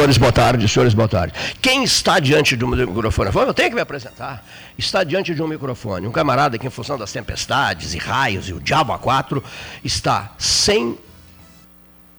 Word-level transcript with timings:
Senhores, 0.00 0.16
boa 0.16 0.32
tarde. 0.32 0.66
Senhores, 0.66 0.94
boa 0.94 1.08
tarde. 1.08 1.34
Quem 1.60 1.84
está 1.84 2.18
diante 2.18 2.56
de 2.56 2.64
um 2.64 2.68
microfone? 2.68 3.30
Eu 3.34 3.52
tenho 3.52 3.68
que 3.68 3.74
me 3.74 3.82
apresentar. 3.82 4.42
Está 4.78 5.04
diante 5.04 5.34
de 5.34 5.42
um 5.42 5.46
microfone. 5.46 6.06
Um 6.06 6.10
camarada 6.10 6.56
que, 6.56 6.66
em 6.66 6.70
função 6.70 6.96
das 6.96 7.12
tempestades 7.12 7.92
e 7.92 7.98
raios 7.98 8.48
e 8.48 8.54
o 8.54 8.60
diabo 8.60 8.94
a 8.94 8.98
quatro, 8.98 9.44
está 9.84 10.32
sem, 10.38 10.98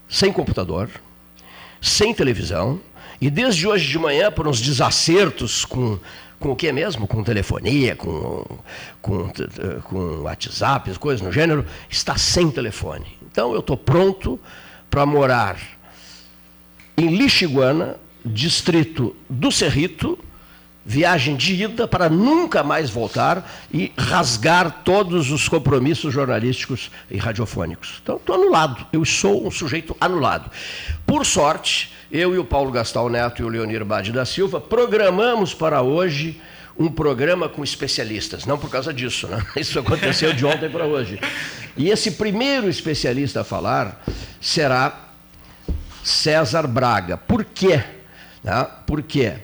sem 0.07 0.31
computador, 0.31 0.91
sem 1.81 2.13
televisão, 2.13 2.79
e 3.19 3.31
desde 3.31 3.67
hoje 3.67 3.87
de 3.87 3.97
manhã, 3.97 4.31
por 4.31 4.47
uns 4.47 4.61
desacertos 4.61 5.65
com 5.65 5.97
com 6.39 6.51
o 6.51 6.55
que 6.55 6.71
mesmo? 6.71 7.07
Com 7.07 7.23
telefonia, 7.23 7.95
com, 7.95 8.43
com, 8.99 9.31
com 9.83 10.21
WhatsApp, 10.21 10.97
coisas 10.97 11.21
no 11.21 11.31
gênero, 11.31 11.65
está 11.87 12.17
sem 12.17 12.49
telefone. 12.49 13.05
Então 13.31 13.53
eu 13.53 13.59
estou 13.59 13.77
pronto 13.77 14.39
para 14.89 15.05
morar 15.05 15.57
em 16.97 17.15
Lixiguana, 17.15 17.97
distrito 18.25 19.15
do 19.29 19.51
Cerrito, 19.51 20.17
viagem 20.85 21.35
de 21.35 21.63
ida 21.63 21.87
para 21.87 22.09
nunca 22.09 22.63
mais 22.63 22.89
voltar 22.89 23.49
e 23.71 23.91
rasgar 23.97 24.81
todos 24.83 25.31
os 25.31 25.47
compromissos 25.47 26.13
jornalísticos 26.13 26.91
e 27.09 27.17
radiofônicos. 27.17 27.99
Então, 28.01 28.15
estou 28.17 28.35
anulado. 28.35 28.85
Eu 28.91 29.05
sou 29.05 29.45
um 29.45 29.51
sujeito 29.51 29.95
anulado. 29.99 30.49
Por 31.05 31.25
sorte, 31.25 31.93
eu 32.11 32.33
e 32.33 32.37
o 32.37 32.45
Paulo 32.45 32.71
Gastal 32.71 33.09
Neto 33.09 33.41
e 33.41 33.45
o 33.45 33.49
Leonir 33.49 33.85
Bade 33.85 34.11
da 34.11 34.25
Silva 34.25 34.59
programamos 34.59 35.53
para 35.53 35.81
hoje 35.81 36.41
um 36.77 36.89
programa 36.89 37.47
com 37.47 37.63
especialistas. 37.63 38.45
Não 38.45 38.57
por 38.57 38.69
causa 38.69 38.93
disso, 38.93 39.27
né? 39.27 39.45
Isso 39.55 39.77
aconteceu 39.79 40.33
de 40.33 40.45
ontem 40.45 40.69
para 40.69 40.85
hoje. 40.85 41.19
E 41.77 41.89
esse 41.89 42.11
primeiro 42.11 42.67
especialista 42.67 43.41
a 43.41 43.43
falar 43.43 44.03
será 44.39 45.10
César 46.03 46.67
Braga. 46.67 47.17
Por 47.17 47.43
quê? 47.43 47.83
Né? 48.43 48.67
Por 48.85 49.01
quê? 49.01 49.35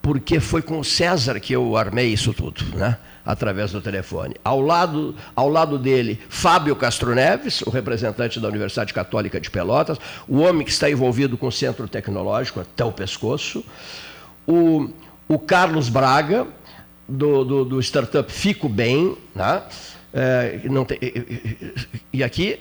Porque 0.00 0.40
foi 0.40 0.62
com 0.62 0.82
César 0.82 1.38
que 1.40 1.52
eu 1.52 1.76
armei 1.76 2.08
isso 2.08 2.32
tudo, 2.32 2.64
né? 2.76 2.96
através 3.28 3.72
do 3.72 3.80
telefone. 3.82 4.34
Ao 4.42 4.58
lado, 4.58 5.14
ao 5.36 5.50
lado 5.50 5.78
dele, 5.78 6.18
Fábio 6.30 6.74
Castro 6.74 7.14
Neves, 7.14 7.60
o 7.60 7.68
representante 7.68 8.40
da 8.40 8.48
Universidade 8.48 8.94
Católica 8.94 9.38
de 9.38 9.50
Pelotas, 9.50 9.98
o 10.26 10.38
homem 10.38 10.64
que 10.64 10.70
está 10.70 10.88
envolvido 10.88 11.36
com 11.36 11.46
o 11.46 11.52
centro 11.52 11.86
tecnológico 11.86 12.60
até 12.60 12.82
o 12.82 12.90
pescoço, 12.90 13.62
o, 14.46 14.88
o 15.28 15.38
Carlos 15.38 15.90
Braga, 15.90 16.46
do, 17.06 17.44
do, 17.44 17.64
do 17.66 17.80
startup 17.80 18.32
Fico 18.32 18.66
Bem, 18.66 19.14
né? 19.34 19.62
É, 20.12 20.60
não 20.64 20.86
tem, 20.86 20.98
e 22.10 22.24
aqui. 22.24 22.58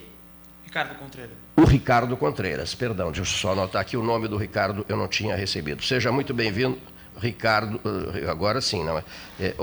Ricardo 0.66 0.96
Contreira. 0.96 1.32
O 1.60 1.64
Ricardo 1.64 2.16
Contreiras, 2.16 2.76
perdão, 2.76 3.08
deixa 3.08 3.22
eu 3.22 3.26
só 3.26 3.52
anotar 3.54 3.82
aqui 3.82 3.98
o 3.98 4.04
nome 4.04 4.28
do 4.28 4.38
Ricardo, 4.38 4.86
eu 4.88 4.96
não 4.96 5.08
tinha 5.08 5.36
recebido. 5.36 5.84
Seja 5.84 6.12
muito 6.12 6.32
bem-vindo, 6.32 6.78
Ricardo, 7.20 7.82
eh, 8.14 8.30
agora 8.30 8.62
sim, 8.62 8.84
não 8.84 9.00
é? 9.00 9.04
é 9.40 9.56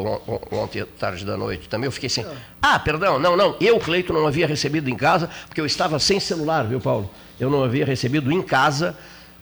ontem, 0.50 0.84
tarde 0.98 1.24
da 1.24 1.36
noite, 1.36 1.68
também 1.68 1.86
eu 1.86 1.92
fiquei 1.92 2.08
sem. 2.08 2.26
Ah, 2.60 2.80
perdão, 2.80 3.20
não, 3.20 3.36
não, 3.36 3.56
eu, 3.60 3.78
Cleito, 3.78 4.12
não 4.12 4.26
havia 4.26 4.44
recebido 4.44 4.90
em 4.90 4.96
casa, 4.96 5.30
porque 5.46 5.60
eu 5.60 5.66
estava 5.66 6.00
sem 6.00 6.18
celular, 6.18 6.66
viu, 6.66 6.80
Paulo? 6.80 7.08
Eu 7.38 7.48
não 7.48 7.62
havia 7.62 7.86
recebido 7.86 8.32
em 8.32 8.42
casa, 8.42 8.96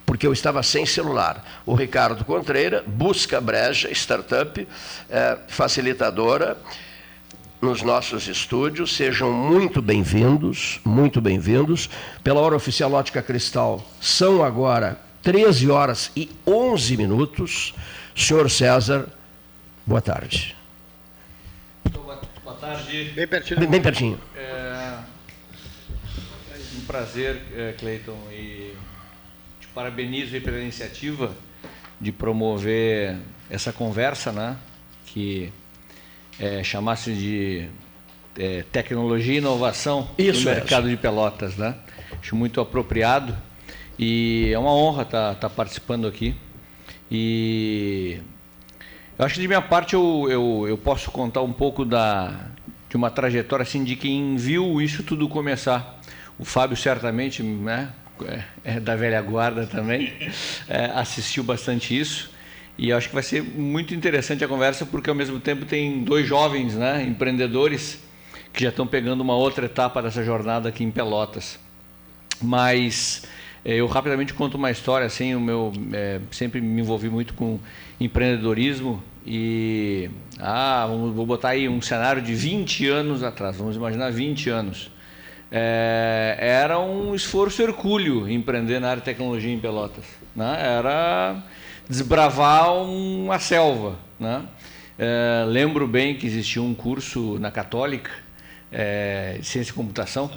porque 0.04 0.26
eu 0.26 0.32
estava 0.34 0.62
sem 0.62 0.84
celular. 0.84 1.42
O 1.64 1.74
Ricardo 1.74 2.22
Contreira, 2.22 2.84
busca 2.86 3.40
breja, 3.40 3.90
startup, 3.92 4.68
é, 5.08 5.38
facilitadora 5.48 6.58
nos 7.62 7.80
nossos 7.80 8.26
estúdios. 8.26 8.96
Sejam 8.96 9.32
muito 9.32 9.80
bem-vindos, 9.80 10.80
muito 10.84 11.20
bem-vindos. 11.20 11.88
Pela 12.24 12.40
hora 12.40 12.56
oficial 12.56 12.92
Ótica 12.92 13.22
Cristal, 13.22 13.88
são 14.00 14.44
agora 14.44 15.00
13 15.22 15.70
horas 15.70 16.10
e 16.16 16.28
11 16.44 16.96
minutos. 16.96 17.72
Senhor 18.16 18.50
César, 18.50 19.08
boa 19.86 20.00
tarde. 20.00 20.56
Boa, 21.92 22.20
tarde. 22.60 23.12
Bem 23.14 23.28
pertinho. 23.28 23.60
Bem, 23.60 23.70
bem 23.70 23.80
pertinho. 23.80 24.20
É 24.34 24.98
um 26.76 26.84
prazer, 26.84 27.40
é, 27.54 27.74
Cleiton, 27.78 28.18
e 28.32 28.74
te 29.60 29.68
parabenizo 29.68 30.38
pela 30.40 30.58
iniciativa 30.58 31.32
de 32.00 32.10
promover 32.10 33.18
essa 33.48 33.72
conversa, 33.72 34.32
né? 34.32 34.56
Que 35.06 35.52
é, 36.42 36.64
chamasse 36.64 37.12
de 37.12 37.68
é, 38.36 38.64
tecnologia 38.72 39.34
e 39.34 39.38
inovação 39.38 40.10
Isso 40.18 40.40
no 40.40 40.50
mercado 40.50 40.88
de 40.88 40.96
Pelotas, 40.96 41.56
né? 41.56 41.76
Acho 42.20 42.34
muito 42.34 42.60
apropriado 42.60 43.36
e 43.96 44.50
é 44.52 44.58
uma 44.58 44.74
honra 44.74 45.02
estar 45.02 45.34
tá, 45.34 45.48
tá 45.48 45.48
participando 45.48 46.04
aqui. 46.04 46.34
E 47.08 48.18
eu 49.16 49.24
acho 49.24 49.36
que 49.36 49.40
de 49.40 49.46
minha 49.46 49.62
parte 49.62 49.94
eu, 49.94 50.26
eu, 50.28 50.64
eu 50.66 50.76
posso 50.76 51.12
contar 51.12 51.42
um 51.42 51.52
pouco 51.52 51.84
da, 51.84 52.48
de 52.90 52.96
uma 52.96 53.08
trajetória 53.10 53.62
assim 53.62 53.84
de 53.84 53.94
quem 53.94 54.36
viu 54.36 54.80
isso 54.80 55.04
tudo 55.04 55.28
começar. 55.28 56.00
O 56.40 56.44
Fábio 56.44 56.76
certamente, 56.76 57.40
né, 57.40 57.92
é, 58.26 58.42
é 58.64 58.80
da 58.80 58.96
velha 58.96 59.22
guarda 59.22 59.64
também, 59.64 60.12
é, 60.66 60.86
assistiu 60.86 61.44
bastante 61.44 61.96
isso. 61.96 62.31
E 62.78 62.92
acho 62.92 63.08
que 63.08 63.14
vai 63.14 63.22
ser 63.22 63.42
muito 63.42 63.94
interessante 63.94 64.44
a 64.44 64.48
conversa, 64.48 64.86
porque 64.86 65.10
ao 65.10 65.16
mesmo 65.16 65.38
tempo 65.38 65.64
tem 65.64 66.02
dois 66.02 66.26
jovens 66.26 66.74
né, 66.74 67.04
empreendedores 67.04 68.02
que 68.52 68.62
já 68.62 68.70
estão 68.70 68.86
pegando 68.86 69.20
uma 69.20 69.34
outra 69.34 69.66
etapa 69.66 70.02
dessa 70.02 70.22
jornada 70.24 70.68
aqui 70.68 70.82
em 70.82 70.90
Pelotas. 70.90 71.58
Mas 72.40 73.24
eh, 73.64 73.76
eu 73.76 73.86
rapidamente 73.86 74.34
conto 74.34 74.56
uma 74.56 74.70
história, 74.70 75.06
assim, 75.06 75.34
o 75.34 75.40
meu 75.40 75.72
é, 75.92 76.20
sempre 76.30 76.60
me 76.60 76.80
envolvi 76.80 77.08
muito 77.08 77.34
com 77.34 77.58
empreendedorismo 78.00 79.02
e 79.26 80.10
ah, 80.38 80.86
vou 80.88 81.24
botar 81.24 81.50
aí 81.50 81.68
um 81.68 81.80
cenário 81.80 82.20
de 82.20 82.34
20 82.34 82.88
anos 82.88 83.22
atrás, 83.22 83.56
vamos 83.56 83.76
imaginar 83.76 84.10
20 84.10 84.50
anos. 84.50 84.90
É, 85.50 86.36
era 86.40 86.78
um 86.78 87.14
esforço 87.14 87.62
hercúleo 87.62 88.28
empreender 88.28 88.80
na 88.80 88.88
área 88.88 89.00
de 89.00 89.04
tecnologia 89.04 89.52
em 89.52 89.58
Pelotas. 89.58 90.04
Né? 90.34 90.56
Era 90.58 91.42
desbravar 91.88 92.72
uma 92.74 93.38
selva. 93.38 93.98
Né? 94.18 94.42
É, 94.98 95.44
lembro 95.46 95.86
bem 95.86 96.16
que 96.16 96.26
existia 96.26 96.62
um 96.62 96.74
curso 96.74 97.38
na 97.38 97.50
Católica 97.50 98.10
é, 98.70 99.36
de 99.40 99.46
Ciência 99.46 99.72
e 99.72 99.74
Computação 99.74 100.30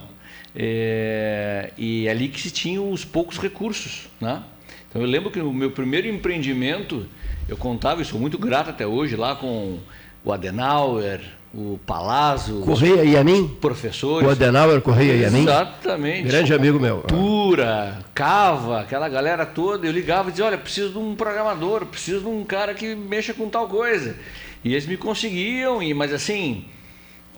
é, 0.56 1.72
e 1.78 2.08
ali 2.08 2.30
que 2.30 2.40
se 2.40 2.52
tinham 2.52 2.92
os 2.92 3.04
poucos 3.04 3.38
recursos. 3.38 4.08
Né? 4.20 4.42
Então 4.90 5.02
eu 5.02 5.08
lembro 5.08 5.30
que 5.30 5.40
no 5.40 5.54
meu 5.54 5.72
primeiro 5.72 6.08
empreendimento 6.08 7.06
eu 7.48 7.58
contava, 7.58 8.02
e 8.02 8.06
sou 8.06 8.20
muito 8.20 8.38
grato 8.38 8.70
até 8.70 8.88
hoje, 8.88 9.16
lá 9.16 9.36
com 9.36 9.80
o 10.24 10.32
Adenauer, 10.32 11.22
o 11.56 11.80
Palazzo, 11.86 12.60
Correia 12.66 13.06
e 13.06 13.16
a 13.16 13.24
mim, 13.24 13.48
professores. 13.62 14.28
O 14.28 14.32
Adenauer, 14.32 14.82
Correia 14.82 15.14
e 15.14 15.26
a 15.26 15.32
mim. 15.32 15.44
Exatamente. 15.44 16.28
Grande 16.28 16.54
amigo 16.54 16.78
meu. 16.78 17.02
Tura, 17.04 18.00
Cava, 18.14 18.82
aquela 18.82 19.08
galera 19.08 19.46
toda. 19.46 19.88
Eu 19.88 19.92
ligava 19.94 20.28
e 20.28 20.32
dizia: 20.32 20.46
Olha, 20.46 20.58
preciso 20.58 20.90
de 20.90 20.98
um 20.98 21.16
programador, 21.16 21.86
preciso 21.86 22.22
de 22.22 22.28
um 22.28 22.44
cara 22.44 22.74
que 22.74 22.94
mexa 22.94 23.34
com 23.34 23.48
tal 23.48 23.70
coisa. 23.70 24.18
E 24.66 24.74
eles 24.74 24.86
me 24.86 24.98
conseguiam, 24.98 25.80
mas 25.96 26.12
assim, 26.12 26.66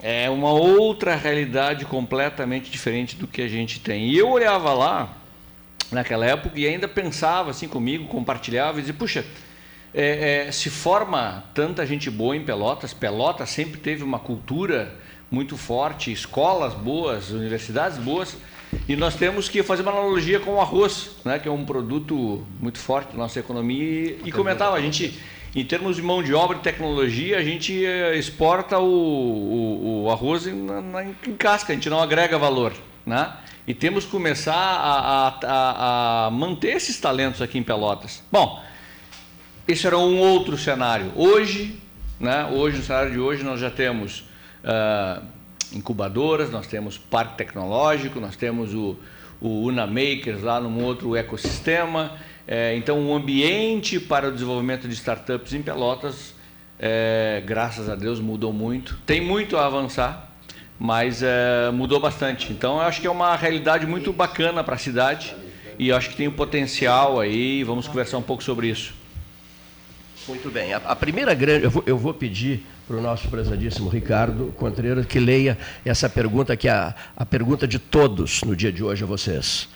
é 0.02 0.28
uma 0.30 0.52
outra 0.52 1.16
realidade 1.16 1.86
completamente 1.86 2.72
diferente 2.72 3.16
do 3.16 3.28
que 3.28 3.42
a 3.44 3.48
gente 3.48 3.80
tem. 3.80 4.08
E 4.10 4.18
eu 4.18 4.30
olhava 4.30 4.74
lá, 4.74 5.14
naquela 5.92 6.26
época, 6.26 6.60
e 6.60 6.66
ainda 6.66 6.88
pensava 6.88 7.52
assim 7.52 7.68
comigo, 7.68 8.08
compartilhava 8.08 8.80
e 8.80 8.82
dizia: 8.82 8.96
Puxa 8.96 9.24
é, 9.94 10.48
é, 10.48 10.52
se 10.52 10.70
forma 10.70 11.44
tanta 11.54 11.86
gente 11.86 12.10
boa 12.10 12.36
em 12.36 12.44
Pelotas. 12.44 12.94
Pelotas 12.94 13.50
sempre 13.50 13.80
teve 13.80 14.04
uma 14.04 14.20
cultura 14.20 14.94
muito 15.30 15.58
forte, 15.58 16.12
escolas 16.12 16.74
boas, 16.74 17.32
universidades 17.32 17.98
boas. 17.98 18.38
E 18.88 18.96
nós 18.96 19.16
temos 19.16 19.48
que 19.48 19.64
fazer 19.64 19.82
uma 19.82 19.92
analogia 19.92 20.40
com 20.40 20.56
o 20.56 20.62
arroz, 20.62 21.12
né, 21.24 21.40
que 21.40 21.48
é 21.48 21.52
um 21.52 21.66
produto 21.66 22.46
muito 22.60 22.78
forte 22.78 23.12
da 23.12 23.18
nossa 23.18 23.40
economia. 23.40 24.18
E 24.26 24.32
comentava, 24.32 24.76
a 24.76 24.82
gente, 24.82 25.18
em 25.56 25.66
termos 25.66 25.96
de 25.96 26.02
mão 26.02 26.22
de 26.22 26.34
obra 26.34 26.58
e 26.58 26.62
tecnologia, 26.62 27.38
a 27.38 27.44
gente 27.44 27.86
eh, 27.86 28.18
exporta 28.18 28.78
o, 28.80 28.86
o, 28.86 30.04
o 30.04 30.12
arroz 30.12 30.48
em, 30.48 30.54
na, 30.54 31.04
em, 31.04 31.14
casca, 31.38 31.72
a 31.72 31.76
gente 31.76 31.90
não 31.90 32.02
agrega 32.02 32.38
valor. 32.38 32.74
Né? 33.06 33.32
E 33.66 33.74
temos 33.74 34.04
que 34.04 34.12
começar 34.12 34.54
a, 34.54 35.28
a, 35.28 36.28
a 36.28 36.32
manter 36.32 36.76
esses 36.76 37.00
talentos 37.00 37.42
aqui 37.42 37.58
em 37.58 37.64
Pelotas. 37.64 38.22
Bom, 38.30 38.62
esse 39.68 39.86
era 39.86 39.98
um 39.98 40.18
outro 40.20 40.58
cenário. 40.58 41.12
Hoje, 41.16 41.78
né, 42.20 42.46
hoje 42.46 42.78
no 42.78 42.84
cenário 42.84 43.12
de 43.12 43.20
hoje, 43.20 43.44
nós 43.44 43.60
já 43.60 43.70
temos 43.70 44.24
uh, 44.64 45.22
incubadoras, 45.74 46.50
nós 46.50 46.68
temos 46.68 46.98
parque 46.98 47.38
tecnológico, 47.38 48.20
nós 48.20 48.38
temos 48.38 48.74
o, 48.74 48.98
o 49.42 49.64
Una 49.66 49.86
Makers 49.86 50.42
lá 50.42 50.62
num 50.62 50.84
outro 50.84 51.16
ecossistema. 51.16 52.14
É, 52.48 52.78
então, 52.78 52.98
o 52.98 53.10
um 53.10 53.16
ambiente 53.16 54.00
para 54.00 54.30
o 54.30 54.32
desenvolvimento 54.32 54.88
de 54.88 54.94
startups 54.94 55.54
em 55.54 55.62
Pelotas, 55.62 56.34
é, 56.80 57.44
graças 57.46 57.90
a 57.90 57.96
Deus, 57.96 58.22
mudou 58.22 58.54
muito. 58.54 58.98
Tem 59.06 59.20
muito 59.20 59.58
a 59.58 59.66
avançar, 59.66 60.32
mas 60.80 61.22
é, 61.22 61.70
mudou 61.74 62.00
bastante. 62.00 62.54
Então, 62.54 62.76
eu 62.76 62.84
acho 62.84 63.02
que 63.02 63.08
é 63.08 63.12
uma 63.12 63.36
realidade 63.36 63.86
muito 63.86 64.14
bacana 64.14 64.64
para 64.64 64.76
a 64.76 64.78
cidade 64.78 65.36
e 65.78 65.92
acho 65.92 66.12
que 66.12 66.16
tem 66.16 66.30
um 66.30 66.32
potencial 66.32 67.20
aí, 67.20 67.66
vamos 67.66 67.86
conversar 67.86 68.18
um 68.18 68.22
pouco 68.22 68.42
sobre 68.42 68.70
isso. 68.70 68.96
Muito 70.28 70.50
bem. 70.52 70.74
A, 70.74 70.78
a 70.78 70.96
primeira 70.96 71.34
grande. 71.34 71.66
Eu 71.66 71.72
vou, 71.72 71.84
eu 71.86 71.98
vou 71.98 72.14
pedir 72.14 72.66
para 72.88 72.98
o 72.98 73.02
nosso 73.02 73.28
prezadíssimo 73.30 73.90
Ricardo 73.90 74.54
Contreras 74.58 75.06
que 75.06 75.20
leia 75.20 75.58
essa 75.86 76.10
pergunta, 76.10 76.56
que 76.56 76.68
é 76.68 76.72
a, 76.72 76.96
a 77.16 77.26
pergunta 77.26 77.68
de 77.68 77.80
todos 77.80 78.42
no 78.44 78.56
dia 78.56 78.72
de 78.72 78.84
hoje 78.84 79.04
a 79.04 79.08
vocês. 79.08 79.70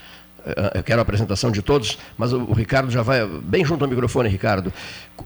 Eu 0.74 0.82
quero 0.82 1.00
a 1.00 1.04
apresentação 1.04 1.52
de 1.52 1.62
todos, 1.62 1.98
mas 2.18 2.34
o 2.34 2.52
Ricardo 2.52 2.90
já 2.90 3.04
vai 3.04 3.26
bem 3.28 3.64
junto 3.64 3.84
ao 3.84 3.90
microfone, 3.90 4.28
Ricardo. 4.28 4.74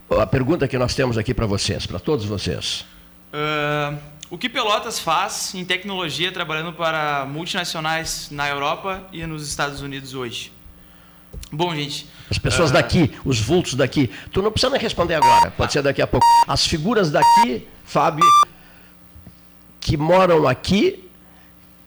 A 0.10 0.25
pergunta 0.27 0.68
que 0.68 0.77
nós 0.77 0.94
temos 0.94 1.18
aqui 1.18 1.33
para 1.33 1.45
vocês, 1.45 1.86
para 1.86 2.00
todos 2.00 2.25
vocês. 2.25 2.86
Uh, 3.33 3.98
o 4.30 4.38
que 4.38 4.50
Pelotas 4.50 5.00
faz 5.00 5.56
em 5.56 5.63
tecnologia 5.63 6.31
trabalhando 6.31 6.74
para 6.74 7.25
multinacionais 7.25 8.30
na 8.30 8.50
Europa 8.50 9.07
e 9.13 9.25
nos 9.25 9.48
Estados 9.48 9.81
Unidos 9.81 10.13
hoje? 10.13 10.51
Bom, 11.52 11.74
gente. 11.76 12.08
As 12.30 12.38
pessoas 12.38 12.70
uh... 12.70 12.74
daqui, 12.74 13.12
os 13.24 13.40
vultos 13.40 13.76
daqui. 13.76 14.10
Tu 14.32 14.42
não 14.42 14.52
precisa 14.52 14.72
nem 14.72 14.82
responder 14.82 15.16
agora, 15.16 15.52
pode 15.52 15.74
ser 15.74 15.82
daqui 15.82 16.02
a 16.02 16.08
pouco. 16.08 16.26
As 16.48 16.66
figuras 16.66 17.12
daqui, 17.12 17.68
Fábio, 17.84 18.26
que 19.80 19.96
moram 19.96 20.48
aqui, 20.48 21.04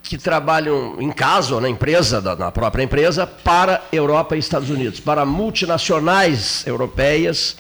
que 0.02 0.16
trabalham 0.16 0.96
em 1.00 1.10
casa 1.10 1.54
ou 1.54 1.60
na 1.60 1.68
empresa, 1.68 2.20
na 2.36 2.50
própria 2.50 2.82
empresa, 2.82 3.26
para 3.26 3.82
Europa 3.92 4.36
e 4.36 4.38
Estados 4.38 4.70
Unidos, 4.70 5.00
para 5.00 5.26
multinacionais 5.26 6.66
europeias 6.66 7.56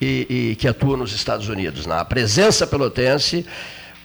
e, 0.00 0.50
e 0.52 0.56
que 0.56 0.66
atuam 0.66 0.96
nos 0.96 1.12
Estados 1.12 1.48
Unidos. 1.48 1.86
Na 1.86 2.04
presença 2.04 2.66
pelotense 2.66 3.44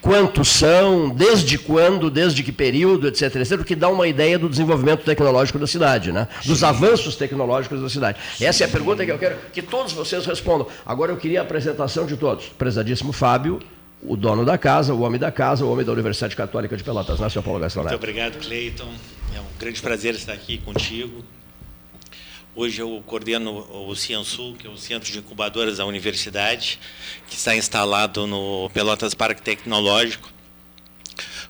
quantos 0.06 0.50
são, 0.50 1.10
desde 1.10 1.58
quando, 1.58 2.12
desde 2.12 2.44
que 2.44 2.52
período, 2.52 3.08
etc, 3.08 3.38
etc, 3.38 3.60
o 3.60 3.66
que 3.66 3.76
dá 3.76 3.90
uma 3.90 4.08
ideia 4.08 4.38
do 4.38 4.48
desenvolvimento 4.48 5.04
tecnológico 5.04 5.58
da 5.58 5.66
cidade, 5.66 6.12
né? 6.12 6.28
dos 6.46 6.60
Sim. 6.60 6.66
avanços 6.66 7.16
tecnológicos 7.16 7.82
da 7.82 7.90
cidade. 7.90 8.20
Sim. 8.38 8.46
Essa 8.46 8.66
é 8.66 8.68
a 8.68 8.70
pergunta 8.70 9.04
que 9.04 9.12
eu 9.12 9.18
quero 9.18 9.36
que 9.52 9.64
todos 9.64 9.94
vocês 9.94 10.24
respondam. 10.28 10.68
Agora 10.86 11.12
eu 11.12 11.18
queria 11.18 11.40
a 11.40 11.44
apresentação 11.44 12.06
de 12.06 12.16
todos. 12.16 12.46
Prezadíssimo 12.50 13.12
Fábio, 13.12 13.60
o 14.04 14.16
dono 14.16 14.46
da 14.46 14.60
casa, 14.60 14.94
o 14.94 15.02
homem 15.02 15.20
da 15.20 15.32
casa, 15.32 15.66
o 15.66 15.72
homem 15.72 15.84
da 15.84 15.92
Universidade 15.92 16.36
Católica 16.36 16.78
de 16.78 16.84
Pelotas, 16.84 17.20
né, 17.20 17.28
senhor 17.28 17.42
Paulo 17.42 17.60
Gastão 17.60 17.82
Muito 17.82 17.96
obrigado, 17.96 18.38
Cleiton. 18.38 18.94
É 19.36 19.40
um 19.40 19.60
grande 19.60 19.82
prazer 19.82 20.14
estar 20.14 20.34
aqui 20.34 20.60
contigo. 20.60 21.26
Hoje 22.58 22.82
eu 22.82 23.04
coordeno 23.06 23.68
o 23.86 23.94
Ciansul, 23.98 24.56
que 24.56 24.66
é 24.66 24.70
o 24.70 24.78
Centro 24.78 25.12
de 25.12 25.20
Incubadoras 25.20 25.76
da 25.76 25.86
Universidade, 25.86 26.80
que 27.28 27.36
está 27.36 27.54
instalado 27.54 28.26
no 28.26 28.70
Pelotas 28.70 29.14
Parque 29.14 29.42
Tecnológico. 29.42 30.32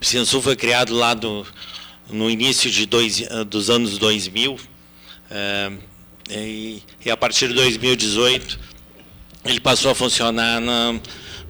O 0.01 0.03
Ciansul 0.03 0.41
foi 0.41 0.55
criado 0.55 0.95
lá 0.95 1.13
do, 1.13 1.45
no 2.09 2.27
início 2.27 2.71
de 2.71 2.87
dois, 2.87 3.21
dos 3.47 3.69
anos 3.69 3.99
2000, 3.99 4.59
é, 5.29 5.71
e, 6.31 6.81
e, 7.05 7.11
a 7.11 7.15
partir 7.15 7.49
de 7.49 7.53
2018 7.53 8.59
ele 9.45 9.59
passou 9.59 9.91
a 9.91 9.95
funcionar 9.95 10.59
na, 10.59 10.99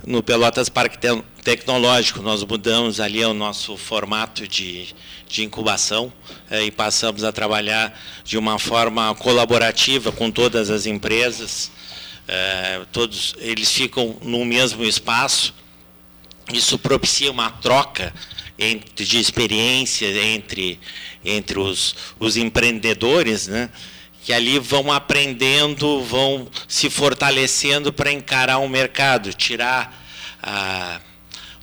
no 0.05 0.21
Pelotas 0.21 0.69
Parque 0.69 0.97
Tecnológico. 1.43 2.21
Nós 2.21 2.43
mudamos 2.43 2.99
ali 2.99 3.23
o 3.25 3.33
nosso 3.33 3.75
formato 3.75 4.47
de, 4.47 4.87
de 5.27 5.43
incubação 5.43 6.13
é, 6.49 6.63
e 6.63 6.71
passamos 6.71 7.23
a 7.23 7.31
trabalhar 7.31 7.99
de 8.23 8.37
uma 8.37 8.59
forma 8.59 9.13
colaborativa 9.15 10.11
com 10.11 10.29
todas 10.29 10.69
as 10.69 10.85
empresas. 10.85 11.71
É, 12.27 12.81
todos 12.91 13.35
eles 13.39 13.71
ficam 13.71 14.17
no 14.21 14.45
mesmo 14.45 14.83
espaço. 14.83 15.53
Isso 16.53 16.77
propicia 16.77 17.31
uma 17.31 17.49
troca 17.49 18.13
entre, 18.57 19.05
de 19.05 19.19
experiência 19.19 20.05
entre, 20.05 20.79
entre 21.23 21.57
os, 21.59 21.95
os 22.19 22.37
empreendedores, 22.37 23.47
né? 23.47 23.69
Que 24.25 24.33
ali 24.33 24.57
vão 24.57 24.91
aprendendo, 24.91 26.01
vão 26.01 26.47
se 26.67 26.89
fortalecendo 26.89 27.93
para 27.93 28.11
encarar 28.11 28.57
o 28.57 28.67
mercado, 28.67 29.31
tirar 29.31 30.03
ah, 30.41 30.99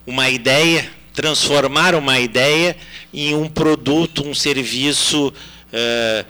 uma 0.07 0.31
ideia, 0.31 0.89
transformar 1.13 1.97
uma 1.97 2.21
ideia 2.21 2.77
em 3.13 3.35
um 3.35 3.49
produto, 3.49 4.25
um 4.25 4.33
serviço 4.33 5.35
eh, 5.73 6.25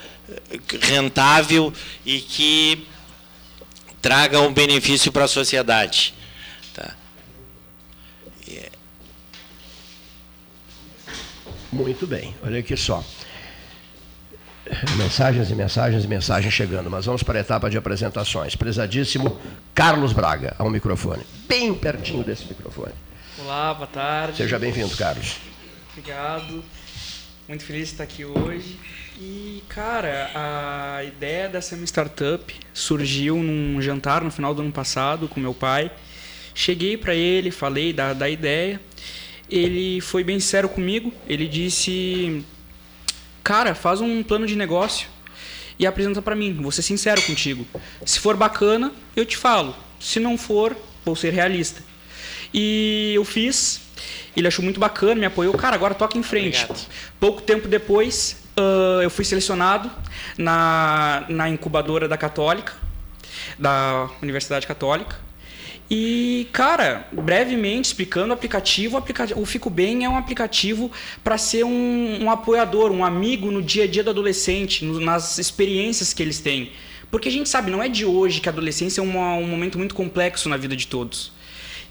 rentável 0.80 1.70
e 2.04 2.18
que 2.20 2.86
traga 4.00 4.40
um 4.40 4.54
benefício 4.54 5.12
para 5.12 5.24
a 5.26 5.28
sociedade. 5.28 6.14
Tá? 6.72 6.96
Muito 11.70 12.06
bem, 12.06 12.34
olha 12.42 12.60
aqui 12.60 12.74
só. 12.74 13.04
Mensagens 14.96 15.50
e 15.50 15.54
mensagens 15.54 16.04
e 16.04 16.08
mensagens 16.08 16.52
chegando, 16.52 16.90
mas 16.90 17.04
vamos 17.04 17.22
para 17.22 17.38
a 17.38 17.40
etapa 17.42 17.68
de 17.68 17.76
apresentações. 17.76 18.56
Prezadíssimo 18.56 19.38
Carlos 19.74 20.12
Braga, 20.12 20.54
ao 20.58 20.70
microfone, 20.70 21.22
bem 21.46 21.74
pertinho 21.74 22.24
desse 22.24 22.46
microfone. 22.46 22.92
Olá, 23.38 23.74
boa 23.74 23.86
tarde. 23.86 24.38
Seja 24.38 24.58
bem-vindo, 24.58 24.96
Carlos. 24.96 25.36
Obrigado. 25.90 26.64
Muito 27.46 27.64
feliz 27.64 27.88
de 27.88 27.94
estar 27.94 28.04
aqui 28.04 28.24
hoje. 28.24 28.78
E, 29.20 29.62
cara, 29.68 30.30
a 30.34 31.04
ideia 31.04 31.48
dessa 31.48 31.76
minha 31.76 31.86
startup 31.86 32.54
surgiu 32.72 33.36
num 33.36 33.80
jantar 33.82 34.24
no 34.24 34.30
final 34.30 34.54
do 34.54 34.62
ano 34.62 34.72
passado 34.72 35.28
com 35.28 35.38
meu 35.38 35.52
pai. 35.52 35.90
Cheguei 36.54 36.96
para 36.96 37.14
ele, 37.14 37.50
falei 37.50 37.92
da, 37.92 38.14
da 38.14 38.28
ideia. 38.28 38.80
Ele 39.50 40.00
foi 40.00 40.24
bem 40.24 40.40
sincero 40.40 40.68
comigo. 40.68 41.12
Ele 41.28 41.46
disse 41.46 42.42
cara, 43.42 43.74
faz 43.74 44.00
um 44.00 44.22
plano 44.22 44.46
de 44.46 44.56
negócio 44.56 45.08
e 45.78 45.86
apresenta 45.86 46.22
para 46.22 46.34
mim. 46.34 46.54
Vou 46.60 46.70
ser 46.70 46.82
sincero 46.82 47.20
contigo. 47.22 47.66
Se 48.04 48.20
for 48.20 48.36
bacana, 48.36 48.92
eu 49.16 49.24
te 49.24 49.36
falo. 49.36 49.74
Se 49.98 50.20
não 50.20 50.36
for, 50.36 50.76
vou 51.04 51.16
ser 51.16 51.32
realista. 51.32 51.82
E 52.52 53.12
eu 53.14 53.24
fiz. 53.24 53.80
Ele 54.36 54.48
achou 54.48 54.64
muito 54.64 54.80
bacana, 54.80 55.14
me 55.14 55.26
apoiou. 55.26 55.54
Cara, 55.54 55.74
agora 55.74 55.94
toca 55.94 56.16
em 56.18 56.22
frente. 56.22 56.64
Obrigado. 56.64 56.88
Pouco 57.20 57.42
tempo 57.42 57.68
depois, 57.68 58.42
uh, 58.56 59.02
eu 59.02 59.10
fui 59.10 59.24
selecionado 59.24 59.90
na, 60.36 61.24
na 61.28 61.48
incubadora 61.48 62.08
da 62.08 62.16
Católica, 62.16 62.72
da 63.58 64.08
Universidade 64.22 64.66
Católica. 64.66 65.16
E, 65.94 66.48
cara, 66.54 67.06
brevemente 67.12 67.88
explicando 67.88 68.30
o 68.30 68.32
aplicativo, 68.32 68.94
o, 68.94 68.98
aplicativo, 68.98 69.38
o 69.38 69.44
Fico 69.44 69.68
Bem 69.68 70.06
é 70.06 70.08
um 70.08 70.16
aplicativo 70.16 70.90
para 71.22 71.36
ser 71.36 71.64
um, 71.64 72.24
um, 72.24 72.30
apoiador, 72.30 72.90
um 72.90 73.04
amigo 73.04 73.50
no 73.50 73.60
dia 73.60 73.84
a 73.84 73.86
dia 73.86 74.02
do 74.02 74.08
adolescente, 74.08 74.86
no, 74.86 74.98
nas 74.98 75.36
experiências 75.36 76.14
que 76.14 76.22
eles 76.22 76.40
têm. 76.40 76.72
Porque 77.10 77.28
a 77.28 77.30
gente 77.30 77.46
sabe, 77.46 77.70
não 77.70 77.82
é 77.82 77.90
de 77.90 78.06
hoje 78.06 78.40
que 78.40 78.48
a 78.48 78.52
adolescência 78.52 79.02
é 79.02 79.04
uma, 79.04 79.34
um 79.34 79.46
momento 79.46 79.76
muito 79.76 79.94
complexo 79.94 80.48
na 80.48 80.56
vida 80.56 80.74
de 80.74 80.86
todos. 80.86 81.30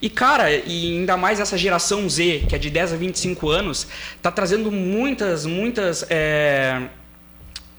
E, 0.02 0.10
cara, 0.10 0.50
e 0.50 0.98
ainda 0.98 1.16
mais 1.16 1.40
essa 1.40 1.56
geração 1.56 2.10
Z, 2.10 2.46
que 2.50 2.56
é 2.56 2.58
de 2.58 2.72
10 2.72 2.94
a 2.94 2.96
25 2.96 3.50
anos, 3.50 3.88
está 4.18 4.32
trazendo 4.32 4.72
muitas, 4.72 5.46
muitas. 5.46 6.04
É 6.10 6.90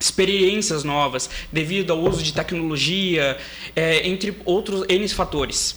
experiências 0.03 0.83
novas 0.83 1.31
devido 1.53 1.93
ao 1.93 2.01
uso 2.01 2.23
de 2.23 2.33
tecnologia, 2.33 3.39
é, 3.77 4.07
entre 4.09 4.37
outros 4.45 4.85
N 4.89 5.09
fatores. 5.09 5.77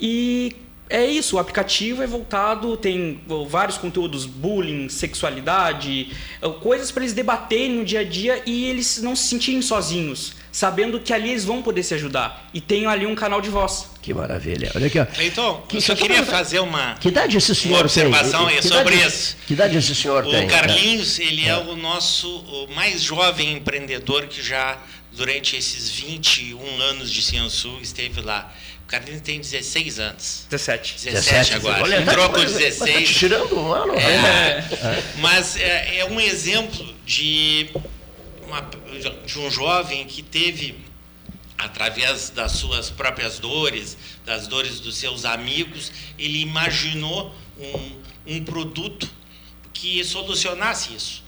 E 0.00 0.56
é 0.90 1.06
isso, 1.06 1.36
o 1.36 1.38
aplicativo 1.38 2.02
é 2.02 2.06
voltado, 2.06 2.76
tem 2.76 3.20
vários 3.48 3.78
conteúdos, 3.78 4.26
bullying, 4.26 4.88
sexualidade, 4.88 6.10
coisas 6.60 6.90
para 6.90 7.04
eles 7.04 7.14
debaterem 7.14 7.76
no 7.76 7.84
dia 7.84 8.00
a 8.00 8.04
dia 8.04 8.42
e 8.44 8.64
eles 8.64 9.00
não 9.00 9.14
se 9.14 9.28
sentirem 9.28 9.62
sozinhos, 9.62 10.32
sabendo 10.50 10.98
que 10.98 11.12
ali 11.12 11.30
eles 11.30 11.44
vão 11.44 11.62
poder 11.62 11.84
se 11.84 11.94
ajudar. 11.94 12.50
E 12.52 12.60
tem 12.60 12.86
ali 12.86 13.06
um 13.06 13.14
canal 13.14 13.40
de 13.40 13.48
voz. 13.48 13.88
Que 14.02 14.12
maravilha. 14.12 14.72
Olha 14.74 14.88
aqui, 14.88 14.98
ó. 14.98 15.06
Então, 15.20 15.62
que, 15.68 15.76
eu 15.76 15.80
só 15.80 15.94
queria 15.94 16.24
fazer 16.24 16.58
uma, 16.58 16.96
que 16.96 17.06
idade 17.06 17.36
esse 17.36 17.54
senhor 17.54 17.76
uma 17.76 17.80
observação 17.82 18.46
tem? 18.48 18.56
Que 18.56 18.62
sobre 18.66 18.94
idade, 18.96 19.08
isso. 19.08 19.36
Que 19.46 19.52
idade 19.52 19.78
esse 19.78 19.94
senhor 19.94 20.26
o 20.26 20.30
tem? 20.32 20.44
O 20.44 20.48
Carlinhos, 20.48 21.20
ele 21.20 21.44
é. 21.44 21.50
é 21.50 21.56
o 21.56 21.76
nosso 21.76 22.28
o 22.28 22.74
mais 22.74 23.00
jovem 23.00 23.52
empreendedor 23.52 24.26
que 24.26 24.42
já, 24.42 24.76
durante 25.12 25.54
esses 25.54 25.88
21 25.88 26.58
anos 26.82 27.12
de 27.12 27.22
Ciançu, 27.22 27.78
esteve 27.80 28.20
lá. 28.20 28.52
Carlinhos 28.90 29.20
tem 29.20 29.40
16 29.40 30.00
anos. 30.00 30.46
17. 30.50 30.94
17, 30.94 31.12
17 31.12 31.54
agora. 31.54 31.84
Olha, 31.84 32.00
Entrou 32.00 32.28
com 32.30 32.40
16. 32.40 32.80
Mas 32.80 33.08
tá 33.08 33.14
tirando 33.20 33.56
um 33.56 33.72
ano. 33.72 33.94
É, 33.94 34.58
é. 34.58 35.04
Mas 35.22 35.56
é, 35.56 35.98
é, 35.98 36.04
um 36.06 36.20
exemplo 36.20 36.92
de, 37.06 37.70
uma, 38.44 38.68
de 39.24 39.38
um 39.38 39.48
jovem 39.48 40.04
que 40.08 40.24
teve, 40.24 40.74
através 41.56 42.30
das 42.30 42.50
suas 42.50 42.90
próprias 42.90 43.38
dores, 43.38 43.96
das 44.26 44.48
dores 44.48 44.80
dos 44.80 44.96
seus 44.96 45.24
amigos, 45.24 45.92
ele 46.18 46.40
imaginou 46.40 47.32
um, 47.60 48.00
um 48.26 48.44
produto 48.44 49.08
que 49.72 50.02
solucionasse 50.02 50.92
isso. 50.96 51.22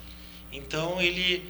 Então, 0.50 1.00
ele 1.00 1.44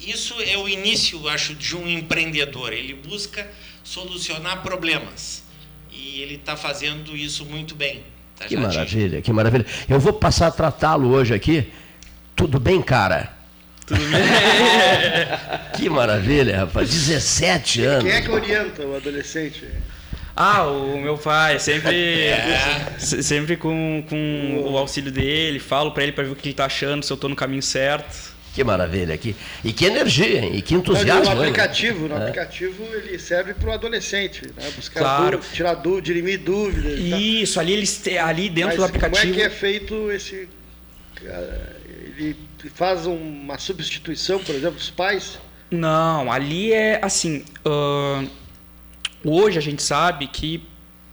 isso 0.00 0.34
é 0.40 0.56
o 0.56 0.66
início, 0.66 1.28
acho, 1.28 1.54
de 1.54 1.76
um 1.76 1.86
empreendedor. 1.86 2.72
Ele 2.72 2.94
busca 2.94 3.48
solucionar 3.90 4.62
problemas. 4.62 5.42
E 5.90 6.20
ele 6.22 6.36
está 6.36 6.56
fazendo 6.56 7.16
isso 7.16 7.44
muito 7.44 7.74
bem. 7.74 8.02
Tá, 8.38 8.44
que 8.46 8.56
maravilha, 8.56 9.20
que 9.20 9.32
maravilha. 9.32 9.66
Eu 9.88 9.98
vou 9.98 10.12
passar 10.12 10.46
a 10.46 10.50
tratá-lo 10.50 11.08
hoje 11.10 11.34
aqui. 11.34 11.68
Tudo 12.36 12.60
bem, 12.60 12.80
cara? 12.80 13.32
Tudo 13.84 14.00
bem? 14.08 14.20
Que 15.76 15.88
maravilha, 15.90 16.58
rapaz. 16.58 16.88
17 16.88 17.82
anos. 17.82 18.04
Quem 18.04 18.12
é 18.12 18.20
que 18.22 18.30
orienta 18.30 18.82
o 18.86 18.94
adolescente? 18.96 19.64
Ah, 20.36 20.62
o 20.68 20.98
meu 21.00 21.18
pai, 21.18 21.58
sempre, 21.58 21.92
se- 22.98 23.22
sempre 23.24 23.56
com, 23.56 24.02
com 24.08 24.62
o 24.70 24.78
auxílio 24.78 25.10
dele, 25.10 25.58
falo 25.58 25.90
pra 25.90 26.04
ele 26.04 26.12
pra 26.12 26.22
ver 26.24 26.30
o 26.30 26.36
que 26.36 26.48
ele 26.48 26.54
tá 26.54 26.64
achando, 26.66 27.02
se 27.04 27.12
eu 27.12 27.16
tô 27.16 27.28
no 27.28 27.34
caminho 27.36 27.60
certo. 27.62 28.30
Que 28.60 28.64
maravilha. 28.64 29.16
Que, 29.16 29.34
e 29.64 29.72
que 29.72 29.86
energia, 29.86 30.40
hein? 30.44 30.50
E 30.54 30.60
que 30.60 30.74
No 30.74 30.80
entusiasmo. 30.80 31.32
hein? 31.32 31.38
aplicativo, 31.40 32.06
no 32.08 32.14
É. 32.14 32.18
aplicativo 32.18 32.84
ele 32.92 33.18
serve 33.18 33.54
para 33.54 33.70
o 33.70 33.72
adolescente, 33.72 34.42
né? 34.54 34.70
buscar 34.76 35.00
Claro. 35.00 35.38
dúvida, 35.38 35.54
tirar 35.54 35.74
dúvida, 35.76 36.02
dirimir 36.02 36.40
dúvidas. 36.40 36.98
e. 36.98 37.42
Isso, 37.42 37.58
ali 37.58 37.72
eles 37.72 38.02
ali 38.22 38.50
dentro 38.50 38.68
Mas 38.68 38.76
do 38.76 38.84
aplicativo. 38.84 39.22
Como 39.22 39.32
é 39.32 39.34
que 39.34 39.42
é 39.42 39.48
feito 39.50 40.10
esse. 40.10 40.46
cara, 41.14 41.76
Ele 42.18 42.36
faz 42.74 43.06
uma 43.06 43.56
substituição, 43.58 44.38
por 44.40 44.54
exemplo, 44.54 44.76
dos 44.76 44.90
pais? 44.90 45.38
Não, 45.70 46.30
ali 46.30 46.70
é 46.70 46.98
assim. 47.02 47.42
ahn, 47.64 48.26
hoje 49.24 49.56
a 49.56 49.62
gente 49.62 49.82
sabe 49.82 50.26
que 50.26 50.62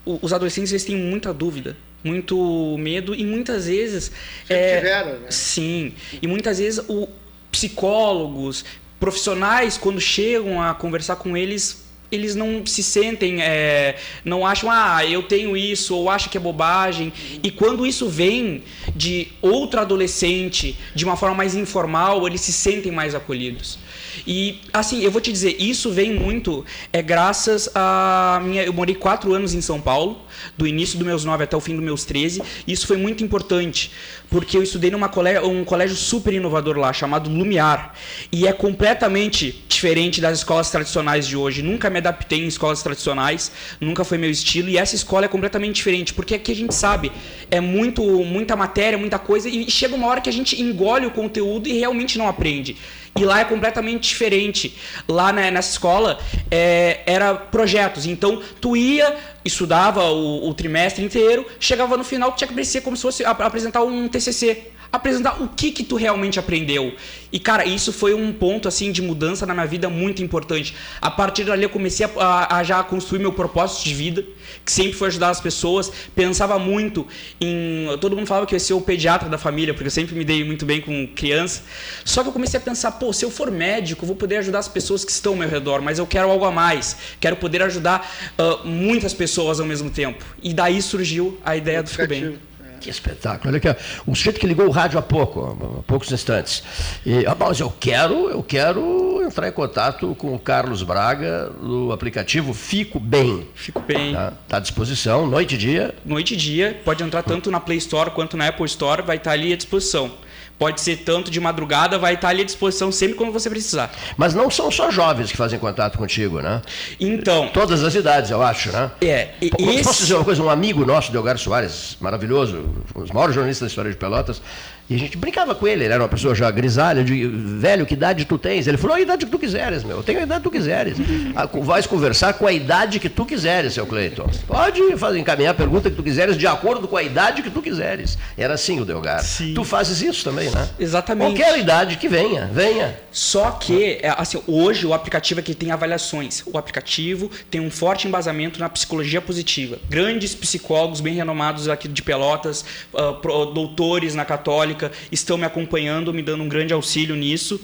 os 0.05 0.33
adolescentes 0.33 0.73
eles 0.73 0.83
têm 0.83 0.97
muita 0.97 1.33
dúvida, 1.33 1.77
muito 2.03 2.75
medo 2.77 3.15
e 3.15 3.25
muitas 3.25 3.67
vezes. 3.67 4.11
Sempre 4.45 4.55
é, 4.63 4.77
tiveram, 4.79 5.11
né? 5.19 5.27
Sim. 5.31 5.93
E 6.21 6.27
muitas 6.27 6.59
vezes 6.59 6.83
o 6.89 7.07
psicólogos, 7.51 8.65
profissionais, 8.99 9.77
quando 9.77 9.99
chegam 10.01 10.61
a 10.61 10.73
conversar 10.73 11.17
com 11.17 11.35
eles, 11.37 11.87
eles 12.11 12.35
não 12.35 12.65
se 12.65 12.81
sentem, 12.81 13.41
é, 13.41 13.97
não 14.23 14.45
acham, 14.45 14.69
ah, 14.71 15.05
eu 15.05 15.23
tenho 15.23 15.57
isso, 15.57 15.95
ou 15.95 16.09
acham 16.09 16.29
que 16.29 16.37
é 16.37 16.39
bobagem. 16.39 17.11
E 17.43 17.51
quando 17.51 17.85
isso 17.85 18.07
vem 18.07 18.63
de 18.95 19.27
outro 19.41 19.79
adolescente, 19.79 20.77
de 20.95 21.03
uma 21.03 21.17
forma 21.17 21.35
mais 21.35 21.55
informal, 21.55 22.25
eles 22.25 22.41
se 22.41 22.53
sentem 22.53 22.91
mais 22.91 23.13
acolhidos. 23.13 23.77
E, 24.25 24.61
assim, 24.73 25.01
eu 25.01 25.11
vou 25.11 25.21
te 25.21 25.31
dizer, 25.31 25.55
isso 25.59 25.91
vem 25.91 26.13
muito, 26.13 26.65
é 26.91 27.01
graças 27.01 27.69
a 27.75 28.41
minha. 28.43 28.63
Eu 28.63 28.73
morei 28.73 28.95
quatro 28.95 29.33
anos 29.33 29.53
em 29.53 29.61
São 29.61 29.79
Paulo, 29.79 30.21
do 30.57 30.65
início 30.65 30.97
dos 30.97 31.05
meus 31.05 31.25
nove 31.25 31.43
até 31.43 31.55
o 31.55 31.59
fim 31.59 31.75
dos 31.75 31.83
meus 31.83 32.05
13. 32.05 32.41
E 32.65 32.71
isso 32.71 32.87
foi 32.87 32.97
muito 32.97 33.23
importante, 33.23 33.91
porque 34.29 34.57
eu 34.57 34.63
estudei 34.63 34.91
numa 34.91 35.09
colégio, 35.09 35.47
um 35.47 35.63
colégio 35.63 35.95
super 35.95 36.33
inovador 36.33 36.77
lá, 36.77 36.91
chamado 36.93 37.29
Lumiar. 37.29 37.93
E 38.31 38.47
é 38.47 38.53
completamente 38.53 39.63
diferente 39.67 40.19
das 40.19 40.39
escolas 40.39 40.69
tradicionais 40.69 41.27
de 41.27 41.35
hoje. 41.35 41.61
Nunca 41.61 41.89
me 41.89 41.97
adaptei 41.97 42.43
em 42.43 42.47
escolas 42.47 42.81
tradicionais, 42.81 43.51
nunca 43.79 44.03
foi 44.03 44.17
meu 44.17 44.29
estilo. 44.29 44.69
E 44.69 44.77
essa 44.77 44.95
escola 44.95 45.25
é 45.25 45.27
completamente 45.27 45.75
diferente, 45.75 46.13
porque 46.13 46.35
aqui 46.35 46.51
a 46.51 46.55
gente 46.55 46.73
sabe, 46.73 47.11
é 47.51 47.59
muito, 47.59 48.03
muita 48.23 48.55
matéria, 48.55 48.97
muita 48.97 49.19
coisa, 49.19 49.49
e 49.49 49.69
chega 49.69 49.95
uma 49.95 50.07
hora 50.07 50.21
que 50.21 50.29
a 50.29 50.33
gente 50.33 50.61
engole 50.61 51.05
o 51.05 51.11
conteúdo 51.11 51.67
e 51.67 51.73
realmente 51.73 52.17
não 52.17 52.27
aprende. 52.27 52.77
E 53.17 53.25
lá 53.25 53.39
é 53.41 53.45
completamente 53.45 54.07
diferente. 54.09 54.77
Lá 55.07 55.31
né, 55.33 55.49
nessa 55.51 55.71
escola 55.71 56.19
é, 56.51 57.01
era 57.05 57.33
projetos. 57.35 58.05
Então 58.05 58.41
tu 58.61 58.75
ia, 58.77 59.15
estudava 59.43 60.03
o, 60.03 60.47
o 60.49 60.53
trimestre 60.53 61.03
inteiro, 61.03 61.45
chegava 61.59 61.97
no 61.97 62.03
final, 62.03 62.31
tinha 62.33 62.47
que 62.47 62.53
aparecer 62.53 62.81
como 62.81 62.95
se 62.95 63.01
fosse 63.01 63.25
ap- 63.25 63.41
apresentar 63.41 63.83
um 63.83 64.07
TCC. 64.07 64.71
Apresentar 64.91 65.41
o 65.41 65.47
que 65.49 65.71
que 65.71 65.83
tu 65.83 65.95
realmente 65.95 66.39
aprendeu. 66.39 66.93
E 67.31 67.39
cara, 67.39 67.65
isso 67.65 67.91
foi 67.91 68.13
um 68.13 68.31
ponto 68.31 68.67
assim 68.67 68.91
de 68.91 69.01
mudança 69.01 69.45
na 69.45 69.53
minha 69.53 69.65
vida 69.67 69.89
muito 69.89 70.23
importante. 70.23 70.73
A 71.01 71.11
partir 71.11 71.43
dali 71.43 71.63
eu 71.63 71.69
comecei 71.69 72.05
a, 72.05 72.09
a- 72.23 72.57
a 72.57 72.63
já 72.63 72.81
construir 72.83 73.19
meu 73.19 73.33
propósito 73.33 73.83
de 73.83 73.93
vida, 73.93 74.23
que 74.63 74.71
sempre 74.71 74.93
foi 74.93 75.09
ajudar 75.09 75.29
as 75.29 75.41
pessoas. 75.41 75.91
Pensava 76.15 76.57
muito 76.57 77.05
em. 77.39 77.87
Todo 77.99 78.15
mundo 78.15 78.25
falava 78.27 78.45
que 78.47 78.53
eu 78.53 78.57
ia 78.57 78.59
ser 78.61 78.73
o 78.73 78.81
pediatra 78.81 79.27
da 79.29 79.37
família, 79.37 79.73
porque 79.73 79.87
eu 79.87 79.91
sempre 79.91 80.15
me 80.15 80.23
dei 80.23 80.43
muito 80.43 80.65
bem 80.65 80.79
com 80.79 81.07
criança. 81.15 81.63
Só 82.05 82.23
que 82.23 82.29
eu 82.29 82.33
comecei 82.33 82.57
a 82.57 82.61
pensar, 82.63 82.91
pô, 82.93 83.11
se 83.11 83.25
eu 83.25 83.29
for 83.29 83.51
médico, 83.51 84.03
eu 84.03 84.07
vou 84.07 84.15
poder 84.15 84.37
ajudar 84.37 84.59
as 84.59 84.67
pessoas 84.69 85.03
que 85.03 85.11
estão 85.11 85.33
ao 85.33 85.37
meu 85.39 85.49
redor, 85.49 85.81
mas 85.81 85.99
eu 85.99 86.07
quero 86.07 86.29
algo 86.29 86.45
a 86.45 86.51
mais. 86.51 86.95
Quero 87.19 87.35
poder 87.35 87.61
ajudar 87.61 88.09
ah, 88.37 88.59
muitas 88.63 89.13
pessoas 89.13 89.59
ao 89.59 89.65
mesmo 89.65 89.89
tempo. 89.89 90.23
E 90.41 90.53
daí 90.53 90.81
surgiu 90.81 91.37
a 91.43 91.55
ideia 91.57 91.83
do 91.83 91.89
Fico 91.89 92.07
Bem. 92.07 92.39
Que 92.79 92.89
espetáculo. 92.89 93.49
Olha 93.53 93.57
aqui, 93.57 93.81
o 94.05 94.15
sujeito 94.15 94.39
que 94.39 94.47
ligou 94.47 94.67
o 94.67 94.71
rádio 94.71 94.97
há 94.99 95.01
pouco, 95.01 95.57
há 95.79 95.83
poucos 95.83 96.11
instantes. 96.11 96.63
E, 97.05 97.25
ah, 97.25 97.35
mas 97.37 97.59
eu 97.59 97.69
quero, 97.79 98.29
eu 98.29 98.43
quero 98.43 99.21
entrar 99.23 99.47
em 99.47 99.51
contato 99.51 100.15
com 100.15 100.33
o 100.33 100.39
Carlos 100.39 100.83
Braga 100.83 101.51
no 101.61 101.91
aplicativo 101.91 102.53
Fico 102.53 102.99
Bem. 102.99 103.47
Fico 103.55 103.79
Bem. 103.81 104.13
Tá, 104.13 104.33
Tá 104.47 104.57
à 104.57 104.59
disposição, 104.59 105.27
noite 105.27 105.55
e 105.55 105.57
dia. 105.57 105.95
noite 106.05 106.33
e 106.33 106.37
dia, 106.37 106.79
pode 106.85 107.03
entrar 107.03 107.23
tanto 107.23 107.51
na 107.51 107.59
Play 107.59 107.77
Store 107.77 108.11
quanto 108.11 108.37
na 108.37 108.47
Apple 108.47 108.65
Store, 108.65 109.01
vai 109.01 109.17
estar 109.17 109.31
ali 109.31 109.51
à 109.51 109.57
disposição. 109.57 110.11
Pode 110.57 110.81
ser 110.81 110.97
tanto 110.97 111.29
de 111.29 111.39
madrugada, 111.39 111.99
vai 111.99 112.15
estar 112.15 112.29
ali 112.29 112.41
à 112.41 112.45
disposição 112.45 112.91
sempre 112.91 113.15
quando 113.15 113.31
você 113.31 113.47
precisar. 113.49 113.91
Mas 114.17 114.33
não 114.33 114.49
são 114.49 114.71
só 114.71 114.89
jovens 114.89 115.29
que 115.31 115.37
fazem 115.37 115.59
contato 115.59 115.97
contigo, 115.97 116.41
né? 116.41 116.61
Então, 116.99 117.47
Todas 117.49 117.83
as 117.83 117.93
idades, 117.93 118.31
eu 118.31 118.41
acho, 118.41 118.71
né? 118.71 118.89
é, 119.01 119.29
e- 119.39 119.49
Posso 119.51 119.69
esse- 119.91 119.97
dizer 120.03 120.15
uma 120.15 120.25
coisa? 120.25 120.41
Um 120.41 120.49
amigo 120.49 120.83
nosso, 120.85 121.11
Delgado 121.11 121.39
Soares, 121.39 121.95
maravilhoso, 122.01 122.65
um 122.95 123.01
dos 123.01 123.11
maiores 123.11 123.35
jornalistas 123.35 123.67
da 123.67 123.69
história 123.69 123.91
de 123.91 123.97
Pelotas, 123.97 124.41
e 124.89 124.95
a 124.95 124.97
gente 124.97 125.17
brincava 125.17 125.53
com 125.53 125.67
ele, 125.67 125.83
ele 125.83 125.93
era 125.93 126.01
uma 126.01 126.09
pessoa 126.09 126.33
já 126.33 126.49
grisalha, 126.49 127.03
de 127.03 127.27
velho, 127.27 127.85
que 127.85 127.93
idade 127.93 128.25
tu 128.25 128.37
tens? 128.37 128.67
Ele 128.67 128.77
falou, 128.77 128.95
a 128.95 129.01
idade 129.01 129.25
que 129.25 129.31
tu 129.31 129.39
quiseres, 129.39 129.83
meu, 129.83 129.97
eu 129.97 130.03
tenho 130.03 130.19
a 130.19 130.23
idade 130.23 130.39
que 130.41 130.49
tu 130.49 130.51
quiseres. 130.51 130.97
Ah, 131.35 131.45
Vais 131.45 131.85
conversar 131.85 132.33
com 132.33 132.47
a 132.47 132.53
idade 132.53 132.99
que 132.99 133.09
tu 133.09 133.25
quiseres, 133.25 133.73
seu 133.73 133.85
Cleiton. 133.85 134.29
Pode 134.47 134.95
fazer, 134.97 135.19
encaminhar 135.19 135.51
a 135.51 135.53
pergunta 135.53 135.89
que 135.89 135.95
tu 135.95 136.03
quiseres 136.03 136.37
de 136.37 136.47
acordo 136.47 136.87
com 136.87 136.95
a 136.95 137.03
idade 137.03 137.41
que 137.41 137.49
tu 137.49 137.61
quiseres. 137.61 138.17
Era 138.37 138.53
assim 138.53 138.79
o 138.79 138.85
Delgado. 138.85 139.23
Sim. 139.23 139.53
Tu 139.53 139.63
fazes 139.63 140.01
isso 140.01 140.23
também, 140.23 140.49
né? 140.49 140.69
Exatamente. 140.79 141.35
Qualquer 141.35 141.59
idade 141.59 141.97
que 141.97 142.07
venha, 142.07 142.49
venha. 142.53 142.97
Só 143.11 143.51
que, 143.51 143.99
é, 144.01 144.13
assim, 144.17 144.41
hoje 144.47 144.85
o 144.85 144.93
aplicativo 144.93 145.39
aqui 145.39 145.53
tem 145.53 145.71
avaliações. 145.71 146.43
O 146.45 146.57
aplicativo 146.57 147.29
tem 147.49 147.59
um 147.59 147.71
forte 147.71 148.07
embasamento 148.07 148.59
na 148.59 148.69
psicologia 148.69 149.19
positiva. 149.19 149.77
Grandes 149.89 150.33
psicólogos 150.33 151.01
bem 151.01 151.15
renomados 151.15 151.67
aqui 151.67 151.87
de 151.87 152.01
Pelotas, 152.01 152.63
ah, 152.95 153.19
doutores 153.53 154.15
na 154.15 154.23
Católica, 154.23 154.76
estão 155.11 155.37
me 155.37 155.45
acompanhando, 155.45 156.13
me 156.13 156.21
dando 156.21 156.43
um 156.43 156.47
grande 156.49 156.73
auxílio 156.73 157.15
nisso. 157.15 157.59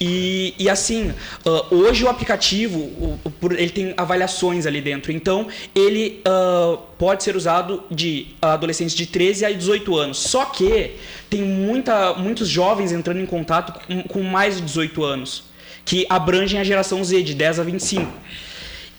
E, 0.00 0.54
e 0.58 0.68
assim, 0.68 1.12
ah, 1.44 1.66
hoje 1.70 2.04
o 2.04 2.08
aplicativo, 2.08 2.78
o- 2.78 3.18
o- 3.24 3.30
por- 3.30 3.52
ele 3.52 3.70
tem 3.70 3.94
avaliações 3.96 4.66
ali 4.66 4.80
dentro. 4.80 5.12
Então, 5.12 5.48
ele 5.74 6.20
ah, 6.24 6.78
pode 6.98 7.22
ser 7.24 7.36
usado 7.36 7.82
de 7.90 8.28
adolescentes 8.40 8.94
de 8.94 9.06
13 9.06 9.44
a 9.44 9.50
18 9.52 9.96
anos. 9.96 10.18
Só 10.18 10.44
que 10.46 10.92
tem 11.28 11.42
muita, 11.42 12.14
muitos 12.14 12.48
jovens 12.48 12.92
entrando 12.92 13.20
em 13.20 13.26
contato 13.26 13.80
com, 13.86 14.02
com 14.04 14.22
mais 14.22 14.56
de 14.56 14.62
18 14.62 15.02
anos, 15.04 15.44
que 15.84 16.06
abrangem 16.08 16.60
a 16.60 16.64
geração 16.64 17.02
Z, 17.02 17.22
de 17.22 17.34
10 17.34 17.58
a 17.58 17.62
25. 17.62 18.12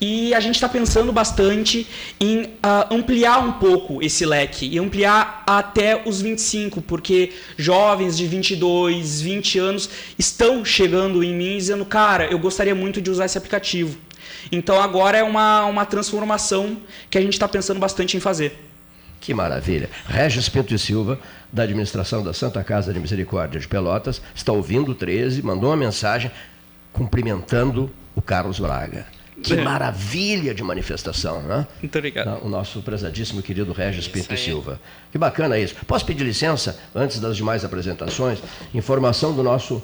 E 0.05 0.33
a 0.33 0.41
gente 0.41 0.55
está 0.55 0.67
pensando 0.67 1.13
bastante 1.13 1.87
em 2.19 2.55
ah, 2.61 2.89
ampliar 2.91 3.39
um 3.39 3.53
pouco 3.53 4.03
esse 4.03 4.25
leque 4.25 4.67
e 4.67 4.77
ampliar 4.77 5.45
até 5.47 6.03
os 6.05 6.21
25, 6.21 6.81
porque 6.81 7.31
jovens 7.55 8.17
de 8.17 8.27
22, 8.27 9.21
20 9.21 9.59
anos 9.59 9.89
estão 10.19 10.65
chegando 10.65 11.23
em 11.23 11.33
mim 11.33 11.55
dizendo: 11.55 11.85
Cara, 11.85 12.25
eu 12.25 12.37
gostaria 12.37 12.75
muito 12.75 13.01
de 13.01 13.09
usar 13.09 13.23
esse 13.23 13.37
aplicativo. 13.37 13.97
Então 14.51 14.81
agora 14.81 15.19
é 15.19 15.23
uma, 15.23 15.63
uma 15.67 15.85
transformação 15.85 16.75
que 17.09 17.17
a 17.17 17.21
gente 17.21 17.31
está 17.31 17.47
pensando 17.47 17.79
bastante 17.79 18.17
em 18.17 18.19
fazer. 18.19 18.59
Que 19.21 19.33
maravilha. 19.33 19.89
Regis 20.05 20.49
Pinto 20.49 20.75
e 20.75 20.79
Silva, 20.79 21.17
da 21.49 21.63
administração 21.63 22.21
da 22.21 22.33
Santa 22.33 22.61
Casa 22.61 22.91
de 22.91 22.99
Misericórdia 22.99 23.57
de 23.57 23.69
Pelotas, 23.69 24.21
está 24.35 24.51
ouvindo 24.51 24.91
o 24.91 24.95
13, 24.95 25.41
mandou 25.41 25.69
uma 25.69 25.77
mensagem 25.77 26.29
cumprimentando 26.91 27.89
o 28.13 28.21
Carlos 28.21 28.59
Braga. 28.59 29.22
Que 29.41 29.53
É. 29.53 29.63
maravilha 29.63 30.53
de 30.53 30.61
manifestação, 30.63 31.41
né? 31.41 31.65
Muito 31.81 31.97
obrigado. 31.97 32.43
O 32.45 32.49
nosso 32.49 32.81
prezadíssimo 32.81 33.41
querido 33.41 33.71
Regis 33.73 34.07
Pinto 34.07 34.33
e. 34.33 34.37
Silva. 34.37 34.79
Que 35.11 35.17
bacana 35.17 35.57
isso. 35.57 35.75
Posso 35.87 36.05
pedir 36.05 36.23
licença, 36.23 36.77
antes 36.93 37.19
das 37.19 37.35
demais 37.35 37.65
apresentações, 37.65 38.39
informação 38.73 39.33
do 39.33 39.41
nosso, 39.43 39.81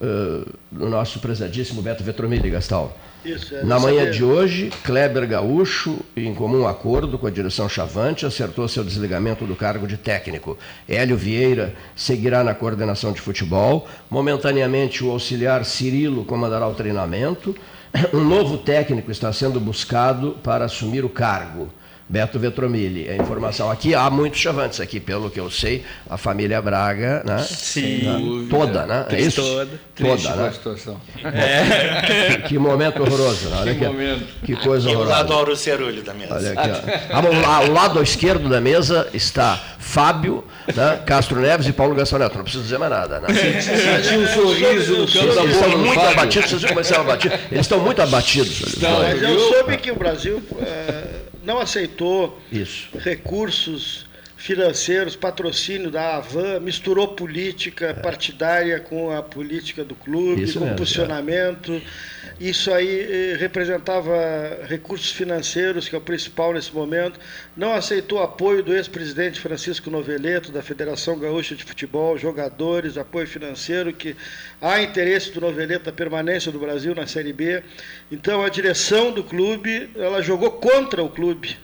eh, 0.00 0.44
do 0.70 0.88
nosso 0.88 1.18
prezadíssimo 1.20 1.80
Beto 1.82 2.04
Vetromilli, 2.04 2.50
Gastal. 2.50 2.96
Isso, 3.24 3.54
é 3.54 3.62
Na 3.64 3.78
manhã 3.78 4.00
saber. 4.04 4.12
de 4.12 4.24
hoje, 4.24 4.70
Kleber 4.82 5.26
Gaúcho, 5.28 5.98
em 6.16 6.34
comum 6.34 6.66
acordo 6.66 7.18
com 7.18 7.26
a 7.26 7.30
direção 7.30 7.68
Chavante, 7.68 8.24
acertou 8.24 8.66
seu 8.66 8.82
desligamento 8.82 9.44
do 9.44 9.54
cargo 9.54 9.86
de 9.86 9.98
técnico. 9.98 10.56
Hélio 10.88 11.18
Vieira 11.18 11.74
seguirá 11.94 12.42
na 12.42 12.54
coordenação 12.54 13.12
de 13.12 13.20
futebol. 13.20 13.86
Momentaneamente, 14.10 15.04
o 15.04 15.10
auxiliar 15.10 15.64
Cirilo 15.66 16.24
comandará 16.24 16.66
o 16.66 16.72
treinamento. 16.74 17.54
Um 18.14 18.24
novo 18.24 18.58
técnico 18.58 19.10
está 19.10 19.32
sendo 19.32 19.60
buscado 19.60 20.36
para 20.42 20.64
assumir 20.64 21.04
o 21.04 21.08
cargo. 21.08 21.68
Beto 22.10 22.40
Vetromilli. 22.40 23.08
A 23.08 23.14
informação 23.14 23.70
aqui, 23.70 23.94
há 23.94 24.10
muitos 24.10 24.40
chavantes 24.40 24.80
aqui, 24.80 24.98
pelo 24.98 25.30
que 25.30 25.38
eu 25.38 25.48
sei, 25.48 25.84
a 26.08 26.16
família 26.16 26.60
Braga, 26.60 27.22
né? 27.24 27.38
Sim. 27.38 28.02
Né? 28.02 28.46
Toda, 28.50 28.84
né? 28.84 29.06
É 29.10 29.20
isso? 29.20 29.40
Toda. 29.40 29.80
Triste 29.94 30.26
Toda, 30.26 30.42
né? 30.42 30.50
situação. 30.52 31.00
Que, 31.14 32.42
que 32.48 32.58
momento 32.58 33.00
horroroso, 33.00 33.48
né? 33.50 33.58
Olha 33.60 33.74
Que 33.74 33.84
aqui, 33.84 33.94
momento. 33.94 34.26
que 34.44 34.56
coisa 34.56 34.90
E 34.90 34.96
o 34.96 34.98
lado 35.04 35.10
horrorosa. 35.10 35.34
Auro 35.34 35.56
Cerulho 35.56 36.02
da 36.02 36.12
mesa. 36.12 36.34
Olha 36.34 36.50
aqui, 36.50 36.70
ó. 37.12 37.46
Ao 37.48 37.70
lado 37.70 38.02
esquerdo 38.02 38.48
da 38.48 38.60
mesa 38.60 39.06
está 39.14 39.60
Fábio, 39.78 40.44
né? 40.74 41.00
Castro 41.06 41.40
Neves 41.40 41.68
e 41.68 41.72
Paulo 41.72 41.94
Gastão 41.94 42.18
Neto. 42.18 42.34
Não 42.34 42.42
preciso 42.42 42.64
dizer 42.64 42.78
mais 42.78 42.90
nada, 42.90 43.20
né? 43.20 43.28
Senti 43.32 44.16
um 44.16 44.26
sorriso 44.26 44.96
no 44.96 45.06
canto 45.06 45.34
da 45.34 45.42
Eles 45.42 45.54
boca 45.54 45.66
estão 45.66 45.70
do 45.70 45.78
muito 45.78 46.00
abatidos, 46.00 46.50
vocês 46.50 46.60
viram 46.60 46.68
como 46.74 46.80
eles 46.80 46.90
estão 46.90 47.02
abatidos? 47.02 47.38
Eles 47.52 47.60
estão 47.60 47.78
muito 47.78 48.02
abatidos. 48.02 48.60
Estão. 48.62 48.98
Mas 48.98 49.22
eu 49.22 49.38
soube 49.38 49.76
que 49.76 49.92
o 49.92 49.94
Brasil 49.94 50.42
eh, 50.60 51.29
não 51.44 51.58
aceitou 51.58 52.38
Isso. 52.50 52.88
recursos 52.98 54.06
financeiros, 54.40 55.14
patrocínio 55.14 55.90
da 55.90 56.16
Avan, 56.16 56.60
misturou 56.60 57.08
política 57.08 57.92
partidária 57.92 58.80
com 58.80 59.10
a 59.10 59.22
política 59.22 59.84
do 59.84 59.94
clube, 59.94 60.44
Isso 60.44 60.58
com 60.58 60.64
mesmo, 60.64 60.78
posicionamento. 60.78 61.80
Isso 62.40 62.72
aí 62.72 63.32
eh, 63.32 63.36
representava 63.38 64.16
recursos 64.66 65.10
financeiros, 65.12 65.90
que 65.90 65.94
é 65.94 65.98
o 65.98 66.00
principal 66.00 66.54
nesse 66.54 66.74
momento. 66.74 67.20
Não 67.54 67.74
aceitou 67.74 68.22
apoio 68.22 68.62
do 68.62 68.74
ex-presidente 68.74 69.38
Francisco 69.38 69.90
Noveleto, 69.90 70.50
da 70.50 70.62
Federação 70.62 71.18
Gaúcha 71.18 71.54
de 71.54 71.62
Futebol, 71.62 72.16
jogadores, 72.16 72.96
apoio 72.96 73.26
financeiro, 73.26 73.92
que 73.92 74.16
há 74.58 74.80
interesse 74.80 75.30
do 75.32 75.42
Noveleto 75.42 75.84
da 75.84 75.92
permanência 75.92 76.50
do 76.50 76.58
Brasil 76.58 76.94
na 76.94 77.06
Série 77.06 77.34
B. 77.34 77.62
Então 78.10 78.42
a 78.42 78.48
direção 78.48 79.12
do 79.12 79.22
clube, 79.22 79.90
ela 79.94 80.22
jogou 80.22 80.52
contra 80.52 81.02
o 81.02 81.10
clube. 81.10 81.58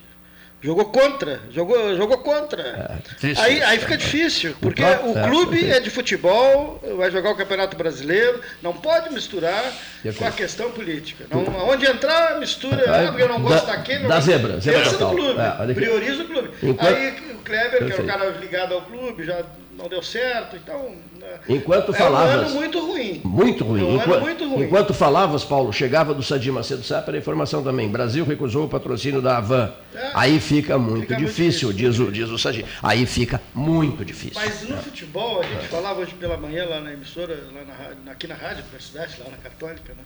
Jogou 0.66 0.86
contra, 0.86 1.40
jogou, 1.52 1.96
jogou 1.96 2.18
contra. 2.18 2.60
É, 2.60 3.14
triste 3.20 3.40
aí, 3.40 3.62
aí 3.62 3.76
né? 3.76 3.82
fica 3.84 3.96
difícil, 3.96 4.56
porque 4.60 4.82
próprio- 4.82 5.12
o 5.12 5.16
é, 5.18 5.28
clube 5.28 5.60
sim. 5.60 5.70
é 5.70 5.78
de 5.78 5.90
futebol, 5.90 6.82
vai 6.96 7.08
jogar 7.08 7.30
o 7.30 7.36
Campeonato 7.36 7.76
Brasileiro, 7.76 8.40
não 8.60 8.72
pode 8.72 9.14
misturar 9.14 9.62
De 10.02 10.12
com 10.12 10.24
a 10.26 10.32
questão 10.32 10.72
política. 10.72 11.24
Não, 11.30 11.68
onde 11.68 11.86
entrar, 11.86 12.40
mistura, 12.40 12.82
Aí, 12.92 13.04
ah, 13.06 13.08
porque 13.12 13.22
eu 13.22 13.28
não 13.28 13.40
gosto 13.40 13.64
da- 13.64 13.76
daquele. 13.76 14.00
não 14.00 14.08
da 14.08 14.16
gosto- 14.16 14.26
zebra, 14.26 14.60
total. 14.90 15.10
clube, 15.14 15.40
É, 15.70 15.74
prioriza 15.74 16.22
o 16.24 16.26
clube. 16.26 16.50
Enquanto- 16.60 16.96
Aí 16.96 17.10
o 17.30 17.38
Kleber, 17.44 17.70
que 17.70 17.78
Perfeito. 17.84 18.02
o 18.02 18.06
cara 18.06 18.30
ligado 18.30 18.74
ao 18.74 18.82
clube, 18.82 19.24
já 19.24 19.44
não 19.78 19.88
deu 19.88 20.02
certo, 20.02 20.56
então... 20.56 20.96
né, 21.26 21.38
Enquanto 21.48 21.88
é 21.88 21.94
um 21.94 21.98
falavas- 21.98 22.34
ano 22.46 22.54
muito 22.54 22.80
ruim. 22.86 23.20
Muito 23.24 23.64
ruim. 23.64 23.80
É 23.80 23.84
um 23.84 23.96
Enquanto, 23.96 24.20
muito 24.22 24.48
ruim. 24.48 24.64
enquanto 24.64 24.94
falavas, 24.94 25.44
Paulo, 25.44 25.72
chegava 25.72 26.14
do 26.14 26.22
Sadir 26.22 26.52
Macedo 26.52 26.82
Sá 26.82 27.04
a 27.06 27.16
informação 27.16 27.62
também. 27.62 27.88
Brasil 27.88 28.24
recusou 28.24 28.64
o 28.64 28.68
patrocínio 28.68 29.20
da 29.20 29.38
Avan. 29.38 29.72
É. 29.94 30.10
Aí 30.14 30.40
fica 30.40 30.78
muito 30.78 31.02
Fica 31.02 31.14
muito 31.18 31.26
difícil, 31.28 31.72
difícil. 31.72 31.90
diz, 31.90 32.08
o, 32.08 32.12
diz 32.12 32.28
o 32.30 32.38
Sadir. 32.38 32.64
Aí 32.82 33.06
fica 33.06 33.40
muito 33.54 34.04
difícil. 34.04 34.34
Mas 34.42 34.68
no 34.68 34.76
futebol, 34.78 35.40
a 35.40 35.44
gente 35.44 35.68
falava 35.68 36.00
hoje 36.00 36.14
pela 36.14 36.36
manhã 36.36 36.64
lá 36.66 36.80
na 36.80 36.92
emissora, 36.92 37.34
lá 37.54 37.64
na, 37.64 37.74
rádio- 37.74 37.98
aqui 38.10 38.26
na 38.26 38.34
rádio 38.34 38.62
Universidade, 38.64 39.14
lá 39.24 39.30
na 39.30 39.36
Católica, 39.38 39.92
né? 39.94 40.02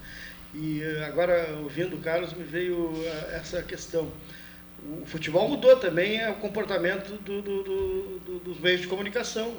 e 0.52 0.82
eh, 0.82 1.04
agora, 1.06 1.56
ouvindo 1.62 1.94
o 1.94 2.00
Carlos, 2.00 2.32
me 2.34 2.42
veio 2.42 2.92
eh, 3.04 3.36
essa 3.40 3.62
questão. 3.62 4.08
O 5.02 5.06
futebol 5.06 5.48
mudou 5.48 5.76
também 5.76 6.18
é 6.20 6.28
o 6.30 6.34
comportamento 6.34 7.12
do- 7.22 7.40
do- 7.42 7.62
do- 7.62 8.38
dos 8.44 8.58
meios 8.58 8.80
de 8.80 8.86
comunicação. 8.88 9.52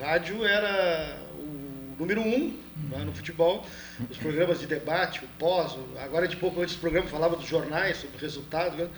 Rádio 0.00 0.44
era 0.44 1.16
o 1.34 1.96
número 1.98 2.20
um 2.20 2.56
né, 2.90 2.98
no 3.04 3.12
futebol. 3.12 3.66
Os 4.10 4.16
programas 4.16 4.58
de 4.60 4.66
debate, 4.66 5.22
o 5.24 5.28
pós, 5.38 5.76
agora 6.02 6.26
de 6.26 6.36
pouco 6.36 6.60
antes 6.62 6.74
do 6.74 6.80
programa 6.80 7.06
falava 7.08 7.36
dos 7.36 7.46
jornais, 7.46 7.98
sobre 7.98 8.16
o 8.16 8.20
resultado. 8.20 8.76
né? 8.76 8.88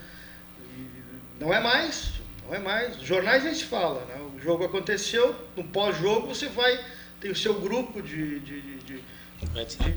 Não 1.41 1.53
é 1.53 1.61
mais, 1.61 2.13
não 2.47 2.55
é 2.55 2.59
mais. 2.59 2.97
Os 3.01 3.07
jornais 3.07 3.43
nem 3.43 3.55
se 3.55 3.65
fala. 3.65 4.05
Né? 4.07 4.15
O 4.37 4.41
jogo 4.41 4.65
aconteceu, 4.65 5.35
no 5.57 5.65
pós-jogo 5.65 6.29
você 6.29 6.47
vai, 6.49 6.79
tem 7.21 7.31
o 7.31 7.37
seu 7.37 7.55
grupo 7.55 8.01
de- 8.01 8.39
de- 8.41 8.61
de, 8.61 9.03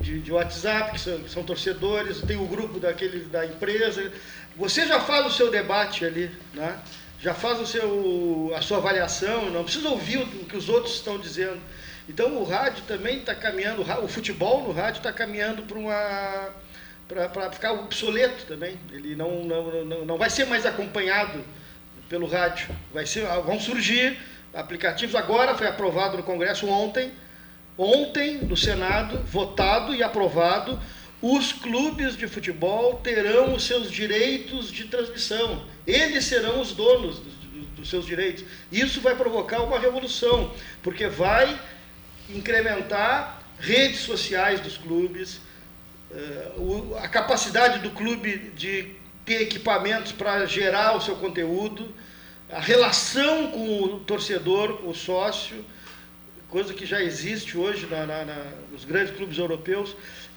de- 0.00 0.20
de 0.20 0.32
WhatsApp, 0.32 0.90
que 0.92 1.00
são, 1.00 1.18
que 1.20 1.30
são 1.30 1.44
torcedores, 1.44 2.20
tem 2.22 2.36
o 2.36 2.46
grupo 2.46 2.80
daquele, 2.80 3.24
da 3.26 3.46
empresa. 3.46 4.12
Você 4.56 4.86
já 4.86 4.98
faz 5.00 5.24
o 5.26 5.30
seu 5.30 5.50
debate 5.52 6.04
ali, 6.04 6.30
né? 6.52 6.76
Já 7.20 7.34
faz 7.34 7.60
o 7.60 7.66
seu, 7.66 8.52
a 8.56 8.60
sua 8.60 8.78
avaliação, 8.78 9.50
não 9.50 9.64
precisa 9.64 9.88
ouvir 9.88 10.18
o, 10.18 10.26
que 10.44 10.56
os 10.56 10.68
outros 10.68 10.94
estão 10.94 11.18
dizendo. 11.18 11.60
Então 12.08 12.36
o 12.36 12.44
rádio 12.44 12.84
também 12.86 13.18
está 13.18 13.34
caminhando, 13.34 13.82
o 14.02 14.08
futebol 14.08 14.62
no 14.62 14.72
rádio 14.72 14.98
está 14.98 15.12
caminhando 15.12 15.62
para 15.62 15.78
uma 15.78 16.50
para 17.08 17.50
ficar 17.52 17.72
obsoleto 17.72 18.46
também. 18.46 18.78
Ele 18.90 19.14
não, 19.14 19.44
não, 19.44 19.84
não, 19.84 20.04
não 20.04 20.18
vai 20.18 20.28
ser 20.28 20.44
mais 20.46 20.66
acompanhado 20.66 21.44
pelo 22.08 22.26
rádio. 22.26 22.68
Vai 22.92 23.06
ser, 23.06 23.24
vão 23.44 23.60
surgir 23.60 24.18
aplicativos. 24.52 25.14
Agora 25.14 25.54
foi 25.54 25.68
aprovado 25.68 26.16
no 26.16 26.22
Congresso 26.22 26.68
ontem, 26.68 27.12
ontem 27.78 28.38
no 28.38 28.56
Senado, 28.56 29.18
votado 29.20 29.94
e 29.94 30.02
aprovado, 30.02 30.80
os 31.22 31.52
clubes 31.52 32.16
de 32.16 32.28
futebol 32.28 32.94
terão 33.02 33.54
os 33.54 33.64
seus 33.64 33.90
direitos 33.90 34.70
de 34.70 34.84
transmissão. 34.84 35.64
Eles 35.86 36.24
serão 36.24 36.60
os 36.60 36.72
donos 36.72 37.18
dos, 37.20 37.34
dos- 37.76 37.88
seus 37.88 38.04
direitos. 38.04 38.44
Isso 38.70 39.00
vai 39.00 39.14
provocar 39.14 39.62
uma 39.62 39.78
revolução, 39.78 40.52
porque 40.82 41.06
vai 41.06 41.58
incrementar 42.28 43.40
redes 43.58 44.00
sociais 44.00 44.60
dos 44.60 44.76
clubes, 44.76 45.40
eh, 46.10 46.48
a 46.98 47.08
capacidade 47.08 47.78
do 47.78 47.90
clube 47.90 48.50
de 48.56 48.88
ter 49.24 49.40
equipamentos 49.42 50.12
para 50.12 50.44
gerar 50.46 50.96
o 50.96 51.00
seu 51.00 51.16
conteúdo, 51.16 51.94
a 52.50 52.60
relação 52.60 53.50
com 53.52 53.82
o 53.82 54.00
torcedor, 54.00 54.78
com 54.78 54.90
o 54.90 54.94
sócio, 54.94 55.64
coisa 56.48 56.74
que 56.74 56.84
já 56.86 57.00
existe 57.02 57.56
hoje 57.56 57.86
na- 57.86 58.04
na- 58.06 58.24
na- 58.24 58.44
nos 58.72 58.84
grandes 58.84 59.14
clubes 59.16 59.38
europeus. 59.38 59.96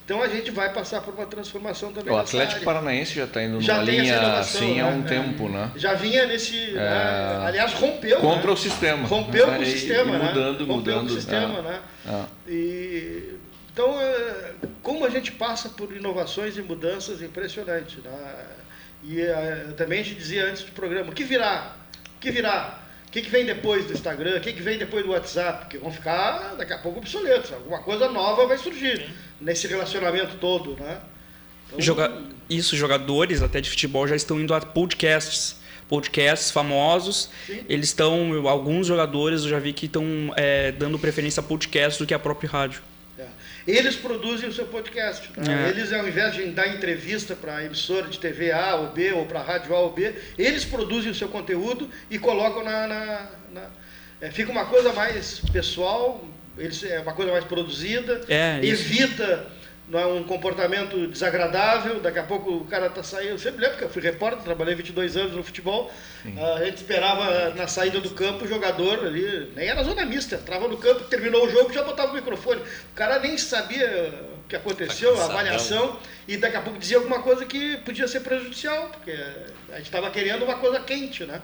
Então 0.09 0.23
a 0.23 0.27
gente 0.27 0.49
vai 0.49 0.73
passar 0.73 1.01
por 1.01 1.13
uma 1.13 1.27
transformação 1.27 1.93
também 1.93 2.11
O 2.11 2.17
Atlético 2.17 2.53
área. 2.55 2.65
Paranaense 2.65 3.13
já 3.13 3.25
está 3.25 3.43
indo 3.43 3.51
numa 3.51 3.61
Já 3.61 3.79
linha 3.83 4.15
inovação, 4.17 4.39
assim 4.39 4.79
há 4.81 4.85
né? 4.89 4.97
um 4.97 5.01
É. 5.01 5.07
tempo, 5.07 5.47
né? 5.49 5.71
Já 5.75 5.93
vinha 5.93 6.25
nesse. 6.25 6.71
né? 6.71 7.41
Aliás, 7.45 7.73
rompeu. 7.73 8.19
Contra 8.19 8.47
né? 8.47 8.53
o 8.53 8.57
sistema. 8.57 9.07
Rompeu 9.07 9.45
né? 9.45 9.53
com 9.57 9.59
o 9.59 9.63
E- 9.63 9.71
sistema, 9.71 10.15
e 10.15 10.17
né? 10.17 10.25
mudando, 10.29 10.57
Rompeu 10.61 10.75
mudando. 10.77 10.99
com 11.09 11.13
o 11.13 11.15
sistema, 11.15 11.59
é. 11.59 11.61
né? 11.61 11.79
É. 12.07 12.51
E, 12.51 13.33
então, 13.71 14.01
é, 14.01 14.51
como 14.81 15.05
a 15.05 15.11
gente 15.11 15.31
passa 15.33 15.69
por 15.69 15.95
inovações 15.95 16.57
e 16.57 16.61
mudanças 16.63 17.21
impressionantes. 17.21 18.03
Né? 18.03 18.35
E 19.03 19.21
é, 19.21 19.67
também 19.77 19.99
a 19.99 20.03
gente 20.03 20.15
dizia 20.17 20.45
antes 20.45 20.63
do 20.63 20.71
programa, 20.71 21.11
o 21.11 21.13
que 21.13 21.23
virá? 21.23 21.75
O 22.15 22.19
que 22.19 22.31
virá? 22.31 22.79
O 23.09 23.11
que, 23.11 23.23
que 23.23 23.29
vem 23.31 23.43
depois 23.43 23.85
do 23.85 23.93
Instagram? 23.93 24.37
O 24.37 24.39
que, 24.39 24.53
que 24.53 24.61
vem 24.61 24.77
depois 24.77 25.03
do 25.03 25.09
WhatsApp? 25.09 25.65
Que 25.65 25.79
vão 25.79 25.91
ficar 25.91 26.53
daqui 26.55 26.73
a 26.73 26.77
pouco 26.77 26.99
obsoletos. 26.99 27.51
Alguma 27.51 27.79
coisa 27.79 28.07
nova 28.07 28.45
vai 28.45 28.55
surgir 28.55 29.09
nesse 29.41 29.65
relacionamento 29.65 30.37
todo. 30.37 30.77
Né? 30.79 30.99
Então, 31.67 31.81
Joga... 31.81 32.21
Isso, 32.47 32.77
jogadores 32.77 33.41
até 33.41 33.59
de 33.61 33.67
futebol 33.67 34.07
já 34.07 34.15
estão 34.15 34.39
indo 34.39 34.53
a 34.53 34.61
podcasts. 34.61 35.55
Podcasts 35.87 36.51
famosos. 36.51 37.31
Sim. 37.47 37.65
Eles 37.67 37.87
estão. 37.87 38.47
Alguns 38.47 38.85
jogadores 38.85 39.41
eu 39.41 39.49
já 39.49 39.57
vi 39.57 39.73
que 39.73 39.87
estão 39.87 40.31
é, 40.35 40.71
dando 40.71 40.99
preferência 40.99 41.41
a 41.41 41.43
podcasts 41.43 41.97
do 41.97 42.05
que 42.05 42.13
a 42.13 42.19
própria 42.19 42.47
rádio. 42.47 42.79
Eles 43.69 43.95
produzem 43.95 44.49
o 44.49 44.53
seu 44.53 44.65
podcast. 44.65 45.29
né? 45.37 45.65
É. 45.67 45.69
Eles, 45.69 45.91
ao 45.93 46.07
invés 46.07 46.33
de 46.33 46.45
dar 46.47 46.67
entrevista 46.67 47.35
para 47.35 47.57
a 47.57 47.65
emissora 47.65 48.07
de 48.07 48.19
TV 48.19 48.51
A 48.51 48.75
ou 48.75 48.87
B 48.87 49.11
ou 49.13 49.25
para 49.25 49.39
a 49.39 49.43
rádio 49.43 49.75
A 49.75 49.79
ou 49.79 49.91
B, 49.91 50.13
eles 50.37 50.65
produzem 50.65 51.11
o 51.11 51.15
seu 51.15 51.27
conteúdo 51.29 51.89
e 52.09 52.17
colocam 52.17 52.63
na. 52.63 52.87
na- 52.87 53.29
na- 53.53 53.69
é, 54.21 54.29
fica 54.31 54.51
uma 54.51 54.65
coisa 54.65 54.91
mais 54.91 55.39
pessoal, 55.53 56.25
eles, 56.57 56.83
é 56.83 56.99
uma 56.99 57.13
coisa 57.13 57.31
mais 57.31 57.45
produzida, 57.45 58.21
É, 58.27 58.59
evita 58.63 59.47
não 59.89 59.99
é, 59.99 60.05
um 60.05 60.23
comportamento 60.23 61.07
desagradável. 61.07 61.99
Daqui 61.99 62.19
a 62.19 62.23
pouco 62.23 62.51
o 62.51 62.65
cara 62.65 62.87
está 62.87 63.01
saindo. 63.01 63.31
Eu 63.31 63.39
sempre 63.39 63.61
lembro 63.61 63.77
que 63.77 63.83
eu 63.83 63.89
fui 63.89 64.01
repórter, 64.01 64.43
trabalhei 64.43 64.75
22 64.75 65.17
anos 65.17 65.33
no 65.33 65.43
futebol. 65.43 65.91
A 66.55 66.63
gente 66.65 66.77
esperava 66.77 67.49
na 67.55 67.67
saída 67.67 67.99
do 67.99 68.11
campo 68.11 68.45
o 68.45 68.47
jogador 68.47 69.05
ali, 69.05 69.51
nem 69.55 69.67
era 69.67 69.83
zona 69.83 70.05
mista, 70.05 70.35
entrava 70.35 70.67
no 70.67 70.77
campo, 70.77 71.05
terminou 71.05 71.45
o 71.45 71.49
jogo 71.49 71.73
já 71.73 71.83
botava 71.83 72.11
o 72.11 72.15
microfone. 72.15 72.61
O 72.61 72.95
cara 72.95 73.19
nem 73.19 73.37
sabia 73.37 74.13
o 74.37 74.47
que 74.47 74.55
aconteceu, 74.55 75.11
a 75.11 75.15
cansadão. 75.15 75.37
avaliação, 75.37 75.99
e 76.27 76.37
daqui 76.37 76.57
a 76.57 76.61
pouco 76.61 76.77
dizia 76.77 76.97
alguma 76.97 77.21
coisa 77.21 77.45
que 77.45 77.77
podia 77.77 78.07
ser 78.07 78.19
prejudicial, 78.19 78.89
porque 78.89 79.11
a 79.71 79.77
gente 79.77 79.85
estava 79.85 80.09
querendo 80.11 80.43
uma 80.43 80.55
coisa 80.55 80.79
quente, 80.79 81.23
né? 81.23 81.41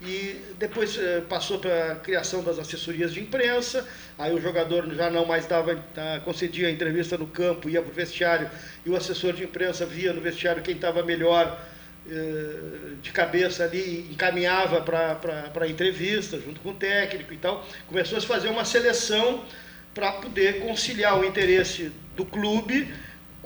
E 0.00 0.40
depois 0.58 0.96
eh, 0.96 1.22
passou 1.28 1.58
para 1.58 1.92
a 1.92 1.96
criação 1.96 2.42
das 2.42 2.56
assessorias 2.56 3.12
de 3.12 3.20
imprensa, 3.20 3.84
aí 4.16 4.32
o 4.32 4.40
jogador 4.40 4.88
já 4.94 5.10
não 5.10 5.26
mais 5.26 5.44
dava, 5.46 5.84
ah, 5.96 6.20
concedia 6.24 6.68
a 6.68 6.70
entrevista 6.70 7.18
no 7.18 7.26
campo, 7.26 7.68
ia 7.68 7.82
para 7.82 7.90
o 7.90 7.94
vestiário, 7.94 8.48
e 8.86 8.90
o 8.90 8.94
assessor 8.94 9.32
de 9.32 9.42
imprensa 9.42 9.84
via 9.84 10.12
no 10.12 10.20
vestiário 10.20 10.62
quem 10.62 10.76
estava 10.76 11.02
melhor 11.02 11.60
eh, 12.08 12.94
de 13.02 13.10
cabeça 13.10 13.64
ali, 13.64 14.08
encaminhava 14.10 14.80
para 14.82 15.50
a 15.60 15.68
entrevista, 15.68 16.40
junto 16.40 16.60
com 16.60 16.70
o 16.70 16.74
técnico 16.74 17.34
e 17.34 17.36
tal. 17.36 17.66
Começou 17.88 18.18
a 18.18 18.20
se 18.20 18.26
fazer 18.26 18.48
uma 18.50 18.64
seleção 18.64 19.44
para 19.92 20.12
poder 20.12 20.60
conciliar 20.60 21.18
o 21.18 21.24
interesse 21.24 21.90
do 22.14 22.24
clube 22.24 22.88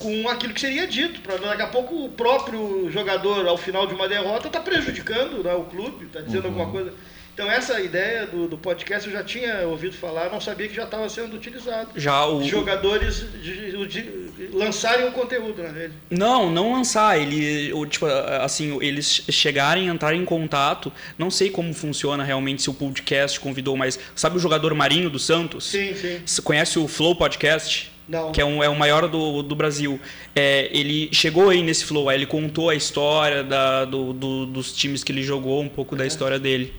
com 0.03 0.29
aquilo 0.29 0.53
que 0.53 0.61
seria 0.61 0.87
dito. 0.87 1.21
Para 1.21 1.37
daqui 1.37 1.63
a 1.63 1.69
pouco 1.69 2.05
o 2.05 2.09
próprio 2.09 2.91
jogador, 2.91 3.47
ao 3.47 3.57
final 3.57 3.87
de 3.87 3.95
uma 3.95 4.09
derrota, 4.09 4.49
está 4.49 4.61
prejudicando 4.61 5.45
né, 5.45 5.55
o 5.55 5.65
clube, 5.65 6.07
está 6.07 6.21
dizendo 6.21 6.49
uhum. 6.49 6.61
alguma 6.61 6.71
coisa. 6.71 6.93
Então 7.35 7.51
essa 7.51 7.81
ideia 7.81 8.27
do, 8.27 8.47
do, 8.47 8.59
podcast 8.59 9.09
eu 9.09 9.15
já 9.15 9.25
tinha 9.25 9.67
ouvido 9.67 9.97
falar, 9.97 10.31
não 10.31 10.39
sabia 10.39 10.69
que 10.69 10.75
já 10.75 10.85
estava 10.85 11.09
sendo 11.09 11.35
utilizado. 11.35 11.89
Já 11.97 12.27
o 12.27 12.45
jogadores 12.45 13.25
de, 13.43 13.71
de, 13.71 13.87
de, 13.87 14.49
lançarem 14.53 15.09
o 15.09 15.13
conteúdo 15.13 15.63
na 15.63 15.71
rede. 15.71 15.95
Não, 16.11 16.51
não 16.51 16.75
lançar. 16.75 17.19
Ele, 17.19 17.73
tipo, 17.87 18.05
assim, 18.05 18.79
eles 18.83 19.25
chegarem, 19.31 19.89
entrarem 19.89 20.21
em 20.21 20.27
contato. 20.27 20.93
Não 21.17 21.31
sei 21.31 21.49
como 21.49 21.73
funciona 21.73 22.23
realmente 22.23 22.61
se 22.61 22.69
o 22.69 22.75
podcast 22.75 23.41
convidou, 23.41 23.79
mas 23.79 23.99
sabe 24.15 24.37
o 24.37 24.41
jogador 24.41 24.75
Marinho 24.75 25.09
do 25.09 25.19
Santos? 25.19 25.71
Sim, 25.71 25.95
sim. 25.95 26.21
Você 26.27 26.43
conhece 26.43 26.79
o 26.79 26.87
Flow 26.87 27.17
Podcast? 27.17 27.92
Não. 28.13 28.31
que 28.31 28.43
é, 28.43 28.45
um, 28.45 28.63
é 28.63 28.69
o 28.69 28.77
maior 28.77 29.09
do, 29.09 29.43
do 29.43 29.57
Brasil. 29.57 29.99
É, 30.37 30.69
ele 30.71 31.09
chegou 31.13 31.49
aí 31.49 31.63
nesse 31.63 31.87
flow, 31.87 32.11
aí 32.11 32.19
ele 32.19 32.27
contou 32.27 32.69
a 32.69 32.75
história 32.75 33.43
da, 33.43 33.87
do, 33.87 34.13
do, 34.13 34.45
dos 34.45 34.75
times 34.75 35.03
que 35.03 35.11
ele 35.11 35.23
jogou, 35.23 35.63
um 35.63 35.69
pouco 35.69 35.97
da 35.97 36.07
história 36.07 36.39
dele. 36.39 36.75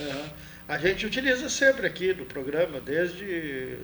Uhum. 0.00 0.24
A 0.66 0.78
gente 0.78 1.06
utiliza 1.06 1.48
sempre 1.48 1.86
aqui 1.86 2.12
no 2.12 2.24
programa, 2.24 2.80
desde 2.80 3.76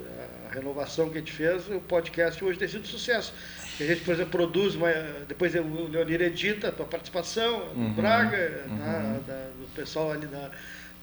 a 0.51 0.55
renovação 0.55 1.09
que 1.09 1.19
a 1.19 1.21
gente 1.21 1.31
fez, 1.31 1.69
o 1.69 1.81
podcast 1.81 2.45
hoje 2.45 2.59
tem 2.59 2.67
sido 2.67 2.83
um 2.83 2.87
sucesso. 2.87 3.33
A 3.79 3.85
gente, 3.85 4.01
por 4.01 4.15
exemplo, 4.15 4.33
produz, 4.33 4.75
uma, 4.75 4.91
depois 5.29 5.55
o 5.55 5.89
Leonir 5.89 6.21
edita 6.21 6.69
a 6.69 6.73
tua 6.73 6.87
participação, 6.87 7.63
uhum, 7.77 7.91
do 7.91 8.03
Braga, 8.03 8.65
uhum. 8.67 8.77
Da, 8.77 9.35
da, 9.35 9.45
do 9.57 9.69
pessoal 9.73 10.11
ali 10.11 10.27
da, 10.27 10.51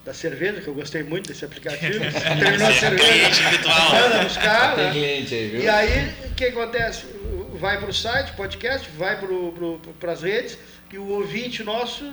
da 0.06 0.14
cerveja, 0.14 0.62
que 0.62 0.68
eu 0.68 0.74
gostei 0.76 1.02
muito 1.04 1.28
desse 1.28 1.44
aplicativo. 1.44 2.00
Terminou 2.40 2.68
a 2.68 2.74
cerveja. 2.74 3.44
Manda 3.92 4.24
buscar. 4.24 4.78
Né? 4.78 4.90
Aí, 4.92 5.64
e 5.64 5.68
aí, 5.68 6.16
o 6.30 6.36
que 6.36 6.46
acontece? 6.46 7.06
Vai 7.60 7.80
para 7.80 7.90
o 7.90 7.94
site, 7.94 8.34
podcast, 8.34 8.88
vai 8.98 9.18
para 10.00 10.12
as 10.12 10.22
redes, 10.22 10.58
e 10.94 10.98
o 10.98 11.10
ouvinte 11.10 11.64
nosso 11.64 12.06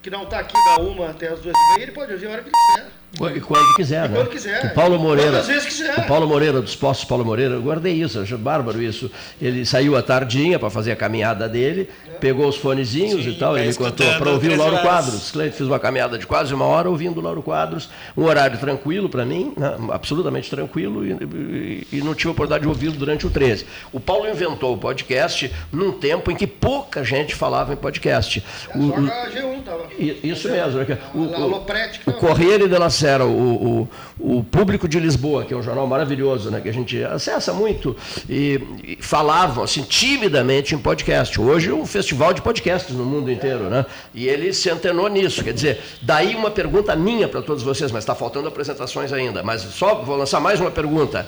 que 0.00 0.10
não 0.10 0.22
está 0.22 0.38
aqui 0.38 0.54
da 0.54 0.82
uma 0.82 1.10
até 1.10 1.28
as 1.28 1.40
duas 1.40 1.54
e 1.56 1.74
meia, 1.74 1.82
ele 1.82 1.92
pode 1.92 2.12
ouvir 2.12 2.26
a 2.26 2.30
hora 2.30 2.42
que 2.42 2.48
ele 2.48 2.56
quiser. 2.56 3.36
E 3.36 3.40
quando 3.40 3.74
quiser, 3.74 4.04
e 4.04 4.08
né? 4.08 4.16
Quando 4.16 4.30
quiser. 4.30 4.66
O 4.66 4.74
Paulo 4.74 4.98
Moreira. 4.98 5.30
Quantas 5.32 5.46
vezes 5.46 5.66
quiser. 5.66 5.98
O 5.98 6.06
Paulo 6.06 6.28
Moreira, 6.28 6.60
dos 6.60 6.76
Postos 6.76 7.08
Paulo 7.08 7.24
Moreira, 7.24 7.54
eu 7.54 7.62
guardei 7.62 7.94
isso, 7.94 8.20
acho 8.20 8.38
bárbaro 8.38 8.80
isso. 8.80 9.10
Ele 9.40 9.66
saiu 9.66 9.96
à 9.96 10.02
tardinha 10.02 10.58
para 10.58 10.70
fazer 10.70 10.92
a 10.92 10.96
caminhada 10.96 11.48
dele. 11.48 11.90
Pegou 12.20 12.48
os 12.48 12.56
fonezinhos 12.56 13.24
Sim, 13.24 13.30
e 13.30 13.34
tal, 13.34 13.56
ele 13.56 13.74
contou 13.74 14.06
para 14.14 14.30
ouvir 14.30 14.52
o 14.52 14.56
Lauro 14.56 14.76
horas. 14.76 14.86
Quadros. 14.86 15.30
Cleide 15.30 15.56
fez 15.56 15.68
uma 15.68 15.78
caminhada 15.78 16.18
de 16.18 16.26
quase 16.26 16.52
uma 16.54 16.64
hora 16.64 16.88
ouvindo 16.88 17.18
o 17.18 17.22
Lauro 17.22 17.42
Quadros, 17.42 17.88
um 18.16 18.24
horário 18.24 18.58
tranquilo 18.58 19.08
para 19.08 19.24
mim, 19.24 19.52
né? 19.56 19.76
absolutamente 19.90 20.50
tranquilo, 20.50 21.06
e, 21.06 21.12
e, 21.12 21.98
e, 21.98 22.02
não 22.02 22.14
tive 22.14 22.28
a 22.28 22.32
oportunidade 22.32 22.62
de 22.62 22.68
ouvi-lo 22.68 22.96
durante 22.96 23.26
o 23.26 23.30
13. 23.30 23.66
O 23.92 24.00
Paulo 24.00 24.28
inventou 24.28 24.74
o 24.74 24.78
podcast 24.78 25.50
num 25.72 25.92
tempo 25.92 26.30
em 26.30 26.36
que 26.36 26.46
pouca 26.46 27.04
gente 27.04 27.34
falava 27.34 27.72
em 27.72 27.76
podcast. 27.76 28.42
É, 28.70 28.78
o, 28.78 28.88
só 28.88 28.94
a 28.96 29.30
G1 29.30 29.62
tava. 29.64 29.86
Isso 29.98 30.48
mesmo. 30.48 30.80
É 30.80 30.98
o, 31.14 31.18
o, 31.20 32.10
o 32.10 32.12
Correio 32.14 32.68
de 32.68 32.78
la 32.78 32.90
Sera, 32.90 33.26
o 33.26 33.88
o, 34.18 34.42
Público 34.42 34.88
de 34.88 34.98
Lisboa, 34.98 35.44
que 35.44 35.54
é 35.54 35.56
um 35.56 35.62
jornal 35.62 35.86
maravilhoso, 35.86 36.50
né, 36.50 36.60
que 36.60 36.68
a 36.68 36.72
gente 36.72 37.02
acessa 37.04 37.52
muito, 37.52 37.96
e, 38.28 38.60
e, 38.82 38.98
falavam 39.00 39.64
assim, 39.64 39.82
timidamente 39.82 40.74
em 40.74 40.78
podcast. 40.78 41.40
Hoje 41.40 41.70
é 41.70 41.74
um 41.74 41.86
festival 41.86 42.07
de 42.34 42.42
podcasts 42.42 42.94
no 42.94 43.04
mundo 43.04 43.30
inteiro, 43.30 43.64
né? 43.70 43.84
E 44.14 44.28
ele 44.28 44.52
se 44.52 44.70
antenou 44.70 45.08
nisso. 45.08 45.42
Quer 45.42 45.52
dizer, 45.52 45.80
daí 46.02 46.34
uma 46.34 46.50
pergunta 46.50 46.94
minha 46.94 47.28
para 47.28 47.42
todos 47.42 47.62
vocês, 47.62 47.90
mas 47.90 48.04
está 48.04 48.14
faltando 48.14 48.48
apresentações 48.48 49.12
ainda. 49.12 49.42
Mas 49.42 49.62
só 49.62 49.96
vou 49.96 50.16
lançar 50.16 50.40
mais 50.40 50.60
uma 50.60 50.70
pergunta. 50.70 51.26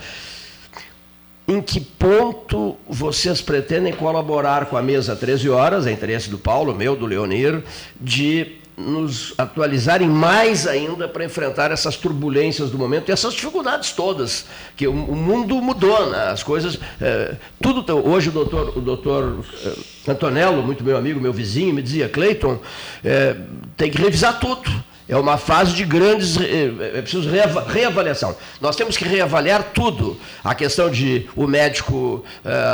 Em 1.49 1.61
que 1.61 1.81
ponto 1.81 2.77
vocês 2.88 3.40
pretendem 3.40 3.93
colaborar 3.93 4.66
com 4.66 4.77
a 4.77 4.83
mesa 4.83 5.16
13 5.16 5.51
horas, 5.51 5.87
é 5.87 5.90
interesse 5.90 6.31
do 6.31 6.38
Paulo, 6.38 6.75
meu, 6.75 6.95
do 6.95 7.07
Leonir, 7.07 7.64
de 8.01 8.60
nos 8.81 9.35
atualizarem 9.37 10.09
mais 10.09 10.66
ainda 10.66 11.07
para 11.07 11.25
enfrentar 11.25 11.71
essas 11.71 11.97
turbulências 11.97 12.71
do 12.71 12.79
momento 12.79 13.09
e 13.09 13.12
essas 13.12 13.35
dificuldades 13.35 13.93
todas, 13.93 14.47
que 14.77 14.87
o, 14.87 14.93
o 14.93 15.14
mundo 15.14 15.61
mudou, 15.61 16.11
né? 16.11 16.29
as 16.29 16.43
coisas, 16.43 16.79
é, 17.01 17.37
tudo, 17.61 18.09
hoje 18.09 18.29
o 18.29 18.33
doutor, 18.33 18.77
o 18.77 18.81
doutor 18.81 19.45
é, 19.64 20.11
Antonello, 20.11 20.62
muito 20.62 20.83
meu 20.83 20.97
amigo, 20.97 21.21
meu 21.21 21.33
vizinho, 21.33 21.75
me 21.75 21.83
dizia, 21.83 22.09
Cleiton, 22.09 22.59
é, 23.05 23.37
tem 23.77 23.90
que 23.90 24.01
revisar 24.01 24.40
tudo, 24.40 24.71
é 25.11 25.16
uma 25.16 25.37
fase 25.37 25.75
de 25.75 25.85
grandes. 25.85 26.37
É, 26.37 27.03
preciso 27.03 27.29
reavaliação. 27.66 28.37
Nós 28.61 28.77
temos 28.77 28.96
que 28.96 29.05
reavaliar 29.05 29.64
tudo. 29.75 30.18
A 30.44 30.55
questão 30.55 30.88
de 30.88 31.29
o 31.35 31.46
médico 31.46 32.25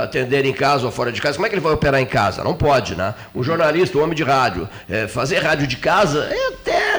atender 0.03 0.45
em 0.45 0.53
casa 0.53 0.85
ou 0.85 0.93
fora 0.93 1.11
de 1.11 1.21
casa. 1.21 1.37
Como 1.37 1.47
é 1.47 1.49
que 1.49 1.55
ele 1.55 1.63
vai 1.63 1.73
operar 1.73 2.01
em 2.01 2.07
casa? 2.07 2.45
Não 2.45 2.55
pode, 2.55 2.95
né? 2.95 3.15
O 3.35 3.43
jornalista, 3.43 3.97
o 3.97 4.03
homem 4.03 4.15
de 4.15 4.23
rádio, 4.23 4.69
é, 4.89 5.09
fazer 5.09 5.39
rádio 5.39 5.67
de 5.67 5.77
casa 5.77 6.29
é 6.31 6.49
até 6.49 6.96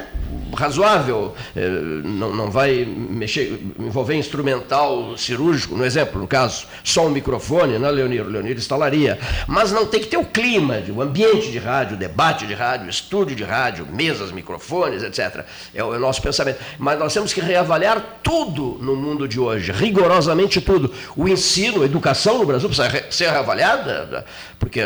razoável, 0.58 1.36
é, 1.56 1.70
não, 1.70 2.36
não 2.36 2.52
vai 2.52 2.86
mexer, 2.86 3.60
envolver 3.80 4.16
instrumental 4.16 5.16
cirúrgico, 5.18 5.76
no 5.76 5.86
exemplo, 5.86 6.20
no 6.20 6.28
caso, 6.28 6.66
só 6.84 7.06
um 7.06 7.10
microfone, 7.10 7.78
né, 7.78 7.90
Leonir? 7.90 8.26
Leonir 8.26 8.58
instalaria. 8.58 9.20
Mas 9.48 9.72
não 9.72 9.86
tem 9.86 10.00
que 10.00 10.08
ter 10.08 10.18
o 10.18 10.26
clima, 10.26 10.82
o 10.90 11.02
ambiente 11.02 11.52
de 11.52 11.60
rádio, 11.60 11.96
debate 11.96 12.48
de 12.48 12.54
rádio, 12.54 12.90
estúdio 12.90 13.36
de 13.36 13.44
rádio, 13.44 13.86
mesas, 13.86 14.32
microfones, 14.32 15.04
etc. 15.04 15.46
É 15.74 15.84
o, 15.84 15.94
é 15.94 15.98
o 15.98 16.00
nosso 16.00 16.22
pensamento. 16.22 16.60
Mas 16.78 16.98
nós 16.98 17.14
temos 17.14 17.34
que 17.34 17.40
reavaliar 17.40 18.20
tudo 18.24 18.78
no 18.82 18.96
mundo 18.96 19.28
de 19.28 19.40
hoje, 19.40 19.72
rigorosamente 19.72 20.60
tudo. 20.60 20.92
O 21.16 21.28
ensino, 21.28 21.84
a 21.84 21.86
educação 21.86 22.40
no 22.40 22.46
Brasil 22.46 22.68
precisa 22.68 23.06
ser 23.12 23.30
reavaliada, 23.30 24.26
porque 24.58 24.82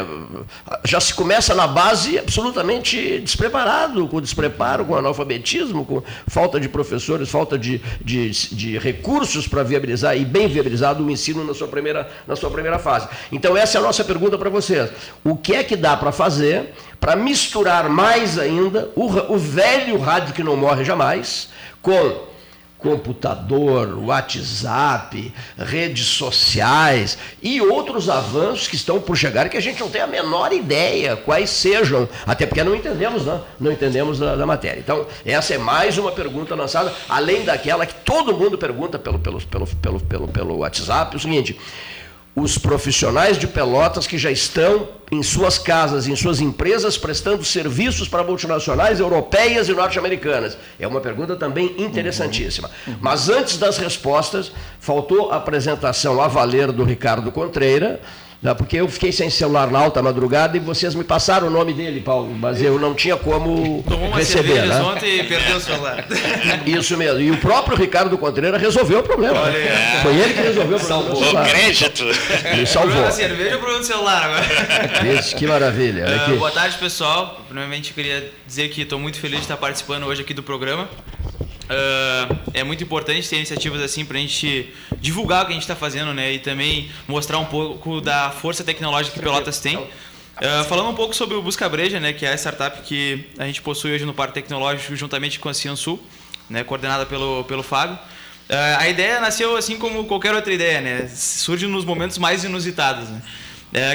já 0.83 0.99
se 0.99 1.13
começa 1.13 1.55
na 1.55 1.67
base 1.67 2.19
absolutamente 2.19 3.19
despreparado, 3.19 4.07
com 4.07 4.19
despreparo, 4.19 4.85
com 4.85 4.95
analfabetismo, 4.95 5.60
com 5.69 6.01
falta 6.27 6.59
de 6.59 6.69
professores, 6.69 7.29
falta 7.29 7.57
de, 7.57 7.81
de, 8.03 8.29
de 8.29 8.77
recursos 8.77 9.47
para 9.47 9.63
viabilizar 9.63 10.17
e 10.17 10.25
bem 10.25 10.47
viabilizado 10.47 11.03
o 11.03 11.11
ensino 11.11 11.43
na 11.43 11.53
sua, 11.53 11.67
primeira, 11.67 12.09
na 12.27 12.35
sua 12.35 12.49
primeira 12.49 12.79
fase. 12.79 13.07
Então, 13.31 13.55
essa 13.55 13.77
é 13.77 13.79
a 13.79 13.83
nossa 13.83 14.03
pergunta 14.03 14.37
para 14.37 14.49
vocês. 14.49 14.89
O 15.23 15.35
que 15.35 15.53
é 15.53 15.63
que 15.63 15.75
dá 15.75 15.95
para 15.97 16.11
fazer 16.11 16.73
para 16.99 17.15
misturar 17.15 17.89
mais 17.89 18.37
ainda 18.37 18.89
o, 18.95 19.05
o 19.33 19.37
velho 19.37 19.97
rádio 19.97 20.33
que 20.33 20.43
não 20.43 20.55
morre 20.55 20.85
jamais 20.85 21.49
com 21.81 22.30
computador, 22.81 23.97
WhatsApp, 24.03 25.33
redes 25.57 26.07
sociais 26.07 27.17
e 27.41 27.61
outros 27.61 28.09
avanços 28.09 28.67
que 28.67 28.75
estão 28.75 28.99
por 28.99 29.15
chegar 29.15 29.49
que 29.49 29.57
a 29.57 29.61
gente 29.61 29.79
não 29.79 29.89
tem 29.89 30.01
a 30.01 30.07
menor 30.07 30.51
ideia 30.51 31.15
quais 31.15 31.49
sejam, 31.51 32.09
até 32.25 32.45
porque 32.45 32.63
não 32.63 32.75
entendemos, 32.75 33.25
não, 33.25 33.43
não 33.59 33.71
entendemos 33.71 34.17
da, 34.17 34.35
da 34.35 34.45
matéria. 34.45 34.79
Então, 34.79 35.05
essa 35.25 35.53
é 35.53 35.57
mais 35.57 35.97
uma 35.97 36.11
pergunta 36.11 36.55
lançada, 36.55 36.91
além 37.07 37.45
daquela 37.45 37.85
que 37.85 37.93
todo 37.93 38.35
mundo 38.35 38.57
pergunta 38.57 38.97
pelo, 38.97 39.19
pelo, 39.19 39.39
pelo, 39.41 39.67
pelo, 39.67 39.99
pelo, 39.99 40.27
pelo 40.27 40.57
WhatsApp, 40.57 41.15
o 41.15 41.19
seguinte, 41.19 41.57
os 42.35 42.57
profissionais 42.57 43.37
de 43.37 43.47
Pelotas 43.47 44.07
que 44.07 44.17
já 44.17 44.31
estão 44.31 44.87
em 45.11 45.21
suas 45.21 45.57
casas, 45.57 46.07
em 46.07 46.15
suas 46.15 46.39
empresas, 46.39 46.97
prestando 46.97 47.43
serviços 47.43 48.07
para 48.07 48.23
multinacionais 48.23 48.99
europeias 48.99 49.67
e 49.67 49.73
norte-americanas? 49.73 50.57
É 50.79 50.87
uma 50.87 51.01
pergunta 51.01 51.35
também 51.35 51.75
interessantíssima. 51.77 52.69
Uhum. 52.87 52.93
Uhum. 52.93 52.99
Mas 53.01 53.27
antes 53.27 53.57
das 53.57 53.77
respostas, 53.77 54.51
faltou 54.79 55.31
a 55.31 55.35
apresentação 55.35 56.21
a 56.21 56.27
valer 56.27 56.71
do 56.71 56.85
Ricardo 56.85 57.31
Contreira, 57.31 57.99
não, 58.41 58.55
porque 58.55 58.77
eu 58.77 58.87
fiquei 58.87 59.11
sem 59.11 59.29
celular 59.29 59.69
na 59.69 59.77
alta 59.77 60.01
madrugada 60.01 60.57
e 60.57 60.59
vocês 60.59 60.95
me 60.95 61.03
passaram 61.03 61.45
o 61.45 61.49
nome 61.51 61.73
dele, 61.73 62.01
Paulo, 62.01 62.33
mas 62.33 62.59
eu 62.59 62.79
não 62.79 62.95
tinha 62.95 63.15
como 63.15 63.83
Tomou 63.87 64.07
uma 64.07 64.17
receber. 64.17 64.65
Né? 64.65 64.81
ontem 64.81 65.19
e 65.19 65.23
perdeu 65.25 65.57
o 65.57 65.59
celular. 65.59 66.03
Isso 66.65 66.97
mesmo. 66.97 67.19
E 67.19 67.29
o 67.29 67.37
próprio 67.37 67.77
Ricardo 67.77 68.17
Contreira 68.17 68.57
resolveu 68.57 68.99
o 68.99 69.03
problema. 69.03 69.41
Olha, 69.41 69.55
é. 69.55 69.99
Foi 70.01 70.15
ele 70.15 70.33
que 70.33 70.41
resolveu 70.41 70.77
o 70.77 70.79
problema. 70.79 71.15
Salvou. 71.15 71.41
O 71.41 71.45
crédito. 71.45 72.03
Me 72.55 72.65
salvou. 72.65 73.07
O 73.07 73.11
cerveja 73.11 73.51
ou 73.51 73.55
o 73.57 73.59
problema 73.59 73.79
do 73.79 73.85
celular 73.85 74.23
agora? 74.23 75.13
Isso, 75.19 75.35
que 75.35 75.45
maravilha. 75.45 76.05
Uh, 76.27 76.37
boa 76.37 76.51
tarde, 76.51 76.77
pessoal. 76.79 77.41
Primeiramente, 77.45 77.89
eu 77.89 77.95
queria 77.95 78.31
dizer 78.47 78.69
que 78.69 78.81
estou 78.81 78.99
muito 78.99 79.19
feliz 79.19 79.37
de 79.37 79.43
estar 79.43 79.57
participando 79.57 80.05
hoje 80.05 80.21
aqui 80.23 80.33
do 80.33 80.41
programa. 80.41 80.89
Uh, 81.71 82.37
é 82.53 82.65
muito 82.65 82.83
importante 82.83 83.29
ter 83.29 83.37
iniciativas 83.37 83.81
assim 83.81 84.03
para 84.03 84.17
a 84.17 84.19
gente 84.19 84.69
divulgar 84.99 85.43
o 85.43 85.45
que 85.45 85.51
a 85.51 85.53
gente 85.53 85.63
está 85.63 85.75
fazendo, 85.75 86.13
né? 86.13 86.33
E 86.33 86.39
também 86.39 86.91
mostrar 87.07 87.39
um 87.39 87.45
pouco 87.45 88.01
da 88.01 88.29
força 88.29 88.61
tecnológica 88.61 89.15
que 89.15 89.23
Pelotas 89.23 89.59
tem. 89.59 89.77
Uh, 89.77 90.65
falando 90.67 90.89
um 90.89 90.93
pouco 90.93 91.15
sobre 91.15 91.37
o 91.37 91.41
Busca 91.41 91.69
Breja, 91.69 91.97
né, 91.97 92.11
que 92.11 92.25
é 92.25 92.33
a 92.33 92.37
startup 92.37 92.81
que 92.81 93.25
a 93.37 93.45
gente 93.45 93.61
possui 93.61 93.93
hoje 93.93 94.03
no 94.03 94.13
Parque 94.13 94.33
Tecnológico, 94.33 94.93
juntamente 94.97 95.39
com 95.39 95.47
a 95.47 95.53
Ciansul, 95.53 96.01
né, 96.49 96.63
coordenada 96.63 97.05
pelo, 97.05 97.45
pelo 97.45 97.63
Fábio. 97.63 97.95
Uh, 97.95 98.77
a 98.77 98.89
ideia 98.89 99.21
nasceu 99.21 99.55
assim 99.55 99.77
como 99.77 100.03
qualquer 100.03 100.35
outra 100.35 100.53
ideia, 100.53 100.81
né? 100.81 101.07
Surge 101.07 101.67
nos 101.67 101.85
momentos 101.85 102.17
mais 102.17 102.43
inusitados. 102.43 103.07
Né? 103.07 103.21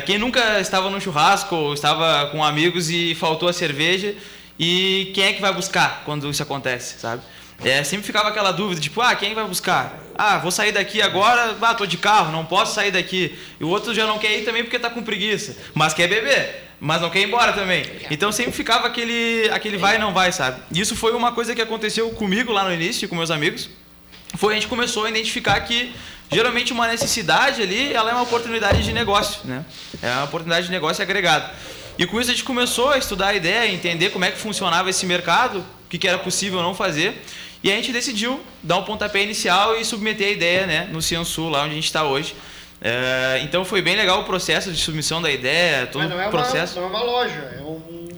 Quem 0.06 0.16
nunca 0.16 0.58
estava 0.58 0.88
no 0.88 0.98
churrasco 0.98 1.54
ou 1.54 1.74
estava 1.74 2.30
com 2.30 2.42
amigos 2.42 2.88
e 2.88 3.14
faltou 3.14 3.46
a 3.46 3.52
cerveja 3.52 4.14
e 4.58 5.10
quem 5.14 5.24
é 5.24 5.32
que 5.34 5.40
vai 5.42 5.52
buscar 5.52 6.02
quando 6.06 6.30
isso 6.30 6.42
acontece, 6.42 6.98
sabe? 6.98 7.20
É, 7.64 7.82
sempre 7.82 8.06
ficava 8.06 8.28
aquela 8.28 8.52
dúvida, 8.52 8.80
tipo, 8.80 9.00
ah, 9.00 9.14
quem 9.14 9.34
vai 9.34 9.44
buscar? 9.44 9.98
Ah, 10.14 10.38
vou 10.38 10.50
sair 10.50 10.72
daqui 10.72 11.00
agora, 11.00 11.56
ah, 11.60 11.74
tô 11.74 11.86
de 11.86 11.96
carro, 11.96 12.30
não 12.30 12.44
posso 12.44 12.74
sair 12.74 12.90
daqui. 12.90 13.36
E 13.58 13.64
o 13.64 13.68
outro 13.68 13.94
já 13.94 14.06
não 14.06 14.18
quer 14.18 14.38
ir 14.38 14.44
também 14.44 14.62
porque 14.62 14.78
tá 14.78 14.90
com 14.90 15.02
preguiça, 15.02 15.56
mas 15.74 15.94
quer 15.94 16.08
beber 16.08 16.66
mas 16.80 17.00
não 17.00 17.10
quer 17.10 17.20
ir 17.20 17.24
embora 17.24 17.52
também. 17.52 17.84
Então 18.10 18.30
sempre 18.30 18.52
ficava 18.52 18.86
aquele, 18.86 19.48
aquele 19.50 19.76
vai 19.76 19.96
e 19.96 19.98
não 19.98 20.12
vai, 20.12 20.30
sabe? 20.32 20.60
E 20.70 20.80
isso 20.80 20.94
foi 20.94 21.12
uma 21.12 21.32
coisa 21.32 21.54
que 21.54 21.62
aconteceu 21.62 22.10
comigo 22.10 22.52
lá 22.52 22.64
no 22.64 22.72
início, 22.72 23.08
com 23.08 23.16
meus 23.16 23.30
amigos. 23.30 23.70
Foi 24.36 24.52
a 24.52 24.56
gente 24.56 24.68
começou 24.68 25.04
a 25.04 25.10
identificar 25.10 25.58
que 25.60 25.94
geralmente 26.30 26.72
uma 26.72 26.86
necessidade 26.86 27.62
ali, 27.62 27.92
ela 27.92 28.10
é 28.10 28.12
uma 28.12 28.22
oportunidade 28.22 28.82
de 28.82 28.92
negócio, 28.92 29.40
né? 29.44 29.64
É 30.02 30.10
uma 30.10 30.24
oportunidade 30.24 30.66
de 30.66 30.72
negócio 30.72 31.02
agregado. 31.02 31.50
E 31.98 32.06
com 32.06 32.20
isso 32.20 32.30
a 32.30 32.34
gente 32.34 32.44
começou 32.44 32.90
a 32.90 32.98
estudar 32.98 33.28
a 33.28 33.34
ideia, 33.34 33.72
entender 33.72 34.10
como 34.10 34.24
é 34.24 34.30
que 34.30 34.38
funcionava 34.38 34.90
esse 34.90 35.06
mercado, 35.06 35.60
o 35.60 35.88
que, 35.88 35.96
que 35.96 36.06
era 36.06 36.18
possível 36.18 36.60
não 36.60 36.74
fazer. 36.74 37.22
E 37.62 37.72
a 37.72 37.76
gente 37.76 37.92
decidiu 37.92 38.40
dar 38.62 38.78
um 38.78 38.84
pontapé 38.84 39.22
inicial 39.22 39.76
e 39.76 39.84
submeter 39.84 40.28
a 40.28 40.30
ideia 40.30 40.66
né, 40.66 40.88
no 40.92 41.00
Ciansul, 41.02 41.48
lá 41.48 41.62
onde 41.62 41.72
a 41.72 41.74
gente 41.74 41.86
está 41.86 42.04
hoje. 42.04 42.34
É, 42.80 43.40
então 43.42 43.64
foi 43.64 43.80
bem 43.80 43.96
legal 43.96 44.20
o 44.20 44.24
processo 44.24 44.70
de 44.70 44.78
submissão 44.78 45.20
da 45.22 45.30
ideia, 45.30 45.86
todo 45.86 46.08
não 46.08 46.20
é 46.20 46.28
o 46.28 46.30
processo. 46.30 46.78
Uma, 46.78 46.88
não 46.88 46.98
é 46.98 47.02
uma 47.02 47.12
loja, 47.12 47.56
é 47.58 47.62
um. 47.62 48.08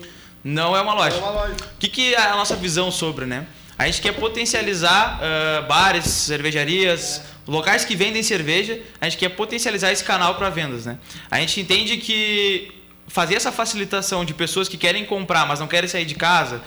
Não 0.44 0.76
é 0.76 0.80
uma 0.80 0.94
loja. 0.94 1.16
É 1.16 1.20
uma 1.20 1.30
loja. 1.30 1.54
O 1.54 1.78
que, 1.78 1.88
que 1.88 2.14
é 2.14 2.20
a 2.20 2.36
nossa 2.36 2.56
visão 2.56 2.90
sobre, 2.90 3.24
né? 3.26 3.46
A 3.78 3.86
gente 3.86 4.00
quer 4.00 4.12
potencializar 4.12 5.20
uh, 5.20 5.66
bares, 5.68 6.04
cervejarias, 6.04 7.18
é. 7.18 7.50
locais 7.50 7.84
que 7.84 7.94
vendem 7.94 8.22
cerveja. 8.22 8.80
A 9.00 9.04
gente 9.08 9.18
quer 9.18 9.28
potencializar 9.28 9.92
esse 9.92 10.02
canal 10.02 10.34
para 10.34 10.50
vendas, 10.50 10.84
né? 10.84 10.98
A 11.30 11.38
gente 11.38 11.60
entende 11.60 11.96
que 11.96 12.72
fazer 13.06 13.36
essa 13.36 13.50
facilitação 13.52 14.24
de 14.24 14.34
pessoas 14.34 14.68
que 14.68 14.76
querem 14.76 15.04
comprar, 15.04 15.46
mas 15.46 15.60
não 15.60 15.66
querem 15.66 15.88
sair 15.88 16.04
de 16.04 16.14
casa, 16.14 16.60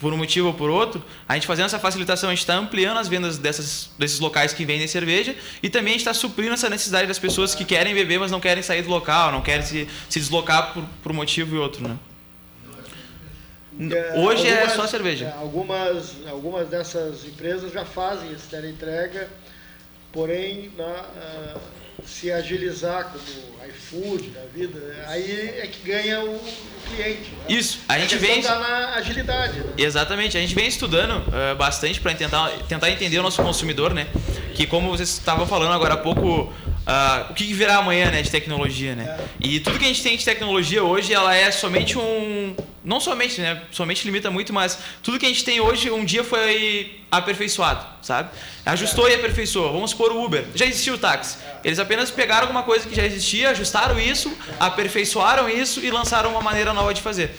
por 0.00 0.12
um 0.12 0.16
motivo 0.16 0.48
ou 0.48 0.54
por 0.54 0.70
outro, 0.70 1.02
a 1.28 1.34
gente 1.34 1.46
fazendo 1.46 1.66
essa 1.66 1.78
facilitação, 1.78 2.28
a 2.28 2.32
gente 2.32 2.42
está 2.42 2.54
ampliando 2.54 2.98
as 2.98 3.08
vendas 3.08 3.38
dessas, 3.38 3.90
desses 3.98 4.20
locais 4.20 4.52
que 4.52 4.64
vendem 4.64 4.86
cerveja 4.86 5.34
e 5.62 5.68
também 5.68 5.90
a 5.90 5.92
gente 5.92 6.00
está 6.00 6.14
suprindo 6.14 6.54
essa 6.54 6.68
necessidade 6.68 7.06
das 7.06 7.18
pessoas 7.18 7.54
que 7.54 7.64
querem 7.64 7.94
beber, 7.94 8.18
mas 8.18 8.30
não 8.30 8.40
querem 8.40 8.62
sair 8.62 8.82
do 8.82 8.90
local, 8.90 9.32
não 9.32 9.42
querem 9.42 9.64
se, 9.64 9.88
se 10.08 10.20
deslocar 10.20 10.72
por, 10.72 10.84
por 11.02 11.12
um 11.12 11.14
motivo 11.14 11.56
e 11.56 11.58
outro, 11.58 11.86
né? 11.86 11.96
É, 13.78 14.18
Hoje 14.18 14.48
algumas, 14.48 14.72
é 14.72 14.76
só 14.76 14.86
cerveja. 14.86 15.26
É, 15.26 15.32
algumas, 15.32 16.14
algumas 16.26 16.68
dessas 16.68 17.26
empresas 17.26 17.72
já 17.72 17.84
fazem 17.84 18.32
esse 18.32 18.56
entrega, 18.66 19.28
porém 20.10 20.72
na, 20.78 20.84
uh, 20.84 21.60
se 22.04 22.30
agilizar 22.30 23.12
como 23.12 23.68
iFood 23.68 24.30
da 24.30 24.42
vida, 24.54 25.04
aí 25.08 25.60
é 25.60 25.66
que 25.66 25.86
ganha 25.86 26.24
o, 26.24 26.40
cliente. 26.86 27.30
Né? 27.30 27.44
Isso, 27.48 27.80
a, 27.88 27.94
a 27.94 27.98
gente 27.98 28.16
vem. 28.16 28.40
Tá 28.40 28.58
na 28.58 28.94
agilidade. 28.94 29.58
Né? 29.58 29.72
Exatamente, 29.76 30.36
a 30.36 30.40
gente 30.40 30.54
vem 30.54 30.66
estudando 30.66 31.18
uh, 31.18 31.56
bastante 31.56 32.00
para 32.00 32.14
tentar, 32.14 32.50
tentar 32.68 32.90
entender 32.90 33.18
o 33.18 33.22
nosso 33.22 33.42
consumidor, 33.42 33.92
né? 33.92 34.06
Que 34.54 34.66
como 34.66 34.90
vocês 34.90 35.10
estavam 35.10 35.46
falando 35.46 35.72
agora 35.72 35.94
há 35.94 35.98
pouco, 35.98 36.52
Uh, 36.86 37.32
o 37.32 37.34
que 37.34 37.52
virá 37.52 37.78
amanhã 37.78 38.12
né, 38.12 38.22
de 38.22 38.30
tecnologia, 38.30 38.94
né? 38.94 39.18
É. 39.18 39.24
E 39.40 39.58
tudo 39.58 39.76
que 39.76 39.84
a 39.84 39.88
gente 39.88 40.04
tem 40.04 40.16
de 40.16 40.24
tecnologia 40.24 40.84
hoje, 40.84 41.12
ela 41.12 41.34
é 41.34 41.50
somente 41.50 41.98
um... 41.98 42.54
Não 42.84 43.00
somente, 43.00 43.40
né? 43.40 43.60
Somente 43.72 44.04
limita 44.04 44.30
muito, 44.30 44.52
mas 44.52 44.78
tudo 45.02 45.18
que 45.18 45.26
a 45.26 45.28
gente 45.28 45.44
tem 45.44 45.58
hoje, 45.60 45.90
um 45.90 46.04
dia 46.04 46.22
foi 46.22 47.00
aperfeiçoado, 47.10 47.84
sabe? 48.00 48.30
Ajustou 48.64 49.08
é. 49.08 49.12
e 49.12 49.14
aperfeiçoou. 49.16 49.72
Vamos 49.72 49.90
supor 49.90 50.12
o 50.12 50.24
Uber. 50.24 50.44
Já 50.54 50.64
existia 50.64 50.94
o 50.94 50.98
táxi. 50.98 51.38
Eles 51.64 51.80
apenas 51.80 52.12
pegaram 52.12 52.42
alguma 52.42 52.62
coisa 52.62 52.88
que 52.88 52.94
já 52.94 53.04
existia, 53.04 53.50
ajustaram 53.50 53.98
isso, 53.98 54.32
aperfeiçoaram 54.60 55.48
isso 55.48 55.84
e 55.84 55.90
lançaram 55.90 56.30
uma 56.30 56.40
maneira 56.40 56.72
nova 56.72 56.94
de 56.94 57.02
fazer. 57.02 57.34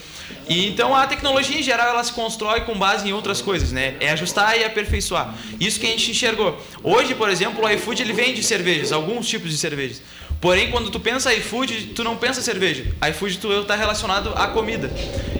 E 0.49 0.67
então 0.67 0.95
a 0.95 1.05
tecnologia 1.05 1.59
em 1.59 1.63
geral 1.63 1.89
ela 1.89 2.03
se 2.03 2.13
constrói 2.13 2.61
com 2.61 2.77
base 2.77 3.07
em 3.07 3.13
outras 3.13 3.41
coisas, 3.41 3.71
né? 3.71 3.95
É 3.99 4.09
ajustar 4.11 4.57
e 4.57 4.63
aperfeiçoar. 4.63 5.33
Isso 5.59 5.79
que 5.79 5.85
a 5.85 5.89
gente 5.89 6.11
enxergou. 6.11 6.61
Hoje, 6.83 7.13
por 7.15 7.29
exemplo, 7.29 7.65
o 7.65 7.69
iFood 7.69 8.01
ele 8.01 8.13
vende 8.13 8.41
cervejas, 8.43 8.91
alguns 8.91 9.27
tipos 9.27 9.51
de 9.51 9.57
cervejas. 9.57 10.01
Porém, 10.39 10.69
quando 10.69 10.91
tu 10.91 10.99
pensa 10.99 11.33
iFood, 11.33 11.93
tu 11.95 12.03
não 12.03 12.15
pensa 12.15 12.41
cerveja. 12.41 12.85
iFood 13.09 13.39
tu 13.39 13.51
está 13.51 13.75
relacionado 13.75 14.33
à 14.35 14.47
comida. 14.47 14.91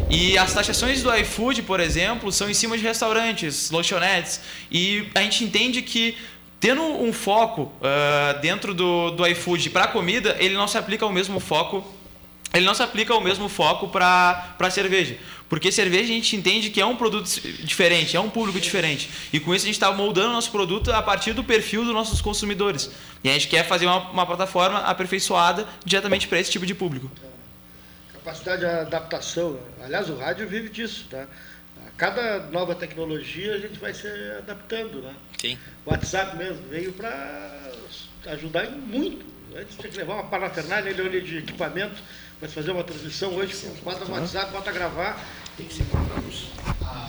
E 0.10 0.38
as 0.38 0.54
taxações 0.54 1.04
do 1.04 1.16
iFood, 1.16 1.62
por 1.62 1.80
exemplo, 1.80 2.32
são 2.32 2.50
em 2.50 2.54
cima 2.54 2.78
de 2.78 2.84
restaurantes, 2.84 3.70
lanchonetes. 3.70 4.42
E 4.72 5.08
a 5.14 5.22
gente 5.22 5.44
entende 5.44 5.82
que 5.82 6.18
tendo 6.60 6.82
um 6.82 7.14
foco 7.14 7.64
uh, 7.64 8.40
dentro 8.42 8.74
do, 8.74 9.12
do 9.12 9.28
iFood 9.28 9.70
para 9.70 9.88
comida, 9.88 10.36
ele 10.40 10.56
não 10.56 10.68
se 10.68 10.78
aplica 10.78 11.06
ao 11.06 11.12
mesmo 11.12 11.40
foco 11.40 11.86
ele 12.54 12.66
não 12.66 12.74
se 12.74 12.82
aplica 12.82 13.14
ao 13.14 13.22
mesmo 13.22 13.50
foco 13.50 13.88
para 13.90 14.56
a 14.58 14.70
cerveja. 14.70 15.18
Porque 15.50 15.72
cerveja 15.72 16.04
a 16.04 16.16
gente 16.16 16.36
entende 16.36 16.70
que 16.70 16.82
é 16.82 16.86
um 16.86 16.96
produto 16.96 17.26
diferente, 17.64 18.18
é 18.18 18.20
um 18.20 18.30
público 18.30 18.60
diferente. 18.60 19.10
E 19.32 19.40
com 19.40 19.56
isso 19.56 19.64
a 19.66 19.68
gente 19.68 19.76
está 19.76 19.92
moldando 19.92 20.30
o 20.30 20.34
nosso 20.34 20.52
produto 20.52 20.92
a 20.92 21.02
partir 21.02 21.34
do 21.34 21.44
perfil 21.44 21.86
dos 21.86 21.94
nossos 21.94 22.22
consumidores. 22.22 22.92
E 23.24 23.30
a 23.30 23.34
gente 23.34 23.48
quer 23.48 23.66
fazer 23.66 23.86
uma, 23.86 24.10
uma 24.12 24.26
plataforma 24.26 24.80
aperfeiçoada 24.80 25.66
diretamente 25.86 26.28
para 26.28 26.40
esse 26.40 26.52
tipo 26.52 26.66
de 26.66 26.76
público. 26.76 27.10
Capacidade 28.14 28.60
de 28.60 28.66
adaptação. 28.66 29.58
Aliás, 29.82 30.10
o 30.10 30.18
rádio 30.18 30.48
vive 30.50 30.68
disso. 30.68 31.08
Tá? 31.10 31.26
A 31.86 31.92
cada 31.96 32.40
nova 32.48 32.76
tecnologia 32.76 33.56
a 33.56 33.60
gente 33.60 33.80
vai 33.80 33.94
se 33.94 34.08
adaptando. 34.38 35.02
Né? 35.02 35.14
Sim. 35.40 35.58
O 35.86 35.92
WhatsApp 35.92 36.36
mesmo 36.36 36.62
veio 36.70 36.92
para 36.92 37.72
ajudar 38.26 38.70
muito. 38.70 39.26
Antes 39.56 39.78
tinha 39.78 39.90
que 39.90 39.98
levar 39.98 40.16
uma 40.16 40.26
parafernália 40.26 40.94
de 40.94 41.38
equipamento 41.38 41.96
vai 42.40 42.50
fazer 42.50 42.72
uma 42.72 42.84
transmissão 42.84 43.34
hoje, 43.34 43.56
bota 43.84 44.06
no 44.06 44.12
WhatsApp, 44.12 44.52
bota 44.52 44.72
gravar. 44.72 45.24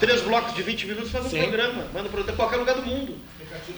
Três 0.01 0.23
blocos 0.23 0.55
de 0.55 0.63
20 0.63 0.87
minutos 0.87 1.11
faz 1.11 1.27
um 1.27 1.31
Sim. 1.31 1.43
programa, 1.43 1.87
manda 1.93 2.09
para 2.09 2.33
qualquer 2.33 2.57
lugar 2.57 2.77
do 2.77 2.83
mundo. 2.83 3.19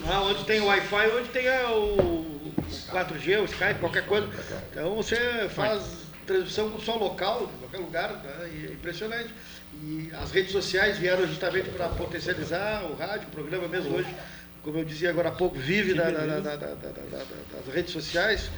Ah, 0.07 0.23
onde 0.23 0.45
tem 0.45 0.61
o 0.61 0.67
Wi-Fi, 0.67 1.09
onde 1.19 1.29
tem 1.31 1.49
o 1.49 2.53
4G, 2.93 3.41
o 3.41 3.45
Skype, 3.45 3.81
qualquer 3.81 4.07
coisa. 4.07 4.29
Então 4.71 4.95
você 4.95 5.49
faz 5.49 6.11
transmissão 6.27 6.79
som 6.81 6.99
local, 6.99 7.51
em 7.53 7.59
qualquer 7.59 7.79
lugar, 7.79 8.13
né? 8.13 8.51
é 8.69 8.73
impressionante. 8.73 9.35
E 9.83 10.11
as 10.21 10.31
redes 10.31 10.53
sociais 10.53 10.99
vieram 10.99 11.27
justamente 11.27 11.71
para 11.71 11.89
potencializar 11.89 12.85
o 12.85 12.95
rádio, 12.95 13.29
o 13.29 13.31
programa 13.31 13.67
mesmo 13.67 13.97
hoje, 13.97 14.15
como 14.63 14.79
eu 14.79 14.85
dizia 14.85 15.11
agora 15.11 15.31
há 15.31 15.33
pouco, 15.33 15.59
vive 15.59 15.95
da, 15.95 16.11
da, 16.11 16.41
da, 16.41 16.57
das 16.57 17.75
redes 17.75 17.93
sociais 17.93 18.51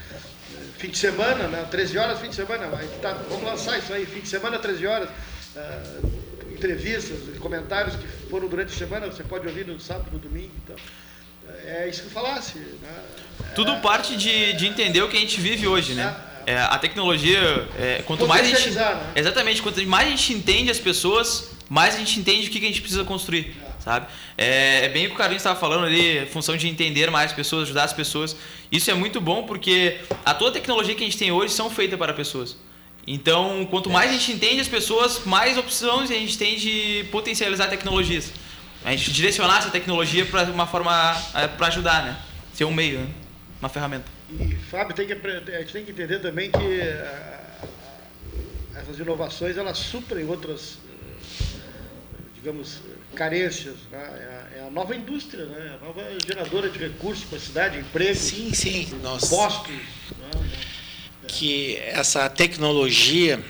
fim 0.78 0.88
de 0.88 0.98
semana, 0.98 1.48
né? 1.48 1.66
13 1.70 1.98
horas, 1.98 2.20
fim 2.20 2.28
de 2.28 2.34
semana. 2.34 2.68
Tá, 3.00 3.12
vamos 3.28 3.44
lançar 3.44 3.78
isso 3.78 3.92
aí, 3.92 4.06
fim 4.06 4.20
de 4.20 4.28
semana, 4.28 4.58
13 4.58 4.86
horas. 4.86 5.08
Uh, 5.54 6.22
entrevistas, 6.52 7.18
comentários 7.38 7.96
que 7.96 8.06
foram 8.30 8.48
durante 8.48 8.72
a 8.72 8.76
semana, 8.76 9.06
você 9.06 9.24
pode 9.24 9.46
ouvir 9.46 9.66
no 9.66 9.80
sábado, 9.80 10.08
no 10.12 10.18
domingo. 10.18 10.52
Então, 10.64 10.76
é 11.64 11.88
isso 11.88 12.02
que 12.02 12.06
eu 12.06 12.12
falasse. 12.12 12.58
Né? 12.58 13.02
Tudo 13.54 13.76
parte 13.80 14.16
de, 14.16 14.52
de 14.54 14.66
entender 14.66 15.02
o 15.02 15.08
que 15.08 15.16
a 15.16 15.20
gente 15.20 15.40
vive 15.40 15.66
hoje, 15.66 15.94
né? 15.94 16.14
É, 16.46 16.56
a 16.58 16.78
tecnologia, 16.78 17.68
é, 17.78 18.02
quanto 18.04 18.26
mais 18.26 18.42
a 18.42 18.44
gente. 18.44 18.70
Né? 18.70 19.12
Exatamente, 19.14 19.62
quanto 19.62 19.84
mais 19.86 20.08
a 20.08 20.10
gente 20.10 20.32
entende 20.32 20.70
as 20.70 20.78
pessoas, 20.78 21.50
mais 21.68 21.94
a 21.94 21.98
gente 21.98 22.18
entende 22.18 22.48
o 22.48 22.50
que 22.50 22.58
a 22.58 22.68
gente 22.68 22.80
precisa 22.80 23.04
construir 23.04 23.54
sabe? 23.82 24.06
É, 24.36 24.84
é, 24.84 24.88
bem 24.88 25.06
o 25.06 25.08
que 25.08 25.14
o 25.14 25.18
Carlinhos 25.18 25.40
estava 25.40 25.58
falando 25.58 25.86
ali, 25.86 26.26
função 26.26 26.56
de 26.56 26.68
entender 26.68 27.10
mais 27.10 27.32
pessoas, 27.32 27.64
ajudar 27.64 27.84
as 27.84 27.92
pessoas. 27.92 28.36
Isso 28.70 28.90
é 28.90 28.94
muito 28.94 29.20
bom 29.20 29.44
porque 29.44 29.98
a 30.24 30.32
toda 30.34 30.50
a 30.50 30.54
tecnologia 30.54 30.94
que 30.94 31.02
a 31.02 31.06
gente 31.06 31.18
tem 31.18 31.32
hoje 31.32 31.52
são 31.52 31.70
feitas 31.70 31.98
para 31.98 32.12
pessoas. 32.12 32.56
Então, 33.06 33.66
quanto 33.68 33.90
mais 33.90 34.10
a 34.10 34.12
gente 34.12 34.32
entende 34.32 34.60
as 34.60 34.68
pessoas, 34.68 35.24
mais 35.24 35.58
opções 35.58 36.10
a 36.10 36.14
gente 36.14 36.38
tem 36.38 36.56
de 36.56 37.04
potencializar 37.10 37.68
tecnologias. 37.68 38.32
A 38.84 38.90
gente 38.92 39.12
direcionar 39.12 39.58
essa 39.58 39.70
tecnologia 39.70 40.24
para 40.24 40.44
uma 40.44 40.66
forma 40.66 41.16
é, 41.34 41.48
para 41.48 41.66
ajudar, 41.68 42.04
né? 42.04 42.16
Ser 42.52 42.64
um 42.64 42.72
meio, 42.72 43.00
né? 43.00 43.08
uma 43.62 43.68
ferramenta. 43.68 44.06
E 44.28 44.56
Fábio, 44.70 44.94
tem 44.94 45.06
que, 45.06 45.12
a 45.12 45.60
gente 45.60 45.72
tem 45.72 45.84
que 45.84 45.92
entender 45.92 46.18
também 46.18 46.50
que 46.50 46.58
uh, 46.58 47.68
essas 48.74 48.98
inovações 48.98 49.56
elas 49.56 49.78
suprem 49.78 50.26
outras, 50.26 50.78
digamos, 52.42 52.80
carências. 53.14 53.76
Né? 53.90 53.98
É, 53.98 54.56
a, 54.58 54.58
é, 54.58 54.66
a, 54.66 54.70
nova 54.70 54.96
indústria, 54.96 55.44
né? 55.46 55.78
a 55.80 55.84
nova 55.84 56.04
geradora 56.26 56.68
de 56.68 56.78
recursos 56.78 57.24
para 57.24 57.38
a 57.38 57.40
cidade, 57.40 57.78
emprego, 57.78 58.16
sim, 58.16 58.52
sim. 58.52 58.98
Nós, 59.00 59.28
postos. 59.28 59.72
Né? 59.72 60.50
Que 61.28 61.76
essa 61.76 62.28
tecnologia 62.28 63.42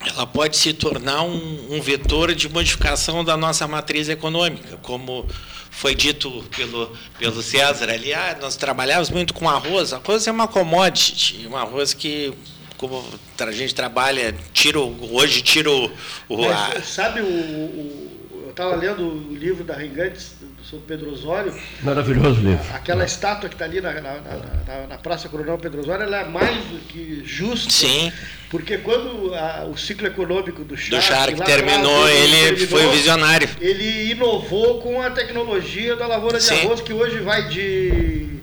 ela 0.00 0.26
pode 0.26 0.56
se 0.56 0.72
tornar 0.72 1.22
um, 1.24 1.76
um, 1.76 1.80
vetor 1.82 2.34
de 2.34 2.48
modificação 2.48 3.22
da 3.22 3.36
nossa 3.36 3.68
matriz 3.68 4.08
econômica, 4.08 4.78
como 4.78 5.26
foi 5.70 5.94
dito 5.94 6.42
pelo, 6.56 6.96
pelo 7.18 7.42
César 7.42 7.90
ali, 7.90 8.14
ah, 8.14 8.36
nós 8.40 8.56
trabalhávamos 8.56 9.10
muito 9.10 9.34
com 9.34 9.46
arroz, 9.46 9.92
arroz 9.92 10.26
é 10.26 10.32
uma 10.32 10.48
commodity, 10.48 11.46
um 11.46 11.54
arroz 11.54 11.92
que 11.92 12.32
como 12.80 13.04
a 13.38 13.52
gente 13.52 13.74
trabalha, 13.74 14.34
tira, 14.54 14.80
hoje 14.80 15.42
tira 15.42 15.70
o... 15.70 15.90
Mas, 16.30 16.50
a... 16.50 16.82
Sabe 16.82 17.20
o, 17.20 17.26
o 17.26 18.10
eu 18.44 18.50
estava 18.50 18.74
lendo 18.74 19.06
o 19.06 19.36
livro 19.36 19.62
da 19.62 19.74
Ringantes, 19.74 20.34
sobre 20.64 20.86
Pedro 20.86 21.12
Osório. 21.12 21.54
Maravilhoso 21.82 22.40
livro. 22.40 22.64
Aquela 22.74 23.04
estátua 23.04 23.48
que 23.48 23.54
está 23.54 23.64
ali 23.64 23.80
na, 23.80 23.92
na, 23.92 24.14
na, 24.20 24.86
na, 24.88 24.98
Praça 24.98 25.28
Coronel 25.28 25.58
Pedro 25.58 25.80
Osório, 25.80 26.04
ela 26.04 26.22
é 26.22 26.24
mais 26.24 26.56
do 26.64 26.78
que 26.88 27.22
justa. 27.24 27.70
Sim. 27.70 28.10
Porque 28.48 28.78
quando 28.78 29.34
a, 29.34 29.66
o 29.66 29.76
ciclo 29.76 30.06
econômico 30.06 30.64
do 30.64 30.76
Shark, 30.76 30.96
do 30.96 31.02
Shark 31.02 31.44
terminou, 31.44 32.04
atrás, 32.04 32.18
ele, 32.18 32.36
ele 32.36 32.56
terminou, 32.56 32.68
foi 32.68 32.96
visionário. 32.96 33.48
Ele 33.60 34.10
inovou 34.10 34.80
com 34.80 35.00
a 35.00 35.10
tecnologia 35.10 35.94
da 35.96 36.06
lavoura 36.06 36.38
de 36.38 36.44
Sim. 36.44 36.60
arroz, 36.62 36.80
que 36.80 36.92
hoje 36.92 37.20
vai 37.20 37.48
de 37.48 38.40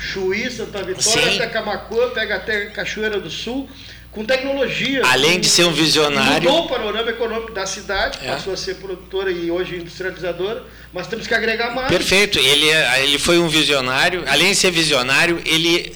Chuí, 0.00 0.50
Santa 0.50 0.82
Vitória, 0.82 1.30
Sim. 1.30 1.36
até 1.36 1.46
Camacuã, 1.46 2.10
pega 2.10 2.36
até 2.36 2.66
Cachoeira 2.66 3.20
do 3.20 3.30
Sul 3.30 3.68
com 4.10 4.24
tecnologia. 4.24 5.02
Além 5.04 5.38
de 5.38 5.48
ser 5.48 5.64
um 5.64 5.72
visionário. 5.72 6.50
Mudou 6.50 6.64
o 6.64 6.68
panorama 6.68 7.10
econômico 7.10 7.52
da 7.52 7.66
cidade, 7.66 8.18
é. 8.22 8.28
passou 8.28 8.52
a 8.52 8.56
ser 8.56 8.76
produtora 8.76 9.30
e 9.30 9.50
hoje 9.50 9.76
industrializadora, 9.76 10.64
mas 10.92 11.06
temos 11.06 11.26
que 11.26 11.34
agregar 11.34 11.74
mais. 11.74 11.88
Perfeito. 11.88 12.38
Ele, 12.38 12.68
é, 12.68 13.04
ele 13.04 13.18
foi 13.18 13.38
um 13.38 13.48
visionário. 13.48 14.24
Além 14.26 14.50
de 14.50 14.56
ser 14.56 14.70
visionário, 14.70 15.40
ele 15.44 15.92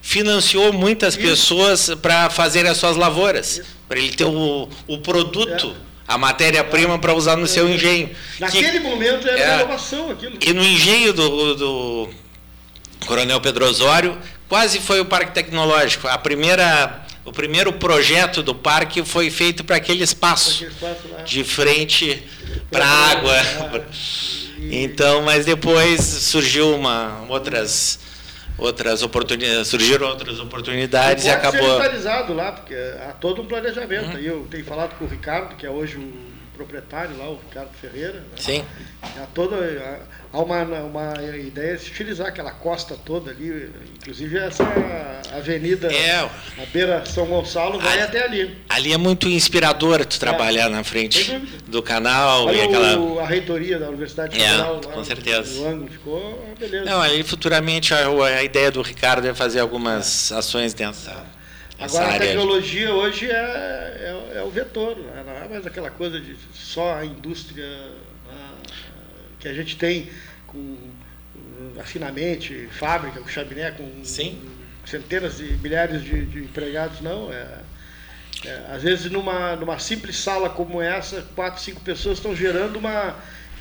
financiou 0.00 0.72
muitas 0.72 1.14
Isso. 1.14 1.26
pessoas 1.26 1.90
para 2.00 2.30
fazer 2.30 2.66
as 2.66 2.76
suas 2.76 2.96
lavouras, 2.96 3.62
para 3.88 3.98
ele 3.98 4.12
ter 4.12 4.24
o, 4.24 4.68
o 4.86 4.98
produto. 4.98 5.74
É. 5.82 5.86
A 6.08 6.16
matéria-prima 6.16 7.00
para 7.00 7.12
usar 7.12 7.34
no 7.34 7.48
seu 7.48 7.68
engenho. 7.68 8.08
Naquele 8.38 8.78
que, 8.78 8.78
momento 8.78 9.26
era 9.26 9.40
é, 9.40 9.54
inovação 9.56 10.12
aquilo. 10.12 10.38
E 10.40 10.52
no 10.52 10.62
engenho 10.62 11.12
do, 11.12 11.54
do 11.56 12.08
Coronel 13.04 13.40
Pedro 13.40 13.66
Osório, 13.66 14.16
quase 14.48 14.80
foi 14.80 15.00
o 15.00 15.04
Parque 15.04 15.32
Tecnológico. 15.32 16.08
A 16.08 16.18
primeira 16.18 17.04
o 17.26 17.32
primeiro 17.32 17.72
projeto 17.72 18.40
do 18.40 18.54
parque 18.54 19.04
foi 19.04 19.30
feito 19.30 19.64
para 19.64 19.76
aquele 19.76 20.04
espaço, 20.04 20.64
de 21.24 21.42
frente 21.42 22.22
para 22.70 22.86
a 22.86 23.10
água. 23.10 23.34
Então, 24.70 25.22
mas 25.22 25.44
depois 25.44 26.00
surgiu 26.00 26.74
uma 26.74 27.26
outras 27.28 27.98
outras 28.56 29.02
oportunidades, 29.02 29.68
surgiram 29.68 30.08
outras 30.08 30.38
oportunidades 30.40 31.26
e, 31.26 31.28
acabou 31.28 31.68
centralizado 31.68 32.32
lá, 32.32 32.52
porque 32.52 32.74
há 32.74 33.12
todo 33.12 33.42
um 33.42 33.46
planejamento. 33.46 34.16
Uhum. 34.16 34.22
Eu 34.22 34.46
tenho 34.50 34.64
falado 34.64 34.96
com 34.96 35.04
o 35.04 35.08
Ricardo, 35.08 35.56
que 35.56 35.66
é 35.66 35.70
hoje 35.70 35.96
o 35.96 36.25
proprietário 36.56 37.16
lá, 37.18 37.28
o 37.28 37.38
Ricardo 37.38 37.70
Ferreira. 37.80 38.14
Né? 38.14 38.36
Sim. 38.36 38.64
Há 39.02 39.26
toda 39.34 39.56
há 40.32 40.40
uma, 40.40 40.62
uma 40.62 41.14
ideia 41.36 41.76
de 41.76 41.90
utilizar 41.90 42.28
aquela 42.28 42.50
costa 42.50 42.96
toda 43.04 43.30
ali, 43.30 43.70
inclusive 43.96 44.38
essa 44.38 44.64
avenida 45.32 45.92
é, 45.92 46.20
a 46.20 46.66
beira 46.72 47.04
São 47.06 47.26
Gonçalo 47.26 47.78
vai 47.78 48.00
até 48.00 48.24
ali. 48.24 48.56
Ali 48.68 48.92
é 48.92 48.96
muito 48.96 49.28
inspirador 49.28 50.04
tu 50.04 50.18
trabalhar 50.18 50.66
é, 50.66 50.68
na 50.68 50.82
frente 50.82 51.38
do 51.66 51.82
canal 51.82 52.46
Olha 52.46 52.56
e 52.56 52.60
aquela 52.62 52.98
o, 52.98 53.20
a 53.20 53.26
reitoria 53.26 53.78
da 53.78 53.88
Universidade 53.88 54.36
Federal, 54.36 54.80
é, 54.82 54.86
com 54.92 55.04
certeza. 55.04 55.60
O 55.60 55.68
ângulo 55.68 55.90
ficou 55.90 56.54
beleza. 56.58 56.84
Não, 56.84 57.00
ali 57.00 57.22
futuramente 57.22 57.94
a, 57.94 58.08
a 58.08 58.42
ideia 58.42 58.70
do 58.70 58.82
Ricardo 58.82 59.26
é 59.26 59.34
fazer 59.34 59.60
algumas 59.60 60.32
ações 60.32 60.74
dentro 60.74 61.00
da 61.04 61.35
Agora, 61.78 62.16
a 62.16 62.18
tecnologia 62.18 62.92
hoje 62.92 63.30
é, 63.30 63.34
é, 63.34 64.38
é, 64.38 64.42
o 64.42 64.50
vetor, 64.50 64.96
né? 64.96 65.22
não 65.26 65.32
é 65.32 65.48
mais 65.48 65.66
aquela 65.66 65.90
coisa 65.90 66.18
de 66.18 66.34
só 66.54 66.94
a 66.94 67.04
indústria 67.04 67.66
né? 67.66 68.52
que 69.38 69.46
a 69.46 69.52
gente 69.52 69.76
tem 69.76 70.08
com 70.46 70.76
afinamente, 71.78 72.68
fábrica, 72.72 73.20
com 73.20 73.28
chaminé, 73.28 73.70
com 73.72 74.04
Sim. 74.04 74.40
centenas 74.86 75.36
de 75.36 75.44
milhares 75.58 76.02
de, 76.02 76.24
de 76.24 76.38
empregados, 76.40 77.00
não. 77.02 77.30
É, 77.30 77.58
é, 78.44 78.66
às 78.70 78.82
vezes, 78.82 79.10
numa, 79.10 79.56
numa 79.56 79.78
simples 79.78 80.16
sala 80.16 80.48
como 80.48 80.80
essa, 80.80 81.22
quatro, 81.34 81.60
cinco 81.62 81.80
pessoas 81.80 82.18
estão 82.18 82.34
gerando 82.34 82.78
uma 82.78 83.16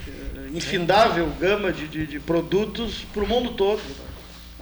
eh, 0.08 0.50
infindável 0.54 1.28
gama 1.40 1.72
de, 1.72 1.88
de, 1.88 2.06
de 2.06 2.20
produtos 2.20 3.06
para 3.14 3.24
o 3.24 3.28
mundo 3.28 3.52
todo. 3.54 3.82
Né? 3.82 4.15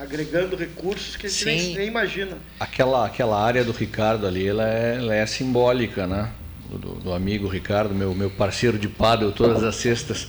Agregando 0.03 0.55
recursos 0.55 1.15
que 1.15 1.27
a 1.27 1.29
gente 1.29 1.45
nem, 1.45 1.75
nem, 1.75 1.87
imagina. 1.87 2.37
Aquela, 2.59 3.05
aquela 3.05 3.41
área 3.41 3.63
do 3.63 3.71
Ricardo 3.71 4.27
ali, 4.27 4.47
ela 4.47 4.67
é, 4.67 4.95
ela 4.97 5.15
é 5.15 5.25
simbólica, 5.25 6.05
né? 6.05 6.29
Do, 6.69 6.95
do, 6.95 7.13
amigo 7.13 7.47
Ricardo, 7.47 7.93
meu, 7.93 8.15
meu 8.15 8.31
parceiro 8.31 8.79
de 8.79 8.87
paddle 8.87 9.31
todas 9.31 9.63
as 9.63 9.75
sextas. 9.75 10.27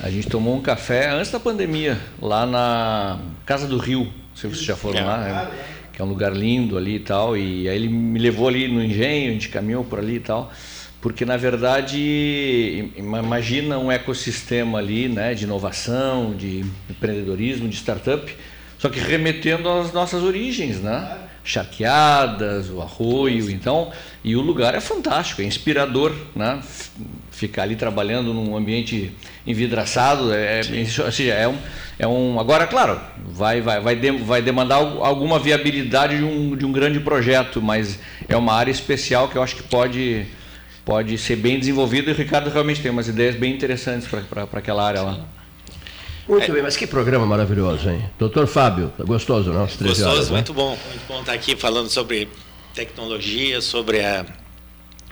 A 0.00 0.10
gente 0.10 0.28
tomou 0.28 0.54
um 0.54 0.60
café 0.60 1.08
antes 1.08 1.30
da 1.30 1.40
pandemia, 1.40 1.98
lá 2.20 2.44
na 2.44 3.18
Casa 3.46 3.66
do 3.66 3.78
Rio. 3.78 4.04
Não 4.04 4.36
sei 4.36 4.50
se 4.50 4.56
vocês 4.56 4.66
já 4.66 4.76
foram 4.76 5.04
lá, 5.04 5.18
né? 5.18 5.50
que 5.92 6.02
é 6.02 6.04
um 6.04 6.08
lugar 6.08 6.32
lindo 6.32 6.76
ali 6.76 6.96
e 6.96 7.00
tal. 7.00 7.36
E 7.36 7.68
aí 7.68 7.74
ele 7.74 7.88
me 7.88 8.18
levou 8.18 8.48
ali 8.48 8.68
no 8.68 8.82
engenho, 8.82 9.30
a 9.30 9.32
gente 9.32 9.48
caminhou 9.48 9.82
por 9.82 9.98
ali 9.98 10.16
e 10.16 10.20
tal. 10.20 10.52
Porque, 11.00 11.24
na 11.24 11.36
verdade, 11.36 12.90
imagina 12.96 13.78
um 13.78 13.90
ecossistema 13.90 14.78
ali 14.78 15.08
né, 15.08 15.32
de 15.32 15.44
inovação, 15.44 16.34
de 16.34 16.64
empreendedorismo, 16.90 17.68
de 17.68 17.76
startup, 17.76 18.36
só 18.78 18.88
que 18.88 19.00
remetendo 19.00 19.68
às 19.68 19.92
nossas 19.92 20.22
origens, 20.22 20.80
né? 20.80 21.18
Charqueadas, 21.42 22.70
o 22.70 22.80
arroio, 22.80 23.50
então, 23.50 23.90
e 24.22 24.36
o 24.36 24.40
lugar 24.40 24.74
é 24.74 24.80
fantástico, 24.80 25.42
é 25.42 25.44
inspirador, 25.44 26.14
né? 26.34 26.60
Ficar 27.30 27.62
ali 27.62 27.74
trabalhando 27.74 28.32
num 28.32 28.56
ambiente 28.56 29.12
envidraçado, 29.46 30.32
é, 30.32 30.60
assim, 30.60 31.28
é, 31.28 31.48
um, 31.48 31.56
é 31.98 32.06
um. 32.06 32.38
Agora, 32.38 32.66
claro, 32.66 33.00
vai, 33.26 33.60
vai, 33.60 33.80
vai, 33.80 33.96
de, 33.96 34.10
vai 34.12 34.42
demandar 34.42 34.76
alguma 34.76 35.38
viabilidade 35.38 36.18
de 36.18 36.24
um, 36.24 36.54
de 36.54 36.64
um 36.64 36.70
grande 36.70 37.00
projeto, 37.00 37.60
mas 37.60 37.98
é 38.28 38.36
uma 38.36 38.52
área 38.52 38.70
especial 38.70 39.28
que 39.28 39.36
eu 39.36 39.42
acho 39.42 39.56
que 39.56 39.62
pode, 39.64 40.26
pode 40.84 41.16
ser 41.18 41.36
bem 41.36 41.58
desenvolvida 41.58 42.10
e 42.10 42.12
o 42.12 42.16
Ricardo 42.16 42.50
realmente 42.50 42.80
tem 42.80 42.90
umas 42.90 43.08
ideias 43.08 43.34
bem 43.34 43.54
interessantes 43.54 44.06
para 44.06 44.46
aquela 44.52 44.86
área 44.86 45.02
lá. 45.02 45.37
Muito 46.28 46.50
é. 46.50 46.54
bem, 46.54 46.62
mas 46.62 46.76
que 46.76 46.86
programa 46.86 47.24
maravilhoso, 47.24 47.88
hein? 47.88 48.04
Doutor 48.18 48.46
Fábio, 48.46 48.92
tá 48.98 49.02
gostoso, 49.02 49.50
não? 49.50 49.62
Gostoso, 49.62 50.06
horas, 50.06 50.28
né? 50.28 50.36
muito 50.36 50.52
bom. 50.52 50.76
Muito 50.88 51.08
bom 51.08 51.20
estar 51.20 51.32
aqui 51.32 51.56
falando 51.56 51.88
sobre 51.88 52.28
tecnologia, 52.74 53.62
sobre 53.62 54.04
a, 54.04 54.26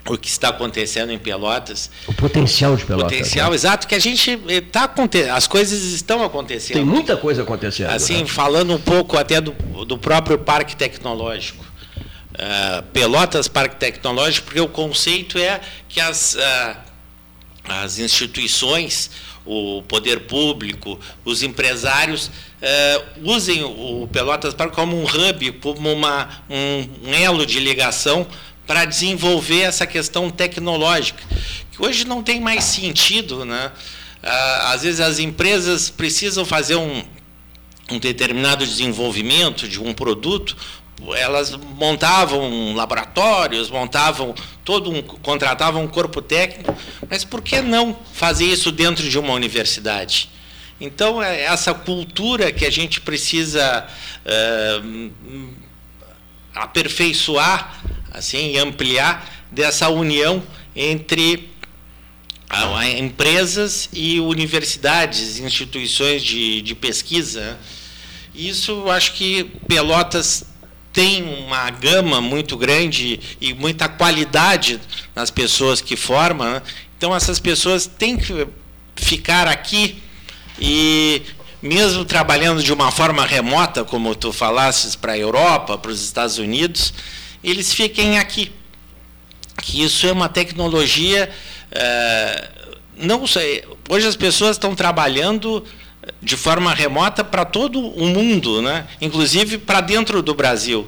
o 0.07 0.15
que 0.15 0.27
está 0.27 0.49
acontecendo 0.49 1.11
em 1.11 1.17
Pelotas. 1.17 1.89
O 2.07 2.13
potencial 2.13 2.75
de 2.75 2.85
Pelotas. 2.85 3.11
Potencial, 3.11 3.49
né? 3.49 3.55
exato, 3.55 3.87
que 3.87 3.95
a 3.95 3.99
gente 3.99 4.39
está 4.47 4.83
acontecendo, 4.83 5.31
as 5.31 5.47
coisas 5.47 5.81
estão 5.81 6.23
acontecendo. 6.23 6.75
Tem 6.75 6.85
muita 6.85 7.17
coisa 7.17 7.41
acontecendo. 7.41 7.89
Assim, 7.89 8.19
né? 8.19 8.25
falando 8.27 8.73
um 8.73 8.79
pouco 8.79 9.17
até 9.17 9.41
do, 9.41 9.51
do 9.85 9.97
próprio 9.97 10.37
Parque 10.37 10.75
Tecnológico. 10.75 11.65
Uh, 12.35 12.83
Pelotas 12.93 13.47
Parque 13.47 13.77
Tecnológico, 13.77 14.45
porque 14.45 14.61
o 14.61 14.67
conceito 14.67 15.39
é 15.39 15.59
que 15.89 15.99
as, 15.99 16.35
uh, 16.35 16.86
as 17.67 17.99
instituições 17.99 19.09
o 19.47 19.81
poder 19.83 20.21
público, 20.21 20.99
os 21.23 21.41
empresários 21.41 22.29
eh, 22.61 23.01
usem 23.23 23.63
o 23.63 24.07
Pelotas 24.11 24.53
Parque 24.53 24.75
como 24.75 24.99
um 24.99 25.05
hub, 25.05 25.51
como 25.53 25.91
uma, 25.91 26.43
um, 26.49 27.09
um 27.09 27.13
elo 27.13 27.45
de 27.45 27.59
ligação 27.59 28.27
para 28.67 28.83
desenvolver 28.83 29.61
essa 29.61 29.87
questão 29.87 30.29
tecnológica, 30.29 31.23
que 31.71 31.81
hoje 31.81 32.05
não 32.05 32.21
tem 32.21 32.41
mais 32.41 32.65
sentido. 32.65 33.45
Né? 33.45 33.71
Ah, 34.21 34.73
às 34.73 34.83
vezes 34.83 34.99
as 34.99 35.17
empresas 35.17 35.89
precisam 35.89 36.43
fazer 36.43 36.75
um, 36.75 37.01
um 37.89 37.97
determinado 37.97 38.67
desenvolvimento 38.67 39.65
de 39.65 39.79
um 39.81 39.93
produto, 39.93 40.57
elas 41.15 41.55
montavam 41.55 42.73
laboratórios, 42.73 43.69
montavam 43.69 44.33
todo 44.65 44.91
um, 44.91 45.01
contratavam 45.01 45.83
um 45.83 45.87
corpo 45.87 46.21
técnico, 46.21 46.75
mas 47.09 47.23
por 47.23 47.41
que 47.41 47.61
não 47.61 47.97
fazer 48.13 48.45
isso 48.45 48.71
dentro 48.71 49.07
de 49.07 49.17
uma 49.17 49.33
universidade? 49.33 50.29
Então 50.79 51.21
é 51.21 51.43
essa 51.43 51.73
cultura 51.73 52.51
que 52.51 52.65
a 52.65 52.69
gente 52.69 53.01
precisa 53.01 53.87
é, 54.25 54.81
aperfeiçoar, 56.53 57.81
assim, 58.11 58.57
ampliar 58.57 59.47
dessa 59.51 59.89
união 59.89 60.43
entre 60.75 61.49
empresas 62.97 63.89
e 63.91 64.19
universidades, 64.19 65.39
instituições 65.39 66.23
de, 66.23 66.61
de 66.61 66.75
pesquisa. 66.75 67.57
Isso 68.33 68.71
eu 68.71 68.91
acho 68.91 69.13
que 69.13 69.45
Pelotas 69.67 70.45
tem 70.97 71.21
uma 71.21 71.69
gama 71.69 72.19
muito 72.19 72.57
grande 72.57 73.19
e 73.39 73.53
muita 73.53 73.87
qualidade 73.87 74.81
nas 75.13 75.29
pessoas 75.29 75.79
que 75.79 75.95
formam. 75.95 76.53
Né? 76.53 76.61
Então, 76.97 77.15
essas 77.15 77.39
pessoas 77.39 77.85
têm 77.85 78.17
que 78.17 78.47
ficar 78.95 79.47
aqui 79.47 80.01
e, 80.59 81.21
mesmo 81.61 82.03
trabalhando 82.03 82.63
de 82.63 82.73
uma 82.73 82.89
forma 82.89 83.23
remota, 83.27 83.83
como 83.83 84.15
tu 84.15 84.33
falasses, 84.33 84.95
para 84.95 85.11
a 85.11 85.17
Europa, 85.19 85.77
para 85.77 85.91
os 85.91 86.03
Estados 86.03 86.39
Unidos, 86.39 86.91
eles 87.43 87.71
fiquem 87.71 88.17
aqui. 88.17 88.51
Que 89.61 89.83
isso 89.83 90.07
é 90.07 90.11
uma 90.11 90.27
tecnologia. 90.27 91.29
É, 91.69 92.49
não 92.97 93.27
sei, 93.27 93.63
hoje 93.87 94.07
as 94.07 94.15
pessoas 94.15 94.55
estão 94.55 94.73
trabalhando 94.73 95.63
de 96.21 96.35
forma 96.35 96.73
remota 96.73 97.23
para 97.23 97.45
todo 97.45 97.79
o 97.79 98.07
mundo, 98.07 98.61
né? 98.61 98.87
inclusive 99.01 99.57
para 99.57 99.81
dentro 99.81 100.21
do 100.21 100.33
Brasil. 100.33 100.87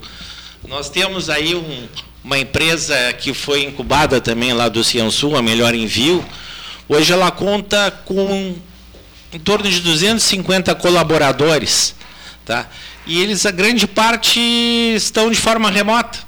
Nós 0.68 0.90
temos 0.90 1.30
aí 1.30 1.56
um, 1.56 1.88
uma 2.24 2.38
empresa 2.38 2.96
que 3.14 3.34
foi 3.34 3.64
incubada 3.64 4.20
também 4.20 4.54
lá 4.54 4.70
do 4.70 4.84
Ciansul, 4.84 5.36
a 5.36 5.42
Melhor 5.42 5.74
Envio. 5.74 6.24
Hoje 6.88 7.14
ela 7.14 7.32
conta 7.32 7.92
com 8.06 8.56
em 9.32 9.40
torno 9.40 9.70
de 9.70 9.80
250 9.80 10.74
colaboradores, 10.76 11.96
tá? 12.46 12.68
E 13.06 13.22
eles, 13.22 13.46
a 13.46 13.52
grande 13.52 13.88
parte, 13.88 14.40
estão 14.96 15.32
de 15.32 15.38
forma 15.38 15.70
remota. 15.70 16.20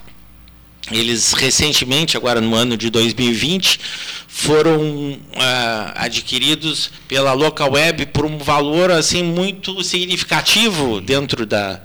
Eles 0.92 1.34
recentemente, 1.34 2.18
agora 2.18 2.42
no 2.42 2.54
ano 2.54 2.76
de 2.76 2.90
2020, 2.90 3.80
foram 4.28 5.18
ah, 5.36 5.94
adquiridos 5.96 6.92
pela 7.08 7.34
local 7.34 7.72
web 7.74 8.06
por 8.08 8.26
um 8.26 8.38
valor 8.38 8.92
assim 8.92 9.24
muito 9.24 9.84
significativo 9.84 11.00
dentro 11.00 11.46
da 11.46 11.82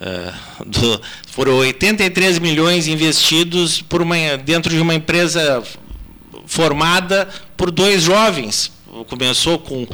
ah, 0.00 0.34
do, 0.66 1.00
foram 1.28 1.54
83 1.58 2.38
milhões 2.38 2.86
investidos 2.86 3.80
por 3.80 4.02
uma, 4.02 4.36
dentro 4.36 4.74
de 4.74 4.80
uma 4.80 4.94
empresa 4.94 5.62
formada 6.46 7.28
por 7.56 7.70
dois 7.70 8.02
jovens. 8.02 8.70
Começou 9.08 9.58
com 9.58 9.86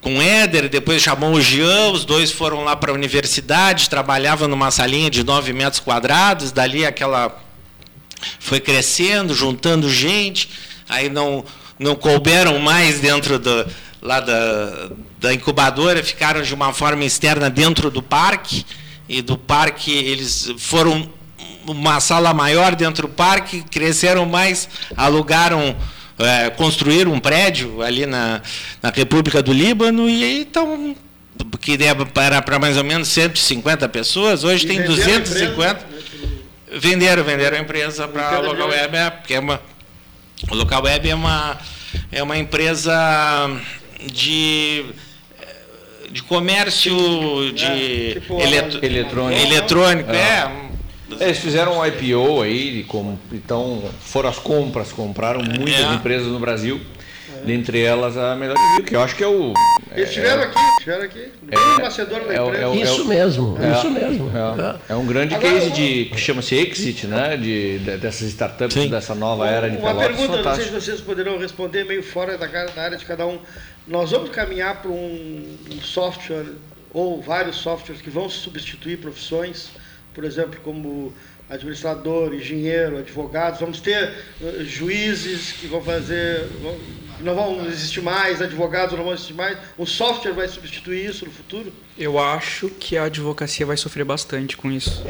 com 0.00 0.20
Éder, 0.20 0.68
depois 0.68 1.02
chamou 1.02 1.34
o 1.34 1.40
Jean, 1.40 1.90
os 1.90 2.04
dois 2.04 2.30
foram 2.30 2.64
lá 2.64 2.74
para 2.74 2.90
a 2.90 2.94
universidade, 2.94 3.90
trabalhavam 3.90 4.48
numa 4.48 4.70
salinha 4.70 5.10
de 5.10 5.22
9 5.22 5.52
metros 5.52 5.80
quadrados, 5.80 6.52
dali 6.52 6.86
aquela 6.86 7.38
foi 8.38 8.60
crescendo, 8.60 9.34
juntando 9.34 9.90
gente, 9.90 10.50
aí 10.88 11.08
não, 11.08 11.44
não 11.78 11.94
couberam 11.94 12.58
mais 12.58 13.00
dentro 13.00 13.38
do, 13.38 13.66
lá 14.00 14.20
da, 14.20 14.90
da 15.18 15.34
incubadora, 15.34 16.02
ficaram 16.02 16.42
de 16.42 16.54
uma 16.54 16.72
forma 16.72 17.04
externa 17.04 17.50
dentro 17.50 17.90
do 17.90 18.02
parque, 18.02 18.64
e 19.08 19.20
do 19.20 19.36
parque 19.36 19.92
eles 19.92 20.52
foram 20.58 21.10
uma 21.66 22.00
sala 22.00 22.32
maior 22.32 22.74
dentro 22.74 23.06
do 23.06 23.12
parque, 23.12 23.62
cresceram 23.70 24.24
mais, 24.24 24.68
alugaram 24.96 25.76
é, 26.24 26.50
construíram 26.50 27.12
um 27.12 27.20
prédio 27.20 27.82
ali 27.82 28.06
na, 28.06 28.40
na 28.82 28.90
República 28.90 29.42
do 29.42 29.52
Líbano 29.52 30.08
e 30.08 30.24
aí 30.24 30.42
estão 30.42 30.94
que 31.60 31.78
era 32.16 32.42
para 32.42 32.58
mais 32.58 32.76
ou 32.76 32.84
menos 32.84 33.08
150 33.08 33.88
pessoas, 33.88 34.44
hoje 34.44 34.66
e 34.66 34.68
tem 34.68 34.82
250. 34.82 35.86
Venderam, 36.72 37.24
venderam 37.24 37.56
a 37.56 37.60
empresa 37.60 38.06
para 38.06 38.36
a 38.36 38.38
Local 38.40 38.68
Web, 38.68 38.96
é, 38.96 39.10
porque 39.10 39.34
é 39.34 39.40
uma, 39.40 39.60
o 40.50 40.54
Local 40.54 40.82
Web 40.82 41.08
é 41.08 41.14
uma, 41.14 41.58
é 42.12 42.22
uma 42.22 42.36
empresa 42.36 43.50
de 44.12 44.84
de 46.10 46.22
comércio 46.24 47.52
de 47.52 47.64
é, 47.64 48.14
tipo, 48.14 48.40
eletro, 48.40 48.84
eletrônico, 48.84 49.40
eletrônico 49.40 50.10
é. 50.10 50.16
é 50.16 50.69
eles 51.18 51.38
fizeram 51.38 51.78
um 51.78 51.86
IPO 51.86 52.42
aí, 52.42 52.84
como, 52.84 53.18
então 53.32 53.82
foram 54.00 54.28
as 54.28 54.38
compras, 54.38 54.92
compraram 54.92 55.40
muitas 55.42 55.80
é. 55.80 55.94
empresas 55.94 56.28
no 56.28 56.38
Brasil. 56.38 56.80
É. 57.34 57.44
Dentre 57.44 57.80
elas 57.80 58.16
a 58.16 58.36
Melhor 58.36 58.56
Review, 58.56 58.84
que 58.84 58.96
eu 58.96 59.02
acho 59.02 59.16
que 59.16 59.24
é 59.24 59.26
o. 59.26 59.52
Eles 59.92 60.08
estiveram 60.08 60.42
é, 60.42 60.44
aqui, 60.44 60.58
estiveram 60.78 61.04
aqui. 61.04 61.32
Bem 61.42 61.58
é, 61.58 61.82
nascedor 61.82 62.20
da 62.20 62.34
é 62.34 62.36
empresa. 62.36 62.64
É 62.64 62.76
isso 62.76 63.04
mesmo, 63.06 63.58
isso 63.76 63.90
mesmo. 63.90 64.30
É, 64.88 64.94
um 64.94 65.06
grande 65.06 65.34
Agora, 65.34 65.54
case 65.54 65.70
de 65.70 66.04
que 66.06 66.18
chama-se 66.18 66.54
Exit, 66.54 67.06
né? 67.06 67.36
De, 67.36 67.78
de, 67.78 67.96
dessas 67.96 68.28
startups, 68.28 68.74
Sim. 68.74 68.88
dessa 68.88 69.14
nova 69.14 69.48
era 69.48 69.70
de 69.70 69.78
Uma 69.78 69.94
pergunta, 69.94 70.36
fantástico. 70.36 70.46
não 70.46 70.54
sei 70.54 70.64
se 70.64 70.70
vocês 70.70 71.00
poderão 71.00 71.38
responder 71.38 71.84
meio 71.84 72.02
fora 72.02 72.36
da, 72.36 72.46
da 72.46 72.82
área 72.82 72.96
de 72.96 73.04
cada 73.04 73.26
um. 73.26 73.38
Nós 73.86 74.10
vamos 74.10 74.30
caminhar 74.30 74.80
para 74.82 74.90
um 74.90 75.56
software 75.82 76.46
ou 76.92 77.20
vários 77.20 77.56
softwares 77.56 78.02
que 78.02 78.10
vão 78.10 78.28
substituir 78.28 78.98
profissões 78.98 79.70
por 80.14 80.24
exemplo, 80.24 80.58
como 80.62 81.12
administrador, 81.50 82.32
engenheiro, 82.32 82.98
advogados, 82.98 83.58
vamos 83.58 83.80
ter 83.80 84.14
uh, 84.40 84.64
juízes 84.64 85.52
que 85.52 85.66
vão 85.66 85.82
fazer, 85.82 86.46
vão, 86.62 86.78
não 87.20 87.34
vão 87.34 87.66
existir 87.66 88.00
mais, 88.00 88.40
advogados 88.40 88.96
não 88.96 89.04
vão 89.04 89.12
existir 89.12 89.34
mais, 89.34 89.58
o 89.76 89.84
software 89.84 90.32
vai 90.32 90.46
substituir 90.46 91.10
isso 91.10 91.24
no 91.24 91.32
futuro? 91.32 91.72
Eu 91.98 92.18
acho 92.20 92.68
que 92.68 92.96
a 92.96 93.04
advocacia 93.04 93.66
vai 93.66 93.76
sofrer 93.76 94.04
bastante 94.04 94.56
com 94.56 94.70
isso. 94.70 95.02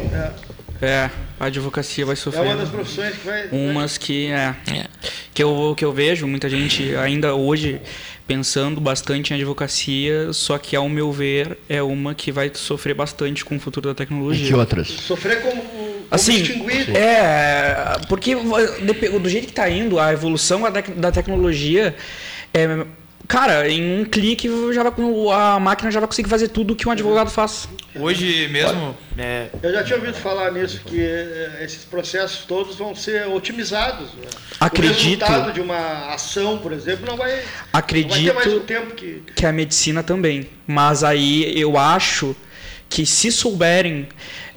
É, 0.80 0.86
é 0.86 1.10
a 1.38 1.44
advocacia 1.44 2.06
vai 2.06 2.16
sofrer. 2.16 2.46
É 2.46 2.48
uma 2.48 2.56
das 2.56 2.70
profissões 2.70 3.14
que 3.16 3.26
vai... 3.26 3.48
Umas 3.52 3.98
que, 3.98 4.26
é, 4.28 4.56
é. 4.72 4.86
que, 5.34 5.42
eu, 5.42 5.74
que 5.76 5.84
eu 5.84 5.92
vejo, 5.92 6.26
muita 6.26 6.48
gente 6.48 6.96
ainda 6.96 7.34
hoje 7.34 7.82
pensando 8.30 8.80
bastante 8.80 9.34
em 9.34 9.36
advocacia, 9.36 10.32
só 10.32 10.56
que, 10.56 10.76
ao 10.76 10.88
meu 10.88 11.10
ver, 11.10 11.58
é 11.68 11.82
uma 11.82 12.14
que 12.14 12.30
vai 12.30 12.48
sofrer 12.54 12.94
bastante 12.94 13.44
com 13.44 13.56
o 13.56 13.58
futuro 13.58 13.88
da 13.88 13.94
tecnologia. 13.94 14.44
E 14.44 14.48
que 14.50 14.54
outras? 14.54 14.86
Sofrer 14.86 15.42
como, 15.42 15.60
como 15.60 16.06
assim, 16.08 16.40
distinguir. 16.40 16.96
É, 16.96 17.96
porque 18.08 18.36
do 18.36 19.28
jeito 19.28 19.46
que 19.46 19.50
está 19.50 19.68
indo, 19.68 19.98
a 19.98 20.12
evolução 20.12 20.62
da 20.96 21.10
tecnologia 21.10 21.96
é, 22.54 22.86
Cara, 23.28 23.68
em 23.68 24.00
um 24.00 24.04
clique 24.04 24.48
já 24.72 24.82
vai, 24.82 24.92
a 25.32 25.60
máquina 25.60 25.90
já 25.90 26.00
vai 26.00 26.08
conseguir 26.08 26.28
fazer 26.28 26.48
tudo 26.48 26.74
que 26.74 26.88
um 26.88 26.90
advogado 26.90 27.30
faz. 27.30 27.68
Hoje 27.94 28.48
mesmo. 28.48 28.96
É... 29.16 29.48
Eu 29.62 29.72
já 29.72 29.84
tinha 29.84 29.98
ouvido 29.98 30.14
falar 30.14 30.50
nisso, 30.52 30.80
que 30.84 31.00
eh, 31.00 31.60
esses 31.62 31.84
processos 31.84 32.44
todos 32.44 32.76
vão 32.76 32.94
ser 32.94 33.26
otimizados. 33.28 34.14
Né? 34.14 34.26
Acredito. 34.58 34.94
O 34.94 35.26
resultado 35.26 35.52
de 35.52 35.60
uma 35.60 36.12
ação, 36.12 36.58
por 36.58 36.72
exemplo, 36.72 37.06
não 37.06 37.16
vai, 37.16 37.42
acredito 37.72 38.16
não 38.16 38.34
vai 38.34 38.44
ter 38.44 38.50
mais 38.50 38.52
o 38.54 38.60
tempo 38.60 38.94
que. 38.94 39.22
Que 39.34 39.46
a 39.46 39.52
medicina 39.52 40.02
também. 40.02 40.48
Mas 40.66 41.04
aí 41.04 41.58
eu 41.58 41.76
acho 41.76 42.34
que 42.88 43.06
se 43.06 43.30
souberem. 43.30 44.08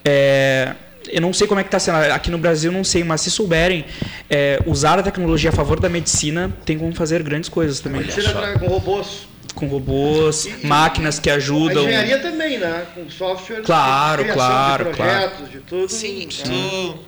É, 0.06 0.76
eu 1.10 1.22
não 1.22 1.34
sei 1.34 1.48
como 1.48 1.60
é 1.60 1.64
que 1.64 1.68
está 1.68 1.80
sendo 1.80 1.98
aqui 1.98 2.30
no 2.32 2.38
Brasil, 2.38 2.72
não 2.72 2.84
sei, 2.84 3.04
mas 3.04 3.22
se 3.22 3.32
souberem 3.32 3.86
é, 4.30 4.60
usar 4.66 5.00
a 5.00 5.04
tecnologia 5.04 5.50
a 5.50 5.54
favor 5.54 5.80
da 5.80 5.90
medicina, 5.90 6.52
tem 6.66 6.78
como 6.78 6.94
fazer 6.94 7.22
grandes 7.24 7.50
coisas 7.50 7.80
também. 7.80 8.02
A 8.02 8.04
medicina 8.04 8.60
com 8.60 8.68
robôs. 8.68 9.28
Com 9.56 9.68
robôs, 9.68 10.46
e, 10.46 10.66
máquinas 10.66 11.20
que 11.20 11.30
ajudam. 11.30 11.84
A 11.84 11.86
engenharia 11.86 12.20
também, 12.20 12.58
né? 12.58 12.86
Com 12.96 13.10
software. 13.10 13.62
Claro, 13.62 14.26
claro, 14.34 14.86
de 14.86 14.96
projetos, 14.96 15.38
claro. 15.38 15.52
de 15.52 15.60
tudo. 15.60 15.90
Sim, 15.90 16.28
tu, 16.28 17.00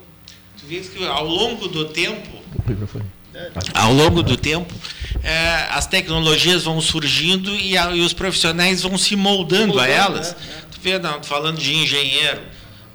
tu 0.59 0.67
vês 0.67 0.89
que 0.89 1.05
ao 1.05 1.25
longo 1.25 1.67
do 1.67 1.85
tempo. 1.85 2.45
Ao 3.73 3.91
longo 3.91 4.23
do 4.23 4.37
tempo, 4.37 4.73
é, 5.23 5.67
as 5.71 5.87
tecnologias 5.87 6.63
vão 6.63 6.79
surgindo 6.79 7.53
e, 7.55 7.77
a, 7.77 7.91
e, 7.91 7.99
os 7.99 8.13
profissionais 8.13 8.83
vão 8.83 8.97
se 8.97 9.15
moldando, 9.15 9.67
moldando 9.67 9.79
a 9.79 9.87
elas. 9.87 10.33
Né? 10.33 10.37
Tu 10.71 10.79
vê, 10.81 10.99
não, 10.99 11.21
falando 11.21 11.57
de 11.57 11.73
engenheiro, 11.73 12.41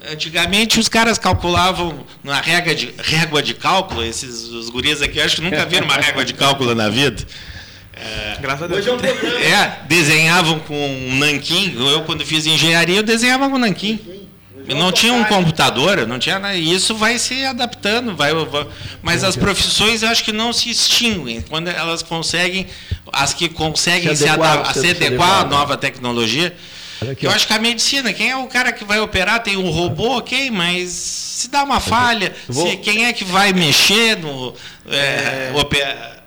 Antigamente 0.08 0.80
os 0.80 0.88
caras 0.88 1.18
calculavam 1.18 2.06
na 2.24 2.40
régua 2.40 2.74
de, 2.74 2.94
régua 2.98 3.42
de 3.42 3.52
cálculo, 3.52 4.02
esses 4.02 4.44
os 4.44 4.70
guris 4.70 5.02
aqui 5.02 5.20
acho 5.20 5.36
que 5.36 5.42
nunca 5.42 5.66
viram 5.66 5.84
uma 5.84 5.96
régua 5.96 6.24
de 6.24 6.32
cálculo 6.32 6.74
na 6.74 6.88
vida. 6.88 7.22
É, 7.92 8.38
Graças 8.40 8.62
a 8.62 8.66
Deus. 8.66 8.86
É, 8.86 9.50
é, 9.50 9.78
desenhavam 9.86 10.58
com 10.60 10.74
um 10.74 11.16
nanquim. 11.16 11.76
Eu, 11.76 12.02
quando 12.04 12.24
fiz 12.24 12.46
engenharia, 12.46 12.96
eu 12.96 13.02
desenhava 13.02 13.48
com 13.50 13.58
nanquim. 13.58 14.00
Eu 14.66 14.76
não 14.76 14.92
tinha 14.92 15.12
um 15.12 15.24
computador, 15.24 16.06
não 16.06 16.18
tinha 16.18 16.38
nada. 16.38 16.54
E 16.54 16.72
isso 16.72 16.94
vai 16.94 17.18
se 17.18 17.44
adaptando, 17.44 18.14
vai, 18.14 18.32
vai, 18.32 18.66
mas 19.02 19.24
as 19.24 19.36
profissões 19.36 20.02
eu 20.02 20.08
acho 20.08 20.22
que 20.22 20.32
não 20.32 20.52
se 20.52 20.70
extinguem. 20.70 21.40
Quando 21.42 21.68
elas 21.68 22.02
conseguem, 22.02 22.66
as 23.12 23.34
que 23.34 23.48
conseguem 23.48 24.14
se, 24.14 24.28
adequar, 24.28 24.72
se, 24.72 24.80
se 24.80 24.90
adequar 24.90 25.40
à 25.40 25.44
nova 25.44 25.76
tecnologia, 25.76 26.54
Aqui, 27.08 27.26
eu 27.26 27.30
acho 27.30 27.46
que 27.46 27.52
a 27.52 27.58
medicina, 27.58 28.12
quem 28.12 28.30
é 28.30 28.36
o 28.36 28.46
cara 28.46 28.72
que 28.72 28.84
vai 28.84 29.00
operar, 29.00 29.42
tem 29.42 29.56
um 29.56 29.70
robô, 29.70 30.18
ok, 30.18 30.50
mas 30.50 30.90
se 30.90 31.48
dá 31.48 31.64
uma 31.64 31.80
falha, 31.80 32.34
vou... 32.46 32.68
se, 32.68 32.76
quem 32.76 33.06
é 33.06 33.12
que 33.12 33.24
vai 33.24 33.52
mexer 33.52 34.18
no. 34.18 34.54
É, 34.86 35.50
é... 35.50 36.20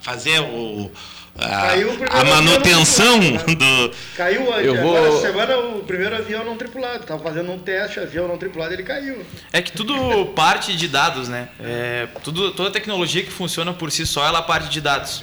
fazer 0.00 0.40
o 0.40 0.90
a, 1.38 2.20
a 2.20 2.24
manutenção 2.24 3.18
do. 3.20 3.90
Caiu 4.16 4.42
eu 4.42 4.78
agora 4.78 5.10
vou... 5.10 5.20
semana 5.20 5.58
o 5.58 5.80
primeiro 5.80 6.14
avião 6.16 6.44
não 6.44 6.56
tripulado. 6.56 7.00
Estava 7.00 7.22
fazendo 7.22 7.50
um 7.52 7.58
teste, 7.58 8.00
avião 8.00 8.28
não 8.28 8.36
tripulado, 8.36 8.74
ele 8.74 8.82
caiu. 8.82 9.24
É 9.52 9.62
que 9.62 9.72
tudo 9.72 10.26
parte 10.26 10.76
de 10.76 10.88
dados, 10.88 11.28
né? 11.28 11.48
É, 11.60 12.08
tudo, 12.22 12.50
toda 12.52 12.70
tecnologia 12.70 13.22
que 13.22 13.30
funciona 13.30 13.72
por 13.72 13.90
si 13.90 14.06
só, 14.06 14.26
ela 14.26 14.42
parte 14.42 14.68
de 14.68 14.80
dados. 14.80 15.22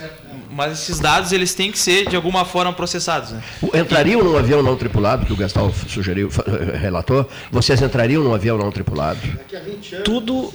Mas 0.49 0.82
esses 0.82 0.99
dados 0.99 1.32
eles 1.32 1.53
têm 1.53 1.72
que 1.72 1.78
ser 1.78 2.08
de 2.08 2.16
alguma 2.16 2.45
forma 2.45 2.74
processados. 2.74 3.32
Né? 3.32 3.43
Entrariam 3.74 4.24
num 4.24 4.38
avião 4.38 4.64
não 4.64 4.76
tripulado, 4.76 5.26
que 5.26 5.34
o 5.34 5.36
Gastal 5.36 5.72
sugeriu, 5.88 6.30
relatou? 6.80 7.30
Vocês 7.51 7.82
entrariam 7.82 8.24
num 8.24 8.34
avião 8.34 8.58
não 8.58 8.72
tripulado? 8.72 9.20
Tudo, 10.03 10.53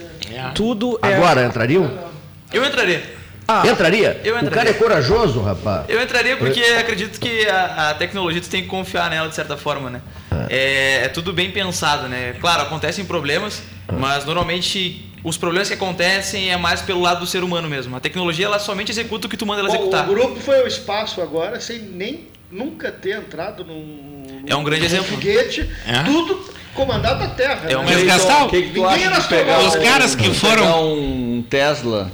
tudo 0.55 0.99
é... 1.03 1.15
Agora 1.15 1.45
entrariam? 1.45 2.11
Eu 2.53 2.65
entraria. 2.65 3.22
Ah, 3.61 3.69
entraria? 3.69 4.21
Eu 4.25 4.37
entraria. 4.37 4.49
O 4.49 4.53
cara 4.53 4.71
é 4.71 4.73
corajoso, 4.73 5.41
rapaz. 5.43 5.85
Eu 5.89 6.01
entraria 6.03 6.37
porque 6.37 6.61
eu... 6.61 6.79
acredito 6.79 7.21
que 7.21 7.47
a, 7.47 7.91
a, 7.91 7.95
tecnologia 7.95 8.41
tu 8.41 8.49
tem 8.49 8.63
que 8.63 8.69
confiar 8.69 9.11
nela 9.11 9.29
de 9.29 9.35
certa 9.35 9.57
forma, 9.57 9.91
né? 9.91 10.01
É. 10.49 10.57
É, 10.57 11.05
é 11.05 11.09
tudo 11.09 11.33
bem 11.33 11.51
pensado, 11.51 12.09
né? 12.09 12.35
Claro, 12.41 12.63
acontecem 12.63 13.05
problemas, 13.05 13.63
ah. 13.89 13.93
mas 13.93 14.25
normalmente 14.25 15.13
os 15.23 15.37
problemas 15.37 15.69
que 15.69 15.75
acontecem 15.75 16.51
é 16.51 16.57
mais 16.57 16.81
pelo 16.81 17.01
lado 17.01 17.21
do 17.21 17.27
ser 17.27 17.45
humano 17.45 17.69
mesmo. 17.69 17.95
A 17.95 18.01
tecnologia 18.01 18.47
ela 18.47 18.59
somente 18.59 18.91
executa 18.91 19.27
o 19.27 19.31
que 19.31 19.37
tu 19.37 19.47
manda 19.47 19.61
ela 19.61 19.69
Bom, 19.69 19.75
executar. 19.75 20.09
O 20.09 20.15
grupo 20.15 20.41
foi 20.41 20.61
ao 20.61 20.67
espaço 20.67 21.21
agora 21.21 21.61
sem 21.61 21.79
nem 21.79 22.29
nunca 22.51 22.91
ter 22.91 23.17
entrado 23.17 23.65
num, 23.65 24.45
é 24.47 24.55
um 24.55 24.65
grande 24.65 24.85
exemplo. 24.85 25.07
foguete, 25.07 25.69
é. 25.87 26.03
tudo 26.05 26.45
comandado 26.75 27.21
da 27.21 27.29
Terra. 27.29 27.71
É 27.71 27.77
um 27.77 27.85
né? 27.85 28.05
Gastal. 28.05 28.49
Que 28.49 28.63
que 28.63 28.81
Ninguém 28.81 29.05
era 29.05 29.21
pegar 29.21 29.61
Os 29.61 29.77
caras 29.77 30.15
que 30.15 30.33
foram 30.35 30.95
um 30.95 31.45
Tesla 31.49 32.11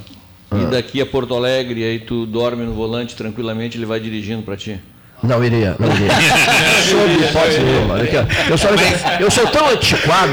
e 0.51 0.65
daqui 0.71 1.01
a 1.01 1.05
Porto 1.05 1.35
Alegre, 1.35 1.83
aí 1.83 1.99
tu 1.99 2.25
dorme 2.25 2.63
no 2.63 2.73
volante 2.73 3.15
tranquilamente, 3.15 3.77
ele 3.77 3.85
vai 3.85 3.99
dirigindo 3.99 4.41
para 4.41 4.57
ti. 4.57 4.79
Não 5.21 5.43
iria, 5.43 5.75
não 5.77 5.87
iria. 5.93 6.09
Sob 6.89 7.25
hipótese 7.25 7.59
nenhuma. 7.59 7.99
Eu, 8.49 8.57
sou, 8.57 8.69
eu 9.19 9.31
sou 9.31 9.47
tão 9.47 9.69
antiquado, 9.69 10.31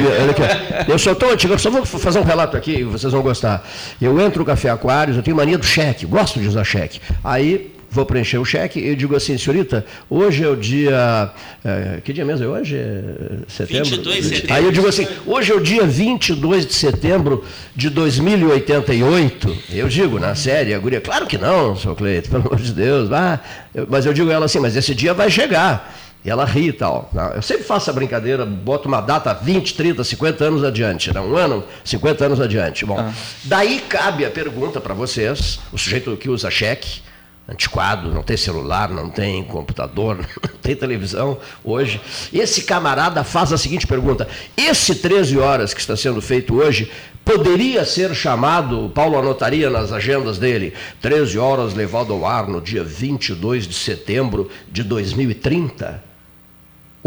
eu 0.89 0.99
sou 0.99 1.15
tão 1.15 1.31
antiquado, 1.31 1.61
só 1.61 1.71
vou 1.71 1.85
fazer 1.85 2.21
um 2.21 2.25
relato 2.25 2.57
aqui, 2.57 2.85
vocês 2.85 3.13
vão 3.13 3.21
gostar. 3.21 3.67
Eu 4.01 4.19
entro 4.21 4.39
no 4.39 4.45
Café 4.45 4.71
Aquários, 4.71 5.17
eu 5.17 5.23
tenho 5.23 5.37
mania 5.37 5.59
do 5.59 5.67
cheque, 5.67 6.07
gosto 6.07 6.39
de 6.39 6.47
usar 6.47 6.63
cheque. 6.63 7.01
Aí 7.25 7.76
vou 7.91 8.05
preencher 8.05 8.39
o 8.39 8.45
cheque 8.45 8.79
e 8.79 8.95
digo 8.95 9.17
assim, 9.17 9.37
senhorita, 9.39 9.85
hoje 10.09 10.45
é 10.45 10.49
o 10.49 10.57
dia. 10.57 11.31
É, 11.65 12.01
que 12.05 12.13
dia 12.13 12.25
mesmo 12.25 12.45
é 12.45 12.49
hoje? 12.49 12.77
É 12.77 13.39
setembro? 13.49 13.91
22 13.91 14.17
de 14.17 14.37
setembro. 14.37 14.55
Aí 14.55 14.65
eu 14.65 14.73
digo 14.73 14.89
assim, 14.89 15.07
hoje 15.27 15.53
é 15.53 15.55
o 15.55 15.61
dia 15.61 15.87
22 15.87 16.67
de 16.67 16.75
setembro 16.75 17.45
de 17.75 17.91
2088. 17.91 19.57
Eu 19.73 19.89
digo, 19.89 20.19
na 20.19 20.35
série, 20.35 20.75
a 20.75 20.79
guria, 20.79 21.01
claro 21.01 21.27
que 21.27 21.39
não, 21.39 21.77
seu 21.77 21.95
Cleito, 21.95 22.29
pelo 22.31 22.47
amor 22.47 22.61
de 22.61 22.73
Deus. 22.73 23.11
Ah, 23.13 23.41
mas 23.89 24.07
eu 24.07 24.13
digo 24.13 24.31
a 24.31 24.35
ela 24.35 24.47
assim, 24.47 24.59
mas 24.59 24.77
esse 24.77 24.95
dia 24.95 25.15
vai 25.15 25.31
chegar. 25.31 25.95
E 26.25 26.31
ela 26.31 26.45
ri 26.45 26.69
e 26.69 26.73
tal. 26.73 27.09
Eu 27.37 27.41
sempre 27.41 27.63
faço 27.63 27.89
a 27.89 27.93
brincadeira, 27.93 28.45
boto 28.45 28.89
uma 28.89 29.01
data 29.01 29.33
20, 29.33 29.75
30, 29.75 30.03
50 30.03 30.45
anos 30.45 30.65
adiante. 30.65 31.15
Né? 31.15 31.21
Um 31.21 31.37
ano, 31.37 31.63
50 31.85 32.25
anos 32.25 32.41
adiante. 32.41 32.85
Bom, 32.85 33.13
daí 33.45 33.81
cabe 33.89 34.25
a 34.25 34.31
pergunta 34.31 34.81
para 34.81 34.93
vocês, 34.93 35.61
o 35.73 35.79
sujeito 35.79 36.17
que 36.17 36.29
usa 36.29 36.51
cheque, 36.51 37.01
antiquado, 37.49 38.13
não 38.13 38.23
tem 38.23 38.37
celular, 38.37 38.89
não 38.89 39.09
tem 39.09 39.43
computador, 39.45 40.17
não 40.43 40.59
tem 40.61 40.75
televisão 40.75 41.39
hoje. 41.65 42.01
Esse 42.33 42.63
camarada 42.63 43.23
faz 43.23 43.53
a 43.53 43.59
seguinte 43.59 43.87
pergunta: 43.87 44.29
esse 44.57 44.97
13 44.97 45.39
horas 45.39 45.73
que 45.73 45.81
está 45.81 45.97
sendo 45.97 46.21
feito 46.21 46.57
hoje 46.57 46.91
poderia 47.25 47.85
ser 47.85 48.15
chamado, 48.15 48.91
Paulo 48.95 49.19
anotaria 49.19 49.69
nas 49.69 49.93
agendas 49.93 50.39
dele, 50.39 50.73
13 51.01 51.39
horas 51.39 51.75
levado 51.75 52.13
ao 52.13 52.25
ar 52.25 52.47
no 52.47 52.61
dia 52.61 52.85
22 52.85 53.67
de 53.67 53.75
setembro 53.75 54.51
de 54.71 54.83
2030? 54.83 56.05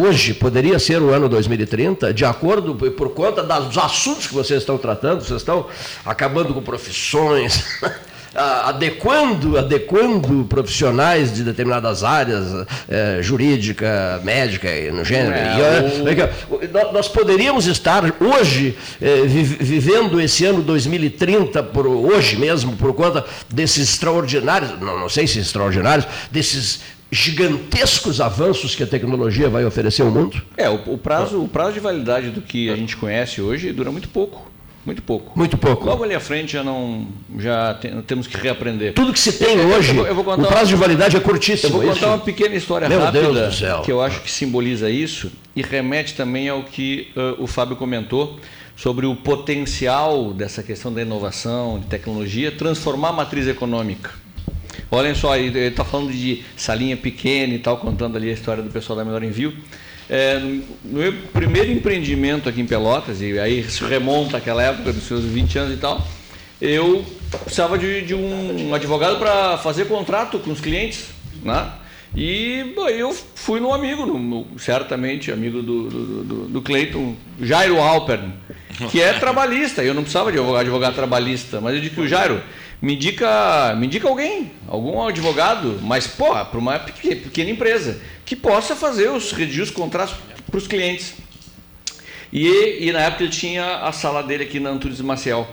Hoje 0.02 0.34
poderia 0.34 0.80
ser 0.80 1.02
o 1.02 1.10
ano 1.10 1.28
2030, 1.28 2.14
de 2.14 2.24
acordo 2.24 2.74
por 2.74 3.10
conta 3.10 3.44
dos 3.44 3.78
assuntos 3.78 4.28
que 4.28 4.34
vocês 4.34 4.62
estão 4.62 4.78
tratando, 4.78 5.22
vocês 5.22 5.42
estão 5.42 5.68
acabando 6.06 6.54
com 6.54 6.62
profissões, 6.62 7.66
adequando, 8.36 9.58
adequando 9.58 10.46
profissionais 10.48 11.34
de 11.34 11.44
determinadas 11.44 12.04
áreas, 12.04 12.66
eh, 12.88 13.20
jurídica, 13.22 14.22
médica, 14.24 14.70
e 14.70 14.92
no 14.92 15.04
gênero. 15.04 15.34
É, 15.36 16.24
eh, 16.64 16.70
nó- 16.72 16.92
Nós 16.94 17.08
poderíamos 17.08 17.66
estar 17.68 18.04
hoje 18.22 18.78
vi- 19.00 19.44
vivendo 19.44 20.20
esse 20.20 20.46
ano 20.46 20.62
2030 20.62 21.64
por 21.64 21.88
hoje 21.88 22.36
mesmo 22.38 22.76
por 22.76 22.94
conta 22.94 23.26
desses 23.50 23.90
extraordinários, 23.90 24.80
não, 24.80 25.00
não 25.00 25.10
sei 25.10 25.28
se 25.28 25.40
extraordinários, 25.40 26.08
desses 26.32 26.82
gigantescos 27.12 28.22
avanços 28.22 28.76
que 28.76 28.84
a 28.84 28.88
tecnologia 28.88 29.50
vai 29.50 29.66
oferecer 29.66 30.04
ao 30.04 30.12
mundo? 30.12 30.42
É, 30.56 30.70
o, 30.70 30.76
o 30.94 30.98
prazo, 30.98 31.42
o 31.42 31.48
prazo 31.48 31.74
de 31.74 31.80
validade 31.80 32.30
do 32.30 32.42
que 32.42 32.70
a 32.70 32.76
gente 32.76 32.96
conhece 32.98 33.42
hoje 33.42 33.72
dura 33.72 33.92
muito 33.92 34.10
pouco. 34.10 34.50
Muito 34.86 35.02
pouco. 35.04 35.38
Muito 35.38 35.58
pouco. 35.58 35.86
Logo 35.86 36.04
ali 36.04 36.16
à 36.16 36.20
frente 36.20 36.54
já 36.54 36.64
não. 36.64 37.08
Já 37.38 37.74
tem- 37.76 38.02
temos 38.02 38.28
que 38.28 38.38
reaprender. 38.38 38.94
Tudo 38.94 39.12
que 39.14 39.20
se 39.20 39.34
tem 39.34 39.56
Eu- 39.56 39.70
eu 39.70 39.76
hoje, 39.78 39.96
eu 39.96 40.16
contar 40.24 40.42
o 40.42 40.48
prazo 40.48 40.70
de 40.70 40.76
validade 40.76 41.16
é 41.18 41.20
curtíssimo. 41.20 41.76
Eu 41.76 41.82
vou 41.82 41.84
é 41.84 41.94
contar 41.94 42.08
isso? 42.08 42.16
uma 42.16 42.20
pequena 42.20 42.56
história 42.56 42.88
Meu 42.90 43.00
rápida 43.00 43.52
que 43.84 43.92
eu 43.92 44.02
acho 44.02 44.22
que 44.22 44.32
simboliza 44.32 44.90
isso 44.90 45.32
e 45.56 45.62
remete 45.62 46.14
também 46.16 46.48
ao 46.50 46.64
que 46.64 47.10
ãh, 47.16 47.36
o 47.40 47.46
Fábio 47.48 47.76
comentou 47.76 48.40
sobre 48.76 49.06
o 49.06 49.16
potencial 49.16 50.34
dessa 50.34 50.64
questão 50.64 50.92
da 50.94 51.02
inovação, 51.02 51.80
de 51.80 51.88
tecnologia, 51.88 52.50
transformar 52.52 53.10
a 53.10 53.14
matriz 53.14 53.46
econômica. 53.48 54.12
Olhem 54.90 55.14
só, 55.14 55.36
ele 55.36 55.60
está 55.60 55.84
falando 55.84 56.12
de 56.12 56.44
salinha 56.56 56.96
pequena 56.96 57.54
e 57.54 57.60
tal, 57.60 57.78
contando 57.78 58.16
ali 58.16 58.30
a 58.30 58.34
história 58.34 58.64
do 58.64 58.70
pessoal 58.70 58.98
da 58.98 59.04
Menor 59.06 59.22
Envio. 59.24 59.54
É, 60.10 60.40
no 60.40 61.00
meu 61.00 61.14
primeiro 61.32 61.72
empreendimento 61.72 62.50
aqui 62.50 62.62
em 62.62 62.66
Pelotas, 62.66 63.22
e 63.22 63.38
aí 63.40 63.64
se 63.70 63.84
remonta 63.84 64.38
àquela 64.38 64.64
época 64.64 64.92
dos 64.92 65.04
seus 65.04 65.24
20 65.24 65.60
anos 65.60 65.74
e 65.74 65.78
tal, 65.78 66.06
eu 66.60 67.06
precisava 67.44 67.78
de, 67.78 68.02
de 68.02 68.16
um 68.16 68.74
advogado 68.74 69.20
para 69.20 69.58
fazer 69.60 69.86
contrato 69.86 70.40
com 70.40 70.52
os 70.52 70.60
clientes, 70.60 71.06
né? 71.44 71.72
E 72.16 72.74
bom, 72.76 72.88
eu 72.90 73.14
fui 73.14 73.60
no 73.60 73.72
amigo, 73.72 74.48
certamente 74.58 75.32
amigo 75.32 75.62
do, 75.62 75.90
do, 75.90 76.24
do, 76.24 76.48
do 76.48 76.62
Cleiton, 76.62 77.16
Jairo 77.40 77.80
Alpern, 77.80 78.34
que 78.90 79.00
é 79.00 79.14
trabalhista. 79.20 79.84
Eu 79.84 79.94
não 79.94 80.02
precisava 80.02 80.32
de 80.32 80.40
advogado, 80.40 80.62
advogado 80.62 80.96
trabalhista, 80.96 81.62
mas 81.62 81.76
eu 81.76 81.82
disse 81.82 81.94
que 81.94 82.02
o 82.02 82.08
Jairo 82.08 82.42
me 82.82 82.96
indica, 82.96 83.76
me 83.76 83.88
indica 83.88 84.08
alguém, 84.08 84.52
algum 84.68 85.06
advogado, 85.06 85.80
mas 85.82 86.08
pô, 86.08 86.34
para 86.34 86.58
uma 86.58 86.80
peque- 86.80 87.16
pequena 87.16 87.50
empresa 87.50 88.00
que 88.26 88.36
possa 88.36 88.76
fazer 88.76 89.10
os 89.10 89.32
redigir 89.32 89.64
os 89.64 89.72
contratos 89.72 90.16
para 90.50 90.58
os 90.58 90.68
clientes. 90.68 91.16
E, 92.32 92.88
e 92.88 92.92
na 92.92 93.02
época 93.02 93.24
ele 93.24 93.32
tinha 93.32 93.78
a 93.78 93.92
sala 93.92 94.22
dele 94.22 94.44
aqui 94.44 94.60
na 94.60 94.70
Antunes 94.70 95.02
Maciel. 95.02 95.48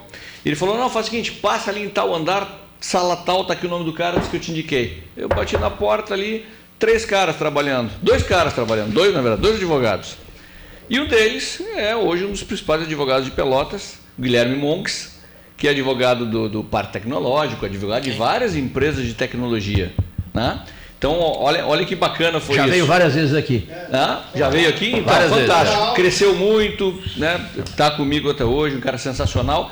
Ele 0.44 0.54
falou: 0.54 0.76
não, 0.76 0.88
faz 0.88 1.06
o 1.06 1.10
seguinte, 1.10 1.32
passa 1.32 1.70
ali 1.70 1.82
em 1.82 1.88
tal 1.88 2.14
andar, 2.14 2.68
sala 2.80 3.16
tal, 3.16 3.44
tá 3.44 3.54
aqui 3.54 3.66
o 3.66 3.70
nome 3.70 3.84
do 3.84 3.92
cara, 3.92 4.20
diz 4.20 4.28
que 4.28 4.36
eu 4.36 4.40
te 4.40 4.50
indiquei. 4.50 5.02
Eu 5.16 5.28
bati 5.28 5.56
na 5.56 5.70
porta 5.70 6.14
ali, 6.14 6.44
três 6.78 7.04
caras 7.04 7.36
trabalhando, 7.36 7.90
dois 8.02 8.22
caras 8.22 8.52
trabalhando, 8.52 8.92
dois 8.92 9.12
na 9.12 9.20
verdade, 9.20 9.42
dois 9.42 9.56
advogados. 9.56 10.16
E 10.88 11.00
um 11.00 11.06
deles 11.06 11.60
é 11.74 11.96
hoje 11.96 12.24
um 12.24 12.30
dos 12.30 12.44
principais 12.44 12.82
advogados 12.82 13.24
de 13.24 13.32
Pelotas, 13.32 13.98
Guilherme 14.20 14.54
Monks, 14.54 15.15
que 15.56 15.66
é 15.66 15.70
advogado 15.70 16.26
do, 16.26 16.48
do 16.48 16.64
Parque 16.64 16.94
Tecnológico, 16.94 17.64
advogado 17.64 18.02
de 18.02 18.10
várias 18.12 18.54
empresas 18.56 19.04
de 19.04 19.14
tecnologia. 19.14 19.92
Né? 20.34 20.60
Então, 20.98 21.18
olha, 21.18 21.66
olha 21.66 21.84
que 21.84 21.94
bacana 21.94 22.40
foi 22.40 22.56
Já 22.56 22.62
isso. 22.62 22.70
veio 22.72 22.86
várias 22.86 23.14
vezes 23.14 23.34
aqui. 23.34 23.68
Ah, 23.92 24.24
já 24.34 24.48
veio 24.48 24.68
aqui? 24.68 24.88
Então, 24.88 25.04
Várias 25.04 25.30
vezes, 25.30 25.46
fantástico. 25.46 25.94
Cresceu 25.94 26.34
muito, 26.34 27.02
né? 27.16 27.48
Tá 27.76 27.90
comigo 27.90 28.30
até 28.30 28.44
hoje, 28.44 28.76
um 28.76 28.80
cara 28.80 28.98
sensacional. 28.98 29.70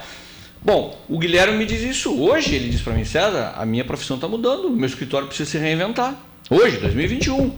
Bom, 0.62 0.98
o 1.08 1.18
Guilherme 1.18 1.58
me 1.58 1.66
diz 1.66 1.82
isso 1.82 2.18
hoje. 2.18 2.54
Ele 2.54 2.68
diz 2.68 2.80
para 2.80 2.92
mim, 2.92 3.04
César, 3.04 3.54
a 3.56 3.64
minha 3.66 3.84
profissão 3.84 4.16
está 4.16 4.28
mudando, 4.28 4.66
o 4.66 4.70
meu 4.70 4.86
escritório 4.86 5.26
precisa 5.26 5.50
se 5.50 5.58
reinventar. 5.58 6.14
Hoje, 6.50 6.76
2021. 6.78 7.52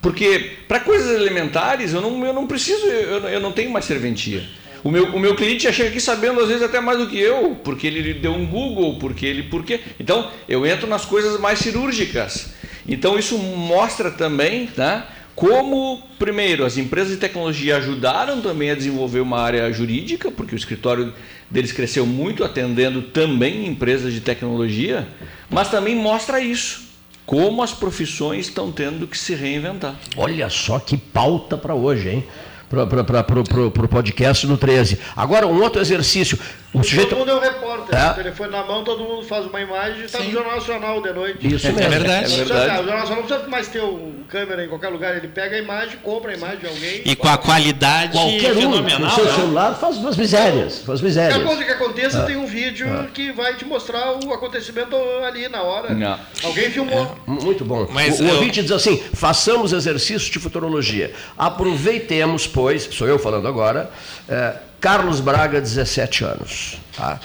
Porque 0.00 0.52
para 0.66 0.80
coisas 0.80 1.14
elementares 1.14 1.92
eu 1.92 2.00
não, 2.00 2.24
eu 2.24 2.32
não 2.32 2.46
preciso, 2.46 2.86
eu, 2.86 3.18
eu 3.28 3.40
não 3.40 3.52
tenho 3.52 3.70
mais 3.70 3.84
serventia. 3.84 4.44
O 4.86 4.90
meu, 4.90 5.06
o 5.06 5.18
meu 5.18 5.34
cliente 5.34 5.64
já 5.64 5.72
chega 5.72 5.88
aqui 5.88 6.00
sabendo 6.00 6.38
às 6.38 6.46
vezes 6.46 6.62
até 6.62 6.80
mais 6.80 6.96
do 6.96 7.08
que 7.08 7.18
eu, 7.18 7.56
porque 7.64 7.88
ele 7.88 8.14
deu 8.14 8.32
um 8.32 8.46
Google, 8.46 9.00
porque 9.00 9.26
ele. 9.26 9.42
Porque... 9.42 9.80
Então, 9.98 10.30
eu 10.48 10.64
entro 10.64 10.86
nas 10.86 11.04
coisas 11.04 11.40
mais 11.40 11.58
cirúrgicas. 11.58 12.54
Então, 12.86 13.18
isso 13.18 13.36
mostra 13.36 14.12
também 14.12 14.68
tá, 14.68 15.08
como, 15.34 16.00
primeiro, 16.20 16.64
as 16.64 16.78
empresas 16.78 17.10
de 17.10 17.16
tecnologia 17.16 17.78
ajudaram 17.78 18.40
também 18.40 18.70
a 18.70 18.76
desenvolver 18.76 19.18
uma 19.18 19.40
área 19.40 19.72
jurídica, 19.72 20.30
porque 20.30 20.54
o 20.54 20.56
escritório 20.56 21.12
deles 21.50 21.72
cresceu 21.72 22.06
muito 22.06 22.44
atendendo 22.44 23.02
também 23.02 23.66
empresas 23.66 24.12
de 24.12 24.20
tecnologia, 24.20 25.08
mas 25.50 25.68
também 25.68 25.96
mostra 25.96 26.40
isso. 26.40 26.86
Como 27.26 27.60
as 27.60 27.72
profissões 27.72 28.46
estão 28.46 28.70
tendo 28.70 29.04
que 29.08 29.18
se 29.18 29.34
reinventar. 29.34 29.96
Olha 30.16 30.48
só 30.48 30.78
que 30.78 30.96
pauta 30.96 31.58
para 31.58 31.74
hoje, 31.74 32.08
hein? 32.08 32.24
Para 32.68 32.82
o 32.84 33.88
podcast 33.88 34.46
do 34.46 34.56
13. 34.56 34.98
Agora, 35.16 35.46
um 35.46 35.62
outro 35.62 35.80
exercício. 35.80 36.38
O 36.80 36.82
sujeito. 36.84 37.08
Todo 37.10 37.18
mundo 37.18 37.30
é 37.30 37.34
um 37.34 37.40
repórter. 37.40 37.98
É. 37.98 38.10
O 38.10 38.14
telefone 38.14 38.50
na 38.50 38.62
mão, 38.64 38.84
todo 38.84 39.02
mundo 39.02 39.22
faz 39.26 39.46
uma 39.46 39.60
imagem 39.60 40.02
e 40.02 40.04
está 40.04 40.18
no 40.20 40.30
Jornal 40.30 40.56
Nacional 40.56 41.00
de 41.02 41.12
noite. 41.12 41.54
Isso 41.54 41.66
mesmo. 41.72 41.90
verdade. 41.90 42.28
Não 42.36 42.42
É 42.42 42.44
verdade. 42.44 42.64
O 42.72 42.76
Jornal 42.76 42.96
Nacional 42.98 43.16
não 43.22 43.26
precisa 43.28 43.48
mais 43.48 43.68
ter 43.68 43.82
um 43.82 44.12
câmera 44.28 44.64
em 44.64 44.68
qualquer 44.68 44.88
lugar. 44.88 45.16
Ele 45.16 45.28
pega 45.28 45.56
a 45.56 45.58
imagem, 45.58 45.96
compra 46.02 46.32
a 46.32 46.34
imagem 46.34 46.58
de 46.58 46.66
alguém. 46.66 47.02
E 47.04 47.16
com 47.16 47.28
a 47.28 47.38
qualidade 47.38 48.12
Qualquer 48.12 48.52
um, 48.52 48.60
fenomenal. 48.60 49.08
o 49.08 49.14
seu 49.14 49.24
né? 49.24 49.32
celular, 49.34 49.74
faz 49.74 50.04
as 50.04 50.16
misérias. 50.16 50.74
Faz 50.78 50.84
Qualquer 51.00 51.04
misérias. 51.04 51.42
coisa 51.42 51.64
que 51.64 51.70
aconteça, 51.70 52.22
Ah. 52.22 52.26
tem 52.26 52.36
um 52.36 52.46
vídeo 52.46 52.86
que 53.14 53.32
vai 53.32 53.54
te 53.54 53.64
mostrar 53.64 54.12
o 54.24 54.32
acontecimento 54.32 54.96
ali 55.26 55.48
na 55.48 55.62
hora. 55.62 55.94
Não. 55.94 56.18
Alguém 56.44 56.70
filmou. 56.70 57.16
Muito 57.26 57.64
bom. 57.64 57.86
Mas 57.90 58.20
o, 58.20 58.24
o 58.24 58.28
eu- 58.28 58.34
ouvinte 58.36 58.60
diz 58.62 58.70
assim: 58.72 59.02
façamos 59.14 59.72
exercício 59.72 60.30
de 60.30 60.38
futurologia. 60.38 61.12
Aproveitemos, 61.38 62.46
pois, 62.46 62.88
sou 62.92 63.06
eu 63.08 63.18
falando 63.18 63.48
agora, 63.48 63.90
é, 64.28 64.56
Carlos 64.86 65.18
Braga, 65.20 65.60
17 65.60 66.24
anos. 66.24 66.78
Tá? 66.96 67.18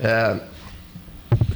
É, 0.00 0.34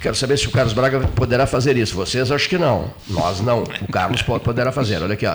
quero 0.01 0.15
saber 0.15 0.39
se 0.39 0.47
o 0.47 0.53
Carlos 0.53 0.73
Braga 0.73 1.01
poderá 1.17 1.49
fazer 1.49 1.77
isso. 1.77 1.97
Vocês 1.97 2.31
acho 2.31 2.49
que 2.49 2.57
não. 2.57 2.93
Nós 3.09 3.41
não. 3.41 3.65
O 3.65 3.91
Carlos 3.93 4.23
po- 4.23 4.39
poderá 4.39 4.71
fazer. 4.71 5.03
Olha 5.03 5.15
aqui, 5.15 5.27
ó. 5.27 5.35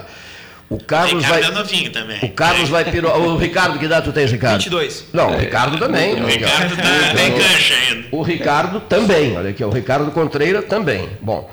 O 0.69 0.75
O 0.75 0.83
Carlos 0.85 1.21
Ricardo 1.25 1.41
vai. 1.43 1.51
é 1.51 1.53
novinho 1.53 1.91
também. 1.91 2.19
O 2.23 2.29
Carlos 2.31 2.69
vai 2.69 2.85
piro... 2.89 3.09
O 3.09 3.35
Ricardo, 3.37 3.77
que 3.77 3.83
idade 3.83 4.05
tu 4.05 4.13
tens, 4.13 4.31
Ricardo? 4.31 4.59
22. 4.59 5.07
Não, 5.11 5.31
o 5.33 5.37
Ricardo 5.37 5.77
também. 5.77 6.13
O. 6.23 6.25
Ricardo 6.25 6.75
tá 6.77 7.13
bem 7.13 7.31
cancha 7.33 7.73
ainda. 7.75 8.07
O 8.09 8.21
Ricardo 8.21 8.79
também, 8.79 9.35
olha 9.37 9.49
aqui, 9.49 9.61
o 9.63 9.69
Ricardo 9.69 10.09
Contreira 10.11 10.61
também. 10.63 11.09
Bom, 11.21 11.51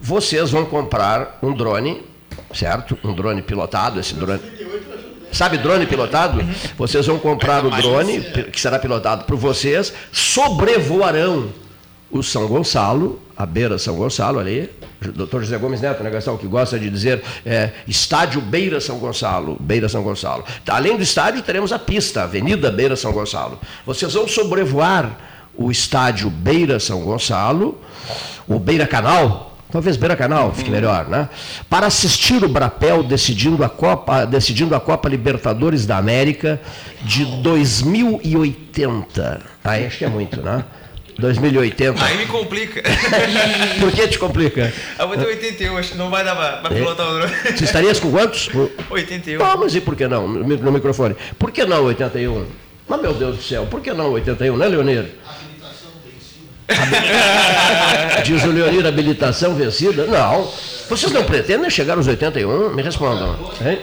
vocês 0.00 0.50
vão 0.52 0.64
comprar 0.64 1.36
um 1.42 1.52
drone, 1.52 2.00
certo? 2.54 2.96
Um 3.02 3.12
drone 3.12 3.42
pilotado, 3.42 3.98
esse 3.98 4.14
drone. 4.14 4.40
Sabe 5.34 5.58
drone 5.58 5.84
pilotado? 5.84 6.40
Vocês 6.78 7.06
vão 7.06 7.18
comprar 7.18 7.66
o 7.66 7.70
drone, 7.70 8.20
que 8.52 8.60
será 8.60 8.78
pilotado 8.78 9.24
por 9.24 9.36
vocês, 9.36 9.92
sobrevoarão 10.12 11.48
o 12.08 12.22
São 12.22 12.46
Gonçalo, 12.46 13.20
a 13.36 13.44
beira 13.44 13.76
São 13.76 13.96
Gonçalo 13.96 14.38
ali, 14.38 14.70
o 15.04 15.10
doutor 15.10 15.42
José 15.42 15.58
Gomes 15.58 15.80
Neto, 15.80 16.04
né, 16.04 16.10
Gastão, 16.10 16.36
que 16.36 16.46
gosta 16.46 16.78
de 16.78 16.88
dizer 16.88 17.20
é, 17.44 17.70
estádio 17.88 18.40
Beira 18.40 18.80
São 18.80 19.00
Gonçalo, 19.00 19.56
Beira 19.58 19.88
São 19.88 20.04
Gonçalo. 20.04 20.44
Além 20.68 20.96
do 20.96 21.02
estádio, 21.02 21.42
teremos 21.42 21.72
a 21.72 21.80
pista, 21.80 22.20
a 22.20 22.24
Avenida 22.24 22.70
Beira 22.70 22.94
São 22.94 23.10
Gonçalo. 23.10 23.58
Vocês 23.84 24.14
vão 24.14 24.28
sobrevoar 24.28 25.18
o 25.56 25.68
estádio 25.68 26.30
Beira 26.30 26.78
São 26.78 27.00
Gonçalo, 27.00 27.76
o 28.46 28.60
Beira 28.60 28.86
Canal, 28.86 29.53
talvez 29.74 29.96
Beira 29.96 30.14
Canal 30.14 30.54
fique 30.54 30.70
melhor, 30.70 31.08
né? 31.08 31.28
Para 31.68 31.88
assistir 31.88 32.44
o 32.44 32.48
Brapel 32.48 33.02
decidindo 33.02 33.64
a 33.64 33.68
Copa, 33.68 34.24
decidindo 34.24 34.72
a 34.72 34.78
Copa 34.78 35.08
Libertadores 35.08 35.84
da 35.84 35.96
América 35.96 36.60
de 37.02 37.24
2080. 37.42 39.40
Aí 39.64 39.84
acho 39.84 39.98
que 39.98 40.04
é 40.04 40.08
muito, 40.08 40.40
né? 40.40 40.64
2080. 41.18 42.04
Aí 42.04 42.18
me 42.18 42.26
complica. 42.26 42.82
Por 43.80 43.90
que 43.90 44.06
te 44.06 44.16
complica? 44.16 44.72
Eu 44.96 45.08
vou 45.08 45.16
ter 45.16 45.26
81, 45.26 45.76
acho 45.76 45.92
que 45.92 45.98
não 45.98 46.08
vai 46.08 46.24
dar 46.24 46.36
pra, 46.36 46.52
pra 46.58 46.70
pilotar 46.70 47.08
o 47.08 47.14
drone. 47.18 47.32
Você 47.56 47.64
estarias 47.64 47.98
com 47.98 48.12
quantos? 48.12 48.48
81. 48.88 49.44
Ah, 49.44 49.56
mas 49.56 49.74
e 49.74 49.80
por 49.80 49.96
que 49.96 50.06
não? 50.06 50.28
No 50.28 50.72
microfone. 50.72 51.16
Por 51.36 51.50
que 51.50 51.64
não 51.64 51.84
81? 51.84 52.46
Mas, 52.86 53.00
meu 53.00 53.14
Deus 53.14 53.36
do 53.36 53.42
céu, 53.42 53.66
por 53.66 53.80
que 53.80 53.92
não 53.92 54.12
81, 54.12 54.56
né, 54.56 54.66
Leonir? 54.68 55.06
Diz 58.24 58.42
o 58.44 58.48
Leonir, 58.48 58.86
habilitação 58.86 59.54
vencida? 59.54 60.06
Não. 60.06 60.50
Vocês 60.88 61.12
não 61.12 61.24
pretendem 61.24 61.68
chegar 61.70 61.96
aos 61.96 62.06
81? 62.06 62.74
Me 62.74 62.82
respondam. 62.82 63.36
Hein? 63.64 63.78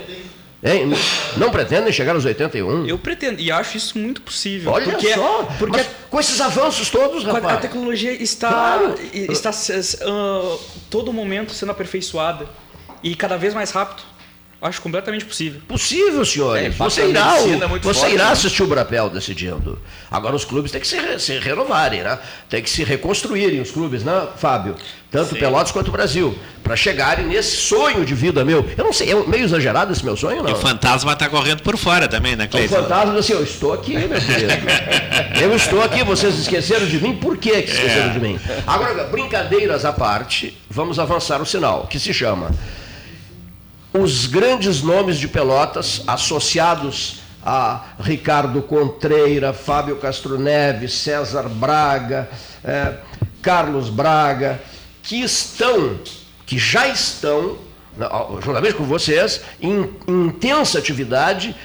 Hein? 0.63 0.93
Não 1.37 1.49
pretendem 1.49 1.91
chegar 1.91 2.13
aos 2.13 2.23
81? 2.23 2.85
Eu 2.87 2.97
pretendo, 2.97 3.39
e 3.41 3.51
acho 3.51 3.77
isso 3.77 3.97
muito 3.97 4.21
possível. 4.21 4.71
Olha 4.71 4.85
porque, 4.85 5.13
só, 5.13 5.43
porque 5.57 5.77
mas 5.77 5.87
com 6.09 6.19
esses 6.19 6.39
avanços 6.39 6.89
todos, 6.89 7.25
a, 7.27 7.31
a 7.31 7.33
rapaz. 7.33 7.61
tecnologia 7.61 8.11
está, 8.13 8.49
Claro. 8.49 8.95
está 9.11 9.49
ah, 9.49 10.57
todo 10.89 11.11
momento 11.11 11.51
sendo 11.53 11.71
aperfeiçoada 11.71 12.45
e 13.01 13.15
cada 13.15 13.37
vez 13.37 13.55
mais 13.55 13.71
rápido. 13.71 14.03
Acho 14.61 14.79
completamente 14.79 15.25
possível. 15.25 15.59
Possível, 15.67 16.23
senhores. 16.23 16.65
É, 16.67 16.69
você 16.69 17.07
irá, 17.07 17.35
é 17.39 17.41
o- 17.41 17.79
você 17.79 17.99
forte, 18.01 18.13
irá 18.13 18.25
né? 18.25 18.31
assistir 18.31 18.61
o 18.61 18.67
Brapel 18.67 19.09
decidindo. 19.09 19.79
Agora 20.11 20.35
os 20.35 20.45
clubes 20.45 20.71
têm 20.71 20.79
que 20.79 20.87
se, 20.87 20.97
se 21.19 21.39
renovarem, 21.39 22.03
né? 22.03 22.19
Tem 22.47 22.61
que 22.61 22.69
se 22.69 22.83
reconstruírem 22.83 23.59
os 23.59 23.71
clubes, 23.71 24.03
né, 24.03 24.27
Fábio? 24.37 24.75
Tanto 25.09 25.35
Pelotas 25.35 25.71
quanto 25.71 25.87
o 25.87 25.91
Brasil. 25.91 26.37
Para 26.63 26.75
chegarem 26.75 27.25
nesse 27.25 27.57
sonho 27.57 28.05
de 28.05 28.13
vida 28.13 28.45
meu. 28.45 28.63
Eu 28.77 28.83
não 28.83 28.93
sei, 28.93 29.11
é 29.11 29.15
meio 29.27 29.43
exagerado 29.45 29.91
esse 29.91 30.05
meu 30.05 30.15
sonho, 30.15 30.43
não? 30.43 30.49
E 30.51 30.53
o 30.53 30.57
fantasma 30.57 31.13
está 31.13 31.27
correndo 31.27 31.63
por 31.63 31.75
fora 31.75 32.07
também, 32.07 32.35
né, 32.35 32.45
O 32.45 32.49
Cleiton? 32.49 32.75
fantasma 32.83 33.15
diz 33.15 33.19
assim, 33.21 33.33
eu 33.33 33.43
estou 33.43 33.73
aqui, 33.73 33.97
meu 33.97 34.09
querido. 34.09 34.53
Eu 35.41 35.55
estou 35.55 35.81
aqui, 35.81 36.03
vocês 36.03 36.37
esqueceram 36.37 36.85
de 36.85 36.99
mim? 37.01 37.15
Por 37.15 37.35
que 37.35 37.49
que 37.63 37.71
esqueceram 37.71 38.11
de 38.13 38.19
mim? 38.19 38.39
Agora, 38.67 39.05
brincadeiras 39.05 39.85
à 39.85 39.91
parte, 39.91 40.55
vamos 40.69 40.99
avançar 40.99 41.41
o 41.41 41.45
sinal, 41.47 41.87
que 41.87 41.99
se 41.99 42.13
chama 42.13 42.51
os 43.93 44.25
grandes 44.25 44.81
nomes 44.81 45.17
de 45.17 45.27
Pelotas 45.27 46.03
associados 46.07 47.21
a 47.43 47.85
Ricardo 47.99 48.61
Contreira, 48.61 49.51
Fábio 49.51 49.97
Castro 49.97 50.37
Neves, 50.37 50.93
César 50.93 51.49
Braga, 51.49 52.29
eh, 52.63 52.93
Carlos 53.41 53.89
Braga, 53.89 54.61
que 55.01 55.21
estão, 55.21 55.99
que 56.45 56.57
já 56.57 56.87
estão, 56.87 57.57
juntamente 58.43 58.75
com 58.75 58.83
vocês, 58.83 59.41
em 59.59 59.89
intensa 60.07 60.77
atividade, 60.77 61.55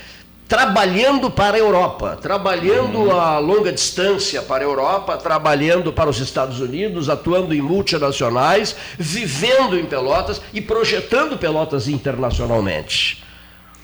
trabalhando 0.48 1.30
para 1.30 1.56
a 1.56 1.60
Europa, 1.60 2.16
trabalhando 2.20 3.10
a 3.10 3.38
longa 3.38 3.72
distância 3.72 4.42
para 4.42 4.62
a 4.62 4.66
Europa, 4.66 5.16
trabalhando 5.16 5.92
para 5.92 6.08
os 6.08 6.20
Estados 6.20 6.60
Unidos, 6.60 7.08
atuando 7.08 7.54
em 7.54 7.60
multinacionais, 7.60 8.76
vivendo 8.98 9.78
em 9.78 9.86
Pelotas 9.86 10.40
e 10.54 10.60
projetando 10.60 11.36
Pelotas 11.36 11.88
internacionalmente. 11.88 13.24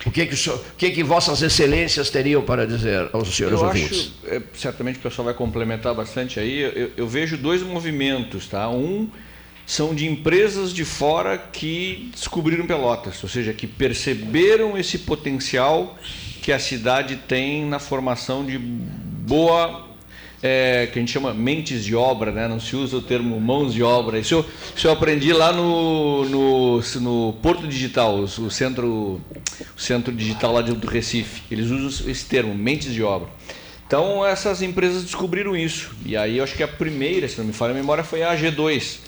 O 0.05 0.11
que 0.11 0.27
que, 0.27 0.51
o 0.51 0.61
que 0.77 0.91
que 0.91 1.03
vossas 1.03 1.43
excelências 1.43 2.11
teriam 2.11 2.43
para 2.43 2.67
dizer 2.67 3.09
aos 3.13 3.35
senhores 3.35 3.61
Eu 3.61 3.67
ouvintes? 3.67 4.13
acho, 4.25 4.35
é, 4.35 4.43
certamente 4.55 4.99
o 4.99 5.03
pessoal 5.03 5.27
vai 5.27 5.35
complementar 5.35 5.95
bastante 5.95 6.41
aí. 6.41 6.61
Eu, 6.61 6.91
eu 6.97 7.09
vejo 7.09 7.37
dois 7.37 7.63
movimentos, 7.63 8.49
tá? 8.49 8.69
Um 8.69 9.09
são 9.65 9.95
de 9.95 10.07
empresas 10.07 10.73
de 10.73 10.85
fora 10.85 11.39
que 11.39 12.11
descobriram 12.13 12.67
Pelotas, 12.67 13.23
ou 13.23 13.29
seja, 13.29 13.53
que 13.53 13.67
perceberam 13.67 14.77
esse 14.77 14.99
potencial 14.99 15.97
que 16.43 16.53
a 16.53 16.59
cidade 16.59 17.17
tem 17.29 17.65
na 17.65 17.79
formação 17.79 18.45
de 18.45 18.59
boa 18.59 19.87
é, 20.43 20.89
que 20.93 20.99
a 20.99 21.01
gente 21.01 21.13
chama 21.13 21.33
mentes 21.33 21.85
de 21.85 21.95
obra, 21.95 22.33
né? 22.33 22.49
não 22.49 22.59
se 22.59 22.75
usa 22.75 22.97
o 22.97 23.01
termo 23.01 23.41
mãos 23.41 23.73
de 23.73 23.81
obra. 23.81 24.19
Isso 24.19 24.35
eu, 24.35 24.47
isso 24.77 24.89
eu 24.89 24.91
aprendi 24.93 25.33
lá 25.33 25.53
no, 25.53 26.25
no, 26.25 26.81
no 27.01 27.33
Porto 27.35 27.69
Digital, 27.69 28.17
o, 28.19 28.51
centro, 28.51 29.21
o 29.77 29.81
centro 29.81 30.13
digital 30.13 30.53
lá 30.53 30.63
de- 30.63 30.73
do 30.73 30.89
Recife. 30.89 31.43
Eles 31.49 31.71
usam 31.71 32.11
esse 32.11 32.27
termo, 32.27 32.53
mentes 32.53 32.93
de 32.93 33.05
obra. 33.05 33.29
Então 33.87 34.27
essas 34.27 34.63
empresas 34.63 35.05
descobriram 35.05 35.57
isso. 35.57 35.93
E 36.05 36.17
aí 36.17 36.39
eu 36.39 36.45
acho 36.45 36.57
que 36.57 36.63
a 36.65 36.69
primeira, 36.69 37.29
se 37.29 37.39
não 37.39 37.45
me 37.45 37.53
falha 37.53 37.71
a 37.71 37.75
memória, 37.75 38.03
foi 38.03 38.25
a 38.25 38.35
AG2, 38.37 38.99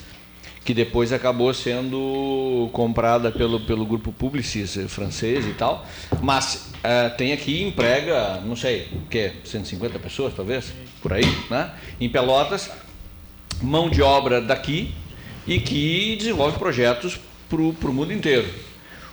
que 0.64 0.72
depois 0.72 1.12
acabou 1.12 1.52
sendo 1.52 2.70
comprada 2.72 3.30
pelo, 3.30 3.60
pelo 3.60 3.84
grupo 3.84 4.10
Publicis 4.12 4.76
eh, 4.78 4.88
francês 4.88 5.46
e 5.46 5.52
tal. 5.52 5.86
Mas 6.22 6.72
eh, 6.82 7.10
tem 7.10 7.32
aqui, 7.32 7.62
emprega, 7.62 8.40
não 8.44 8.56
sei, 8.56 8.88
o 8.92 9.08
quê? 9.08 9.32
150 9.44 9.98
pessoas 9.98 10.32
talvez, 10.34 10.72
por 11.02 11.12
aí, 11.12 11.26
né? 11.50 11.70
Em 12.00 12.08
Pelotas, 12.08 12.70
mão 13.62 13.90
de 13.90 14.00
obra 14.00 14.40
daqui 14.40 14.94
e 15.46 15.60
que 15.60 16.16
desenvolve 16.16 16.58
projetos 16.58 17.20
para 17.48 17.60
o 17.60 17.92
mundo 17.92 18.12
inteiro. 18.12 18.48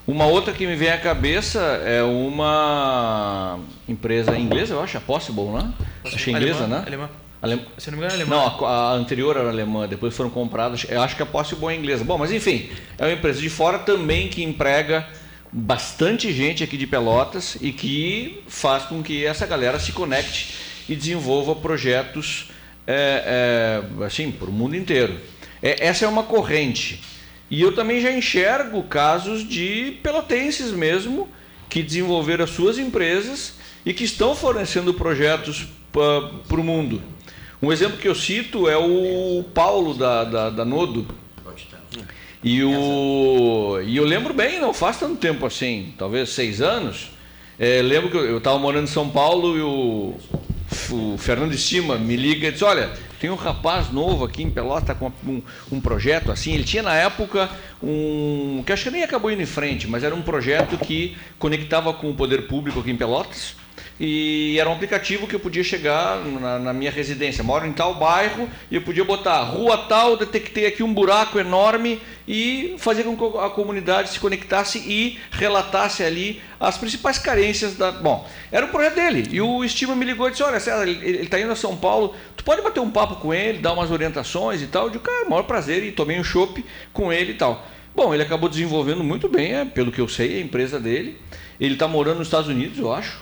Uma 0.08 0.26
outra 0.26 0.54
que 0.54 0.66
me 0.66 0.76
vem 0.76 0.89
à 0.89 0.97
cabeça 0.97 1.60
é 1.86 2.02
uma 2.02 3.60
empresa 3.88 4.38
inglesa, 4.38 4.74
eu 4.74 4.82
acho, 4.82 4.97
a 4.97 5.02
Possible, 5.02 5.45
né? 5.52 5.74
Acho 6.04 6.30
é 6.30 6.34
inglesa, 6.34 6.64
Alemã, 6.64 6.78
né? 6.78 6.84
alemã. 6.88 7.10
Alem- 7.42 7.66
Se 7.78 7.89
não 7.89 7.98
me 7.98 8.04
engano, 8.06 8.20
é 8.20 8.24
alemã. 8.24 8.36
não, 8.36 8.66
a, 8.66 8.92
a 8.92 8.94
anterior 8.94 9.36
era 9.36 9.50
alemã, 9.50 9.88
depois 9.88 10.16
foram 10.16 10.30
compradas. 10.30 10.86
Eu 10.88 11.02
acho 11.02 11.16
que 11.16 11.24
a 11.24 11.26
Possible 11.26 11.68
é 11.70 11.76
inglesa. 11.76 12.04
Bom, 12.04 12.18
mas 12.18 12.32
enfim, 12.32 12.70
é 12.98 13.06
uma 13.06 13.14
empresa 13.14 13.42
de 13.42 13.50
fora 13.50 13.80
também 13.80 14.28
que 14.28 14.44
emprega 14.44 15.08
bastante 15.52 16.32
gente 16.32 16.64
aqui 16.64 16.78
de 16.78 16.88
Pelotas 16.88 17.58
e 17.60 17.72
que 17.72 18.44
faz 18.48 18.84
com 18.84 19.02
que 19.04 19.26
essa 19.26 19.46
galera 19.46 19.80
se 19.80 19.92
conecte 19.92 20.56
e 20.88 20.96
desenvolva 20.96 21.56
projetos 21.56 22.50
é, 22.88 23.82
é, 24.00 24.06
assim 24.06 24.32
para 24.32 24.50
o 24.50 24.52
mundo 24.54 24.76
inteiro. 24.76 25.18
É, 25.62 25.86
essa 25.88 26.06
é 26.06 26.08
uma 26.08 26.24
corrente. 26.24 27.02
E 27.50 27.62
eu 27.62 27.74
também 27.76 28.00
já 28.02 28.12
enxergo 28.12 28.84
casos 28.84 29.48
de 29.48 29.98
pelotenses 30.02 30.72
mesmo 30.72 31.28
que 31.70 31.84
desenvolveram 31.84 32.44
as 32.46 32.52
suas 32.52 32.78
empresas 32.78 33.56
e 33.86 33.94
que 33.94 34.04
estão 34.04 34.34
fornecendo 34.36 34.94
projetos 34.94 35.68
para 35.92 36.60
o 36.60 36.64
mundo. 36.64 37.02
Um 37.62 37.72
exemplo 37.72 37.97
que 37.97 38.07
eu 38.07 38.16
cito 38.16 38.68
é 38.68 38.76
o 38.76 39.43
Paulo 39.53 39.93
da, 39.93 40.24
da, 40.24 40.49
da 40.49 40.66
Nodo. 40.66 41.05
E, 42.43 42.64
o, 42.64 43.80
e 43.86 43.95
eu 43.97 44.03
lembro 44.03 44.34
bem, 44.34 44.59
não 44.59 44.74
faz 44.74 44.97
tanto 44.97 45.18
tempo 45.18 45.45
assim, 45.45 45.93
talvez 45.95 46.30
seis 46.30 46.59
anos. 46.59 47.12
É, 47.59 47.80
lembro 47.84 48.09
que 48.09 48.18
eu 48.18 48.39
estava 48.39 48.57
morando 48.57 48.86
em 48.86 48.91
São 48.91 49.07
Paulo 49.07 49.55
e 49.55 49.62
o, 49.62 50.16
o 50.89 51.18
Fernando 51.20 51.53
Estima 51.53 51.99
me 51.99 52.16
liga 52.16 52.47
e 52.47 52.51
diz: 52.51 52.64
Olha, 52.64 52.89
tem 53.20 53.30
um 53.30 53.36
rapaz 53.36 53.91
novo 53.91 54.26
aqui 54.26 54.41
em 54.41 54.49
Pelota 54.49 54.95
com 54.95 55.12
um, 55.24 55.43
um 55.72 55.80
projeto 55.80 56.32
assim. 56.32 56.55
Ele 56.55 56.64
tinha 56.64 56.82
na 56.82 56.95
época 56.95 57.47
um. 57.84 58.64
que 58.66 58.74
acho 58.74 58.86
que 58.86 58.89
nem 58.89 59.03
acabou 59.03 59.30
indo 59.30 59.43
em 59.43 59.45
frente, 59.45 59.88
mas 59.88 60.03
era 60.03 60.16
um 60.16 60.24
projeto 60.24 60.76
que 60.80 61.16
conectava 61.38 61.93
com 61.93 62.09
o 62.09 62.16
poder 62.16 62.47
público 62.47 62.80
aqui 62.80 62.89
em 62.89 62.97
Pelotas. 62.97 63.61
E 64.00 64.58
era 64.60 64.70
um 64.70 64.74
aplicativo 64.74 65.28
que 65.28 65.36
eu 65.36 65.40
podia 65.40 65.64
chegar 65.64 66.18
na, 66.26 66.60
na 66.60 66.74
minha 66.74 66.90
residência. 66.90 67.44
Moro 67.44 67.66
em 67.68 67.72
tal 67.72 67.96
bairro 67.96 68.50
e 68.70 68.76
eu 68.76 68.82
podia 68.82 69.04
botar 69.04 69.42
rua 69.44 69.78
tal, 69.88 70.18
detectei 70.18 70.66
aqui 70.66 70.82
um 70.82 70.94
buraco 70.94 71.40
enorme 71.40 72.02
e 72.28 72.76
fazer 72.78 73.04
com 73.04 73.16
que 73.18 73.38
a 73.38 73.50
comunidade 73.50 74.10
se 74.10 74.20
conectasse 74.20 74.80
e 74.80 75.20
relatasse 75.32 76.04
ali 76.04 76.42
as 76.60 76.78
principais 76.78 77.18
carências 77.18 77.76
da. 77.76 77.92
Bom, 77.92 78.28
era 78.52 78.66
o 78.66 78.70
projeto 78.70 78.96
dele. 78.96 79.28
E 79.32 79.42
o 79.42 79.64
Estima 79.64 79.96
me 79.96 80.06
ligou 80.06 80.28
e 80.28 80.32
disse: 80.32 80.44
Olha, 80.44 80.60
César, 80.60 80.88
ele 80.88 81.24
está 81.24 81.40
indo 81.40 81.52
a 81.52 81.56
São 81.56 81.76
Paulo, 81.76 82.16
tu 82.36 82.44
pode 82.44 82.62
bater 82.62 82.80
um 82.80 82.90
papo 82.90 83.18
com 83.18 83.34
ele, 83.34 83.60
dar 83.60 83.74
umas 83.74 83.92
orientações 83.92 84.62
e 84.62 84.68
tal. 84.68 84.86
Eu 84.86 84.92
digo, 84.92 85.04
cara, 85.04 85.30
maior 85.30 85.44
prazer, 85.44 85.84
e 85.84 85.92
tomei 85.92 86.20
um 86.20 86.24
chopp 86.24 86.64
com 86.94 87.12
ele 87.12 87.34
e 87.34 87.36
tal. 87.36 87.66
Bom, 87.94 88.14
ele 88.14 88.24
acabou 88.24 88.48
desenvolvendo 88.48 89.04
muito 89.04 89.28
bem, 89.28 89.54
é, 89.54 89.66
pelo 89.66 89.92
que 89.92 90.00
eu 90.00 90.08
sei, 90.08 90.38
a 90.38 90.42
empresa 90.42 90.80
dele. 90.80 91.18
Ele 91.62 91.76
está 91.76 91.88
morando 91.88 92.18
nos 92.18 92.28
Estados 92.28 92.49
Unidos, 92.49 92.78
eu 92.80 92.91
acho, 92.91 93.20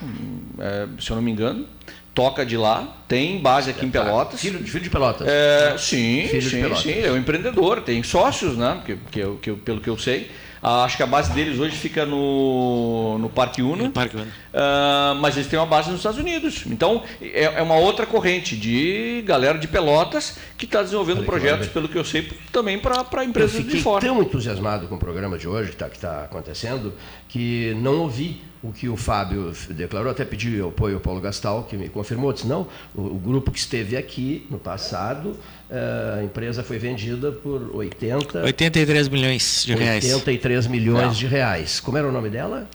é, 0.57 0.87
se 0.99 1.11
eu 1.11 1.15
não 1.17 1.21
me 1.21 1.29
engano. 1.29 1.67
Toca 2.15 2.45
de 2.45 2.57
lá, 2.57 2.97
tem 3.07 3.39
base 3.39 3.69
aqui 3.69 3.85
em 3.85 3.89
Pelotas. 3.91 4.41
Filho, 4.41 4.59
filho 4.65 4.83
de 4.83 4.89
Pelotas. 4.89 5.27
É, 5.27 5.75
sim, 5.77 6.25
Filho 6.27 6.41
de 6.41 6.49
sim, 6.49 6.61
Pelotas. 6.61 6.83
sim, 6.83 6.99
é 7.01 7.11
um 7.11 7.17
empreendedor, 7.17 7.81
tem 7.81 8.01
sócios, 8.01 8.57
né? 8.57 8.81
Que, 8.85 8.97
que, 9.11 9.19
eu, 9.19 9.37
que 9.41 9.49
eu- 9.49 9.57
pelo 9.57 9.79
que 9.79 9.89
eu 9.89 9.97
sei. 9.97 10.29
Ah, 10.61 10.83
acho 10.83 10.97
que 10.97 11.03
a 11.03 11.07
base 11.07 11.31
deles 11.31 11.59
hoje 11.59 11.75
fica 11.75 12.05
no, 12.05 13.17
no 13.17 13.29
Parque 13.29 13.61
Uno. 13.61 13.85
No 13.85 13.91
Parque 13.91 14.17
Uno. 14.17 14.27
Ah, 14.53 15.15
mas 15.19 15.35
eles 15.37 15.47
têm 15.47 15.57
uma 15.57 15.65
base 15.65 15.89
nos 15.89 15.99
Estados 15.99 16.19
Unidos. 16.19 16.63
Então, 16.65 17.03
é, 17.21 17.43
é 17.43 17.61
uma 17.61 17.75
outra 17.75 18.05
corrente 18.05 18.55
de 18.57 19.23
galera 19.25 19.57
de 19.57 19.67
Pelotas 19.67 20.37
que 20.57 20.65
está 20.65 20.81
desenvolvendo 20.81 21.19
Olha 21.19 21.25
projetos, 21.25 21.67
pelo 21.67 21.87
que 21.87 21.97
eu 21.97 22.03
sei, 22.03 22.29
também 22.51 22.77
para 22.79 23.05
Eu 23.11 23.23
empresas 23.23 23.51
de 23.57 23.63
fiquei 23.63 23.81
fora. 23.81 24.05
tão 24.05 24.21
entusiasmado 24.21 24.87
com 24.87 24.95
o 24.95 24.99
programa 24.99 25.37
de 25.37 25.47
hoje, 25.47 25.69
que 25.69 25.75
está 25.75 25.89
tá 25.89 26.23
acontecendo, 26.25 26.93
que 27.27 27.73
não 27.79 27.99
ouvi 27.99 28.41
o 28.61 28.73
que 28.73 28.89
o 28.89 28.97
Fábio 28.97 29.53
declarou, 29.69 30.11
até 30.11 30.25
pedi 30.25 30.59
apoio 30.61 30.95
ao 30.95 31.01
Paulo 31.01 31.21
Gastal, 31.21 31.63
que 31.63 31.77
me 31.77 31.87
confirmou, 31.87 32.33
disse, 32.33 32.45
não, 32.45 32.67
o, 32.93 33.01
o 33.01 33.15
grupo 33.19 33.51
que 33.51 33.59
esteve 33.59 33.95
aqui 33.95 34.45
no 34.49 34.59
passado, 34.59 35.37
eh, 35.69 36.17
a 36.19 36.23
empresa 36.23 36.61
foi 36.61 36.77
vendida 36.77 37.31
por 37.31 37.73
80, 37.75 38.43
83 38.43 39.07
milhões 39.07 39.63
de 39.65 39.75
reais. 39.75 40.03
83 40.13 40.67
milhões 40.67 41.17
de 41.17 41.25
reais. 41.25 41.79
Como 41.79 41.97
era 41.97 42.07
o 42.07 42.11
nome 42.11 42.29
dela? 42.29 42.67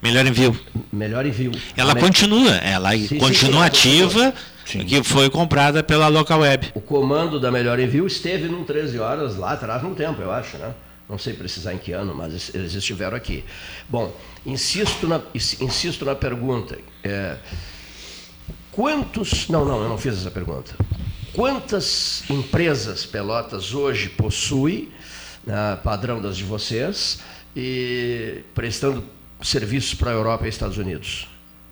Melhor 0.00 0.26
envio. 0.26 0.58
Melhor 0.92 1.26
envio. 1.26 1.52
Ela 1.76 1.94
Me- 1.94 2.00
continua, 2.00 2.54
ela 2.56 2.90
sim, 2.96 3.18
continua 3.18 3.62
sim, 3.62 3.66
ativa, 3.66 4.34
que 4.64 5.02
foi 5.02 5.28
comprada 5.30 5.82
pela 5.82 6.08
Local 6.08 6.40
Web. 6.40 6.70
O 6.74 6.80
comando 6.80 7.38
da 7.40 7.50
Melhor 7.50 7.78
Envio 7.78 8.06
esteve 8.06 8.48
num 8.48 8.64
13 8.64 8.98
horas 8.98 9.36
lá 9.36 9.52
atrás, 9.52 9.82
num 9.82 9.94
tempo, 9.94 10.20
eu 10.22 10.30
acho, 10.32 10.56
né? 10.58 10.72
Não 11.12 11.18
sei 11.18 11.34
precisar 11.34 11.74
em 11.74 11.78
que 11.78 11.92
ano, 11.92 12.14
mas 12.14 12.54
eles 12.54 12.72
estiveram 12.72 13.14
aqui. 13.14 13.44
Bom, 13.86 14.16
insisto 14.46 15.06
na, 15.06 15.20
insisto 15.34 16.06
na 16.06 16.14
pergunta. 16.14 16.78
é, 17.04 17.36
quantos. 18.70 19.46
Não, 19.46 19.62
não, 19.62 19.82
eu 19.82 19.90
não 19.90 19.98
fiz 19.98 20.14
essa 20.16 20.30
pergunta. 20.30 20.74
Quantas 21.34 22.24
empresas 22.30 23.04
Pelotas 23.04 23.74
hoje 23.74 24.08
possui, 24.08 24.90
né, 25.44 25.78
padrão 25.84 26.18
das 26.18 26.34
de 26.34 26.44
vocês, 26.44 27.20
e 27.54 28.42
prestando 28.54 29.04
serviços 29.42 29.92
para 29.92 30.12
a 30.12 30.14
Europa 30.14 30.46
e 30.46 30.48
Estados 30.48 30.78
Unidos? 30.78 31.28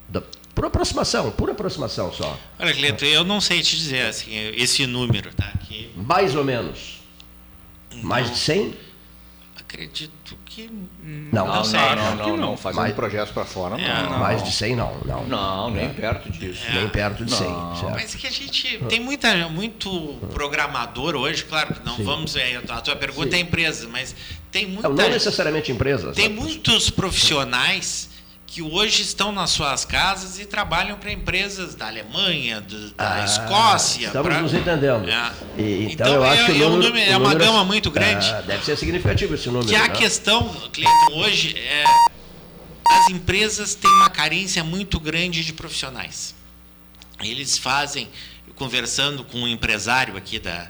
Da, 0.06 0.22
por 0.54 0.66
aproximação, 0.66 1.30
por 1.30 1.48
aproximação 1.48 2.12
só. 2.12 2.38
Olha, 2.58 2.74
Cleto, 2.74 3.06
eu 3.06 3.24
não 3.24 3.40
sei 3.40 3.62
te 3.62 3.74
dizer 3.74 4.02
assim, 4.02 4.32
esse 4.54 4.86
número, 4.86 5.32
tá? 5.32 5.50
Que 5.66 5.90
Mais 5.96 6.34
ou 6.34 6.44
menos. 6.44 7.00
Mais 8.02 8.30
de 8.30 8.36
100? 8.36 8.89
Acredito 9.72 10.36
que 10.44 10.68
Não, 11.32 11.46
Não, 11.46 11.46
não, 11.46 11.54
não, 11.54 11.62
que 11.62 12.30
não, 12.30 12.36
não. 12.36 12.36
não. 12.36 12.56
Fazendo 12.56 12.82
Mas- 12.82 12.94
projetos 12.94 13.32
para 13.32 13.44
fora, 13.44 13.80
É, 13.80 14.02
não. 14.02 14.18
mais 14.18 14.42
de 14.42 14.50
100 14.52 14.74
não, 14.76 14.98
não. 15.04 15.26
Não, 15.26 15.70
nem 15.70 15.88
perto 15.94 16.30
disso. 16.30 16.64
Nem 16.72 16.88
perto 16.88 17.24
de 17.24 17.32
100, 17.32 17.48
Não. 17.48 17.76
certo? 17.76 17.92
Mas 17.92 18.14
que 18.14 18.26
a 18.26 18.30
gente 18.30 18.78
tem 18.88 18.98
muita, 19.00 19.48
muito 19.48 20.18
programador 20.32 21.14
hoje, 21.14 21.44
claro 21.44 21.74
que 21.74 21.86
não 21.86 21.96
vamos. 22.04 22.34
é, 22.36 22.60
A 22.68 22.80
tua 22.80 22.96
pergunta 22.96 23.30
Sim. 23.30 23.36
é 23.36 23.40
empresa, 23.40 23.88
mas 23.88 24.14
tem 24.50 24.66
muita. 24.66 24.88
Não, 24.88 25.08
necessariamente 25.08 25.70
empresas. 25.70 26.14
Tem 26.16 26.28
né? 26.28 26.34
muitos 26.34 26.90
profissionais 26.90 28.09
que 28.52 28.60
hoje 28.62 29.02
estão 29.02 29.30
nas 29.30 29.50
suas 29.50 29.84
casas 29.84 30.40
e 30.40 30.44
trabalham 30.44 30.98
para 30.98 31.12
empresas 31.12 31.76
da 31.76 31.86
Alemanha, 31.86 32.60
do- 32.60 32.90
da 32.94 33.14
Ah, 33.22 33.24
Escócia. 33.24 34.08
Estamos 34.08 34.28
pra- 34.28 34.42
nos 34.42 34.52
entendendo. 34.52 35.08
É. 35.08 35.32
E- 35.56 35.84
então, 35.92 36.08
Então, 36.08 36.14
eu 36.14 36.24
é- 36.24 36.30
acho 36.30 36.46
que 36.52 36.60
é 36.60 36.66
um 36.66 36.70
número, 36.76 36.98
é 36.98 37.16
uma 37.16 37.28
número- 37.30 37.38
gama 37.44 37.64
muito 37.64 37.92
grande. 37.92 38.28
Ah, 38.28 38.40
deve 38.40 38.64
ser 38.64 38.76
significativo 38.76 39.36
esse 39.36 39.46
número. 39.46 39.68
Que 39.68 39.76
a 39.76 39.86
né? 39.86 39.94
questão, 39.94 40.48
Cleiton, 40.72 41.12
hoje 41.14 41.56
é 41.56 41.84
as 42.90 43.08
empresas 43.08 43.76
têm 43.76 43.88
uma 43.88 44.10
carência 44.10 44.64
muito 44.64 44.98
grande 44.98 45.44
de 45.44 45.52
profissionais. 45.52 46.34
Eles 47.22 47.56
fazem, 47.56 48.08
conversando 48.56 49.22
com 49.22 49.42
um 49.42 49.46
empresário 49.48 50.16
aqui 50.16 50.40
da, 50.40 50.68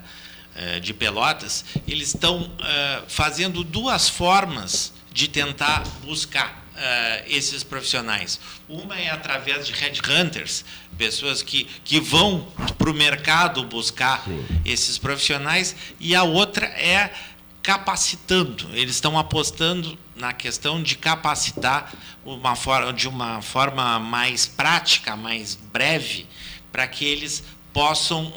eh, 0.55 0.79
de 0.79 0.93
Pelotas, 0.93 1.65
eles 1.87 2.09
estão 2.09 2.47
eh, 2.63 3.01
fazendo 3.07 3.63
duas 3.63 4.07
formas 4.07 4.93
de 5.11 5.27
tentar 5.27 5.81
buscar 6.05 6.60
eh, 6.83 7.25
esses 7.27 7.63
profissionais. 7.63 8.39
Uma 8.67 8.99
é 8.99 9.11
através 9.11 9.67
de 9.67 9.71
headhunters, 9.71 10.65
pessoas 10.97 11.43
que, 11.43 11.65
que 11.83 11.99
vão 11.99 12.47
para 12.75 12.89
o 12.89 12.93
mercado 12.93 13.63
buscar 13.65 14.23
esses 14.65 14.97
profissionais, 14.97 15.75
e 15.99 16.15
a 16.15 16.23
outra 16.23 16.65
é 16.65 17.13
capacitando. 17.61 18.67
Eles 18.73 18.95
estão 18.95 19.15
apostando 19.15 19.95
na 20.15 20.33
questão 20.33 20.81
de 20.81 20.97
capacitar 20.97 21.93
uma 22.25 22.55
forma, 22.55 22.91
de 22.91 23.07
uma 23.07 23.43
forma 23.43 23.99
mais 23.99 24.47
prática, 24.47 25.15
mais 25.15 25.53
breve, 25.53 26.25
para 26.71 26.87
que 26.87 27.05
eles 27.05 27.43
possam 27.71 28.33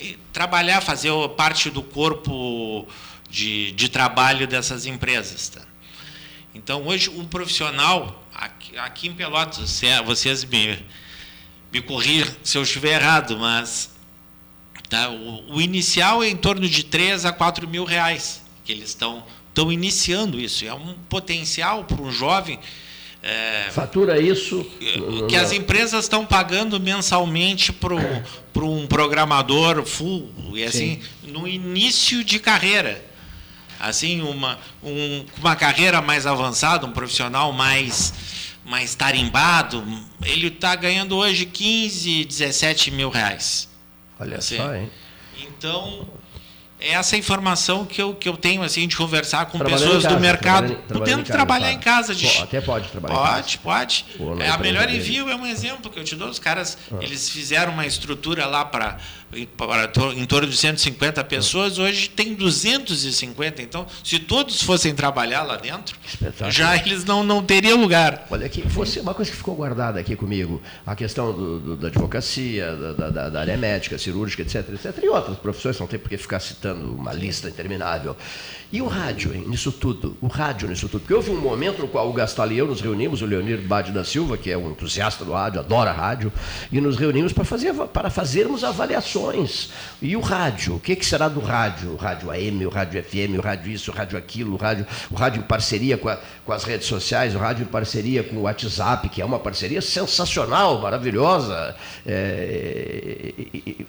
e 0.00 0.18
trabalhar, 0.32 0.80
fazer 0.80 1.12
parte 1.36 1.68
do 1.68 1.82
corpo 1.82 2.88
de, 3.28 3.72
de 3.72 3.90
trabalho 3.90 4.46
dessas 4.46 4.86
empresas. 4.86 5.50
Tá? 5.50 5.71
Então, 6.54 6.86
hoje, 6.86 7.08
um 7.10 7.24
profissional, 7.24 8.24
aqui, 8.34 8.76
aqui 8.78 9.08
em 9.08 9.12
Pelotas, 9.14 9.58
você- 9.70 10.00
vocês 10.02 10.44
me, 10.44 10.78
me 11.72 11.80
corrijam 11.80 12.34
se 12.42 12.58
eu 12.58 12.62
estiver 12.62 13.00
errado, 13.00 13.38
mas 13.38 13.90
tá, 14.88 15.08
o, 15.10 15.54
o 15.56 15.60
inicial 15.60 16.22
é 16.22 16.28
em 16.28 16.36
torno 16.36 16.68
de 16.68 16.84
3 16.84 17.24
a 17.24 17.32
4 17.32 17.66
mil 17.66 17.84
reais 17.84 18.42
que 18.64 18.72
eles 18.72 18.90
estão 18.90 19.24
estão 19.48 19.70
iniciando 19.70 20.40
isso. 20.40 20.64
É 20.64 20.72
um 20.72 20.94
potencial 21.10 21.84
para 21.84 22.00
um 22.00 22.10
jovem 22.10 22.58
é, 23.22 23.68
Fatura 23.70 24.18
isso. 24.18 24.64
que 25.28 25.36
as 25.36 25.52
empresas 25.52 26.04
estão 26.06 26.24
pagando 26.24 26.80
mensalmente 26.80 27.70
para 27.70 27.94
um 28.64 28.86
programador 28.86 29.84
full 29.84 30.32
e 30.54 30.64
assim 30.64 31.00
no 31.22 31.46
início 31.46 32.24
de 32.24 32.38
carreira 32.38 33.04
assim 33.82 34.22
uma 34.22 34.58
um, 34.82 35.26
uma 35.38 35.56
carreira 35.56 36.00
mais 36.00 36.26
avançada 36.26 36.86
um 36.86 36.92
profissional 36.92 37.52
mais 37.52 38.14
mais 38.64 38.94
tarimbado 38.94 39.84
ele 40.24 40.46
está 40.46 40.74
ganhando 40.76 41.16
hoje 41.16 41.44
15 41.44 42.24
17 42.24 42.90
mil 42.92 43.10
reais 43.10 43.68
Olha 44.20 44.40
Sim. 44.40 44.56
só, 44.58 44.74
hein? 44.74 44.88
então 45.36 46.06
essa 46.90 47.16
informação 47.16 47.84
que 47.84 48.00
eu, 48.02 48.14
que 48.14 48.28
eu 48.28 48.36
tenho 48.36 48.62
assim 48.62 48.86
de 48.88 48.96
conversar 48.96 49.46
com 49.46 49.58
pessoas 49.58 50.02
casa, 50.02 50.08
do 50.14 50.20
mercado 50.20 50.66
trabalhando- 50.68 50.86
trabalhando 50.86 50.98
podendo 50.98 51.20
em 51.20 51.24
casa, 51.24 51.32
trabalhar 51.32 51.64
claro. 51.66 51.76
em 51.76 51.80
casa 51.80 52.14
de 52.14 52.26
Pô, 52.28 52.42
até 52.42 52.60
pode 52.60 52.88
trabalhar 52.88 53.14
pode 53.16 53.58
pode. 53.58 54.04
Na 54.38 54.44
é, 54.44 54.48
a 54.50 54.58
melhor 54.58 54.88
envio 54.90 55.28
é 55.28 55.34
um 55.36 55.46
exemplo 55.46 55.90
que 55.90 55.98
eu 55.98 56.04
te 56.04 56.16
dou. 56.16 56.28
Os 56.28 56.38
caras 56.38 56.76
Ah. 56.90 56.96
eles 57.00 57.28
fizeram 57.28 57.72
uma 57.72 57.86
estrutura 57.86 58.46
lá 58.46 58.64
para 58.64 58.98
em 60.14 60.26
torno 60.26 60.46
de 60.48 60.56
150 60.56 61.24
pessoas 61.24 61.78
hoje 61.78 62.10
tem 62.10 62.34
250 62.34 63.62
então 63.62 63.86
se 64.04 64.18
todos 64.18 64.62
fossem 64.62 64.94
trabalhar 64.94 65.42
lá 65.42 65.56
dentro 65.56 65.96
já 66.50 66.76
eles 66.76 67.04
não 67.04 67.22
não 67.24 67.42
teriam 67.42 67.80
lugar. 67.80 68.26
Olha 68.30 68.46
aqui, 68.46 68.62
você, 68.62 69.00
uma 69.00 69.14
coisa 69.14 69.30
que 69.30 69.36
ficou 69.36 69.54
guardada 69.54 69.98
aqui 70.00 70.14
comigo, 70.16 70.60
a 70.86 70.94
questão 70.94 71.32
do- 71.32 71.60
do- 71.60 71.76
da 71.76 71.88
advocacia, 71.88 72.72
da, 72.76 73.10
da- 73.10 73.28
da- 73.30 73.40
área 73.40 73.56
médica, 73.56 73.96
cirúrgica, 73.98 74.42
etc, 74.42 74.68
etc, 74.70 75.02
e 75.02 75.08
outras 75.08 75.36
profissões, 75.38 75.78
não 75.78 75.86
tem 75.86 75.98
por 75.98 76.08
que 76.08 76.16
ficar 76.16 76.40
citando 76.40 76.71
uma 76.72 77.12
lista 77.12 77.48
interminável. 77.48 78.16
E 78.74 78.80
o 78.80 78.86
rádio, 78.86 79.34
hein, 79.34 79.44
nisso 79.48 79.70
tudo? 79.70 80.16
O 80.18 80.28
rádio 80.28 80.66
nisso 80.66 80.88
tudo? 80.88 81.02
Porque 81.02 81.12
houve 81.12 81.30
um 81.30 81.38
momento 81.38 81.82
no 81.82 81.88
qual 81.88 82.08
o 82.08 82.12
Gastal 82.14 82.50
e 82.50 82.56
eu 82.56 82.66
nos 82.66 82.80
reunimos, 82.80 83.20
o 83.20 83.26
Leonir 83.26 83.60
Bade 83.60 83.92
da 83.92 84.02
Silva, 84.02 84.38
que 84.38 84.50
é 84.50 84.56
um 84.56 84.70
entusiasta 84.70 85.26
do 85.26 85.32
rádio, 85.32 85.60
adora 85.60 85.92
rádio, 85.92 86.32
e 86.72 86.80
nos 86.80 86.96
reunimos 86.96 87.34
para, 87.34 87.44
fazer, 87.44 87.74
para 87.74 88.08
fazermos 88.08 88.64
avaliações. 88.64 89.68
E 90.00 90.16
o 90.16 90.20
rádio, 90.20 90.76
o 90.76 90.80
que, 90.80 90.96
que 90.96 91.04
será 91.04 91.28
do 91.28 91.38
rádio? 91.40 91.90
O 91.90 91.96
rádio 91.96 92.30
AM, 92.30 92.64
o 92.64 92.70
rádio 92.70 93.04
FM, 93.04 93.38
o 93.38 93.42
rádio 93.42 93.70
isso, 93.70 93.90
o 93.90 93.94
rádio 93.94 94.16
aquilo, 94.16 94.54
o 94.54 94.56
rádio, 94.56 94.86
o 95.10 95.14
rádio 95.16 95.40
em 95.40 95.44
parceria 95.44 95.98
com, 95.98 96.08
a- 96.08 96.18
com 96.42 96.52
as 96.54 96.64
redes 96.64 96.86
sociais, 96.86 97.34
o 97.34 97.38
rádio 97.38 97.64
em 97.64 97.66
parceria 97.66 98.22
com 98.24 98.36
o 98.36 98.42
WhatsApp, 98.42 99.06
que 99.10 99.20
é 99.20 99.24
uma 99.24 99.38
parceria 99.38 99.82
sensacional, 99.82 100.80
maravilhosa, 100.80 101.76
é, 102.06 103.34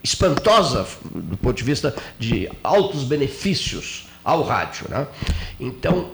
espantosa 0.04 0.86
do 1.10 1.38
ponto 1.38 1.56
de 1.56 1.64
vista 1.64 1.96
de 2.20 2.50
altos 2.62 3.06
benefícios 3.06 4.08
ao 4.24 4.42
rádio. 4.42 4.86
Né? 4.90 5.08
Então, 5.60 6.10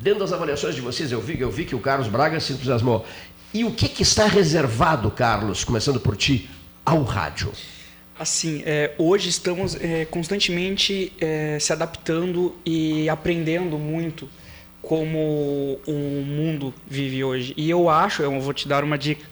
dentro 0.00 0.20
das 0.20 0.32
avaliações 0.32 0.74
de 0.74 0.80
vocês, 0.80 1.10
eu 1.10 1.20
vi, 1.20 1.40
eu 1.40 1.50
vi 1.50 1.64
que 1.64 1.74
o 1.74 1.80
Carlos 1.80 2.08
Braga 2.08 2.38
se 2.40 2.52
entusiasmou. 2.52 3.06
E 3.52 3.64
o 3.64 3.70
que, 3.70 3.88
que 3.88 4.02
está 4.02 4.26
reservado, 4.26 5.10
Carlos, 5.10 5.64
começando 5.64 5.98
por 5.98 6.16
ti, 6.16 6.48
ao 6.84 7.02
rádio? 7.02 7.50
Assim, 8.18 8.62
é, 8.66 8.92
hoje 8.98 9.28
estamos 9.28 9.76
é, 9.76 10.04
constantemente 10.04 11.12
é, 11.20 11.58
se 11.58 11.72
adaptando 11.72 12.54
e 12.66 13.08
aprendendo 13.08 13.78
muito 13.78 14.28
como 14.82 15.78
o 15.86 16.24
mundo 16.26 16.74
vive 16.86 17.22
hoje. 17.22 17.54
E 17.56 17.70
eu 17.70 17.88
acho, 17.88 18.22
eu 18.22 18.40
vou 18.40 18.52
te 18.52 18.66
dar 18.66 18.82
uma 18.82 18.98
dica, 18.98 19.24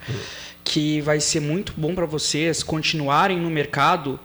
que 0.63 1.01
vai 1.01 1.19
ser 1.21 1.41
muito 1.41 1.73
bom 1.77 1.95
para 1.95 2.07
vocês 2.07 2.63
continuarem 2.63 3.39
no 3.39 3.51
mercado. 3.51 4.21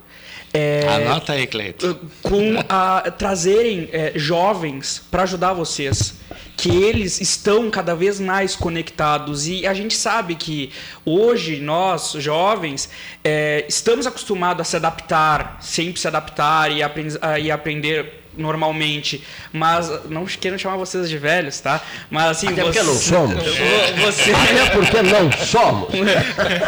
É, 0.54 0.88
anota 0.88 1.34
aí 1.34 1.48
Cleiton 1.48 1.96
com 2.22 2.56
a, 2.68 3.10
trazerem 3.12 3.88
é, 3.92 4.12
jovens 4.16 5.02
para 5.10 5.24
ajudar 5.24 5.54
vocês 5.54 6.20
que 6.58 6.70
eles 6.70 7.20
estão 7.20 7.72
cada 7.72 7.96
vez 7.96 8.20
mais 8.20 8.56
conectados. 8.56 9.48
E 9.48 9.66
a 9.66 9.74
gente 9.74 9.96
sabe 9.96 10.36
que 10.36 10.72
hoje 11.04 11.60
nós 11.60 12.12
jovens 12.18 12.88
é, 13.24 13.66
estamos 13.68 14.06
acostumados 14.06 14.62
a 14.62 14.64
se 14.64 14.76
adaptar 14.76 15.58
sempre 15.60 16.00
se 16.00 16.08
adaptar 16.08 16.72
e, 16.72 16.84
apren- 16.84 17.18
a- 17.22 17.40
e 17.40 17.50
aprender 17.50 18.21
normalmente, 18.38 19.24
mas 19.52 19.92
não 20.10 20.26
quero 20.26 20.58
chamar 20.58 20.78
vocês 20.78 21.10
de 21.10 21.18
velhos, 21.18 21.60
tá? 21.60 21.82
Mas 22.10 22.32
assim, 22.32 22.48
Até 22.48 22.64
vocês, 22.64 22.76
porque 22.76 22.88
não 22.88 22.96
somos. 22.96 23.44
Você, 24.02 24.32
Até 24.32 24.70
porque 24.72 25.02
não 25.02 25.32
somos. 25.32 25.90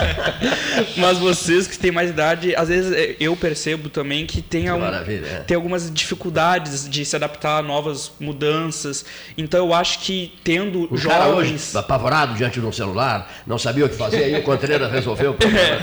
mas 0.98 1.18
vocês 1.18 1.68
que 1.68 1.78
têm 1.78 1.92
mais 1.92 2.10
idade, 2.10 2.56
às 2.56 2.68
vezes 2.68 2.92
eh, 2.92 3.16
eu 3.20 3.36
percebo 3.36 3.90
também 3.90 4.26
que 4.26 4.42
tem, 4.42 4.68
algum, 4.68 4.86
é. 4.86 5.44
tem 5.48 5.56
algumas 5.56 5.92
dificuldades 5.92 6.88
de 6.90 7.06
se 7.06 7.16
adaptar 7.16 7.60
a 7.60 7.62
novas 7.62 8.12
mudanças. 8.20 9.06
Então 9.38 9.66
eu 9.66 9.74
acho 9.74 10.00
que 10.00 10.34
tendo 10.44 10.84
O 10.84 11.02
cara 11.02 11.28
hoje, 11.28 11.50
jovens. 11.50 11.76
apavorado 11.76 12.36
diante 12.36 12.60
de 12.60 12.66
um 12.66 12.72
celular, 12.72 13.32
não 13.48 13.58
sabia 13.58 13.86
o 13.86 13.90
que 13.90 13.96
fazer, 13.96 14.24
aí 14.24 14.36
o 14.36 14.44
Contreras 14.44 14.92
resolveu 14.92 15.32
o 15.32 15.34
problema. 15.34 15.82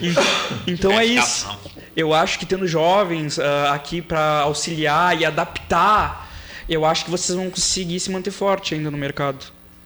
Então 0.66 0.98
é 0.98 1.04
isso. 1.04 1.48
Eu 1.96 2.14
acho 2.14 2.38
que 2.38 2.46
tendo 2.46 2.66
jovens 2.66 3.38
ah, 3.38 3.72
aqui 3.74 4.00
para 4.00 4.40
auxiliar 4.40 5.20
e 5.20 5.24
adaptar, 5.24 6.28
eu 6.68 6.84
acho 6.84 7.04
que 7.04 7.10
vocês 7.10 7.36
vão 7.36 7.50
conseguir 7.50 7.98
se 8.00 8.10
manter 8.10 8.30
forte 8.30 8.74
ainda 8.74 8.90
no 8.90 8.96
mercado. 8.98 9.44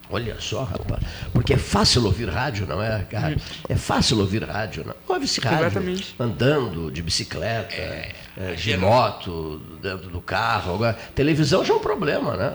Olha 0.09 0.35
só, 0.39 0.63
rapaz. 0.63 1.01
Porque 1.33 1.53
é 1.53 1.57
fácil 1.57 2.05
ouvir 2.05 2.29
rádio, 2.29 2.67
não 2.67 2.81
é, 2.81 3.03
cara? 3.09 3.35
É 3.67 3.75
fácil 3.75 4.19
ouvir 4.19 4.43
rádio, 4.43 4.85
não? 4.85 4.93
Ouve-se 5.07 5.41
rádio 5.41 5.65
Completamente. 5.65 6.15
andando, 6.19 6.91
de 6.91 7.01
bicicleta, 7.01 7.73
eh, 7.73 8.13
de 8.55 8.77
moto, 8.77 9.59
dentro 9.81 10.09
do 10.09 10.21
carro. 10.21 10.75
Agora, 10.75 10.93
televisão 11.15 11.65
já 11.65 11.73
é 11.73 11.77
um 11.77 11.79
problema, 11.79 12.37
né? 12.37 12.53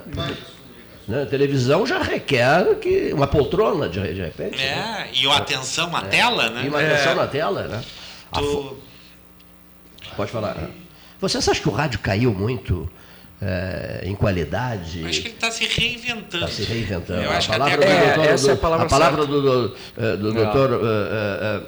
Né? 1.08 1.24
Televisão 1.24 1.84
já 1.84 2.00
requer 2.00 2.76
que 2.76 3.12
uma 3.12 3.26
poltrona, 3.26 3.88
de, 3.88 4.00
de 4.14 4.20
repente. 4.20 4.56
né? 4.56 5.08
É, 5.12 5.18
e 5.18 5.26
o 5.26 5.32
atenção 5.32 5.94
à 5.96 6.02
tela, 6.02 6.50
né? 6.50 6.62
E 6.64 6.68
uma 6.68 6.78
atenção 6.78 7.16
na 7.16 7.26
tela, 7.26 7.66
né? 7.66 7.82
Tu, 8.32 8.76
Pode 10.16 10.30
falar. 10.30 10.54
né? 10.54 10.68
Você 11.20 11.38
acha 11.38 11.54
que 11.60 11.68
o 11.68 11.72
rádio 11.72 11.98
caiu 12.00 12.32
muito 12.32 12.90
eh, 13.42 14.02
em 14.04 14.14
qualidade? 14.14 15.04
acho 15.04 15.20
que 15.22 15.28
ele 15.28 15.34
está 15.34 15.50
se 15.50 15.64
reinventando. 15.66 16.44
Está 16.44 16.48
se 16.48 16.62
reinventando. 16.64 17.22
Eu 17.22 17.30
a 17.30 17.36
acho 17.36 17.48
que 17.50 17.58
palavra 17.58 17.74
até 17.76 17.86
do 17.86 17.92
É, 17.92 18.06
doutor, 18.14 18.24
essa 18.32 18.48
é 18.48 18.50
a 18.50 18.54
do- 18.54 18.60
palavra 18.60 18.88
palavra 18.88 19.26
do, 19.26 19.42
do, 19.42 19.76
eh, 19.98 20.16
do 20.16 20.32
doutor. 20.32 20.80
eh, 20.82 21.62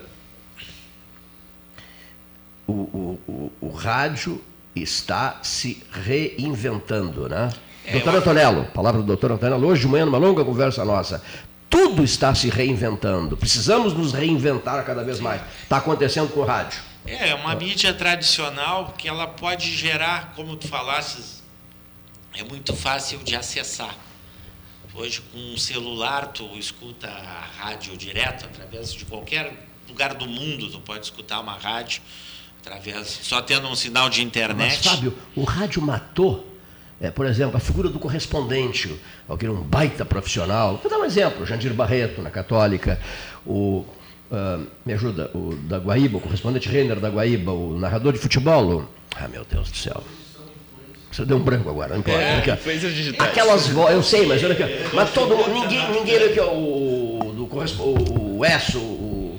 o, 2.67 2.73
o, 2.73 3.21
o, 3.29 3.53
o 3.61 3.69
rádio 3.71 4.41
está 4.75 5.39
se 5.43 5.83
reinventando, 5.91 7.29
né? 7.29 7.51
É, 7.85 7.93
doutor 7.93 8.15
eu- 8.15 8.21
Antonello, 8.21 8.65
palavra 8.73 9.01
do 9.01 9.07
doutor 9.07 9.33
Antonello, 9.33 9.67
hoje 9.67 9.83
de 9.83 9.89
manhã, 9.89 10.05
numa 10.07 10.19
longa 10.19 10.45
conversa 10.45 10.85
nossa. 10.85 11.23
Tudo 11.69 12.05
está 12.05 12.35
se 12.35 12.49
reinventando. 12.51 13.37
Precisamos 13.37 13.93
nos 13.95 14.13
reinventar 14.13 14.85
cada 14.85 15.03
vez 15.03 15.19
mais. 15.21 15.41
Está 15.63 15.79
acontecendo 15.79 16.29
com 16.29 16.41
o 16.41 16.45
rádio. 16.45 16.81
É, 17.07 17.31
é 17.31 17.35
uma 17.35 17.55
mídia 17.55 17.93
tradicional 17.93 18.95
que 18.97 19.09
ela 19.09 19.27
pode 19.27 19.71
gerar, 19.75 20.33
como 20.37 20.57
tu 20.57 20.69
falasses, 20.69 21.43
é 22.35 22.45
muito 22.45 22.75
fácil 22.75 23.19
de 23.19 23.35
acessar. 23.35 23.95
Hoje, 24.95 25.23
com 25.33 25.39
um 25.39 25.57
celular, 25.57 26.27
tu 26.29 26.47
escuta 26.59 27.09
a 27.09 27.65
rádio 27.65 27.97
direto, 27.97 28.45
através 28.45 28.93
de 28.93 29.05
qualquer 29.07 29.53
lugar 29.89 30.15
do 30.15 30.27
mundo, 30.27 30.71
tu 30.71 30.81
pode 30.81 31.07
escutar 31.07 31.41
uma 31.41 31.55
rádio, 31.55 32.03
através, 32.61 33.09
só 33.23 33.41
tendo 33.41 33.69
um 33.69 33.75
sinal 33.75 34.09
de 34.09 34.21
Mas, 34.21 34.27
internet. 34.27 34.89
Fábio, 34.89 35.17
o 35.35 35.45
rádio 35.45 35.81
matou, 35.81 36.47
é, 37.01 37.11
por 37.11 37.27
exemplo, 37.27 37.57
a 37.57 37.61
figura 37.61 37.89
do 37.89 37.99
correspondente, 37.99 38.95
aquele 39.29 39.53
um 39.53 39.63
baita 39.63 40.05
profissional. 40.05 40.77
Vou 40.77 40.91
dar 40.91 40.99
um 40.99 41.05
exemplo, 41.05 41.45
Jandir 41.47 41.73
Barreto, 41.73 42.21
na 42.23 42.31
Católica, 42.31 43.01
o, 43.47 43.87
ah, 44.33 44.59
me 44.85 44.93
ajuda, 44.95 45.31
o 45.35 45.55
da 45.69 45.79
Guaíba, 45.79 46.19
o 46.19 46.21
correspondente 46.21 46.69
Renner 46.69 46.99
da 46.99 47.09
Guaíba, 47.11 47.53
o 47.53 47.79
narrador 47.79 48.13
de 48.13 48.19
futebol, 48.19 48.65
o, 48.65 48.89
ah, 49.17 49.29
meu 49.29 49.45
Deus 49.45 49.71
do 49.71 49.77
céu. 49.77 50.03
Você 51.11 51.27
deu 51.27 51.37
um 51.37 51.41
branco 51.43 51.69
agora, 51.69 51.91
não 51.91 51.99
importa. 51.99 52.21
É. 52.21 52.37
Aquelas 53.23 53.69
vozes, 53.69 53.95
eu 53.97 54.03
sei, 54.03 54.27
mas 54.27 54.43
olha 54.43 54.55
aqui, 54.55 54.65
mas 54.95 55.11
todo 55.13 55.37
mundo, 55.37 55.51
ninguém, 55.53 55.91
ninguém 55.91 56.17
aqui, 56.25 56.41
ó, 56.41 56.47
o, 56.55 57.33
do 57.37 57.45
o, 57.45 58.39
o 58.39 58.45
Esso, 58.47 58.79
o, 58.79 59.39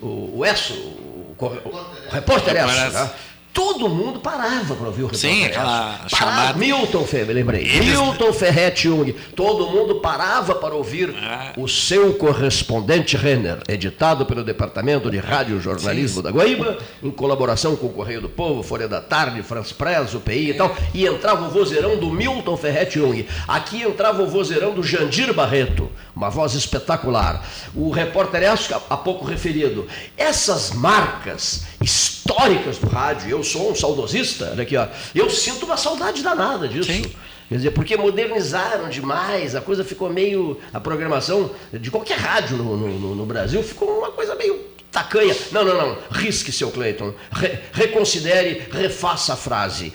o, 0.00 0.38
o 0.38 0.46
Esso, 0.46 0.72
o, 0.74 1.34
corre- 1.36 1.58
o 1.64 2.12
repórter 2.12 2.54
Esso, 2.56 2.66
né? 2.94 3.10
Todo 3.52 3.88
mundo 3.88 4.20
parava 4.20 4.74
para 4.76 4.86
ouvir 4.86 5.02
o 5.02 5.06
repórter 5.06 5.30
Sim, 5.30 5.44
aquela 5.46 6.06
chamada. 6.08 6.58
Milton 6.58 7.04
Ferreira, 7.04 7.32
lembrei. 7.32 7.62
Eles- 7.62 7.88
Milton 7.88 8.32
Ferretti 8.32 8.84
Jung. 8.84 9.12
Todo 9.34 9.66
mundo 9.66 9.96
parava 9.96 10.54
para 10.54 10.74
ouvir 10.74 11.14
Ah. 11.20 11.52
o 11.56 11.66
seu 11.66 12.14
correspondente 12.14 13.16
Renner, 13.16 13.58
editado 13.68 14.24
pelo 14.24 14.44
Departamento 14.44 15.10
de 15.10 15.18
Rádio 15.18 15.56
e 15.56 15.60
Jornalismo 15.60 16.22
da 16.22 16.30
Guaíba, 16.30 16.78
em 17.02 17.10
colaboração 17.10 17.74
com 17.74 17.86
o 17.88 17.92
Correio 17.92 18.20
do 18.20 18.28
Povo, 18.28 18.62
Folha 18.62 18.86
da 18.86 19.00
Tarde, 19.00 19.42
France 19.42 19.74
Press, 19.74 20.14
UPI 20.14 20.50
e 20.50 20.54
tal. 20.54 20.74
E 20.94 21.04
entrava 21.06 21.46
o 21.46 21.50
vozeirão 21.50 21.96
do 21.96 22.08
Milton 22.10 22.56
Ferretti 22.56 22.98
Jung. 23.00 23.26
Aqui 23.48 23.82
entrava 23.82 24.22
o 24.22 24.26
vozeirão 24.28 24.72
do 24.72 24.82
Jandir 24.82 25.34
Barreto, 25.34 25.90
uma 26.14 26.30
voz 26.30 26.54
espetacular. 26.54 27.44
O 27.74 27.90
repórter 27.90 28.42
Esco, 28.44 28.80
há 28.88 28.96
pouco 28.96 29.24
referido. 29.24 29.86
Essas 30.16 30.70
marcas 30.70 31.64
históricas 31.82 32.78
do 32.78 32.86
rádio, 32.88 33.30
eu 33.30 33.39
sou 33.44 33.70
um 33.70 33.74
saudosista, 33.74 34.50
olha 34.52 34.62
aqui, 34.62 34.76
ó, 34.76 34.86
eu 35.14 35.28
sinto 35.30 35.66
uma 35.66 35.76
saudade 35.76 36.22
danada 36.22 36.66
disso. 36.68 36.92
Sim. 36.92 37.04
Quer 37.48 37.56
dizer, 37.56 37.70
porque 37.72 37.96
modernizaram 37.96 38.88
demais, 38.88 39.56
a 39.56 39.60
coisa 39.60 39.82
ficou 39.84 40.08
meio. 40.08 40.56
A 40.72 40.78
programação 40.78 41.50
de 41.72 41.90
qualquer 41.90 42.16
rádio 42.18 42.56
no, 42.56 42.76
no- 42.76 43.14
no- 43.16 43.26
Brasil 43.26 43.60
ficou 43.60 43.88
uma 43.98 44.12
coisa 44.12 44.36
meio 44.36 44.70
tacanha. 44.92 45.36
Não, 45.50 45.64
não, 45.64 45.76
não. 45.76 45.98
Risque, 46.12 46.52
seu 46.52 46.70
Cleiton. 46.70 47.12
Re- 47.32 47.58
reconsidere, 47.72 48.62
refaça 48.72 49.32
a 49.32 49.36
frase. 49.36 49.92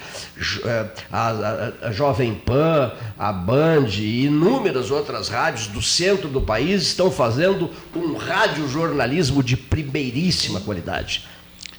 Eh, 0.65 0.85
A, 1.09 1.29
a- 1.29 1.87
a 1.87 1.91
Jovem 1.93 2.35
Pan, 2.35 2.91
a 3.17 3.31
Band 3.31 3.87
e 3.99 4.25
inúmeras 4.25 4.91
outras 4.91 5.29
rádios 5.29 5.67
do 5.67 5.81
centro 5.81 6.27
do 6.27 6.41
país 6.41 6.81
estão 6.81 7.09
fazendo 7.09 7.69
um 7.95 8.15
radiojornalismo 8.17 9.41
de 9.41 9.55
primeiríssima 9.55 10.59
qualidade. 10.59 11.25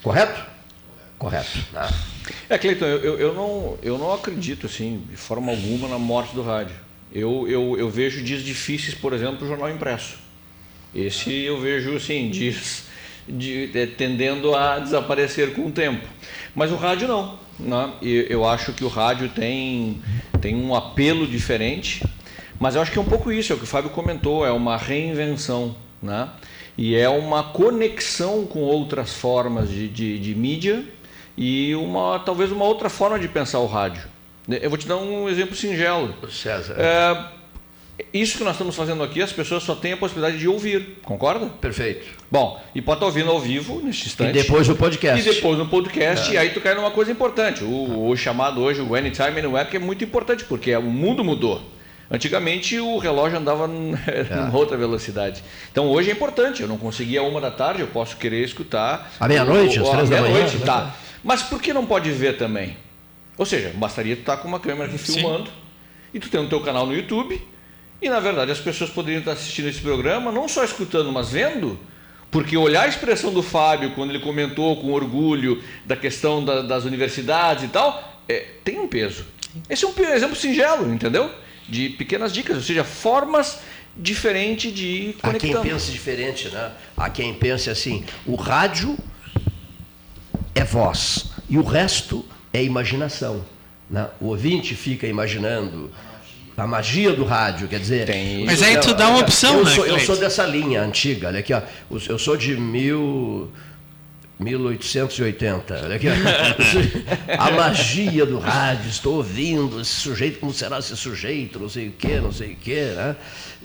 Correto? 0.03 0.55
Correto. 1.19 1.59
né? 1.73 1.89
É, 2.49 2.59
Cleiton, 2.59 2.85
eu, 2.85 2.99
eu, 2.99 3.19
eu 3.19 3.35
não, 3.35 3.79
eu 3.83 3.99
não 3.99 4.12
acredito, 4.12 4.67
assim, 4.67 5.03
de 5.09 5.17
forma 5.17 5.51
alguma, 5.51 5.89
na 5.89 5.99
morte 5.99 6.35
do 6.35 6.43
rádio. 6.43 6.77
Eu, 7.12 7.47
eu, 7.49 7.79
eu 7.79 7.89
vejo 7.89 8.23
dias 8.23 8.43
difíceis, 8.43 8.95
por 8.95 9.12
exemplo, 9.12 9.45
o 9.45 9.49
jornal 9.49 9.71
impresso. 9.71 10.19
Esse 10.95 11.33
eu 11.33 11.61
vejo, 11.61 11.97
assim, 11.97 12.31
dias 12.31 12.85
de, 13.29 13.71
eh, 13.75 13.87
tendendo 13.87 14.55
a 14.55 14.79
desaparecer 14.79 15.55
com 15.55 15.67
o 15.67 15.71
tempo. 15.71 16.07
Mas 16.55 16.71
o 16.71 16.77
rádio 16.77 17.09
não. 17.09 17.39
Né? 17.59 17.93
E 18.03 18.27
eu 18.29 18.47
acho 18.47 18.73
que 18.73 18.85
o 18.85 18.89
rádio 18.89 19.29
tem, 19.31 20.01
tem 20.41 20.55
um 20.55 20.75
apelo 20.75 21.27
diferente, 21.27 22.05
mas 22.59 22.75
eu 22.75 22.83
acho 22.83 22.93
que 22.93 22.99
é 22.99 23.01
um 23.01 23.07
pouco 23.07 23.33
isso, 23.33 23.53
é 23.53 23.57
o 23.57 23.59
que 23.59 23.64
o 23.64 23.69
Fábio 23.69 23.91
comentou, 23.91 24.47
é 24.47 24.51
uma 24.51 24.77
reinvenção. 24.77 25.75
Né? 26.03 26.29
E 26.77 26.95
é 26.95 27.09
uma 27.09 27.43
conexão 27.43 28.45
com 28.45 28.61
outras 28.61 29.14
formas 29.14 29.71
de, 29.71 29.89
de, 29.89 30.19
de 30.19 30.35
mídia 30.35 30.85
e 31.37 31.74
uma 31.74 32.18
talvez 32.18 32.51
uma 32.51 32.64
outra 32.64 32.89
forma 32.89 33.18
de 33.18 33.28
pensar 33.28 33.59
o 33.61 33.66
rádio. 33.66 34.03
Eu 34.49 34.70
vou 34.70 34.78
te 34.78 34.87
dar 34.87 34.97
um 34.97 35.28
exemplo 35.28 35.57
singelo. 35.57 36.14
César. 36.30 36.76
É, 36.78 37.24
isso 38.12 38.39
que 38.39 38.45
nós 38.45 38.53
estamos 38.55 38.76
fazendo 38.76 39.03
aqui, 39.03 39.20
as 39.20 39.32
pessoas 39.32 39.62
só 39.62 39.74
têm 39.74 39.93
a 39.95 39.97
possibilidade 39.97 40.39
de 40.39 40.47
ouvir, 40.47 40.99
concorda? 41.03 41.47
Perfeito. 41.47 42.07
Bom, 42.30 42.62
e 42.74 42.80
pode 42.80 42.99
estar 42.99 43.07
ouvindo 43.07 43.30
ao 43.30 43.41
vivo 43.41 43.80
neste 43.82 44.05
E 44.05 44.07
instante. 44.07 44.32
depois 44.32 44.68
o 44.68 44.76
podcast. 44.76 45.28
E 45.28 45.34
depois 45.34 45.59
no 45.59 45.66
podcast, 45.66 46.32
e 46.32 46.39
aí 46.39 46.51
tu 46.51 46.61
cai 46.61 46.74
numa 46.74 46.91
coisa 46.91 47.11
importante. 47.11 47.64
O, 47.64 48.09
o 48.09 48.16
chamado 48.16 48.61
hoje, 48.61 48.80
o 48.80 48.95
Anytime 48.95 49.39
Anywhere, 49.39 49.68
que 49.68 49.76
é 49.76 49.80
muito 49.80 50.05
importante, 50.05 50.45
porque 50.45 50.74
o 50.76 50.82
mundo 50.82 51.24
mudou. 51.24 51.61
Antigamente 52.09 52.78
o 52.78 52.99
relógio 52.99 53.37
andava 53.39 53.66
numa 53.66 54.57
outra 54.57 54.76
velocidade. 54.76 55.43
Então 55.72 55.87
hoje 55.89 56.11
é 56.11 56.12
importante. 56.12 56.62
Eu 56.62 56.68
não 56.68 56.78
conseguia 56.78 57.22
uma 57.22 57.41
da 57.41 57.51
tarde, 57.51 57.80
eu 57.80 57.89
posso 57.89 58.16
querer 58.16 58.45
escutar. 58.45 59.11
À 59.18 59.26
meia-noite, 59.26 59.80
às 59.80 59.89
três 59.89 60.09
da 60.09 60.20
manhã, 60.20 60.32
meia-noite, 60.32 60.59
né? 60.59 60.66
tá. 60.66 60.95
Mas 61.27 61.43
por 61.43 61.61
que 61.61 61.72
não 61.72 61.85
pode 61.85 62.11
ver 62.12 62.39
também? 62.39 62.77
Ou 63.37 63.45
seja, 63.45 63.72
bastaria 63.74 64.14
tu 64.14 64.20
estar 64.20 64.37
com 64.37 64.47
uma 64.49 64.61
câmera 64.61 64.89
aqui 64.89 64.97
Sim. 64.97 65.14
filmando 65.14 65.51
e 66.14 66.20
tu 66.20 66.31
tem 66.31 66.41
o 66.41 66.49
teu 66.49 66.61
canal 66.61 66.87
no 66.87 66.95
YouTube 66.95 67.43
e 68.01 68.09
na 68.09 68.20
verdade 68.20 68.53
as 68.53 68.61
pessoas 68.61 68.89
poderiam 68.91 69.18
estar 69.18 69.33
assistindo 69.33 69.68
esse 69.68 69.81
programa 69.81 70.31
não 70.31 70.49
só 70.49 70.62
escutando, 70.64 71.11
mas 71.12 71.31
vendo, 71.33 71.79
porque 72.31 72.57
olhar 72.57 72.83
a 72.85 72.89
expressão 72.89 73.33
do 73.35 73.43
Fábio 73.43 73.91
quando 73.91 74.11
ele 74.11 74.20
comentou 74.20 74.81
com 74.81 74.93
orgulho 74.93 75.61
da 75.85 75.97
questão 75.97 76.45
da- 76.45 76.62
das 76.62 76.85
universidades 76.85 77.64
e 77.64 77.68
tal, 77.68 78.22
é, 78.29 78.47
tem 78.64 78.79
um 78.79 78.87
peso. 78.87 79.27
Esse 79.68 79.85
é 79.85 79.89
um 79.89 79.93
exemplo 80.14 80.37
singelo, 80.37 80.93
entendeu? 80.95 81.29
De 81.68 81.89
pequenas 81.91 82.33
dicas, 82.33 82.57
ou 82.57 82.62
seja, 82.62 82.85
formas 82.85 83.59
diferentes 83.97 84.72
de 84.72 85.14
Há 85.22 85.31
quem 85.33 85.51
conectar. 85.51 85.61
pense 85.62 85.91
diferente, 85.91 86.49
né? 86.51 86.70
Há 86.97 87.11
quem 87.11 87.35
pense 87.35 87.68
assim, 87.68 88.05
o 88.24 88.37
rádio 88.37 88.97
é 90.57 90.64
voz 90.64 91.26
e 91.48 91.59
o 91.59 91.62
resto 91.62 92.24
é 92.52 92.64
imaginação. 92.64 93.44
Né? 93.88 94.09
O 94.20 94.28
ouvinte 94.28 94.74
fica 94.74 95.07
imaginando 95.07 95.90
a 96.57 96.66
magia 96.66 97.12
do 97.12 97.24
rádio, 97.24 97.68
quer 97.68 97.78
dizer... 97.78 98.07
Tem. 98.07 98.46
Mas 98.46 98.62
aí 98.62 98.78
tu 98.78 98.94
dá 98.94 99.09
uma 99.09 99.20
opção, 99.20 99.59
eu 99.59 99.64
né, 99.64 99.70
Sou, 99.70 99.86
eu 99.86 100.00
sou 100.00 100.16
dessa 100.16 100.44
linha 100.46 100.82
antiga, 100.82 101.28
olha 101.28 101.40
aqui, 101.40 101.52
ó. 101.52 101.61
Eu 102.09 102.18
sou 102.18 102.36
de 102.36 102.57
mil... 102.57 103.50
1880. 104.38 105.80
Olha 105.82 105.96
aqui. 105.96 106.09
A 107.38 107.50
magia 107.52 108.26
do 108.26 108.38
rádio. 108.38 108.90
Estou 108.90 109.16
ouvindo 109.16 109.80
esse 109.80 109.92
sujeito, 109.92 110.38
como 110.38 110.52
será 110.52 110.78
esse 110.78 110.94
sujeito, 110.94 111.59
não 111.59 111.70
sei 111.70 111.88
o 111.88 111.92
quê, 111.92 112.20
não 112.20 112.32
sei 112.32 112.52
o 112.52 112.57
quê. 112.57 112.92
Né? 112.94 113.16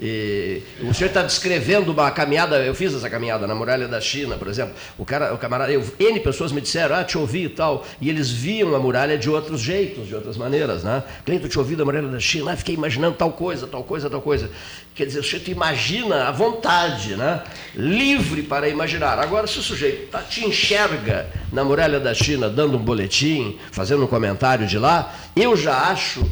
E 0.01 0.63
o 0.81 0.93
senhor 0.95 1.09
está 1.09 1.21
descrevendo 1.21 1.91
uma 1.91 2.09
caminhada, 2.09 2.57
eu 2.65 2.73
fiz 2.73 2.91
essa 2.91 3.07
caminhada 3.07 3.45
na 3.45 3.53
muralha 3.53 3.87
da 3.87 4.01
China, 4.01 4.35
por 4.35 4.47
exemplo. 4.47 4.73
O 4.97 5.05
cara, 5.05 5.31
o 5.31 5.37
camarada, 5.37 5.71
eu, 5.71 5.83
N 5.99 6.19
pessoas 6.21 6.51
me 6.51 6.59
disseram, 6.59 6.95
ah, 6.95 7.03
te 7.03 7.19
ouvi 7.19 7.43
e 7.43 7.49
tal. 7.49 7.85
E 8.01 8.09
eles 8.09 8.31
viam 8.31 8.73
a 8.75 8.79
muralha 8.79 9.15
de 9.15 9.29
outros 9.29 9.61
jeitos, 9.61 10.07
de 10.07 10.15
outras 10.15 10.37
maneiras. 10.37 10.83
Né? 10.83 11.03
Cleiton, 11.23 11.47
te 11.47 11.59
ouvi 11.59 11.75
da 11.75 11.85
muralha 11.85 12.07
da 12.07 12.19
China, 12.19 12.51
ah, 12.51 12.57
fiquei 12.57 12.73
imaginando 12.73 13.15
tal 13.15 13.31
coisa, 13.31 13.67
tal 13.67 13.83
coisa, 13.83 14.09
tal 14.09 14.21
coisa. 14.21 14.49
Quer 14.95 15.05
dizer, 15.05 15.19
o 15.19 15.23
sujeito 15.23 15.51
imagina 15.51 16.27
à 16.27 16.31
vontade, 16.31 17.15
né? 17.15 17.43
livre 17.75 18.41
para 18.41 18.67
imaginar. 18.67 19.19
Agora, 19.19 19.45
se 19.45 19.59
o 19.59 19.61
sujeito 19.61 20.09
tá, 20.09 20.23
te 20.23 20.43
enxerga 20.43 21.27
na 21.51 21.63
muralha 21.63 21.99
da 21.99 22.15
China 22.15 22.49
dando 22.49 22.75
um 22.75 22.83
boletim, 22.83 23.59
fazendo 23.71 24.03
um 24.03 24.07
comentário 24.07 24.65
de 24.65 24.79
lá, 24.79 25.13
eu 25.35 25.55
já 25.55 25.89
acho 25.91 26.27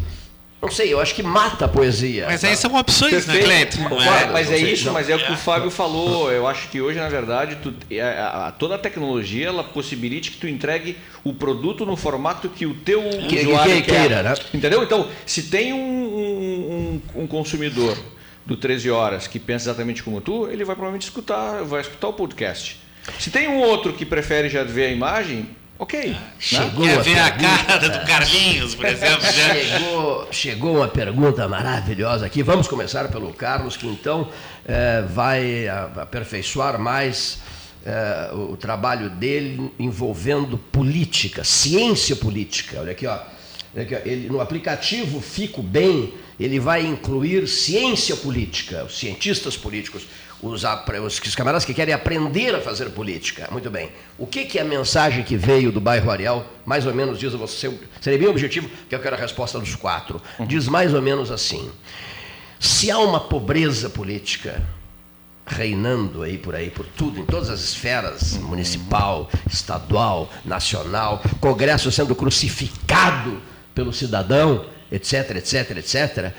não 0.62 0.70
sei, 0.70 0.92
eu 0.92 1.00
acho 1.00 1.16
que 1.16 1.24
mata 1.24 1.66
a 1.66 1.68
poesia. 1.68 2.26
Mas 2.26 2.44
aí 2.44 2.56
são 2.58 2.76
opções, 2.76 3.26
né, 3.26 3.38
Cleiton? 3.38 3.88
É, 4.02 4.32
mas 4.32 4.52
é 4.52 4.58
isso, 4.58 4.92
mas 4.92 5.10
é 5.10 5.16
o 5.16 5.20
que 5.20 5.32
o 5.32 5.38
Fábio 5.38 5.72
falou. 5.72 6.30
Eu 6.32 6.46
acho 6.46 6.68
que 6.68 6.82
hoje, 6.82 7.00
na 7.00 7.08
verdade, 7.08 7.58
tu, 7.64 7.74
é, 7.90 8.02
a, 8.02 8.48
a, 8.48 8.52
toda 8.52 8.76
a 8.76 8.78
tecnologia 8.78 9.48
ela 9.48 9.64
possibilite 9.64 10.32
que 10.32 10.38
tu 10.38 10.48
entregue 10.48 10.98
o 11.24 11.34
produto 11.34 11.86
no 11.86 11.96
formato 11.96 12.50
que 12.50 12.66
o 12.66 12.74
teu 12.74 13.02
que, 13.30 13.40
usuário 13.40 13.76
que, 13.76 13.82
quer. 13.84 14.00
Queira, 14.02 14.24
né? 14.24 14.34
Entendeu? 14.54 14.84
Então, 14.84 15.08
se 15.26 15.44
tem 15.44 15.72
um, 15.72 15.80
um, 15.80 17.02
um 17.24 17.28
consumidor 17.28 17.98
do 18.46 18.58
13 18.58 18.92
Horas 18.92 19.28
que 19.28 19.40
pensa 19.40 19.70
exatamente 19.70 20.04
como 20.04 20.20
tu, 20.20 20.48
ele 20.48 20.66
vai 20.66 20.76
provavelmente 20.76 21.04
escutar, 21.04 21.64
vai 21.64 21.82
escutar 21.82 22.10
o 22.10 22.14
podcast. 22.14 22.82
Se 23.18 23.32
tem 23.32 23.48
um 23.48 23.60
outro 23.60 23.94
que 23.94 24.06
prefere 24.06 24.50
já 24.50 24.64
ver 24.64 24.88
a 24.88 24.92
imagem, 24.92 25.50
ok. 25.80 26.16
Chegou 26.38 26.86
né? 26.86 26.96
Quer 26.96 27.04
ver 27.04 27.20
a 27.20 27.32
cara 27.32 27.90
do 27.90 28.06
Carlinhos, 28.06 28.76
por 28.76 28.86
exemplo. 28.88 29.26
chegou, 29.26 30.28
chegou 30.32 30.76
uma 30.76 30.88
pergunta 30.88 31.48
maravilhosa 31.48 32.26
aqui. 32.26 32.44
Vamos 32.44 32.68
começar 32.68 33.08
pelo 33.10 33.34
Carlos, 33.34 33.76
que 33.76 33.88
então 33.88 34.30
é, 34.68 35.02
vai 35.02 35.68
aperfeiçoar 35.68 36.78
mais 36.78 37.40
é, 37.86 38.32
o 38.34 38.58
trabalho 38.58 39.10
dele 39.10 39.72
envolvendo 39.80 40.58
política, 40.58 41.44
ciência 41.44 42.16
política. 42.16 42.80
Olha 42.82 42.92
aqui, 42.92 43.08
ó. 43.08 43.18
Ele, 44.04 44.28
no 44.28 44.42
aplicativo 44.42 45.22
Fico 45.22 45.62
Bem, 45.62 46.14
ele 46.40 46.60
vai 46.60 46.86
incluir 46.86 47.48
ciência 47.48 48.16
política, 48.16 48.84
os 48.84 48.98
cientistas 48.98 49.56
políticos, 49.56 50.08
os, 50.42 50.64
os, 50.64 51.36
camaradas 51.36 51.66
que 51.66 51.74
querem 51.74 51.94
aprender 51.94 52.56
a 52.56 52.62
fazer 52.62 52.90
política. 52.92 53.48
Muito 53.52 53.70
bem. 53.70 53.92
O 54.18 54.26
que, 54.26 54.46
que 54.46 54.58
é 54.58 54.62
a 54.62 54.66
mensagem 54.66 55.24
que 55.24 55.36
veio 55.36 55.72
do 55.72 55.82
bairro 55.82 56.10
Ariel, 56.10 56.46
mais 56.66 56.86
ou 56.86 56.94
menos 56.94 57.20
diz 57.20 57.34
você, 57.34 57.72
seria 58.00 58.20
bem 58.20 58.28
objetivo, 58.28 58.70
que 58.88 58.96
eu 58.96 59.00
quero 59.00 59.16
a 59.16 59.20
resposta 59.20 59.60
dos 59.60 59.76
quatro. 59.76 60.22
Diz 60.48 60.68
mais 60.68 60.94
ou 60.94 61.02
menos 61.02 61.32
assim: 61.32 61.70
se 62.60 62.90
há 62.90 63.00
uma 63.00 63.20
pobreza 63.20 63.90
política, 63.90 64.62
reinando 65.46 66.22
aí 66.22 66.38
por 66.38 66.56
aí, 66.56 66.70
por 66.70 66.86
tudo, 66.86 67.20
em 67.20 67.26
todas 67.26 67.50
as 67.50 67.62
esferas, 67.62 68.34
municipal, 68.38 69.30
estadual, 69.50 70.30
nacional, 70.46 71.22
Congresso 71.40 71.92
sendo 71.92 72.16
crucificado 72.16 73.42
pelo 73.74 73.92
cidadão, 73.92 74.66
etc, 74.92 75.38
etc, 75.38 75.78
etc. 75.78 76.34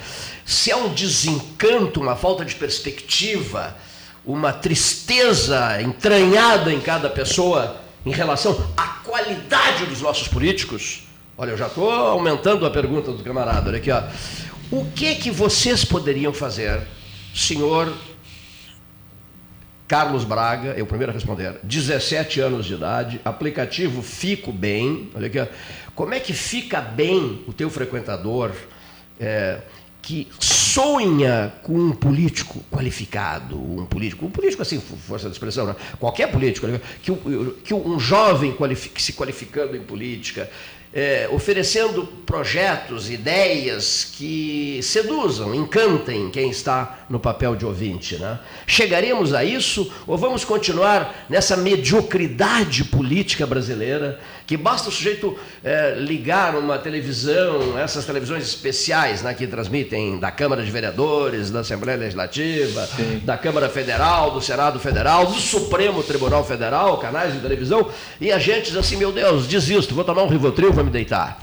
Se 0.44 0.70
há 0.70 0.76
um 0.76 0.92
desencanto, 0.92 2.00
uma 2.00 2.16
falta 2.16 2.44
de 2.44 2.54
perspectiva, 2.54 3.76
uma 4.24 4.52
tristeza 4.52 5.80
entranhada 5.80 6.72
em 6.72 6.80
cada 6.80 7.08
pessoa 7.08 7.76
em 8.04 8.10
relação 8.10 8.66
à 8.76 8.86
qualidade 9.04 9.86
dos 9.86 10.00
nossos 10.00 10.28
políticos, 10.28 11.02
olha, 11.36 11.50
eu 11.50 11.56
já 11.56 11.66
estou 11.66 11.90
aumentando 11.90 12.64
a 12.64 12.70
pergunta 12.70 13.12
do 13.12 13.22
camarada, 13.22 13.68
olha 13.68 13.78
aqui, 13.78 13.90
ó. 13.90 14.02
O 14.70 14.86
que 14.92 15.16
que 15.16 15.30
vocês 15.30 15.84
poderiam 15.84 16.32
fazer, 16.32 16.80
senhor 17.34 17.92
Carlos 19.90 20.22
Braga, 20.22 20.74
eu 20.76 20.86
primeiro 20.86 21.10
a 21.10 21.14
responder, 21.14 21.58
17 21.64 22.40
anos 22.40 22.64
de 22.64 22.74
idade, 22.74 23.20
aplicativo 23.24 24.02
Fico 24.02 24.52
Bem, 24.52 25.10
olha 25.16 25.26
aqui, 25.26 25.40
ó. 25.40 25.46
como 25.96 26.14
é 26.14 26.20
que 26.20 26.32
fica 26.32 26.80
bem 26.80 27.42
o 27.48 27.52
teu 27.52 27.68
frequentador 27.68 28.52
é, 29.18 29.58
que 30.00 30.28
sonha 30.70 31.52
com 31.62 31.72
um 31.72 31.90
político 31.90 32.62
qualificado, 32.70 33.56
um 33.56 33.84
político, 33.86 34.26
um 34.26 34.30
político 34.30 34.62
assim, 34.62 34.80
força 34.80 35.26
de 35.28 35.32
expressão, 35.32 35.66
né? 35.66 35.74
qualquer 35.98 36.30
político, 36.30 36.66
que, 37.02 37.12
que 37.64 37.74
um 37.74 37.98
jovem 37.98 38.56
se 38.96 39.12
qualificando 39.12 39.76
em 39.76 39.82
política, 39.82 40.48
é, 40.92 41.28
oferecendo 41.30 42.04
projetos, 42.26 43.10
ideias 43.10 44.12
que 44.16 44.80
seduzam, 44.82 45.54
encantem 45.54 46.30
quem 46.30 46.50
está 46.50 47.06
no 47.08 47.20
papel 47.20 47.54
de 47.54 47.64
ouvinte. 47.64 48.16
Né? 48.16 48.38
Chegaremos 48.66 49.32
a 49.32 49.44
isso 49.44 49.92
ou 50.06 50.18
vamos 50.18 50.44
continuar 50.44 51.26
nessa 51.28 51.56
mediocridade 51.56 52.84
política 52.84 53.46
brasileira 53.46 54.20
que 54.50 54.56
basta 54.56 54.88
o 54.88 54.92
sujeito 54.92 55.38
é, 55.62 55.94
ligar 55.96 56.56
uma 56.56 56.76
televisão, 56.76 57.78
essas 57.78 58.04
televisões 58.04 58.42
especiais 58.42 59.22
né, 59.22 59.32
que 59.32 59.46
transmitem 59.46 60.18
da 60.18 60.32
Câmara 60.32 60.64
de 60.64 60.70
Vereadores, 60.72 61.52
da 61.52 61.60
Assembleia 61.60 61.96
Legislativa, 61.96 62.84
Sim. 62.88 63.22
da 63.24 63.38
Câmara 63.38 63.68
Federal, 63.68 64.32
do 64.32 64.40
Senado 64.40 64.80
Federal, 64.80 65.26
do 65.26 65.34
Supremo 65.34 66.02
Tribunal 66.02 66.44
Federal, 66.44 66.98
canais 66.98 67.32
de 67.32 67.38
televisão, 67.38 67.92
e 68.20 68.32
a 68.32 68.40
gente 68.40 68.70
diz 68.70 68.76
assim, 68.76 68.96
meu 68.96 69.12
Deus, 69.12 69.46
desisto, 69.46 69.94
vou 69.94 70.02
tomar 70.02 70.24
um 70.24 70.28
Rivotril, 70.28 70.72
vou 70.72 70.82
me 70.82 70.90
deitar. 70.90 71.40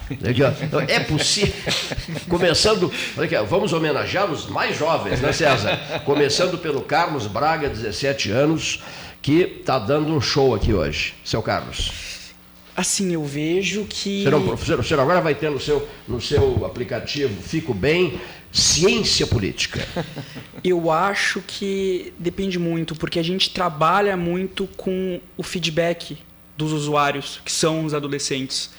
Então, 0.62 0.82
é 0.82 1.00
possível, 1.00 1.54
começando, 2.28 2.92
aqui, 3.18 3.38
vamos 3.38 3.72
homenagear 3.72 4.30
os 4.30 4.48
mais 4.48 4.78
jovens, 4.78 5.22
né 5.22 5.32
César? 5.32 5.80
Começando 6.04 6.58
pelo 6.58 6.82
Carlos 6.82 7.26
Braga, 7.26 7.70
17 7.70 8.32
anos, 8.32 8.84
que 9.22 9.60
está 9.62 9.80
dando 9.80 10.14
um 10.14 10.20
show 10.20 10.54
aqui 10.54 10.74
hoje. 10.74 11.14
Seu 11.24 11.42
Carlos. 11.42 12.17
Assim, 12.78 13.12
eu 13.12 13.26
vejo 13.26 13.88
que. 13.90 14.22
Serão, 14.22 14.46
professor, 14.46 14.80
o 14.80 14.84
senhor 14.84 15.02
agora 15.02 15.20
vai 15.20 15.34
ter 15.34 15.50
no 15.50 15.60
seu, 15.60 15.90
no 16.08 16.22
seu 16.22 16.64
aplicativo 16.64 17.42
Fico 17.42 17.74
Bem 17.74 18.22
ciência 18.52 19.26
política. 19.26 19.84
Eu 20.64 20.92
acho 20.92 21.42
que 21.46 22.14
depende 22.20 22.60
muito, 22.60 22.96
porque 22.96 23.18
a 23.18 23.24
gente 23.24 23.50
trabalha 23.50 24.16
muito 24.16 24.68
com 24.78 25.20
o 25.36 25.42
feedback 25.42 26.20
dos 26.56 26.72
usuários, 26.72 27.42
que 27.44 27.52
são 27.52 27.84
os 27.84 27.96
adolescentes. 27.96 28.70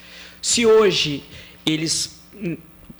Se 0.41 0.65
hoje 0.65 1.21
eles 1.65 2.21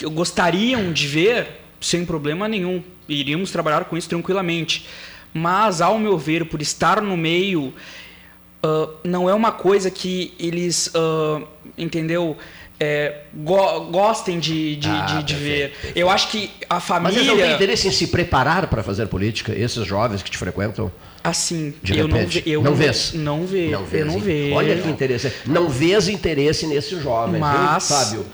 gostariam 0.03 0.91
de 0.91 1.07
ver, 1.07 1.61
sem 1.79 2.05
problema 2.05 2.45
nenhum, 2.45 2.83
iríamos 3.07 3.51
trabalhar 3.51 3.85
com 3.85 3.95
isso 3.95 4.09
tranquilamente. 4.09 4.85
Mas, 5.33 5.79
ao 5.79 5.97
meu 5.97 6.17
ver, 6.17 6.45
por 6.45 6.61
estar 6.61 7.01
no 7.01 7.15
meio 7.15 7.73
uh, 8.63 8.89
não 9.03 9.29
é 9.29 9.33
uma 9.33 9.51
coisa 9.51 9.89
que 9.89 10.33
eles, 10.39 10.87
uh, 10.87 11.45
entendeu? 11.77 12.37
É, 12.81 13.23
go 13.33 13.87
gostem 13.91 14.39
de, 14.39 14.77
de, 14.77 14.87
ah, 14.87 15.05
de, 15.05 15.23
de 15.23 15.35
ver. 15.35 15.73
Eu 15.93 16.09
acho 16.09 16.29
que 16.29 16.49
a 16.69 16.79
família. 16.79 17.11
Mas 17.11 17.15
eles 17.17 17.27
não 17.27 17.37
têm 17.37 17.55
interesse 17.55 17.87
em 17.89 17.91
se 17.91 18.07
preparar 18.07 18.67
para 18.67 18.81
fazer 18.81 19.07
política, 19.07 19.53
esses 19.53 19.85
jovens 19.85 20.23
que 20.23 20.31
te 20.31 20.37
frequentam? 20.37 20.89
Assim, 21.21 21.73
de 21.83 21.97
eu 21.97 22.07
repente. 22.07 22.41
não, 22.45 22.53
eu 22.53 22.63
não, 22.63 22.71
não 22.71 22.77
vês? 22.77 23.13
Não 23.13 23.45
vejo. 23.45 23.71
Não 23.71 23.83
vês, 23.83 24.05
eu 24.05 24.11
não 24.13 24.19
vejo. 24.19 24.55
Olha 24.55 24.77
que 24.77 24.89
interessante. 24.89 25.35
Não 25.45 25.67
vês 25.67 26.07
interesse 26.07 26.65
nesses 26.67 27.03
jovens, 27.03 27.39
Mas, 27.39 27.89
viu, 27.89 27.97
Fábio? 27.97 28.25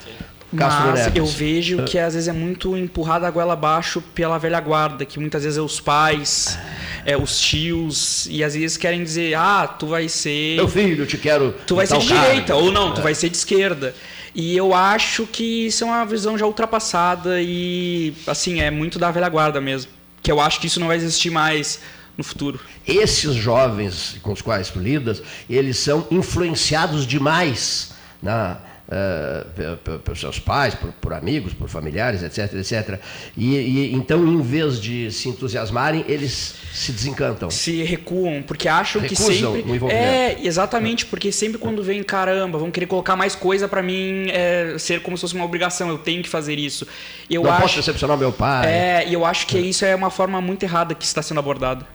Mas 0.55 1.15
eu 1.15 1.25
vejo 1.25 1.83
que 1.83 1.97
às 1.97 2.13
vezes 2.13 2.27
é 2.27 2.33
muito 2.33 2.75
empurrada 2.77 3.27
a 3.27 3.31
goela 3.31 3.53
abaixo 3.53 4.01
pela 4.13 4.37
velha 4.37 4.59
guarda, 4.59 5.05
que 5.05 5.19
muitas 5.19 5.43
vezes 5.43 5.57
é 5.57 5.61
os 5.61 5.79
pais, 5.79 6.57
é, 7.05 7.17
os 7.17 7.39
tios, 7.39 8.27
e 8.29 8.43
às 8.43 8.53
vezes 8.53 8.77
querem 8.77 9.03
dizer, 9.03 9.35
ah, 9.35 9.67
tu 9.67 9.87
vai 9.87 10.07
ser. 10.09 10.55
Meu 10.55 10.67
filho, 10.67 11.05
te 11.05 11.17
quero. 11.17 11.53
Tu 11.65 11.75
vai 11.75 11.85
ser 11.85 11.97
de 11.99 12.07
direita, 12.07 12.55
ou 12.55 12.71
não, 12.71 12.93
tu 12.93 12.99
é. 13.01 13.03
vai 13.03 13.15
ser 13.15 13.29
de 13.29 13.37
esquerda. 13.37 13.93
E 14.33 14.55
eu 14.55 14.73
acho 14.73 15.25
que 15.25 15.67
isso 15.67 15.83
é 15.83 15.87
uma 15.87 16.05
visão 16.05 16.37
já 16.37 16.45
ultrapassada 16.45 17.41
e, 17.41 18.13
assim, 18.27 18.59
é 18.59 18.69
muito 18.69 18.99
da 18.99 19.09
velha 19.09 19.29
guarda 19.29 19.61
mesmo. 19.61 19.91
Que 20.21 20.31
eu 20.31 20.41
acho 20.41 20.59
que 20.59 20.67
isso 20.67 20.79
não 20.79 20.87
vai 20.87 20.97
existir 20.97 21.29
mais 21.29 21.79
no 22.17 22.23
futuro. 22.23 22.59
Esses 22.85 23.33
jovens 23.33 24.17
com 24.21 24.33
os 24.33 24.41
quais 24.41 24.69
tu 24.69 24.79
lidas, 24.79 25.21
eles 25.49 25.77
são 25.77 26.05
influenciados 26.11 27.07
demais 27.07 27.93
na 28.21 28.57
uh, 28.87 29.99
pelos 29.99 30.19
seus 30.19 30.39
pais, 30.39 30.75
por, 30.75 30.91
por, 30.93 31.13
amigos, 31.13 31.53
por 31.53 31.67
familiares, 31.69 32.23
etc, 32.23 32.53
etc. 32.53 32.99
E, 33.35 33.55
e, 33.55 33.93
então, 33.93 34.25
em 34.25 34.41
vez 34.41 34.79
de 34.79 35.11
se 35.11 35.29
entusiasmarem, 35.29 36.05
eles 36.07 36.55
se 36.73 36.91
desencantam. 36.91 37.49
Se 37.49 37.83
recuam, 37.83 38.43
porque 38.43 38.67
acham 38.67 39.01
Recusam 39.01 39.27
que 39.27 39.33
sempre 39.33 39.47
o 39.71 39.75
envolvimento. 39.75 40.05
é 40.05 40.37
exatamente 40.43 41.05
porque 41.05 41.31
sempre 41.31 41.57
quando 41.57 41.83
vem 41.83 42.03
caramba, 42.03 42.57
vão 42.57 42.71
querer 42.71 42.85
colocar 42.87 43.15
mais 43.15 43.35
coisa 43.35 43.67
para 43.67 43.81
mim 43.81 44.27
é, 44.29 44.77
ser 44.77 45.01
como 45.01 45.17
se 45.17 45.21
fosse 45.21 45.35
uma 45.35 45.45
obrigação. 45.45 45.89
Eu 45.89 45.97
tenho 45.97 46.21
que 46.21 46.29
fazer 46.29 46.59
isso. 46.59 46.87
Eu 47.29 47.43
Não 47.43 47.51
acho, 47.51 47.61
posso 47.61 47.75
decepcionar 47.77 48.17
meu 48.17 48.31
pai. 48.31 48.67
É, 48.67 49.07
e 49.07 49.13
eu 49.13 49.25
acho 49.25 49.47
que 49.47 49.57
isso 49.57 49.85
é 49.85 49.95
uma 49.95 50.09
forma 50.09 50.41
muito 50.41 50.63
errada 50.63 50.93
que 50.93 51.05
está 51.05 51.21
sendo 51.21 51.39
abordada. 51.39 51.85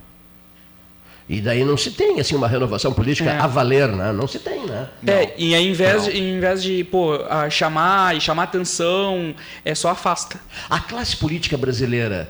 E 1.32 1.40
daí 1.40 1.64
não 1.64 1.76
se 1.76 1.92
tem 1.92 2.18
assim 2.18 2.34
uma 2.34 2.48
renovação 2.48 2.92
política 2.92 3.30
É. 3.30 3.38
a 3.38 3.46
valer, 3.46 3.86
né? 3.86 4.10
Não 4.10 4.26
se 4.26 4.40
tem, 4.40 4.66
né? 4.66 4.88
É, 5.06 5.32
e 5.38 5.54
aí, 5.54 5.64
ao 5.64 5.70
invés, 5.70 6.02
Não. 6.02 6.10
de, 6.10 6.18
em 6.18 6.40
vez 6.40 6.60
de 6.60 6.82
pô, 6.82 7.14
a 7.30 7.48
chamar 7.48 8.16
e 8.16 8.20
chamar 8.20 8.42
atenção, 8.42 9.32
é 9.64 9.72
só 9.72 9.90
afasta. 9.90 10.40
A 10.68 10.80
classe 10.80 11.16
política 11.16 11.56
brasileira, 11.56 12.28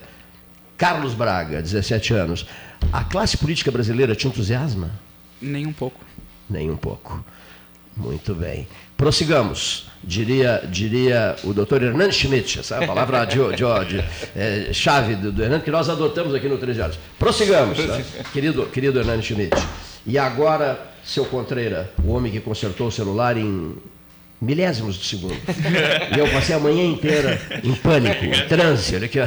Carlos 0.77 1.15
Braga, 1.15 1.63
17 1.63 2.13
anos, 2.13 2.45
a 2.93 3.03
classe 3.03 3.39
política 3.39 3.71
brasileira 3.71 4.15
te 4.15 4.27
entusiasma? 4.29 4.91
Nem 5.41 5.67
um 5.67 5.73
pouco. 5.73 6.05
Nem 6.49 6.71
um 6.71 6.77
pouco. 6.77 7.25
Muito 7.97 8.35
bem. 8.35 8.67
Prossigamos. 8.97 9.89
Diria, 10.03 10.63
diria 10.67 11.37
o 11.45 11.53
doutor 11.53 11.83
Hernando 11.83 12.13
Schmidt, 12.13 12.61
essa 12.61 12.77
é 12.77 12.85
a 12.85 12.87
palavra 12.87 13.27
de, 13.27 13.37
de, 13.37 13.57
de, 13.87 14.05
é, 14.35 14.73
chave 14.73 15.15
do, 15.15 15.31
do 15.31 15.43
Hernando 15.43 15.63
que 15.63 15.71
nós 15.71 15.91
adotamos 15.91 16.35
aqui 16.35 16.49
no 16.49 16.57
13 16.57 16.81
anos. 16.81 16.99
Prossigamos, 17.19 17.77
tá? 17.77 18.01
querido, 18.33 18.65
querido 18.67 18.99
Hernando 18.99 19.23
Schmidt. 19.23 19.55
E 20.07 20.17
agora, 20.17 20.81
seu 21.05 21.27
Contreira, 21.27 21.93
o 22.03 22.13
homem 22.13 22.33
que 22.33 22.41
consertou 22.41 22.87
o 22.87 22.91
celular 22.91 23.37
em 23.37 23.77
milésimos 24.41 24.97
de 24.97 25.07
segundo. 25.07 25.37
E 26.15 26.19
eu 26.19 26.29
passei 26.29 26.55
a 26.55 26.59
manhã 26.59 26.85
inteira 26.87 27.41
em 27.63 27.75
pânico, 27.75 28.25
em 28.25 28.47
transe. 28.49 28.95
Olha 28.97 29.07
aqui, 29.07 29.21
ó. 29.21 29.27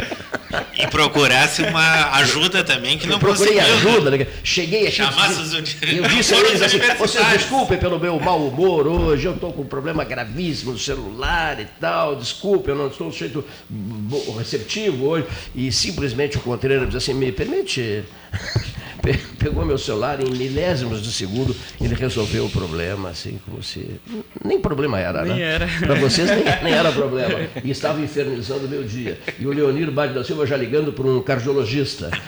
E 0.77 0.87
procurasse 0.87 1.63
uma 1.63 2.11
ajuda 2.17 2.63
também 2.63 2.97
que 2.97 3.07
não 3.07 3.15
Eu 3.15 3.19
procurei 3.19 3.55
conseguiu. 3.55 3.75
ajuda, 3.89 4.11
né? 4.11 4.27
cheguei 4.43 4.83
aqui. 4.87 4.91
Chamasse 4.95 5.41
disse- 5.41 5.41
os 5.41 5.53
eu 5.91 6.03
disse 6.07 6.33
a 6.33 6.37
eles 6.39 6.61
assim: 6.61 6.77
vocês 6.79 6.89
universitários." 6.99 7.41
desculpem 7.41 7.77
pelo 7.77 7.99
meu 7.99 8.19
mau 8.19 8.47
humor 8.47 8.85
hoje, 8.87 9.25
eu 9.27 9.33
estou 9.33 9.51
com 9.53 9.61
um 9.63 9.65
problema 9.67 10.03
gravíssimo 10.03 10.71
no 10.73 10.77
celular 10.79 11.59
e 11.59 11.65
tal, 11.79 12.15
desculpe, 12.15 12.69
eu 12.69 12.75
não 12.75 12.87
estou 12.87 13.11
jeito 13.11 13.43
receptivo 14.37 15.05
hoje. 15.07 15.25
E 15.55 15.71
simplesmente 15.71 16.37
o 16.37 16.41
Contreira 16.41 16.85
diz 16.85 16.95
assim: 16.95 17.13
me 17.13 17.31
permite. 17.31 18.03
Pe- 19.03 19.19
Pegou 19.37 19.63
meu 19.65 19.77
celular 19.77 20.19
em 20.21 20.31
milésimos 20.31 21.03
de 21.03 21.11
segundo, 21.11 21.55
ele 21.79 21.93
resolveu 21.93 22.45
o 22.45 22.49
problema, 22.49 23.09
assim, 23.09 23.37
como 23.45 23.61
se. 23.61 23.99
Nem 24.43 24.59
problema 24.59 24.99
era, 24.99 25.23
Nem 25.25 25.35
né? 25.35 25.41
era. 25.41 25.67
Para 25.67 25.95
vocês 25.95 26.27
nem, 26.29 26.43
nem 26.63 26.73
era 26.73 26.91
problema. 26.91 27.39
E 27.63 27.69
estava 27.69 27.99
infernizando 28.01 28.65
o 28.65 28.69
meu 28.69 28.83
dia. 28.83 29.19
E 29.37 29.45
o 29.45 29.51
Leonir 29.51 29.91
Bade 29.91 30.13
da 30.13 30.23
Silva 30.23 30.47
já 30.47 30.55
ligando 30.57 30.91
para 30.93 31.05
um 31.05 31.21
cardiologista. 31.21 32.09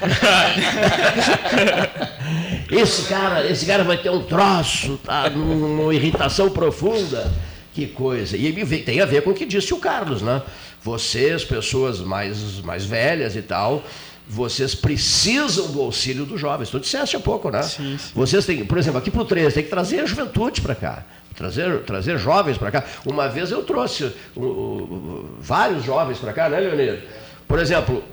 Esse 2.69 3.03
cara, 3.07 3.45
esse 3.49 3.65
cara 3.65 3.83
vai 3.83 3.97
ter 3.97 4.09
um 4.09 4.23
troço, 4.23 4.99
tá? 5.03 5.29
Num- 5.29 5.81
Uma 5.83 5.93
irritação 5.93 6.49
profunda. 6.49 7.31
Que 7.73 7.87
coisa. 7.87 8.37
E 8.37 8.53
tem 8.81 9.01
a 9.01 9.05
ver 9.05 9.21
com 9.21 9.31
o 9.31 9.33
que 9.33 9.45
disse 9.45 9.73
o 9.73 9.77
Carlos, 9.77 10.21
né? 10.21 10.41
Vocês, 10.81 11.43
pessoas 11.43 11.99
mais, 11.99 12.61
mais 12.61 12.85
velhas 12.85 13.35
e 13.35 13.41
tal, 13.41 13.83
vocês 14.27 14.73
precisam 14.73 15.71
do 15.71 15.81
auxílio 15.81 16.25
dos 16.25 16.39
jovens. 16.39 16.69
Tu 16.69 16.79
disseste 16.79 17.15
há 17.15 17.19
pouco, 17.19 17.49
né? 17.49 17.61
Sim, 17.63 17.97
sim. 17.97 18.11
Vocês 18.13 18.45
têm, 18.45 18.65
por 18.65 18.77
exemplo, 18.77 18.99
aqui 18.99 19.11
para 19.11 19.21
o 19.21 19.25
13, 19.25 19.53
tem 19.53 19.63
que 19.63 19.69
trazer 19.69 19.99
a 19.99 20.05
juventude 20.05 20.61
para 20.61 20.75
cá. 20.75 21.03
Trazer, 21.35 21.81
trazer 21.81 22.17
jovens 22.17 22.57
para 22.57 22.71
cá. 22.71 22.83
Uma 23.05 23.27
vez 23.27 23.51
eu 23.51 23.61
trouxe 23.63 24.05
uh, 24.35 24.41
uh, 24.41 25.29
vários 25.39 25.83
jovens 25.83 26.17
para 26.17 26.31
cá, 26.31 26.49
né, 26.49 26.59
Leonir? 26.59 27.03
Por 27.47 27.59
exemplo, 27.59 28.03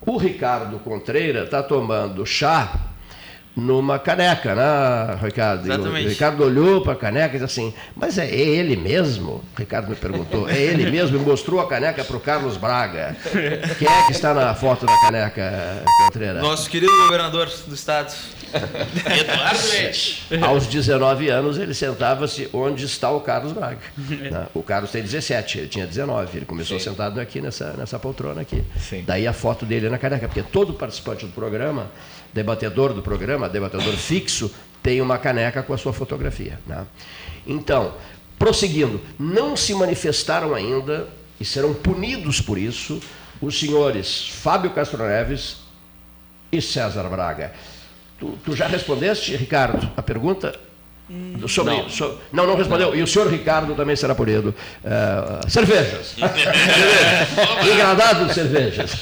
o 0.00 0.16
Ricardo 0.16 0.78
Contreira 0.78 1.44
está 1.44 1.62
tomando 1.62 2.24
chá 2.24 2.91
numa 3.54 3.98
caneca, 3.98 4.54
né, 4.54 5.18
Ricardo? 5.22 5.66
E 5.66 5.70
o 5.70 5.74
Exatamente. 5.74 6.08
Ricardo 6.08 6.44
olhou 6.44 6.80
para 6.82 6.92
a 6.94 6.96
caneca 6.96 7.36
e 7.36 7.40
disse 7.40 7.44
assim, 7.60 7.74
mas 7.94 8.18
é 8.18 8.30
ele 8.30 8.76
mesmo? 8.76 9.32
O 9.32 9.58
Ricardo 9.58 9.90
me 9.90 9.96
perguntou, 9.96 10.48
é 10.48 10.58
ele 10.58 10.90
mesmo? 10.90 11.16
E 11.16 11.20
mostrou 11.20 11.60
a 11.60 11.68
caneca 11.68 12.02
para 12.04 12.16
o 12.16 12.20
Carlos 12.20 12.56
Braga. 12.56 13.16
Quem 13.78 13.88
é 13.88 14.06
que 14.06 14.12
está 14.12 14.32
na 14.32 14.54
foto 14.54 14.86
da 14.86 15.00
caneca, 15.02 15.82
Contreira? 16.06 16.40
Nosso 16.40 16.68
querido 16.70 16.92
governador 17.04 17.50
do 17.66 17.74
estado. 17.74 18.14
Eduardo 18.52 19.68
Leite. 19.70 20.22
Aos 20.42 20.66
19 20.66 21.28
anos, 21.28 21.58
ele 21.58 21.72
sentava-se 21.74 22.48
onde 22.52 22.84
está 22.84 23.10
o 23.10 23.20
Carlos 23.20 23.52
Braga. 23.52 23.78
né? 23.96 24.46
O 24.54 24.62
Carlos 24.62 24.90
tem 24.90 25.02
17, 25.02 25.58
ele 25.58 25.68
tinha 25.68 25.86
19. 25.86 26.36
Ele 26.36 26.46
começou 26.46 26.78
sentado 26.78 27.20
aqui 27.20 27.40
nessa, 27.40 27.72
nessa 27.72 27.98
poltrona 27.98 28.42
aqui. 28.42 28.62
Sim. 28.78 29.04
Daí 29.06 29.26
a 29.26 29.32
foto 29.32 29.64
dele 29.64 29.88
na 29.88 29.98
caneca, 29.98 30.28
porque 30.28 30.42
todo 30.42 30.74
participante 30.74 31.24
do 31.24 31.32
programa, 31.32 31.90
debatedor 32.32 32.92
do 32.92 33.02
programa, 33.02 33.48
debatedor 33.48 33.92
fixo, 33.94 34.50
tem 34.82 35.00
uma 35.00 35.18
caneca 35.18 35.62
com 35.62 35.72
a 35.74 35.78
sua 35.78 35.92
fotografia. 35.92 36.58
né? 36.66 36.84
Então, 37.46 37.94
prosseguindo, 38.38 39.00
não 39.18 39.56
se 39.56 39.74
manifestaram 39.74 40.54
ainda 40.54 41.06
e 41.40 41.44
serão 41.44 41.72
punidos 41.74 42.40
por 42.40 42.58
isso 42.58 43.00
os 43.40 43.58
senhores 43.58 44.28
Fábio 44.28 44.70
Castro 44.70 45.04
Neves 45.04 45.58
e 46.50 46.60
César 46.62 47.04
Braga. 47.04 47.52
Tu, 48.18 48.38
tu 48.44 48.54
já 48.54 48.66
respondeste, 48.66 49.34
Ricardo, 49.36 49.90
a 49.96 50.02
pergunta? 50.02 50.54
Do- 51.08 51.48
Sobre, 51.48 51.74
não. 51.76 51.88
so- 51.90 52.18
não, 52.32 52.46
não 52.46 52.56
respondeu. 52.56 52.94
E 52.94 53.02
o 53.02 53.06
senhor 53.06 53.28
Ricardo 53.30 53.74
também 53.74 53.94
será 53.96 54.14
punido. 54.14 54.54
Eh, 54.84 55.40
cervejas. 55.50 56.14
Cervejas. 56.16 56.56
Engradado 57.74 58.26
de 58.26 58.34
cervejas. 58.34 58.92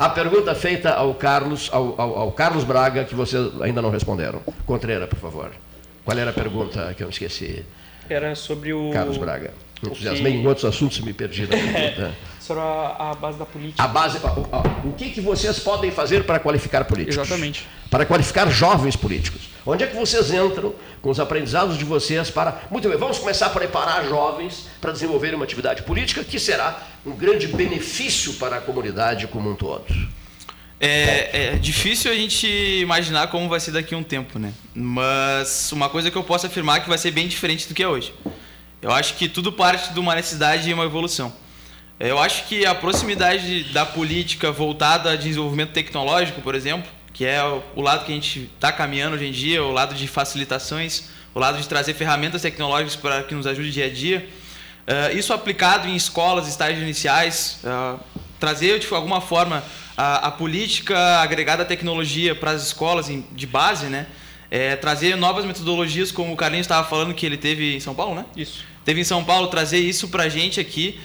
A 0.00 0.08
pergunta 0.08 0.54
feita 0.54 0.94
ao 0.94 1.12
Carlos, 1.12 1.68
ao, 1.70 1.94
ao- 2.00 2.18
ao 2.20 2.32
Carlos 2.32 2.64
Braga, 2.64 3.04
que 3.04 3.14
vocês 3.14 3.50
ainda 3.60 3.82
não 3.82 3.90
responderam. 3.90 4.40
Contreira, 4.64 5.06
por 5.06 5.18
favor. 5.18 5.50
Qual 6.02 6.16
era 6.18 6.30
a 6.30 6.32
pergunta 6.32 6.94
que 6.96 7.02
eu 7.02 7.06
me 7.08 7.12
esqueci? 7.12 7.62
Era 8.08 8.34
sobre 8.34 8.72
o. 8.72 8.90
Carlos 8.94 9.18
Braga. 9.18 9.52
Me 9.82 9.90
o 9.90 9.92
entusiasmei 9.92 10.32
que- 10.32 10.38
em 10.38 10.46
outros 10.46 10.64
assuntos 10.64 10.96
e 10.98 11.02
me 11.02 11.12
perdi 11.12 11.42
na 11.42 11.48
pergunta. 11.52 12.14
Sobre 12.40 12.62
a, 12.62 13.10
a 13.10 13.14
base 13.14 13.38
da 13.38 13.44
política. 13.44 13.82
A 13.82 13.88
base, 13.88 14.18
ó, 14.24 14.62
o 14.88 14.92
que, 14.94 15.10
que 15.10 15.20
vocês 15.20 15.58
podem 15.58 15.90
fazer 15.90 16.24
para 16.24 16.38
qualificar 16.38 16.84
políticos? 16.86 17.18
Exatamente. 17.18 17.68
Para 17.90 18.06
qualificar 18.06 18.48
jovens 18.50 18.96
políticos. 18.96 19.49
Onde 19.66 19.84
é 19.84 19.86
que 19.86 19.96
vocês 19.96 20.30
entram 20.30 20.74
com 21.02 21.10
os 21.10 21.20
aprendizados 21.20 21.76
de 21.76 21.84
vocês 21.84 22.30
para. 22.30 22.62
Muito 22.70 22.88
bem, 22.88 22.96
vamos 22.96 23.18
começar 23.18 23.46
a 23.46 23.50
preparar 23.50 24.06
jovens 24.08 24.66
para 24.80 24.92
desenvolver 24.92 25.34
uma 25.34 25.44
atividade 25.44 25.82
política 25.82 26.24
que 26.24 26.38
será 26.38 26.80
um 27.04 27.12
grande 27.12 27.46
benefício 27.48 28.34
para 28.34 28.56
a 28.56 28.60
comunidade 28.60 29.26
como 29.26 29.50
um 29.50 29.54
todo. 29.54 29.84
É, 30.82 31.52
é 31.52 31.56
difícil 31.56 32.10
a 32.10 32.14
gente 32.14 32.46
imaginar 32.46 33.28
como 33.28 33.48
vai 33.50 33.60
ser 33.60 33.70
daqui 33.70 33.94
a 33.94 33.98
um 33.98 34.02
tempo, 34.02 34.38
né? 34.38 34.54
Mas 34.74 35.70
uma 35.72 35.90
coisa 35.90 36.10
que 36.10 36.16
eu 36.16 36.24
posso 36.24 36.46
afirmar 36.46 36.78
é 36.78 36.80
que 36.80 36.88
vai 36.88 36.96
ser 36.96 37.10
bem 37.10 37.28
diferente 37.28 37.68
do 37.68 37.74
que 37.74 37.82
é 37.82 37.88
hoje. 37.88 38.14
Eu 38.80 38.90
acho 38.90 39.14
que 39.14 39.28
tudo 39.28 39.52
parte 39.52 39.92
de 39.92 40.00
uma 40.00 40.14
necessidade 40.14 40.70
e 40.70 40.72
uma 40.72 40.84
evolução. 40.84 41.30
Eu 41.98 42.18
acho 42.18 42.46
que 42.46 42.64
a 42.64 42.74
proximidade 42.74 43.64
da 43.74 43.84
política 43.84 44.50
voltada 44.50 45.10
a 45.10 45.16
desenvolvimento 45.16 45.72
tecnológico, 45.72 46.40
por 46.40 46.54
exemplo, 46.54 46.90
que 47.12 47.24
é 47.26 47.42
o 47.74 47.80
lado 47.80 48.04
que 48.04 48.12
a 48.12 48.14
gente 48.14 48.50
está 48.54 48.72
caminhando 48.72 49.14
hoje 49.16 49.26
em 49.26 49.32
dia, 49.32 49.62
o 49.62 49.72
lado 49.72 49.94
de 49.94 50.06
facilitações, 50.06 51.04
o 51.34 51.38
lado 51.40 51.58
de 51.58 51.66
trazer 51.68 51.94
ferramentas 51.94 52.42
tecnológicas 52.42 52.96
para 52.96 53.22
que 53.22 53.34
nos 53.34 53.46
ajude 53.46 53.70
dia 53.70 53.86
a 53.86 53.90
dia, 53.90 54.28
eh, 54.86 55.12
isso 55.14 55.32
aplicado 55.32 55.86
em 55.88 55.94
escolas, 55.96 56.48
estágios 56.48 56.82
iniciais, 56.82 57.60
eh, 57.64 57.98
trazer 58.38 58.78
de 58.78 58.86
alguma 58.94 59.20
forma 59.20 59.62
a, 59.96 60.28
a 60.28 60.30
política 60.30 60.96
agregada 61.20 61.62
à 61.62 61.66
tecnologia 61.66 62.34
para 62.34 62.52
as 62.52 62.62
escolas 62.62 63.08
em- 63.10 63.24
de 63.32 63.46
base, 63.46 63.86
né? 63.86 64.06
Eh, 64.50 64.74
trazer 64.76 65.14
novas 65.16 65.44
metodologias, 65.44 66.10
como 66.10 66.32
o 66.32 66.36
Carlinhos 66.36 66.64
estava 66.64 66.88
falando 66.88 67.12
que 67.14 67.24
ele 67.26 67.36
teve 67.36 67.76
em 67.76 67.80
São 67.80 67.94
Paulo, 67.94 68.14
né? 68.14 68.24
Isso. 68.36 68.64
teve 68.84 69.00
em 69.00 69.04
São 69.04 69.22
Paulo, 69.22 69.46
trazer 69.48 69.78
isso 69.78 70.08
pra 70.08 70.28
gente 70.28 70.58
aqui. 70.58 70.98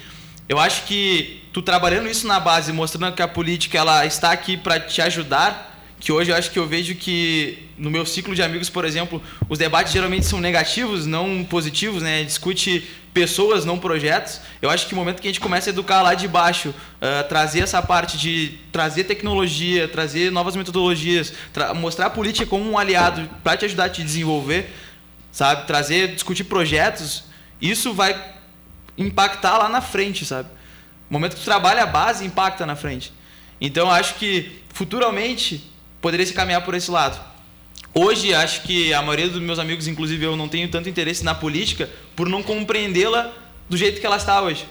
Eu 0.48 0.58
acho 0.58 0.84
que 0.84 1.42
tu 1.52 1.60
trabalhando 1.62 2.08
isso 2.08 2.26
na 2.26 2.40
base, 2.40 2.72
mostrando 2.72 3.14
que 3.14 3.22
a 3.22 3.28
política 3.28 3.76
ela 3.78 4.04
está 4.06 4.30
aqui 4.32 4.56
para 4.56 4.80
te 4.80 5.00
ajudar, 5.02 5.75
que 5.98 6.12
hoje 6.12 6.30
eu 6.30 6.36
acho 6.36 6.50
que 6.50 6.58
eu 6.58 6.66
vejo 6.66 6.94
que 6.94 7.58
no 7.78 7.90
meu 7.90 8.04
ciclo 8.04 8.34
de 8.34 8.42
amigos, 8.42 8.68
por 8.68 8.84
exemplo, 8.84 9.22
os 9.48 9.58
debates 9.58 9.92
geralmente 9.92 10.26
são 10.26 10.40
negativos, 10.40 11.06
não 11.06 11.42
positivos, 11.44 12.02
né? 12.02 12.22
Discute 12.22 12.86
pessoas, 13.14 13.64
não 13.64 13.78
projetos. 13.78 14.40
Eu 14.60 14.68
acho 14.68 14.86
que 14.86 14.92
o 14.92 14.96
momento 14.96 15.22
que 15.22 15.26
a 15.28 15.30
gente 15.30 15.40
começa 15.40 15.70
a 15.70 15.72
educar 15.72 16.02
lá 16.02 16.12
de 16.12 16.28
baixo, 16.28 16.74
ah, 17.00 17.22
trazer 17.24 17.60
essa 17.60 17.80
parte 17.80 18.18
de 18.18 18.58
trazer 18.70 19.04
tecnologia, 19.04 19.88
trazer 19.88 20.30
novas 20.30 20.54
metodologias, 20.54 21.32
tra- 21.52 21.72
mostrar 21.72 22.06
a 22.06 22.10
política 22.10 22.44
como 22.46 22.70
um 22.70 22.76
aliado 22.78 23.28
para 23.42 23.56
te 23.56 23.64
ajudar 23.64 23.86
a 23.86 23.88
te 23.88 24.02
desenvolver, 24.02 24.70
sabe? 25.32 25.66
Trazer, 25.66 26.08
discutir 26.12 26.44
projetos, 26.44 27.24
isso 27.58 27.94
vai 27.94 28.14
impactar 28.98 29.56
lá 29.56 29.68
na 29.70 29.80
frente, 29.80 30.26
sabe? 30.26 30.50
O 31.08 31.12
momento 31.14 31.34
que 31.36 31.40
tu 31.40 31.44
trabalha 31.44 31.84
a 31.84 31.86
base, 31.86 32.24
impacta 32.24 32.66
na 32.66 32.76
frente. 32.76 33.12
Então, 33.58 33.86
eu 33.86 33.92
acho 33.92 34.16
que 34.16 34.60
futuramente 34.74 35.64
poderia 36.06 36.24
se 36.24 36.32
caminhar 36.32 36.64
por 36.64 36.72
esse 36.72 36.88
lado. 36.88 37.18
Hoje, 37.92 38.32
acho 38.32 38.62
que 38.62 38.94
a 38.94 39.02
maioria 39.02 39.28
dos 39.28 39.42
meus 39.42 39.58
amigos, 39.58 39.88
inclusive 39.88 40.24
eu, 40.24 40.36
não 40.36 40.46
tenho 40.46 40.68
tanto 40.70 40.88
interesse 40.88 41.24
na 41.24 41.34
política 41.34 41.90
por 42.14 42.28
não 42.28 42.44
compreendê-la 42.44 43.32
do 43.68 43.76
jeito 43.76 44.00
que 44.00 44.06
ela 44.06 44.16
está 44.16 44.40
hoje. 44.40 44.64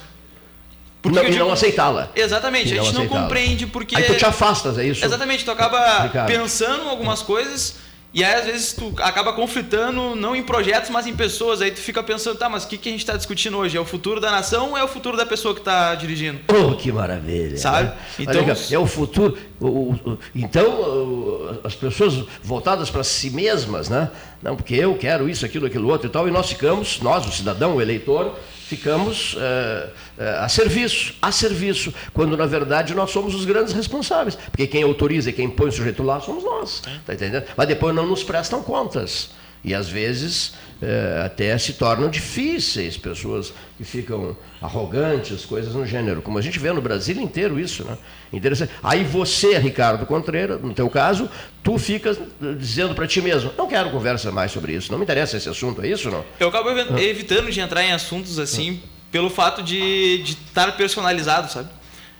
Porque 1.01 1.21
não, 1.21 1.29
e 1.29 1.37
não 1.37 1.51
aceitá-la. 1.51 2.09
Exatamente, 2.15 2.69
E 2.69 2.73
a 2.73 2.77
não 2.77 2.83
gente 2.85 2.93
não 2.93 3.01
aceitá-la. 3.01 3.21
compreende 3.23 3.67
porque... 3.67 3.97
Aí 3.97 4.03
tu 4.03 4.15
te 4.15 4.25
afastas, 4.25 4.77
é 4.77 4.85
isso? 4.87 5.03
Exatamente, 5.03 5.43
tu 5.43 5.51
acaba 5.51 6.03
Ricardo. 6.03 6.27
pensando 6.27 6.85
em 6.85 6.89
algumas 6.89 7.21
coisas 7.21 7.75
E 8.15 8.23
aí, 8.23 8.33
às 8.39 8.45
vezes, 8.45 8.71
tu 8.71 8.93
acaba 9.01 9.33
conflitando, 9.33 10.15
não 10.15 10.33
em 10.33 10.41
projetos, 10.41 10.89
mas 10.89 11.05
em 11.05 11.13
pessoas. 11.13 11.61
Aí 11.61 11.69
tu 11.69 11.81
fica 11.81 12.01
pensando, 12.01 12.37
tá, 12.37 12.47
mas 12.47 12.63
o 12.63 12.67
que, 12.69 12.77
que 12.77 12.87
a 12.87 12.91
gente 12.93 13.01
está 13.01 13.17
discutindo 13.17 13.57
hoje? 13.57 13.75
É 13.75 13.79
o 13.81 13.83
futuro 13.83 14.21
da 14.21 14.31
nação 14.31 14.69
ou 14.71 14.77
é 14.77 14.83
o 14.85 14.87
futuro 14.87 15.17
da 15.17 15.25
pessoa 15.25 15.53
que 15.53 15.59
está 15.59 15.93
dirigindo? 15.95 16.39
Oh, 16.47 16.73
que 16.75 16.93
maravilha. 16.93 17.57
Sabe? 17.57 17.89
né? 17.89 17.95
Então- 18.17 18.41
Olha 18.41 18.55
é 18.71 18.79
o 18.79 18.87
futuro. 18.87 19.37
o- 19.59 19.91
o- 19.91 20.19
então, 20.33 21.59
as 21.61 21.75
pessoas 21.75 22.23
voltadas 22.41 22.89
para 22.89 23.03
si 23.03 23.29
mesmas, 23.31 23.89
né? 23.89 24.09
Não, 24.41 24.55
porque 24.55 24.75
eu 24.75 24.95
quero 24.97 25.27
isso, 25.27 25.45
aquilo, 25.45 25.65
aquilo 25.65 25.89
outro 25.89 26.07
e 26.07 26.09
tal, 26.09 26.25
e 26.25 26.31
nós 26.31 26.47
ficamos, 26.47 27.01
nós, 27.01 27.25
o 27.25 27.31
cidadão, 27.33 27.75
o 27.75 27.81
eleitor, 27.81 28.33
ficamos 28.65 29.35
eh, 29.37 29.89
a 30.17 30.47
serviço, 30.49 31.13
a 31.21 31.31
serviço, 31.31 31.93
quando 32.13 32.37
na 32.37 32.45
verdade 32.45 32.93
nós 32.95 33.11
somos 33.11 33.35
os 33.35 33.45
grandes 33.45 33.73
responsáveis. 33.73 34.35
Porque 34.35 34.67
quem 34.67 34.83
autoriza 34.83 35.29
e 35.29 35.33
quem 35.33 35.49
põe 35.49 35.69
o 35.69 35.71
sujeito 35.71 36.03
lá 36.03 36.19
somos 36.21 36.43
nós. 36.43 36.81
Tá 37.05 37.13
entendendo? 37.13 37.43
Mas 37.57 37.67
depois 37.67 37.93
não 37.95 38.05
nos 38.05 38.23
prestam 38.23 38.61
contas. 38.63 39.31
E 39.63 39.73
às 39.73 39.89
vezes 39.89 40.53
eh, 40.79 41.23
até 41.25 41.57
se 41.57 41.73
tornam 41.73 42.07
difíceis, 42.07 42.97
pessoas 42.97 43.51
que 43.77 43.83
ficam 43.83 44.37
arrogantes, 44.61 45.43
coisas 45.43 45.73
no 45.73 45.87
gênero. 45.87 46.21
Como 46.21 46.37
a 46.37 46.41
gente 46.41 46.59
vê 46.59 46.71
no 46.71 46.81
Brasil 46.81 47.19
inteiro 47.19 47.59
isso, 47.59 47.83
né? 47.83 47.97
Interessante. 48.31 48.71
Aí 48.83 49.03
você, 49.03 49.57
Ricardo 49.57 50.05
Contreira, 50.05 50.57
no 50.57 50.71
teu 50.71 50.87
caso, 50.87 51.27
tu 51.63 51.79
ficas 51.79 52.15
eh, 52.17 52.53
dizendo 52.59 52.93
para 52.93 53.07
ti 53.07 53.21
mesmo, 53.21 53.51
não 53.57 53.67
quero 53.67 53.89
conversa 53.89 54.31
mais 54.31 54.51
sobre 54.51 54.73
isso, 54.73 54.91
não 54.91 54.99
me 54.99 55.03
interessa 55.03 55.35
esse 55.35 55.49
assunto, 55.49 55.81
é 55.81 55.87
isso 55.87 56.11
não? 56.11 56.23
Eu 56.39 56.49
acabo 56.49 56.69
evi- 56.69 57.03
evitando 57.03 57.49
de 57.51 57.59
entrar 57.59 57.83
em 57.83 57.91
assuntos 57.91 58.37
assim, 58.37 58.79
pelo 59.15 59.29
fato 59.29 59.63
de 59.63 60.21
de 60.25 60.33
estar 60.33 60.75
personalizado, 60.75 61.49
sabe? 61.49 61.69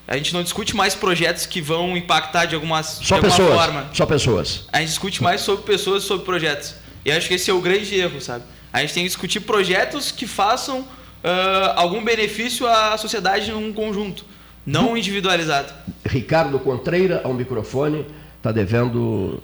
A 0.07 0.15
gente 0.15 0.34
não 0.34 0.41
discute 0.41 0.73
mais 0.73 0.95
projetos 0.95 1.45
que 1.45 1.59
vão 1.59 1.97
impactar 1.97 2.45
de, 2.45 2.55
algumas, 2.55 3.01
de 3.01 3.07
Só 3.07 3.15
alguma 3.15 3.34
pessoas. 3.35 3.53
forma. 3.53 3.89
Só 3.91 4.05
pessoas. 4.05 4.63
A 4.72 4.80
gente 4.80 4.88
discute 4.89 5.22
mais 5.22 5.41
sobre 5.41 5.65
pessoas 5.65 6.03
e 6.03 6.07
sobre 6.07 6.23
projetos. 6.26 6.76
E 7.03 7.11
acho 7.11 7.27
que 7.27 7.34
esse 7.34 7.51
é 7.51 7.53
o 7.53 7.59
grande 7.59 7.93
erro, 7.95 8.22
sabe? 8.22 8.45
A 8.72 8.80
gente 8.80 8.93
tem 8.93 9.03
que 9.03 9.09
discutir 9.09 9.41
projetos 9.41 10.09
que 10.09 10.26
façam 10.26 10.88
ah, 11.22 11.73
algum 11.76 12.01
benefício 12.01 12.65
à 12.65 12.97
sociedade 12.97 13.51
num 13.51 13.73
conjunto, 13.73 14.23
não 14.65 14.95
individualizado. 14.95 15.73
Ricardo 16.05 16.57
Contreira, 16.59 17.19
ao 17.26 17.34
microfone, 17.34 18.05
está 18.38 18.53
devendo 18.53 19.43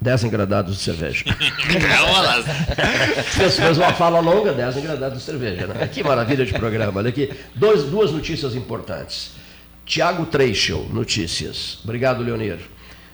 10 0.00 0.24
engradados 0.24 0.76
de 0.76 0.82
cerveja. 0.82 1.24
Fez, 3.24 3.56
fez 3.56 3.78
uma 3.78 3.92
fala 3.92 4.20
longa, 4.20 4.52
10 4.52 4.76
engradados 4.78 5.18
de 5.18 5.24
cerveja. 5.24 5.66
Né? 5.66 5.88
Que 5.88 6.02
maravilha 6.04 6.46
de 6.46 6.52
programa. 6.52 7.00
Olha 7.00 7.08
aqui, 7.08 7.30
dois, 7.54 7.82
duas 7.84 8.12
notícias 8.12 8.54
importantes. 8.54 9.32
Tiago 9.84 10.26
Treichel, 10.26 10.86
notícias. 10.92 11.80
Obrigado, 11.82 12.22
Leonir. 12.22 12.58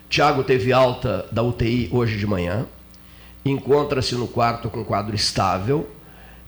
Tiago 0.09 0.44
teve 0.44 0.73
alta 0.73 1.27
da 1.32 1.43
UTI 1.43 1.89
hoje 1.93 2.19
de 2.19 2.27
manhã. 2.27 2.66
Encontra-se 3.44 4.15
no 4.15 4.27
quarto 4.27 4.69
com 4.69 4.85
quadro 4.85 5.15
estável. 5.15 5.90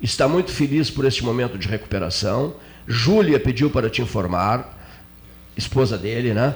Está 0.00 0.28
muito 0.28 0.52
feliz 0.52 0.90
por 0.90 1.04
este 1.04 1.24
momento 1.24 1.56
de 1.56 1.68
recuperação. 1.68 2.56
Júlia 2.86 3.40
pediu 3.40 3.70
para 3.70 3.88
te 3.88 4.02
informar, 4.02 4.76
esposa 5.56 5.96
dele, 5.96 6.34
né? 6.34 6.54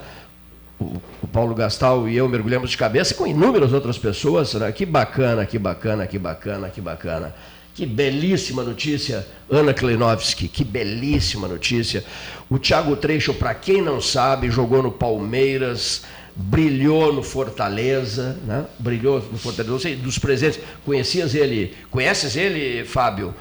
O, 0.81 1.01
Paulo 1.33 1.55
Gastal 1.55 2.09
e 2.09 2.17
eu 2.17 2.29
mergulhamos 2.29 2.71
de 2.71 2.77
cabeça 2.77 3.15
com 3.15 3.27
inúmeras 3.27 3.73
outras 3.73 3.99
pessoas. 3.99 4.55
Né? 4.55 4.73
Que 4.73 4.87
bacana, 4.87 5.45
que 5.47 5.59
bacana, 5.59 6.07
que 6.07 6.19
bacana, 6.19 6.69
que 6.69 6.81
bacana. 6.81 7.35
Que 7.73 7.87
belíssima 7.87 8.65
notícia, 8.65 9.27
Ana 9.49 9.73
Kleinovski, 9.73 10.49
que 10.49 10.65
belíssima 10.65 11.47
notícia. 11.47 12.05
O 12.49 12.59
Thiago 12.59 12.97
Trecho, 12.97 13.33
para 13.33 13.55
quem 13.55 13.81
não 13.81 14.01
sabe, 14.01 14.51
jogou 14.51 14.83
no 14.83 14.91
Palmeiras, 14.91 16.03
brilhou 16.37 17.13
no 17.13 17.23
Fortaleza, 17.23 18.39
né? 18.47 18.65
brilhou 18.79 19.17
no 19.31 19.39
Fortaleza. 19.39 19.73
Não 19.73 19.81
sei, 19.81 19.97
dos 19.97 20.19
presentes, 20.19 20.61
conhecias 20.85 21.35
ele, 21.35 21.75
conheces 21.91 22.37
ele, 22.37 22.85
Fábio? 22.85 23.35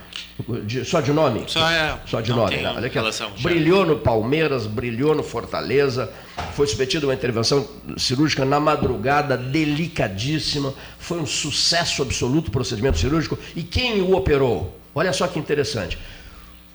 De- 0.63 0.85
só 0.85 1.01
de 1.01 1.11
nome? 1.11 1.43
Só 1.47 1.69
é- 1.69 1.97
Só 2.05 2.21
de 2.21 2.31
nome, 2.31 2.57
né? 2.57 2.73
Olha 2.75 2.87
aqui, 2.87 2.97
ó. 2.97 3.01
relação. 3.01 3.31
Brilhou 3.41 3.85
no 3.85 3.97
Palmeiras, 3.97 4.65
brilhou 4.65 5.13
no 5.13 5.21
Fortaleza, 5.23 6.09
foi 6.55 6.65
submetido 6.65 7.05
a 7.05 7.09
uma 7.09 7.13
intervenção 7.13 7.67
cirúrgica 7.97 8.45
na 8.45 8.59
madrugada, 8.59 9.35
delicadíssima, 9.37 10.73
foi 10.97 11.19
um 11.19 11.25
sucesso 11.25 12.01
absoluto 12.01 12.47
o 12.47 12.51
procedimento 12.51 12.97
cirúrgico. 12.97 13.37
E 13.55 13.63
quem 13.63 14.01
o 14.01 14.15
operou? 14.15 14.77
Olha 14.95 15.11
só 15.13 15.27
que 15.27 15.37
interessante. 15.39 15.97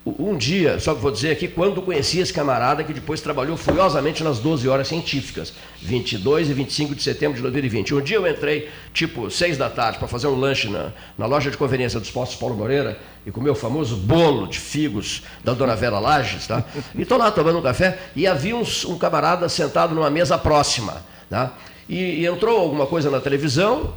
Um 0.07 0.37
dia, 0.37 0.79
só 0.79 0.95
que 0.95 1.01
vou 1.01 1.11
dizer 1.11 1.31
aqui, 1.31 1.49
quando 1.49 1.81
conheci 1.81 2.19
esse 2.19 2.31
camarada 2.31 2.85
que 2.85 2.93
depois 2.93 3.23
trabalhou 3.23 3.57
furiosamente 3.57 4.23
nas 4.23 4.39
12 4.39 4.69
horas 4.69 4.87
científicas, 4.87 5.55
22 5.81 6.51
e 6.51 6.53
25 6.53 6.95
de 6.95 7.03
setembro 7.03 7.37
de 7.37 7.43
2020. 7.43 7.95
Um 7.95 8.03
dia 8.03 8.19
eu 8.19 8.27
entrei, 8.29 8.69
tipo, 8.93 9.31
6 9.31 9.57
da 9.57 9.71
tarde, 9.71 9.99
para 9.99 10.07
fazer 10.07 10.27
um 10.27 10.39
lanche 10.39 10.69
na, 10.69 10.93
na 11.17 11.25
loja 11.25 11.51
de 11.51 11.57
conveniência 11.57 11.99
dos 11.99 12.11
postos 12.11 12.39
Paulo 12.39 12.55
Moreira 12.55 12.99
e 13.25 13.31
comer 13.31 13.49
o 13.49 13.55
famoso 13.55 13.97
bolo 13.97 14.47
de 14.47 14.59
figos 14.59 15.23
da 15.43 15.55
dona 15.55 15.75
Vera 15.75 15.99
Lages, 15.99 16.47
tá? 16.47 16.63
E 16.95 17.01
estou 17.01 17.17
lá 17.17 17.31
tomando 17.31 17.59
um 17.59 17.63
café 17.63 17.99
e 18.15 18.27
havia 18.27 18.55
uns- 18.55 18.85
um 18.85 18.99
camarada 18.99 19.49
sentado 19.49 19.95
numa 19.95 20.11
mesa 20.11 20.37
próxima, 20.37 21.03
tá? 21.31 21.55
E, 21.89 22.21
e 22.21 22.27
entrou 22.27 22.59
alguma 22.61 22.87
coisa 22.87 23.11
na 23.11 23.21
televisão, 23.21 23.95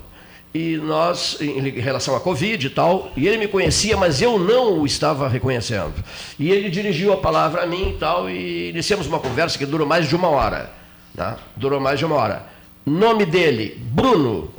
e 0.58 0.78
nós, 0.78 1.38
em 1.40 1.70
relação 1.80 2.16
à 2.16 2.20
Covid 2.20 2.66
e 2.66 2.70
tal, 2.70 3.12
e 3.16 3.28
ele 3.28 3.38
me 3.38 3.48
conhecia, 3.48 3.96
mas 3.96 4.22
eu 4.22 4.40
não 4.40 4.80
o 4.80 4.86
estava 4.88 5.28
reconhecendo. 5.28 5.94
E 6.40 6.50
ele 6.50 6.68
dirigiu 6.68 7.14
a 7.14 7.18
palavra 7.18 7.62
a 7.62 7.68
mim 7.68 7.92
e 7.92 7.98
tal, 8.00 8.28
e 8.28 8.70
iniciamos 8.70 9.06
uma 9.06 9.20
conversa 9.20 9.56
que 9.56 9.68
durou 9.68 9.86
mais 9.86 10.08
de 10.08 10.16
uma 10.16 10.30
hora. 10.30 10.72
Tá? 11.16 11.38
Durou 11.56 11.80
mais 11.80 12.00
de 12.00 12.06
uma 12.06 12.16
hora. 12.16 12.44
Nome 12.84 13.26
dele, 13.26 13.78
Bruno. 13.80 14.52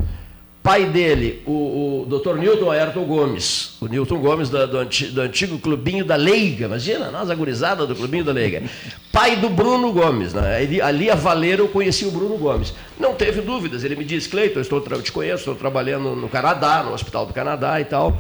Pai 0.63 0.85
dele, 0.85 1.43
o, 1.47 2.03
o 2.03 2.07
Dr. 2.19 2.37
Newton 2.37 2.71
Ayrton 2.71 3.05
Gomes. 3.05 3.77
O 3.81 3.87
Newton 3.87 4.19
Gomes 4.19 4.51
da- 4.51 4.67
do, 4.67 4.77
anti- 4.79 5.07
do 5.07 5.21
antigo 5.23 5.59
Clubinho 5.59 6.05
da 6.05 6.15
Leiga. 6.17 6.67
Imagina, 6.67 7.11
nós, 7.11 7.31
a 7.31 7.35
gurizada 7.35 7.87
do 7.87 7.95
Clubinho 7.95 8.23
da 8.25 8.33
Leiga. 8.33 8.63
Pai 9.11 9.37
do 9.37 9.49
Bruno 9.49 9.91
Gomes. 9.93 10.35
Né? 10.35 10.63
Ele- 10.63 10.83
ali 10.83 11.09
a 11.11 11.15
Valeira 11.15 11.63
eu 11.63 11.69
conheci 11.69 12.05
o 12.05 12.11
Bruno 12.11 12.37
Gomes. 12.37 12.75
Não 13.01 13.15
teve 13.15 13.41
dúvidas. 13.41 13.83
Ele 13.83 13.97
me 13.97 14.05
disse, 14.05 14.29
Cleiton, 14.29 14.61
estou, 14.61 14.85
eu 14.91 15.01
te 15.03 15.11
conheço, 15.13 15.39
estou 15.39 15.55
trabalhando 15.55 16.15
no 16.15 16.29
Canadá, 16.29 16.83
no 16.83 16.93
Hospital 16.93 17.25
do 17.25 17.33
Canadá 17.33 17.81
e 17.81 17.85
tal. 17.87 18.19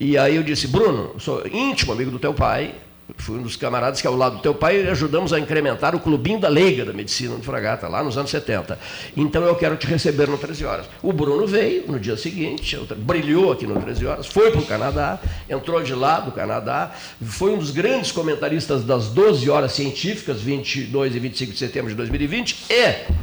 E 0.00 0.18
aí 0.18 0.34
eu 0.34 0.42
disse, 0.42 0.66
Bruno, 0.66 1.12
sou 1.20 1.46
íntimo 1.46 1.92
amigo 1.92 2.10
do 2.10 2.18
teu 2.18 2.34
pai, 2.34 2.74
fui 3.18 3.38
um 3.38 3.42
dos 3.42 3.56
camaradas 3.56 4.00
que 4.00 4.06
ao 4.06 4.16
lado 4.16 4.36
do 4.36 4.42
teu 4.42 4.54
pai 4.54 4.86
ajudamos 4.88 5.32
a 5.32 5.38
incrementar 5.38 5.94
o 5.94 6.00
clubinho 6.00 6.40
da 6.40 6.48
Leiga 6.48 6.84
da 6.84 6.92
Medicina 6.92 7.36
de 7.36 7.42
Fragata, 7.42 7.86
lá 7.86 8.02
nos 8.02 8.16
anos 8.16 8.30
70. 8.30 8.78
Então 9.16 9.42
eu 9.44 9.54
quero 9.54 9.76
te 9.76 9.86
receber 9.86 10.28
no 10.28 10.38
13 10.38 10.64
horas. 10.64 10.86
O 11.02 11.12
Bruno 11.12 11.46
veio 11.46 11.86
no 11.86 12.00
dia 12.00 12.16
seguinte, 12.16 12.78
brilhou 12.96 13.52
aqui 13.52 13.66
no 13.66 13.80
13 13.80 14.06
horas, 14.06 14.26
foi 14.26 14.50
para 14.50 14.60
o 14.60 14.66
Canadá, 14.66 15.18
entrou 15.48 15.82
de 15.82 15.94
lá 15.94 16.20
do 16.20 16.32
Canadá, 16.32 16.92
foi 17.22 17.52
um 17.52 17.58
dos 17.58 17.70
grandes 17.70 18.10
comentaristas 18.10 18.84
das 18.84 19.08
12 19.08 19.50
horas 19.50 19.72
científicas, 19.72 20.40
22 20.40 21.14
e 21.14 21.18
25 21.18 21.52
de 21.52 21.58
setembro 21.58 21.90
de 21.90 21.96
2020, 21.96 22.66
e 22.70 23.14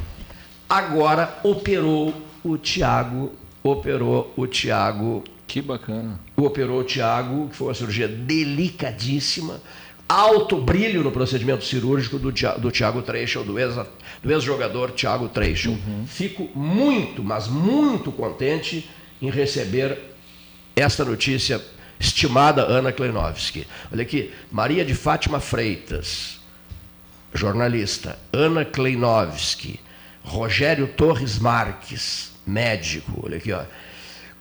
agora 0.68 1.38
operou 1.42 2.14
o 2.44 2.56
Tiago, 2.56 3.32
operou 3.62 4.32
o 4.36 4.46
Tiago 4.46 5.22
Que 5.52 5.60
bacana. 5.60 6.18
operou 6.34 6.80
o 6.80 6.84
Tiago, 6.84 7.48
que 7.50 7.56
foi 7.56 7.66
uma 7.68 7.74
cirurgia 7.74 8.08
delicadíssima, 8.08 9.60
alto 10.08 10.56
brilho 10.56 11.02
no 11.02 11.10
procedimento 11.12 11.62
cirúrgico 11.62 12.18
do, 12.18 12.32
do 12.32 12.70
Tiago 12.70 13.02
Treichel, 13.02 13.44
do 13.44 13.58
ex- 13.58 13.74
do 14.22 14.32
ex-jogador 14.32 14.92
Tiago 14.92 15.28
Treichel. 15.28 15.76
Fico 16.06 16.48
muito, 16.58 17.22
mas 17.22 17.48
muito 17.48 18.10
contente 18.10 18.88
em 19.20 19.28
receber 19.30 19.98
esta 20.74 21.04
notícia, 21.04 21.60
estimada 22.00 22.62
Ana 22.62 22.90
Kleinovski. 22.90 23.66
Olha 23.92 24.02
aqui, 24.02 24.32
Maria 24.50 24.86
de 24.86 24.94
Fátima 24.94 25.38
Freitas, 25.38 26.40
jornalista, 27.34 28.18
Ana 28.32 28.64
Kleinovski, 28.64 29.78
Rogério 30.24 30.86
Torres 30.88 31.38
Marques, 31.38 32.32
médico, 32.46 33.20
olha 33.24 33.36
aqui, 33.36 33.52
ó. 33.52 33.62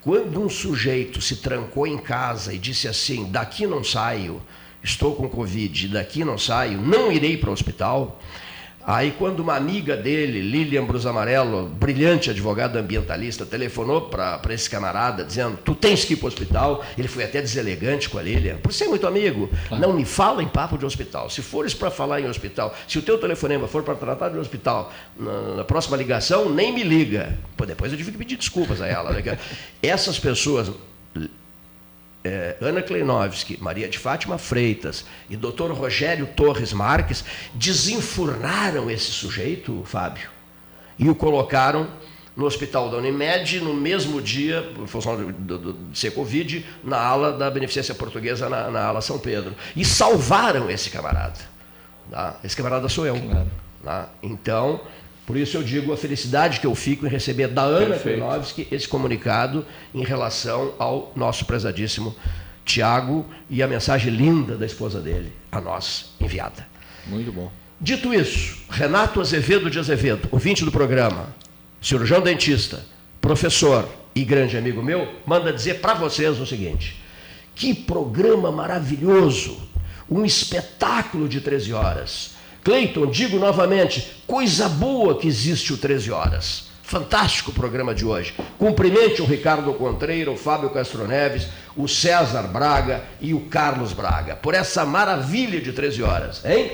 Quando 0.01 0.41
um 0.41 0.49
sujeito 0.49 1.21
se 1.21 1.37
trancou 1.37 1.85
em 1.85 1.97
casa 1.97 2.53
e 2.53 2.57
disse 2.57 2.87
assim: 2.87 3.29
daqui 3.31 3.67
não 3.67 3.83
saio, 3.83 4.41
estou 4.83 5.15
com 5.15 5.29
Covid, 5.29 5.89
daqui 5.89 6.25
não 6.25 6.39
saio, 6.39 6.81
não 6.81 7.11
irei 7.11 7.37
para 7.37 7.51
o 7.51 7.53
hospital. 7.53 8.19
Aí, 8.85 9.11
quando 9.11 9.39
uma 9.41 9.55
amiga 9.55 9.95
dele, 9.95 10.41
Lilian 10.41 10.83
Brus 10.85 11.05
Amarelo, 11.05 11.67
brilhante 11.67 12.29
advogada 12.29 12.79
ambientalista, 12.79 13.45
telefonou 13.45 14.01
para 14.01 14.41
esse 14.49 14.69
camarada 14.69 15.23
dizendo: 15.23 15.57
Tu 15.63 15.75
tens 15.75 16.03
que 16.03 16.13
ir 16.13 16.17
para 16.17 16.25
o 16.25 16.27
hospital. 16.27 16.83
Ele 16.97 17.07
foi 17.07 17.23
até 17.23 17.41
deselegante 17.41 18.09
com 18.09 18.17
a 18.17 18.21
Lilian, 18.21 18.57
por 18.57 18.73
ser 18.73 18.87
muito 18.87 19.05
amigo. 19.05 19.49
Não 19.69 19.93
me 19.93 20.05
fala 20.05 20.41
em 20.41 20.47
papo 20.47 20.77
de 20.77 20.85
hospital. 20.85 21.29
Se 21.29 21.41
fores 21.41 21.73
para 21.73 21.91
falar 21.91 22.21
em 22.21 22.27
hospital, 22.27 22.75
se 22.87 22.97
o 22.97 23.01
teu 23.01 23.17
telefonema 23.17 23.67
for 23.67 23.83
para 23.83 23.95
tratar 23.95 24.29
de 24.29 24.37
hospital, 24.37 24.91
na, 25.17 25.55
na 25.57 25.63
próxima 25.63 25.95
ligação, 25.97 26.49
nem 26.49 26.73
me 26.73 26.83
liga. 26.83 27.37
Pô, 27.55 27.65
depois 27.65 27.91
eu 27.91 27.97
tive 27.97 28.11
que 28.11 28.17
pedir 28.17 28.37
desculpas 28.37 28.81
a 28.81 28.87
ela. 28.87 29.11
né? 29.11 29.37
Essas 29.81 30.19
pessoas 30.19 30.71
é, 32.23 32.55
Ana 32.61 32.81
Kleinovski, 32.81 33.57
Maria 33.61 33.89
de 33.89 33.97
Fátima 33.97 34.37
Freitas 34.37 35.05
e 35.29 35.35
Dr. 35.35 35.71
Rogério 35.71 36.27
Torres 36.27 36.71
Marques 36.73 37.23
desenfurnaram 37.53 38.89
esse 38.89 39.11
sujeito, 39.11 39.83
Fábio, 39.85 40.29
e 40.97 41.09
o 41.09 41.15
colocaram 41.15 41.87
no 42.35 42.45
hospital 42.45 42.89
da 42.89 42.97
Unimed, 42.97 43.59
no 43.59 43.73
mesmo 43.73 44.21
dia, 44.21 44.61
por 44.75 44.87
função 44.87 45.17
de, 45.17 45.33
de, 45.33 45.73
de 45.73 45.99
ser 45.99 46.11
Covid, 46.11 46.65
na 46.83 46.97
ala 46.97 47.33
da 47.33 47.49
Beneficência 47.51 47.93
Portuguesa, 47.93 48.47
na, 48.47 48.69
na, 48.71 48.85
ala 48.85 49.01
São 49.01 49.19
Pedro. 49.19 49.53
E 49.75 49.83
salvaram 49.83 50.69
esse 50.69 50.89
camarada. 50.89 51.39
Tá? 52.09 52.37
Esse 52.43 52.55
camarada 52.55 52.87
sou 52.87 53.05
eu. 53.05 53.19
Claro. 53.19 53.51
Tá? 53.83 54.09
Então, 54.23 54.81
por 55.31 55.37
isso 55.37 55.55
eu 55.55 55.63
digo 55.63 55.93
a 55.93 55.97
felicidade 55.97 56.59
que 56.59 56.67
eu 56.67 56.75
fico 56.75 57.07
em 57.07 57.09
receber 57.09 57.47
da 57.47 57.61
Ana 57.61 57.97
Krenovski 57.97 58.67
esse 58.69 58.85
comunicado 58.85 59.65
em 59.95 60.03
relação 60.03 60.73
ao 60.77 61.13
nosso 61.15 61.45
prezadíssimo 61.45 62.13
Tiago 62.65 63.25
e 63.49 63.63
a 63.63 63.67
mensagem 63.67 64.13
linda 64.13 64.57
da 64.57 64.65
esposa 64.65 64.99
dele, 64.99 65.31
a 65.49 65.61
nós, 65.61 66.11
enviada. 66.19 66.67
Muito 67.07 67.31
bom. 67.31 67.49
Dito 67.79 68.13
isso, 68.13 68.57
Renato 68.69 69.21
Azevedo 69.21 69.71
de 69.71 69.79
Azevedo, 69.79 70.27
ouvinte 70.33 70.65
do 70.65 70.71
programa, 70.71 71.33
cirurgião 71.81 72.19
dentista, 72.19 72.83
professor 73.21 73.87
e 74.13 74.25
grande 74.25 74.57
amigo 74.57 74.83
meu, 74.83 75.07
manda 75.25 75.53
dizer 75.53 75.75
para 75.75 75.93
vocês 75.93 76.41
o 76.41 76.45
seguinte: 76.45 77.01
que 77.55 77.73
programa 77.73 78.51
maravilhoso, 78.51 79.57
um 80.09 80.25
espetáculo 80.25 81.29
de 81.29 81.39
13 81.39 81.71
horas. 81.71 82.40
Cleiton, 82.63 83.07
digo 83.07 83.39
novamente, 83.39 84.23
coisa 84.27 84.69
boa 84.69 85.17
que 85.17 85.27
existe 85.27 85.73
o 85.73 85.77
13 85.77 86.11
horas. 86.11 86.71
Fantástico 86.83 87.51
o 87.51 87.53
programa 87.53 87.95
de 87.95 88.05
hoje. 88.05 88.33
Cumprimente 88.57 89.21
o 89.21 89.25
Ricardo 89.25 89.73
Contreira, 89.73 90.29
o 90.29 90.37
Fábio 90.37 90.69
Castro 90.69 91.07
Neves, 91.07 91.47
o 91.75 91.87
César 91.87 92.43
Braga 92.43 93.03
e 93.21 93.33
o 93.33 93.41
Carlos 93.41 93.93
Braga 93.93 94.35
por 94.35 94.53
essa 94.53 94.85
maravilha 94.85 95.61
de 95.61 95.71
13 95.71 96.03
horas, 96.03 96.43
hein? 96.43 96.71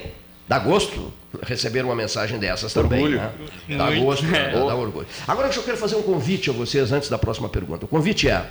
Dá 0.48 0.58
gosto 0.58 1.14
receber 1.44 1.84
uma 1.84 1.96
mensagem 1.96 2.40
dessas 2.40 2.74
também. 2.74 3.04
Orgulho. 3.04 3.20
Né? 3.20 3.78
Dá 3.78 3.92
gosto, 3.92 4.26
é. 4.34 4.52
dá, 4.52 4.60
dá 4.66 4.76
orgulho. 4.76 5.08
Agora 5.28 5.50
eu 5.54 5.64
quero 5.64 5.78
fazer 5.78 5.96
um 5.98 6.02
convite 6.02 6.50
a 6.50 6.54
vocês 6.54 6.92
antes 6.92 7.10
da 7.10 7.18
próxima 7.18 7.50
pergunta. 7.50 7.86
O 7.86 7.88
convite 7.88 8.30
é. 8.30 8.46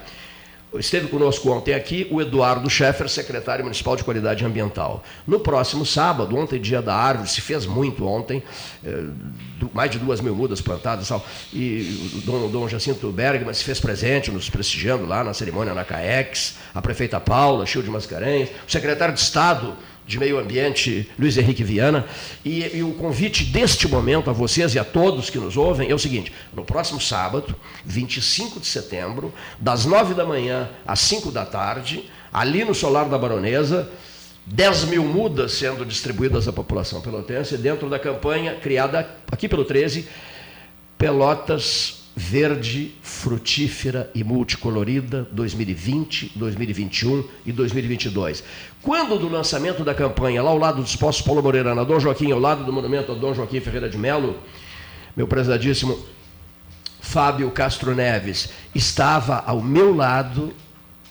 Esteve 0.75 1.09
conosco 1.09 1.49
ontem 1.51 1.73
aqui 1.73 2.07
o 2.11 2.21
Eduardo 2.21 2.69
Scheffer, 2.69 3.09
secretário 3.09 3.65
municipal 3.65 3.97
de 3.97 4.05
qualidade 4.05 4.45
ambiental. 4.45 5.03
No 5.27 5.41
próximo 5.41 5.87
sábado, 5.87 6.37
ontem, 6.37 6.61
dia 6.61 6.83
da 6.83 6.95
árvore, 6.95 7.29
se 7.29 7.41
fez 7.41 7.67
muito 7.67 8.05
ontem, 8.05 8.43
eh, 8.85 9.05
mais 9.73 9.91
de 9.91 9.99
duas 9.99 10.21
mil 10.21 10.35
mudas 10.35 10.61
plantadas 10.61 11.09
tal, 11.09 11.25
e 11.53 12.11
o 12.17 12.21
Dom, 12.23 12.49
Dom 12.51 12.69
Jacinto 12.69 13.11
Bergman 13.13 13.55
se 13.55 13.65
fez 13.65 13.81
presente, 13.81 14.31
nos 14.31 14.51
prestigiando 14.51 15.07
lá 15.07 15.23
na 15.23 15.33
cerimônia 15.33 15.73
na 15.73 15.85
CAEX, 15.85 16.57
a 16.75 16.83
prefeita 16.83 17.21
Paula, 17.21 17.65
Chil 17.65 17.83
de 17.83 17.91
Mascarenhas, 17.91 18.51
o 18.67 18.71
secretário 18.71 19.15
de 19.15 19.21
Estado 19.21 19.77
de 20.07 20.19
Meio 20.19 20.39
Ambiente, 20.39 21.11
Luiz 21.19 21.37
Henrique 21.37 21.65
Viana. 21.65 22.07
E, 22.45 22.77
e, 22.77 22.83
o 22.83 22.93
convite 22.93 23.45
deste 23.45 23.89
momento 23.89 24.31
a 24.31 24.33
vocês 24.33 24.74
e 24.74 24.78
a 24.78 24.85
todos 24.85 25.28
que 25.28 25.39
nos 25.39 25.57
ouvem 25.57 25.91
é 25.91 25.95
o 25.95 25.99
seguinte: 25.99 26.33
no 26.55 26.65
próximo 26.65 27.01
sábado, 27.01 27.55
25 27.85 28.61
de 28.61 28.66
setembro, 28.66 29.35
das 29.59 29.85
9 29.85 30.15
da 30.15 30.24
manhã 30.24 30.69
às 30.87 31.01
5 31.01 31.31
da 31.33 31.45
tarde, 31.45 32.05
ali 32.33 32.65
no 32.65 32.74
Solar 32.74 33.09
da 33.09 33.19
Baronesa, 33.19 33.91
10 34.47 34.85
mil 34.85 35.05
mudas 35.05 35.53
sendo 35.53 35.85
distribuídas 35.85 36.47
à 36.47 36.53
população 36.53 37.01
pelotense 37.01 37.59
dentro 37.59 37.91
da 37.91 37.99
campanha 37.99 38.55
criada 38.55 39.09
aqui 39.31 39.49
pelo 39.49 39.65
13, 39.65 40.07
Pelotas 40.97 42.07
verde, 42.19 42.95
frutífera 43.03 44.11
e 44.15 44.24
multicolorida 44.24 45.28
2020, 45.31 46.33
2021 46.35 47.28
e 47.45 47.53
2022. 47.53 48.43
Quando 48.87 49.19
do 49.19 49.29
lançamento 49.29 49.83
da 49.83 49.93
campanha, 49.93 50.41
lá 50.41 50.51
ao 50.51 50.59
lado 50.59 50.81
dos 50.81 50.95
postos 50.95 51.27
Paulo 51.27 51.43
Moreira, 51.43 51.75
na 51.75 51.83
Dom 51.83 51.99
Joaquim, 51.99 52.31
ao 52.31 52.39
lado 52.39 52.63
do 52.63 52.73
monumento 52.73 53.11
a 53.11 53.17
Dom 53.17 53.35
Joaquim 53.35 53.59
Ferreira 53.59 53.89
de 53.89 53.99
Melo, 53.99 54.39
meu 55.17 55.27
prezadíssimo 55.27 55.99
Fábio 57.01 57.51
Castro 57.51 57.97
Neves 57.97 58.49
estava 58.73 59.43
ao 59.45 59.61
meu 59.61 59.93
lado, 59.93 60.55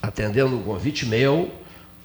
atendendo 0.02 0.56
um 0.56 0.64
convite 0.64 1.06
meu. 1.06 1.54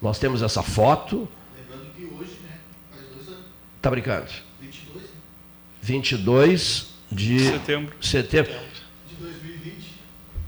Nós 0.02 0.18
temos 0.18 0.42
essa 0.42 0.60
foto. 0.60 1.28
Lembrando 1.56 1.92
que 1.94 2.02
hoje, 2.02 2.32
né? 2.42 2.58
Faz 2.90 3.04
dois 3.14 3.28
anos. 3.28 3.44
Tá 3.80 3.90
brincando? 3.90 4.26
22. 4.60 5.04
22 5.80 6.86
de 7.12 7.38
setembro. 7.38 7.94
setembro. 8.00 8.52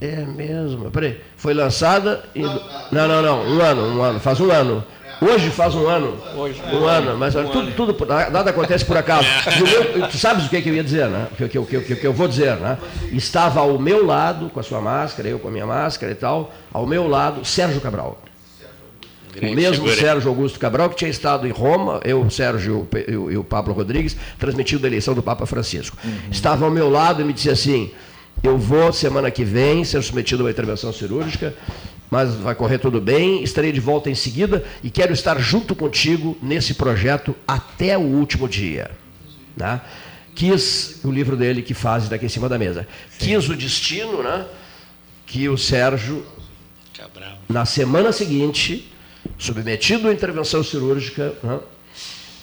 É 0.01 0.25
mesmo. 0.25 0.91
Peraí. 0.91 1.21
Foi 1.37 1.53
lançada. 1.53 2.25
Em... 2.35 2.41
Não, 2.41 3.07
não, 3.07 3.21
não. 3.21 3.47
Um 3.47 3.61
ano, 3.61 3.81
um 3.83 4.03
ano. 4.03 4.19
Faz 4.19 4.41
um 4.41 4.51
ano. 4.51 4.85
Hoje 5.23 5.49
faz 5.49 5.73
um 5.73 5.87
ano. 5.87 6.17
Hoje. 6.35 6.61
Um 6.71 6.85
ano. 6.85 7.17
Mas 7.17 7.35
um 7.35 7.45
tudo, 7.45 7.59
ano. 7.59 7.71
tudo, 7.71 8.05
nada 8.31 8.49
acontece 8.49 8.83
por 8.83 8.97
acaso. 8.97 9.27
Meu, 9.95 10.07
tu 10.07 10.17
sabes 10.17 10.45
o 10.45 10.49
que, 10.49 10.61
que 10.61 10.69
eu 10.69 10.75
ia 10.75 10.83
dizer, 10.83 11.07
né? 11.07 11.27
O 11.31 11.35
que, 11.35 11.47
que, 11.47 11.81
que, 11.81 11.95
que 11.95 12.07
eu 12.07 12.13
vou 12.13 12.27
dizer, 12.27 12.57
né? 12.57 12.77
Estava 13.11 13.61
ao 13.61 13.79
meu 13.79 14.05
lado, 14.05 14.49
com 14.49 14.59
a 14.59 14.63
sua 14.63 14.81
máscara, 14.81 15.29
eu 15.29 15.39
com 15.39 15.47
a 15.47 15.51
minha 15.51 15.65
máscara 15.65 16.11
e 16.11 16.15
tal, 16.15 16.53
ao 16.71 16.85
meu 16.85 17.07
lado, 17.07 17.45
Sérgio 17.45 17.79
Cabral. 17.79 18.21
Grande 19.33 19.53
o 19.53 19.55
mesmo 19.55 19.87
figura. 19.87 19.95
Sérgio 19.95 20.29
Augusto 20.29 20.59
Cabral, 20.59 20.89
que 20.89 20.95
tinha 20.95 21.09
estado 21.09 21.47
em 21.47 21.51
Roma, 21.51 21.99
eu, 22.03 22.29
Sérgio 22.29 22.87
e 23.07 23.15
o, 23.15 23.39
o 23.39 23.43
Pablo 23.43 23.73
Rodrigues, 23.73 24.15
transmitindo 24.37 24.85
a 24.85 24.89
eleição 24.89 25.15
do 25.15 25.23
Papa 25.23 25.45
Francisco. 25.45 25.97
Uhum. 26.03 26.11
Estava 26.29 26.65
ao 26.65 26.71
meu 26.71 26.89
lado 26.89 27.21
e 27.21 27.25
me 27.25 27.33
disse 27.33 27.49
assim: 27.49 27.91
eu 28.43 28.57
vou, 28.57 28.91
semana 28.91 29.31
que 29.31 29.43
vem, 29.43 29.83
ser 29.83 30.01
submetido 30.03 30.43
a 30.43 30.45
uma 30.45 30.51
intervenção 30.51 30.91
cirúrgica, 30.91 31.53
mas 32.13 32.35
vai 32.35 32.53
correr 32.53 32.77
tudo 32.77 33.01
bem. 33.01 33.41
Estarei 33.41 33.71
de 33.71 33.79
volta 33.79 34.07
em 34.07 34.13
seguida 34.13 34.63
e 34.83 34.91
quero 34.91 35.11
estar 35.11 35.39
junto 35.39 35.73
contigo 35.73 36.37
nesse 36.43 36.75
projeto 36.75 37.35
até 37.47 37.97
o 37.97 38.01
último 38.01 38.47
dia. 38.47 38.91
Né? 39.57 39.81
Quis 40.35 40.99
o 41.03 41.09
livro 41.09 41.35
dele 41.35 41.63
que 41.63 41.73
faz 41.73 42.07
daqui 42.07 42.27
em 42.27 42.29
cima 42.29 42.47
da 42.47 42.55
mesa. 42.55 42.87
Quis 43.17 43.49
o 43.49 43.55
destino, 43.55 44.21
né? 44.21 44.45
Que 45.25 45.49
o 45.49 45.57
Sérgio, 45.57 46.23
na 47.49 47.65
semana 47.65 48.11
seguinte, 48.11 48.93
submetido 49.39 50.07
à 50.07 50.13
intervenção 50.13 50.63
cirúrgica, 50.63 51.33
né? 51.41 51.59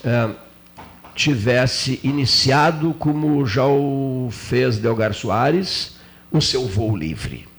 é, 0.03 0.31
tivesse 1.15 2.01
iniciado, 2.03 2.93
como 2.95 3.47
já 3.47 3.67
o 3.67 4.31
fez 4.33 4.79
Delgar 4.79 5.15
Soares, 5.15 5.95
o 6.33 6.41
seu 6.41 6.67
voo 6.67 6.97
livre. 6.97 7.50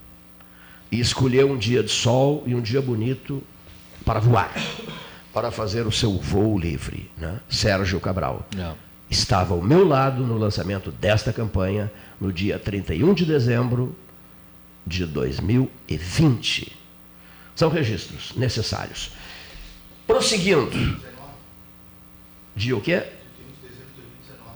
E 0.91 0.99
escolheu 0.99 1.49
um 1.51 1.57
dia 1.57 1.81
de 1.81 1.91
sol 1.91 2.43
e 2.45 2.53
um 2.53 2.61
dia 2.61 2.81
bonito 2.81 3.41
para 4.03 4.19
voar, 4.19 4.53
para 5.33 5.49
fazer 5.51 5.87
o 5.87 5.91
seu 5.91 6.17
voo 6.17 6.59
livre. 6.59 7.09
Né? 7.17 7.39
Sérgio 7.49 7.99
Cabral. 7.99 8.45
Não. 8.55 8.75
Estava 9.09 9.53
ao 9.53 9.61
meu 9.61 9.87
lado 9.87 10.25
no 10.25 10.37
lançamento 10.37 10.91
desta 10.91 11.33
campanha, 11.33 11.91
no 12.19 12.31
dia 12.31 12.57
31 12.57 13.13
de 13.13 13.25
dezembro 13.25 13.95
de 14.85 15.05
2020. 15.05 16.77
São 17.55 17.69
registros 17.69 18.33
necessários. 18.35 19.11
Prosseguindo. 20.07 20.99
De 22.55 22.73
o 22.73 22.81
quê? 22.81 23.03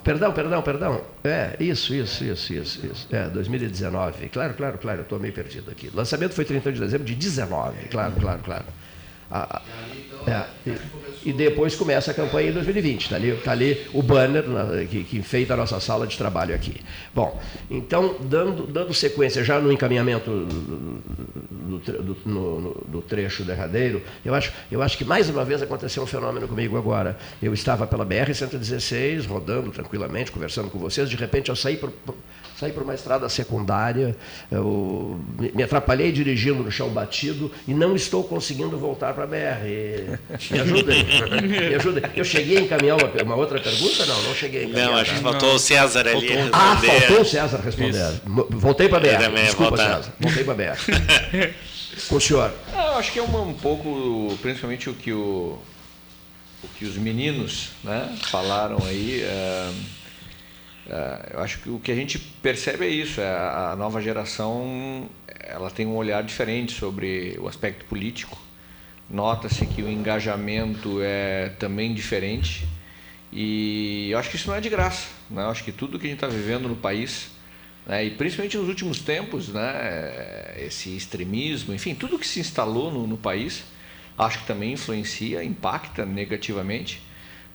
Perdão, 0.06 0.32
perdão, 0.32 0.62
perdão. 0.62 1.02
É, 1.24 1.56
isso, 1.60 1.92
isso, 1.96 2.24
isso, 2.24 2.54
isso, 2.54 2.86
isso. 2.86 3.08
É, 3.12 3.28
2019. 3.28 4.30
Claro, 4.30 4.54
claro, 4.54 4.78
claro, 4.78 5.00
eu 5.00 5.04
estou 5.04 5.20
meio 5.20 5.34
perdido 5.34 5.72
aqui. 5.72 5.90
O 5.92 5.98
lançamento 5.98 6.36
foi 6.36 6.46
31 6.46 6.74
de 6.74 6.80
dezembro 6.80 7.08
de 7.08 7.16
19. 7.16 7.88
Claro, 7.90 8.14
claro, 8.22 8.40
claro. 8.44 8.66
Ah, 9.30 9.62
é, 10.28 10.46
e, 11.24 11.34
depois 11.34 11.76
começa 11.76 12.12
a 12.12 12.14
campanha 12.14 12.50
em 12.50 12.54
2020. 12.54 13.04
Está 13.04 13.16
ali, 13.16 13.36
tá 13.38 13.52
ali 13.52 13.88
o 13.94 14.02
banner 14.02 14.48
na, 14.48 14.86
que, 14.86 15.04
que 15.04 15.18
enfeita 15.18 15.54
a 15.54 15.58
nossa 15.58 15.80
sala 15.80 16.06
de 16.08 16.18
trabalho 16.18 16.54
aqui. 16.54 16.82
Bom, 17.14 17.40
então, 17.70 18.16
dando, 18.22 18.68
dando 18.68 18.94
sequência 18.94 19.44
já 19.44 19.60
no 19.60 19.72
encaminhamento 19.72 20.30
do, 20.32 21.78
do, 21.80 22.18
no, 22.26 22.86
do, 22.88 23.02
trecho 23.02 23.44
derradeiro, 23.44 24.02
eu 24.24 24.34
acho, 24.34 24.52
eu 24.72 24.82
acho 24.82 24.98
que 24.98 25.06
mais 25.06 25.30
uma 25.30 25.44
vez 25.44 25.62
aconteceu 25.62 26.04
um 26.04 26.08
fenômeno 26.08 26.48
comigo 26.48 26.78
agora. 26.78 27.18
Eu 27.42 27.54
estava 27.54 27.86
pela 27.86 28.06
BR-116, 28.06 29.28
rodando 29.28 29.72
tranquilamente, 29.72 30.32
conversando 30.32 30.70
com 30.70 30.80
vocês, 30.80 31.10
de 31.10 31.16
repente 31.16 31.50
eu 31.50 31.56
saí 31.56 31.78
por 31.78 31.92
saí 32.60 32.72
por 32.72 32.84
uma 32.84 32.94
estrada 32.94 33.28
secundária, 33.28 34.16
eu 34.50 35.20
me 35.54 35.62
atrapalhei 35.62 36.12
dirigindo 36.12 36.64
no 36.64 36.72
chão 36.72 36.90
batido 36.90 37.52
e 37.68 37.74
não 37.74 37.96
estou 37.96 38.24
conseguindo 38.24 38.78
voltar 38.78 39.14
para 39.14 39.26
a 39.26 39.28
BR. 39.28 40.18
Me 40.52 40.60
ajudem, 40.60 41.04
me 41.44 41.76
ajudem. 41.76 42.04
Eu 42.16 42.24
cheguei 42.24 42.58
a 42.58 42.62
encaminhar 42.62 42.98
uma, 42.98 43.24
uma, 43.24 43.36
outra 43.36 43.60
pergunta? 43.60 44.06
Não, 44.06 44.22
não 44.24 44.34
cheguei 44.34 44.62
a 44.62 44.64
encaminhar. 44.66 44.92
Não, 44.92 44.98
acho 44.98 45.14
que 45.14 45.20
faltou 45.20 45.56
o 45.56 45.60
César 45.60 46.08
ali 46.08 46.28
faltou, 46.28 46.50
Ah, 46.54 46.78
faltou 46.78 47.22
o 47.22 47.26
César 47.26 47.58
responder. 47.58 47.90
Isso. 47.90 48.22
Voltei 48.52 48.88
para 48.88 48.98
a 48.98 49.30
BR, 49.30 49.42
desculpa 49.42 49.78
César, 49.78 50.14
voltei 50.20 50.44
para 50.44 50.54
a 50.54 50.56
BR. 50.56 51.54
Com 52.08 52.16
o 52.16 52.22
senhor. 52.22 52.54
Ah, 52.74 52.92
eu 52.94 52.98
acho 52.98 53.12
que 53.12 53.20
é 53.20 53.22
uma, 53.22 53.42
um 53.42 53.54
pouco, 53.54 54.38
principalmente 54.42 54.90
o 54.90 54.94
que, 54.94 55.12
o, 55.12 55.58
o 56.64 56.68
que 56.78 56.86
os 56.86 56.96
meninos 56.96 57.70
né, 57.84 58.16
falaram 58.30 58.78
aí... 58.86 59.24
Uh, 59.24 59.26
é, 59.26 59.95
eu 61.34 61.40
acho 61.40 61.60
que 61.60 61.70
o 61.70 61.80
que 61.80 61.92
a 61.92 61.96
gente 61.96 62.20
percebe 62.20 62.86
é 62.86 62.90
isso, 62.90 63.20
é 63.20 63.28
a 63.28 63.76
nova 63.78 64.02
geração 64.02 65.10
ela 65.40 65.70
tem 65.70 65.86
um 65.86 65.96
olhar 65.96 66.24
diferente 66.24 66.74
sobre 66.74 67.38
o 67.40 67.48
aspecto 67.48 67.86
político. 67.86 68.38
Nota-se 69.10 69.66
que 69.68 69.82
o 69.84 69.90
engajamento 69.90 71.00
é 71.02 71.50
também 71.60 71.94
diferente 71.94 72.68
e 73.32 74.10
eu 74.12 74.18
acho 74.18 74.30
que 74.30 74.36
isso 74.36 74.48
não 74.48 74.56
é 74.56 74.62
de 74.62 74.70
graça. 74.70 75.08
Né? 75.30 75.44
Eu 75.44 75.50
acho 75.50 75.64
que 75.64 75.72
tudo 75.72 76.00
que 76.00 76.08
a 76.08 76.10
gente 76.10 76.24
está 76.24 76.28
vivendo 76.28 76.68
no 76.68 76.76
país 76.76 77.30
Né? 77.86 78.06
E 78.06 78.12
principalmente 78.12 78.58
nos 78.58 78.68
últimos 78.68 79.00
tempos, 79.00 79.50
né? 79.50 80.56
esse 80.58 80.96
extremismo, 80.96 81.74
enfim, 81.74 81.94
tudo 81.94 82.18
que 82.18 82.28
se 82.28 82.40
instalou 82.40 82.92
no, 82.92 83.06
no 83.06 83.18
país, 83.18 83.64
acho 84.18 84.40
que 84.40 84.48
também 84.48 84.74
influencia, 84.74 85.44
impacta 85.44 86.06
negativamente. 86.06 87.02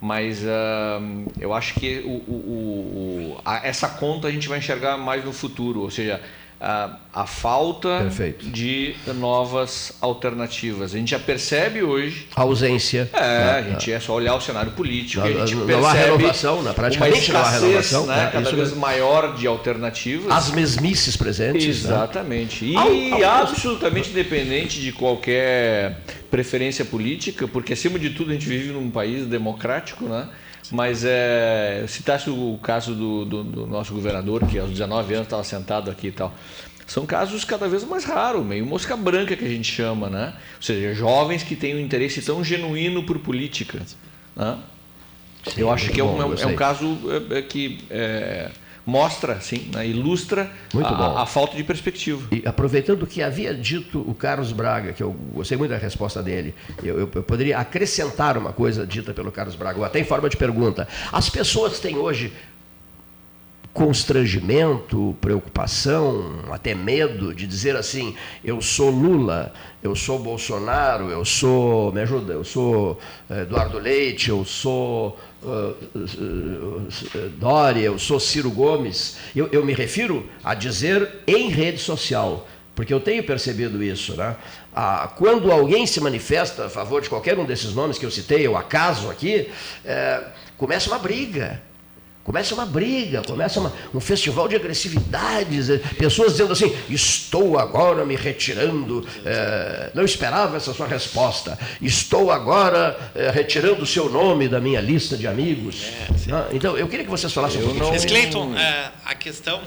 Mas 0.01 0.43
uh, 0.43 1.27
eu 1.39 1.53
acho 1.53 1.75
que 1.75 1.99
o, 2.05 2.09
o, 2.31 3.35
o, 3.37 3.41
a, 3.45 3.67
essa 3.67 3.89
conta 3.89 4.29
a 4.29 4.31
gente 4.31 4.49
vai 4.49 4.59
enxergar 4.59 4.97
mais 4.97 5.25
no 5.25 5.33
futuro, 5.33 5.83
ou 5.83 5.91
seja, 5.91 6.21
a, 6.61 6.97
a 7.13 7.27
falta 7.27 8.01
Perfeito. 8.03 8.47
de 8.47 8.95
novas 9.15 9.97
alternativas. 10.01 10.95
A 10.95 10.99
gente 10.99 11.11
já 11.11 11.19
percebe 11.19 11.83
hoje. 11.83 12.29
A 12.37 12.43
ausência. 12.43 13.09
É, 13.15 13.19
né? 13.19 13.51
a 13.53 13.63
gente 13.63 13.91
é 13.91 13.99
só 13.99 14.13
olhar 14.15 14.35
o 14.35 14.41
cenário 14.41 14.73
político. 14.73 15.27
Não, 15.27 15.43
a 15.43 15.47
gente 15.47 15.55
não 15.55 15.67
percebe 15.67 15.87
há 15.87 15.93
renovação, 15.93 16.75
praticamente 16.75 17.31
uma 17.31 17.39
não 17.39 17.41
há 17.41 17.49
escassez, 17.49 17.63
renovação. 17.63 18.07
Né? 18.07 18.17
né? 18.17 18.31
Cada 18.31 18.43
Isso 18.43 18.57
vez 18.57 18.69
mesmo. 18.69 18.81
maior 18.81 19.35
de 19.35 19.47
alternativas. 19.47 20.31
As 20.31 20.51
mesmices 20.51 21.17
presentes. 21.17 21.85
né? 21.85 21.95
Exatamente. 21.95 22.67
E 22.67 22.77
Ao- 22.77 23.25
ao- 23.25 23.43
absolutamente 23.43 24.11
independente 24.11 24.81
de 24.81 24.93
qualquer 24.93 25.99
preferência 26.31 26.85
política, 26.85 27.49
porque 27.49 27.73
acima 27.73 27.99
de 27.99 28.11
tudo 28.11 28.31
a 28.31 28.35
gente 28.35 28.47
vive 28.47 28.71
num 28.73 28.91
país 28.91 29.27
democrático, 29.27 30.05
né? 30.05 30.29
Mas 30.71 31.03
é, 31.05 31.85
citasse 31.89 32.31
o 32.31 32.59
caso 32.63 32.95
do, 32.95 33.25
do- 33.25 33.43
do 33.45 33.67
nosso 33.67 33.93
governador, 33.93 34.47
que 34.47 34.59
aos 34.59 34.71
19 34.71 35.15
anos 35.15 35.27
estava 35.27 35.43
sentado 35.43 35.91
aqui 35.91 36.09
e 36.09 36.13
tal. 36.13 36.33
São 36.87 37.07
casos 37.07 37.45
cada 37.45 37.69
vez 37.69 37.85
mais 37.85 38.05
raros, 38.05 38.45
meio 38.45 38.65
mosca 38.67 38.97
branca 38.97 39.37
que 39.37 39.45
a 39.45 39.49
gente 39.49 39.71
chama, 39.71 40.09
né? 40.09 40.33
Ou 40.57 40.63
seja, 40.63 40.95
jovens 40.95 41.43
que 41.43 41.57
têm 41.57 41.75
um 41.75 41.81
interesse 41.81 42.23
tão 42.23 42.43
genuíno 42.45 43.03
por 43.03 43.19
política. 43.19 43.81
Né? 44.37 44.59
Sim, 45.47 45.61
Eu 45.63 45.71
acho 45.71 45.91
que 45.91 46.01
é 46.01 46.05
bom, 46.05 46.17
um, 46.19 46.23
é 46.23 46.25
um- 46.27 46.35
é 46.35 46.47
um 46.47 46.55
caso 46.57 46.99
é, 47.33 47.39
é, 47.39 47.43
que 47.43 47.79
é, 47.91 48.51
mostra, 48.91 49.35
assim, 49.35 49.71
né? 49.73 49.87
ilustra 49.87 50.51
Muito 50.75 50.87
a- 50.89 51.23
a, 51.23 51.27
falta 51.27 51.57
de 51.57 51.63
perspectiva. 51.63 52.27
E 52.33 52.43
aproveitando 52.47 53.05
o 53.05 53.07
que 53.07 53.23
havia 53.23 53.55
dito 53.55 54.01
o 54.01 54.13
Carlos 54.15 54.51
Braga, 54.53 54.93
que 54.93 55.03
eu 55.03 55.13
gostei 55.33 55.57
muito 55.57 55.71
da 55.71 55.77
resposta 55.79 56.21
dele, 56.23 56.55
eu, 56.83 56.99
eu- 57.01 57.11
eu 57.15 57.23
poderia 57.23 57.59
acrescentar 57.59 58.37
uma 58.37 58.53
coisa 58.53 58.85
dita 58.87 59.15
pelo 59.15 59.31
Carlos 59.31 59.55
Braga, 59.55 59.79
ou 59.79 59.85
até 59.85 60.01
em 60.01 60.05
forma 60.05 60.29
de 60.29 60.37
pergunta. 60.37 60.89
As 61.13 61.31
pessoas 61.31 61.79
têm 61.79 61.97
hoje 61.97 62.33
constrangimento, 63.73 65.17
preocupação, 65.21 66.41
até 66.51 66.75
medo 66.75 67.33
de 67.35 67.47
dizer 67.47 67.77
assim: 67.77 68.15
eu 68.45 68.61
sou 68.61 68.91
Lula, 68.91 69.53
eu 69.83 69.95
sou 69.95 70.19
Bolsonaro, 70.19 71.09
eu 71.09 71.25
sou, 71.25 71.93
me 71.93 72.01
ajuda, 72.01 72.33
eu 72.33 72.43
sou 72.45 72.99
eh, 73.31 73.43
Eduardo 73.43 73.79
Leite, 73.79 74.31
eu 74.31 74.45
sou 74.45 75.19
Dória, 77.39 77.81
eu 77.81 77.99
sou 77.99 78.21
Ciro 78.21 78.51
Gomes. 78.51 79.17
Eu, 79.35 79.49
eu 79.53 79.65
me 79.65 79.73
refiro 79.73 80.29
a 80.45 80.55
dizer 80.55 81.23
em 81.27 81.49
rede 81.49 81.79
social. 81.79 82.47
Porque 82.75 82.95
eu 82.95 83.01
tenho 83.01 83.23
percebido 83.23 83.83
isso, 83.83 84.15
né? 84.17 84.37
Ah, 84.75 85.13
quando 85.17 85.51
alguém 85.51 85.87
se 85.87 86.01
manifesta 86.01 86.67
a 86.67 86.69
favor 86.69 87.03
de 87.03 87.09
qualquer 87.09 87.39
um 87.39 87.45
desses 87.45 87.75
nomes 87.75 87.99
que 87.99 88.07
eu 88.07 88.11
citei, 88.11 88.47
o 88.47 88.57
acaso 88.57 89.11
aqui, 89.11 89.51
eh, 89.85 90.23
começa 90.57 90.89
uma 90.89 90.99
briga. 90.99 91.61
Começa 92.31 92.55
uma 92.55 92.65
briga, 92.65 93.23
começa 93.23 93.59
uma- 93.59 93.73
um 93.93 93.99
festival 93.99 94.47
de 94.47 94.55
agressividades, 94.55 95.69
eh, 95.69 95.79
pessoas 95.99 96.31
dizendo 96.31 96.53
assim: 96.53 96.73
estou 96.89 97.59
agora 97.59 98.07
me 98.07 98.15
retirando, 98.15 99.05
eh, 99.25 99.91
não 99.95 100.05
esperava 100.05 100.57
essa 100.57 100.73
sua 100.73 100.87
resposta, 100.87 101.59
estou 101.83 102.31
agora 102.31 102.97
eh, 103.17 103.33
retirando 103.33 103.83
o 103.83 103.87
seu 103.87 104.09
nome 104.09 104.47
da 104.47 104.61
minha 104.61 104.81
lista 104.81 105.17
de 105.17 105.27
amigos. 105.27 105.83
Ah, 106.33 106.47
então, 106.53 106.79
eu 106.79 106.87
queria 106.87 107.05
que 107.05 107.11
vocês 107.11 107.33
falassem 107.33 107.61
um 107.63 107.65
pouquinho 107.65 107.97
isso. 107.97 108.07
Cleiton, 108.07 108.55
é, 108.57 108.93
a 109.07 109.15
questão, 109.17 109.61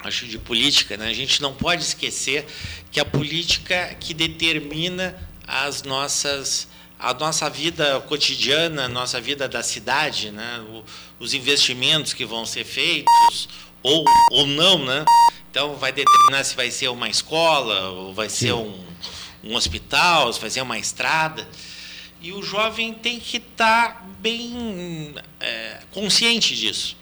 acho, 0.00 0.26
de 0.26 0.38
política, 0.40 0.96
né? 0.96 1.06
a 1.06 1.14
gente 1.14 1.40
não 1.40 1.54
pode 1.54 1.82
esquecer 1.84 2.44
que 2.90 2.98
a 2.98 3.04
política 3.04 3.94
que 4.00 4.12
determina 4.12 5.14
as 5.46 5.84
nossas 5.84 6.66
a 7.02 7.12
nossa 7.14 7.50
vida 7.50 8.00
cotidiana, 8.02 8.84
a 8.84 8.88
nossa 8.88 9.20
vida 9.20 9.48
da 9.48 9.62
cidade, 9.62 10.30
né? 10.30 10.64
O- 10.70 10.84
os 11.18 11.34
investimentos 11.34 12.14
que 12.14 12.24
vão 12.24 12.46
ser 12.46 12.64
feitos 12.64 13.48
ou, 13.82 14.04
ou 14.30 14.46
não, 14.46 14.84
né? 14.84 15.04
Então 15.50 15.74
vai 15.74 15.92
determinar 15.92 16.44
se 16.44 16.54
vai 16.54 16.70
ser 16.70 16.88
uma 16.88 17.08
escola, 17.08 17.90
ou 17.90 18.14
vai 18.14 18.28
ser 18.28 18.52
um, 18.52 18.80
um 19.42 19.54
hospital, 19.54 20.32
se 20.32 20.40
vai 20.40 20.48
ser 20.48 20.62
uma 20.62 20.78
estrada. 20.78 21.46
E 22.20 22.32
o 22.32 22.42
jovem 22.42 22.94
tem 22.94 23.18
que 23.18 23.38
estar 23.38 24.08
bem 24.20 25.14
é, 25.40 25.80
consciente 25.90 26.54
disso 26.54 26.96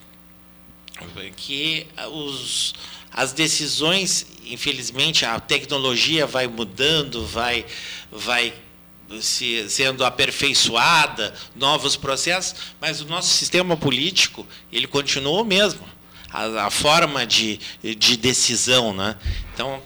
que 1.36 1.86
os, 2.12 2.74
as 3.10 3.32
decisões, 3.32 4.26
infelizmente, 4.44 5.24
a 5.24 5.40
tecnologia 5.40 6.26
vai 6.26 6.46
mudando, 6.46 7.26
vai, 7.26 7.64
vai 8.10 8.52
se, 9.20 9.68
sendo 9.68 10.04
aperfeiçoada, 10.04 11.34
novos 11.56 11.96
processos, 11.96 12.54
mas 12.80 13.00
o 13.00 13.06
nosso 13.06 13.28
sistema 13.28 13.76
político 13.76 14.46
ele 14.72 14.86
continua 14.86 15.42
o 15.42 15.44
mesmo, 15.44 15.84
a, 16.30 16.66
a 16.66 16.70
forma 16.70 17.26
de, 17.26 17.58
de 17.82 18.16
decisão, 18.16 18.92
né? 18.92 19.16
Então, 19.52 19.82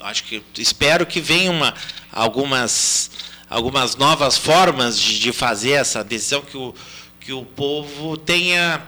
acho 0.00 0.24
que 0.24 0.42
espero 0.56 1.04
que 1.06 1.20
venham 1.20 1.54
uma, 1.54 1.74
algumas 2.12 3.10
algumas 3.50 3.96
novas 3.96 4.36
formas 4.36 4.98
de, 4.98 5.18
de 5.18 5.32
fazer 5.32 5.72
essa 5.72 6.04
decisão 6.04 6.42
que 6.42 6.56
o 6.56 6.74
que 7.28 7.32
o 7.34 7.44
povo 7.44 8.16
tenha 8.16 8.82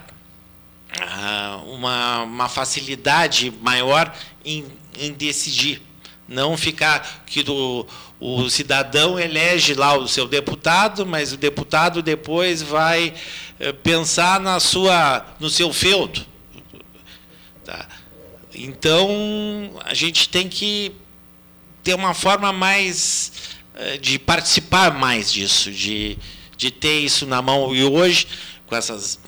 ah, 0.99 1.61
uma, 1.67 2.23
uma 2.23 2.49
facilidade 2.49 3.53
maior 3.61 4.17
em, 4.43 4.65
em 4.99 5.12
decidir. 5.12 5.83
Não 6.27 6.57
ficar 6.57 7.25
que 7.27 7.43
do, 7.43 7.87
o 8.21 8.51
cidadão 8.51 9.19
elege 9.19 9.73
lá 9.73 9.97
o 9.97 10.07
seu 10.07 10.29
deputado, 10.29 11.07
mas 11.07 11.33
o 11.33 11.39
deputado 11.39 12.03
depois 12.03 12.61
vai 12.61 13.15
eh, 13.59 13.73
pensar 13.73 14.39
na 14.39 14.61
sua, 14.61 15.25
no 15.41 15.49
seu 15.49 15.73
feudo. 15.73 16.27
Tá? 17.65 17.89
Então, 18.55 19.81
a 19.87 19.95
gente 19.95 20.29
tem 20.29 20.51
que 20.51 20.93
ter 21.83 21.95
uma 21.95 22.13
forma 22.13 22.53
mais 22.53 23.33
eh, 23.75 23.97
de 23.97 24.19
participar 24.19 24.93
mais 24.93 25.33
disso, 25.33 25.73
de, 25.73 26.19
de 26.59 26.71
ter 26.71 27.01
isso 27.01 27.25
na 27.25 27.41
mão. 27.41 27.75
E 27.75 27.83
hoje, 27.83 28.27
com 28.67 28.77
essas 28.77 29.19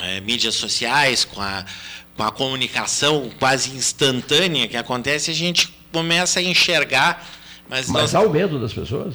eh, 0.00 0.20
mídias 0.20 0.54
sociais, 0.54 1.24
com 1.24 1.40
a, 1.40 1.64
com 2.14 2.22
a 2.24 2.30
comunicação 2.30 3.30
quase 3.38 3.70
instantânea 3.70 4.68
que 4.68 4.76
acontece, 4.76 5.30
a 5.30 5.34
gente 5.34 5.72
começa 5.90 6.40
a 6.40 6.42
enxergar. 6.42 7.26
Mas, 7.72 7.88
Mas 7.88 8.12
nós- 8.12 8.14
há 8.14 8.20
o 8.20 8.30
medo 8.30 8.58
das 8.60 8.70
pessoas? 8.74 9.14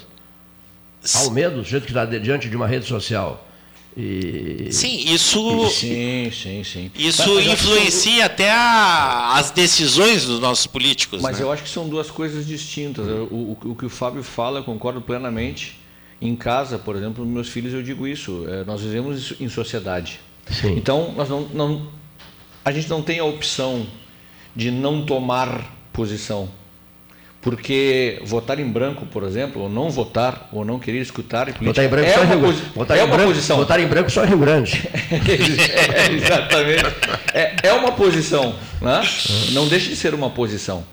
Há 1.13 1.21
o 1.27 1.31
medo 1.31 1.57
do 1.57 1.63
jeito 1.63 1.83
que 1.85 1.91
está 1.91 2.05
diante 2.05 2.49
de 2.49 2.55
uma 2.55 2.65
rede 2.65 2.87
social. 2.87 3.47
E... 3.95 4.69
sim, 4.71 5.11
isso, 5.13 5.69
Sim, 5.69 6.31
sim, 6.31 6.63
sim. 6.63 6.91
isso 6.95 7.19
Mas- 7.21 7.27
mas 7.35 7.43
são 7.45 7.53
influencia 7.53 8.25
até 8.25 8.49
a- 8.51 9.33
as 9.35 9.51
decisões 9.51 10.25
dos 10.25 10.39
nossos 10.39 10.65
políticos. 10.65 11.21
Mas 11.21 11.37
né? 11.37 11.43
eu 11.43 11.51
acho 11.51 11.61
que 11.63 11.69
são 11.69 11.87
duas 11.87 12.09
coisas 12.09 12.47
distintas. 12.47 13.05
O, 13.07 13.11
o- 13.33 13.57
o 13.71 13.75
que 13.75 13.85
o 13.85 13.89
Fábio 13.89 14.23
fala, 14.23 14.59
eu 14.59 14.63
concordo 14.63 15.01
plenamente. 15.01 15.79
Em 16.19 16.35
casa, 16.35 16.79
por 16.79 16.95
exemplo, 16.95 17.23
meus 17.23 17.47
filhos, 17.49 17.71
eu 17.75 17.83
digo 17.83 18.07
isso. 18.07 18.43
é, 18.49 18.63
nós 18.63 18.81
vivemos 18.81 19.19
isso 19.19 19.35
em 19.39 19.47
sociedade. 19.49 20.19
Sim. 20.49 20.75
Então, 20.75 21.13
nós 21.15 21.29
não, 21.29 21.41
não- 21.53 21.87
a 22.65 22.71
gente 22.71 22.89
não 22.89 23.03
tem 23.03 23.19
a 23.19 23.23
opção 23.23 23.85
de 24.55 24.71
não 24.71 25.05
tomar 25.05 25.75
posição. 25.93 26.49
Porque 27.49 28.19
votar 28.25 28.59
em 28.59 28.67
branco, 28.67 29.05
por 29.05 29.23
exemplo, 29.23 29.61
ou 29.61 29.69
não 29.69 29.89
votar, 29.89 30.49
ou 30.51 30.65
não 30.65 30.77
querer 30.77 30.99
escutar 30.99 31.49
Votar 31.61 31.85
em 31.85 31.87
branco 31.87 32.09
é 32.09 32.13
só 32.13 32.21
uma, 32.21 32.35
Rio 32.35 32.39
posi- 32.41 32.61
Votar 32.75 32.97
é 32.97 32.99
em 32.99 33.03
uma 33.05 33.15
branco, 33.15 33.29
posição. 33.31 33.57
votar 33.57 33.79
em 33.79 33.87
branco 33.87 34.09
só 34.09 34.23
Rio 34.25 34.37
Grande. 34.37 34.83
É, 35.09 36.11
exatamente. 36.11 36.83
É, 37.33 37.55
é 37.69 37.73
uma 37.73 37.93
posição, 37.93 38.53
né? 38.81 39.01
não 39.53 39.65
deixa 39.69 39.89
de 39.89 39.95
ser 39.95 40.13
uma 40.13 40.29
posição. 40.29 40.83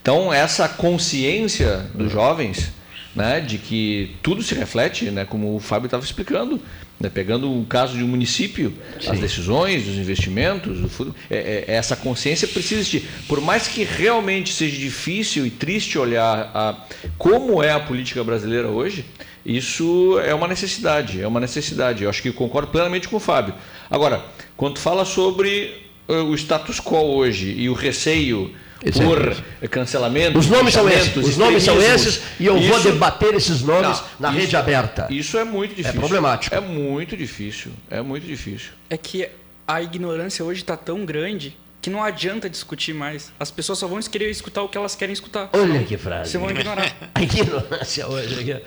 Então, 0.00 0.32
essa 0.32 0.66
consciência 0.66 1.84
dos 1.94 2.10
jovens, 2.10 2.72
né, 3.18 3.40
de 3.40 3.58
que 3.58 4.14
tudo 4.22 4.42
se 4.42 4.54
reflete, 4.54 5.10
né, 5.10 5.24
como 5.24 5.56
o 5.56 5.58
Fábio 5.58 5.86
estava 5.86 6.04
explicando, 6.04 6.60
né, 7.00 7.10
pegando 7.12 7.50
o 7.60 7.64
caso 7.66 7.96
de 7.96 8.04
um 8.04 8.08
município, 8.08 8.72
as 9.08 9.18
decisões, 9.18 9.86
os 9.88 9.96
investimentos, 9.96 10.82
o 10.84 10.88
fu- 10.88 11.14
é- 11.30 11.64
é- 11.68 11.74
essa 11.74 11.96
consciência 11.96 12.46
precisa 12.46 12.80
existir. 12.80 13.02
Por 13.26 13.40
mais 13.40 13.66
que 13.66 13.82
realmente 13.84 14.52
seja 14.52 14.76
difícil 14.76 15.44
e 15.44 15.50
triste 15.50 15.98
olhar 15.98 16.50
a, 16.54 16.76
como 17.18 17.62
é 17.62 17.72
a 17.72 17.80
política 17.80 18.22
brasileira 18.22 18.68
hoje, 18.68 19.04
isso 19.44 20.18
é 20.24 20.34
uma 20.34 20.46
necessidade, 20.46 21.20
é 21.22 21.26
uma 21.26 21.40
necessidade. 21.40 22.04
Eu 22.04 22.10
acho 22.10 22.22
que 22.22 22.30
concordo 22.32 22.68
plenamente 22.70 23.08
com 23.08 23.16
o 23.16 23.20
Fábio. 23.20 23.54
Agora, 23.90 24.24
quando 24.56 24.78
fala 24.78 25.04
sobre 25.04 25.74
eh, 26.08 26.12
o 26.20 26.34
status 26.34 26.78
quo 26.80 26.96
hoje 27.16 27.54
e 27.56 27.68
o 27.68 27.72
receio 27.72 28.52
Esse 28.84 29.00
é 29.02 29.04
por 29.04 29.32
isso. 29.32 29.42
cancelamento, 29.70 30.38
Os 30.38 30.46
nomes 30.46 30.72
são 30.74 30.88
esses, 30.88 31.16
os 31.16 31.36
nomes 31.36 31.62
são 31.62 31.80
esses, 31.82 32.20
e 32.38 32.46
eu 32.46 32.54
vou 32.60 32.78
isso- 32.78 32.90
debater 32.92 33.34
esses 33.34 33.60
nomes 33.62 33.98
Não, 33.98 34.04
na 34.20 34.30
isso- 34.30 34.38
rede 34.40 34.56
aberta. 34.56 35.06
Isso 35.10 35.36
é 35.36 35.44
muito 35.44 35.74
difícil. 35.74 35.98
problemático. 36.00 36.54
É 36.54 36.60
muito 36.60 37.16
difícil. 37.16 37.72
É 37.90 38.00
muito 38.00 38.26
difícil. 38.26 38.70
É 38.88 38.96
que 38.96 39.28
a 39.66 39.82
ignorância 39.82 40.44
hoje 40.44 40.60
está 40.60 40.76
tão 40.76 41.04
grande 41.04 41.56
que 41.82 41.90
não 41.90 42.02
adianta 42.02 42.48
discutir 42.48 42.92
mais. 42.92 43.32
As 43.38 43.50
pessoas 43.50 43.78
só 43.78 43.86
vão 43.86 44.00
querer 44.00 44.30
escutar 44.30 44.62
o 44.62 44.68
que 44.68 44.76
elas 44.78 44.94
querem 44.94 45.12
escutar. 45.12 45.48
Olha 45.52 45.82
que 45.84 45.96
frase. 45.96 46.30
Você 46.32 46.38
vão 46.38 46.50
ignorar. 46.50 46.96
A 47.14 47.22
ignorância 47.22 48.06
hoje. 48.08 48.34
Aqui, 48.40 48.62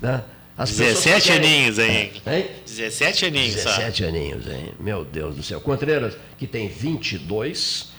né? 0.00 0.22
As 0.56 0.70
pessoas 0.70 0.88
17 1.04 1.20
só 1.26 1.32
querem- 1.32 1.48
aninhos 1.56 1.78
aí. 1.78 2.12
Hein? 2.26 2.46
17 2.66 3.26
aninhos 3.26 3.60
só. 3.60 3.70
17 3.70 4.04
aninhos, 4.04 4.46
hein? 4.46 4.72
Meu 4.78 5.04
Deus 5.04 5.34
do 5.36 5.42
céu. 5.42 5.60
Contreiras, 5.60 6.14
que 6.38 6.46
tem 6.46 6.68
22, 6.68 7.88
eh, 7.88 7.91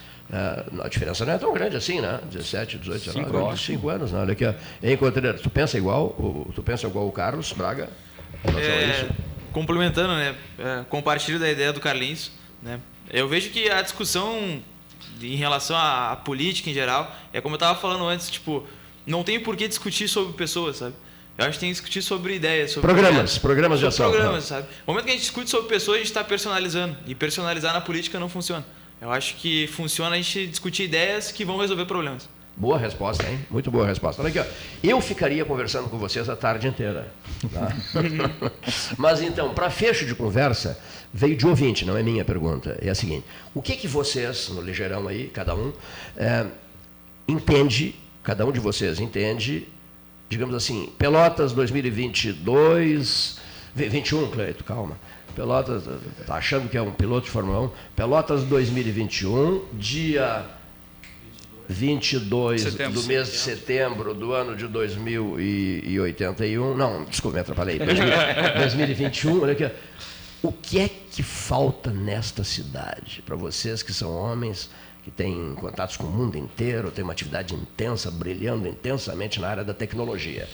a 0.83 0.87
diferença 0.87 1.25
não 1.25 1.33
é 1.33 1.37
tão 1.37 1.53
grande 1.53 1.75
assim, 1.77 2.01
né? 2.01 2.19
17, 2.31 2.77
18, 2.77 2.99
19, 3.05 3.25
Cinco 3.25 3.37
anos. 3.47 3.61
5 3.65 3.89
anos, 3.89 4.11
né? 4.11 4.19
Olha 4.21 4.33
aqui, 4.33 4.45
ó. 4.45 4.53
Tu 5.41 5.49
pensa 5.49 5.77
igual, 5.77 6.05
o- 6.17 6.51
tu 6.55 6.63
pensa 6.63 6.87
igual 6.87 7.07
o 7.07 7.11
Carlos 7.11 7.51
Braga? 7.53 7.89
É, 8.43 8.89
isso? 9.05 9.09
complementando, 9.51 10.13
né? 10.15 10.35
é, 10.57 10.83
compartilho 10.89 11.39
da 11.39 11.49
ideia 11.49 11.71
do 11.71 11.79
Carlinhos. 11.79 12.31
Né? 12.61 12.79
Eu 13.11 13.27
vejo 13.27 13.49
que 13.51 13.69
a 13.69 13.81
discussão 13.81 14.61
em 15.21 15.35
relação 15.35 15.75
à, 15.77 16.11
à 16.11 16.15
política 16.15 16.69
em 16.69 16.73
geral 16.73 17.15
é 17.31 17.39
como 17.39 17.53
eu 17.53 17.57
estava 17.57 17.77
falando 17.79 18.05
antes, 18.07 18.29
tipo, 18.31 18.65
não 19.05 19.23
tem 19.23 19.39
por 19.39 19.55
que 19.55 19.67
discutir 19.67 20.07
sobre 20.07 20.33
pessoas, 20.33 20.77
sabe? 20.77 20.93
Eu 21.37 21.45
acho 21.45 21.53
que 21.53 21.59
tem 21.61 21.69
que 21.69 21.73
discutir 21.73 22.01
sobre 22.01 22.35
ideias, 22.35 22.71
sobre 22.71 22.87
Programas, 22.87 23.13
projetos, 23.15 23.37
programas 23.39 23.79
de 23.79 23.85
ação. 23.87 24.11
programas, 24.11 24.43
sabe? 24.45 24.67
No 24.85 24.93
momento 24.93 25.05
que 25.05 25.11
a 25.11 25.13
gente 25.13 25.21
discute 25.21 25.49
sobre 25.49 25.67
pessoas, 25.67 25.95
a 25.95 25.97
gente 25.99 26.07
está 26.07 26.23
personalizando. 26.23 26.95
E 27.07 27.15
personalizar 27.15 27.73
na 27.73 27.81
política 27.81 28.19
não 28.19 28.29
funciona. 28.29 28.63
Eu 29.03 29.11
acho 29.11 29.35
que 29.35 29.67
funciona 29.67 30.15
a 30.15 30.17
gente 30.17 30.47
discutir 30.47 30.83
ideias 30.83 31.29
que 31.29 31.43
vão 31.43 31.57
resolver 31.57 31.83
problemas. 31.85 32.29
Boa 32.55 32.77
resposta, 32.77 33.27
hein? 33.29 33.37
Muito 33.51 33.69
boa 33.69 33.85
resposta. 33.85 34.21
Olha 34.21 34.29
aqui, 34.29 34.39
ó. 34.39 34.45
Eu 34.81 35.01
ficaria 35.01 35.43
conversando 35.43 35.89
com 35.89 35.97
vocês 35.97 36.29
a 36.29 36.35
tarde 36.37 36.67
inteira. 36.69 37.11
tá? 37.51 37.67
Mas 38.97 39.21
então, 39.21 39.53
para 39.53 39.69
fecho 39.69 40.05
de 40.05 40.15
conversa, 40.15 40.79
veio 41.13 41.35
de 41.35 41.45
ouvinte, 41.45 41.83
não 41.83 41.97
é 41.97 42.03
minha 42.03 42.23
pergunta. 42.23 42.77
É 42.81 42.89
a 42.89 42.95
seguinte: 42.95 43.25
o 43.53 43.61
que 43.61 43.75
que 43.75 43.89
vocês, 43.89 44.47
no 44.49 44.61
ligeirão 44.61 45.05
aí, 45.09 45.27
cada 45.33 45.53
um, 45.53 45.73
é, 46.15 46.45
entende, 47.27 47.93
cada 48.23 48.45
um 48.45 48.51
de 48.53 48.59
vocês 48.61 48.99
entende, 49.01 49.67
digamos 50.29 50.55
assim, 50.55 50.93
Pelotas 50.97 51.51
2022, 51.51 53.39
ve- 53.39 53.42
21, 53.75 54.31
Cleito, 54.31 54.63
calma. 54.63 54.97
Pelotas, 55.35 55.83
tá 56.27 56.35
achando 56.35 56.69
que 56.69 56.77
é 56.77 56.81
um 56.81 56.91
piloto 56.91 57.25
de 57.25 57.31
Fórmula 57.31 57.61
1? 57.61 57.69
Pelotas 57.95 58.43
2021, 58.43 59.65
dia 59.73 60.45
22 61.67 62.61
Setembro. 62.61 63.01
do 63.01 63.07
mês 63.07 63.31
de 63.31 63.37
setembro 63.37 64.13
do 64.13 64.31
ano 64.33 64.55
de 64.55 64.67
2081. 64.67 66.77
Não, 66.77 67.03
desculpa, 67.05 67.33
me 67.35 67.41
atrapalhei. 67.41 67.79
2021, 68.57 69.41
olha 69.41 69.53
aqui. 69.53 69.71
O 70.43 70.51
que 70.51 70.79
é 70.79 70.87
que 70.89 71.23
falta 71.23 71.89
nesta 71.89 72.43
cidade? 72.43 73.23
Para 73.25 73.35
vocês 73.35 73.81
que 73.81 73.91
são 73.93 74.13
homens, 74.13 74.69
que 75.03 75.09
têm 75.09 75.55
contatos 75.55 75.97
com 75.97 76.05
o 76.05 76.11
mundo 76.11 76.37
inteiro, 76.37 76.91
têm 76.91 77.03
uma 77.03 77.13
atividade 77.13 77.55
intensa, 77.55 78.11
brilhando 78.11 78.67
intensamente 78.67 79.39
na 79.39 79.47
área 79.47 79.63
da 79.63 79.73
tecnologia. 79.73 80.47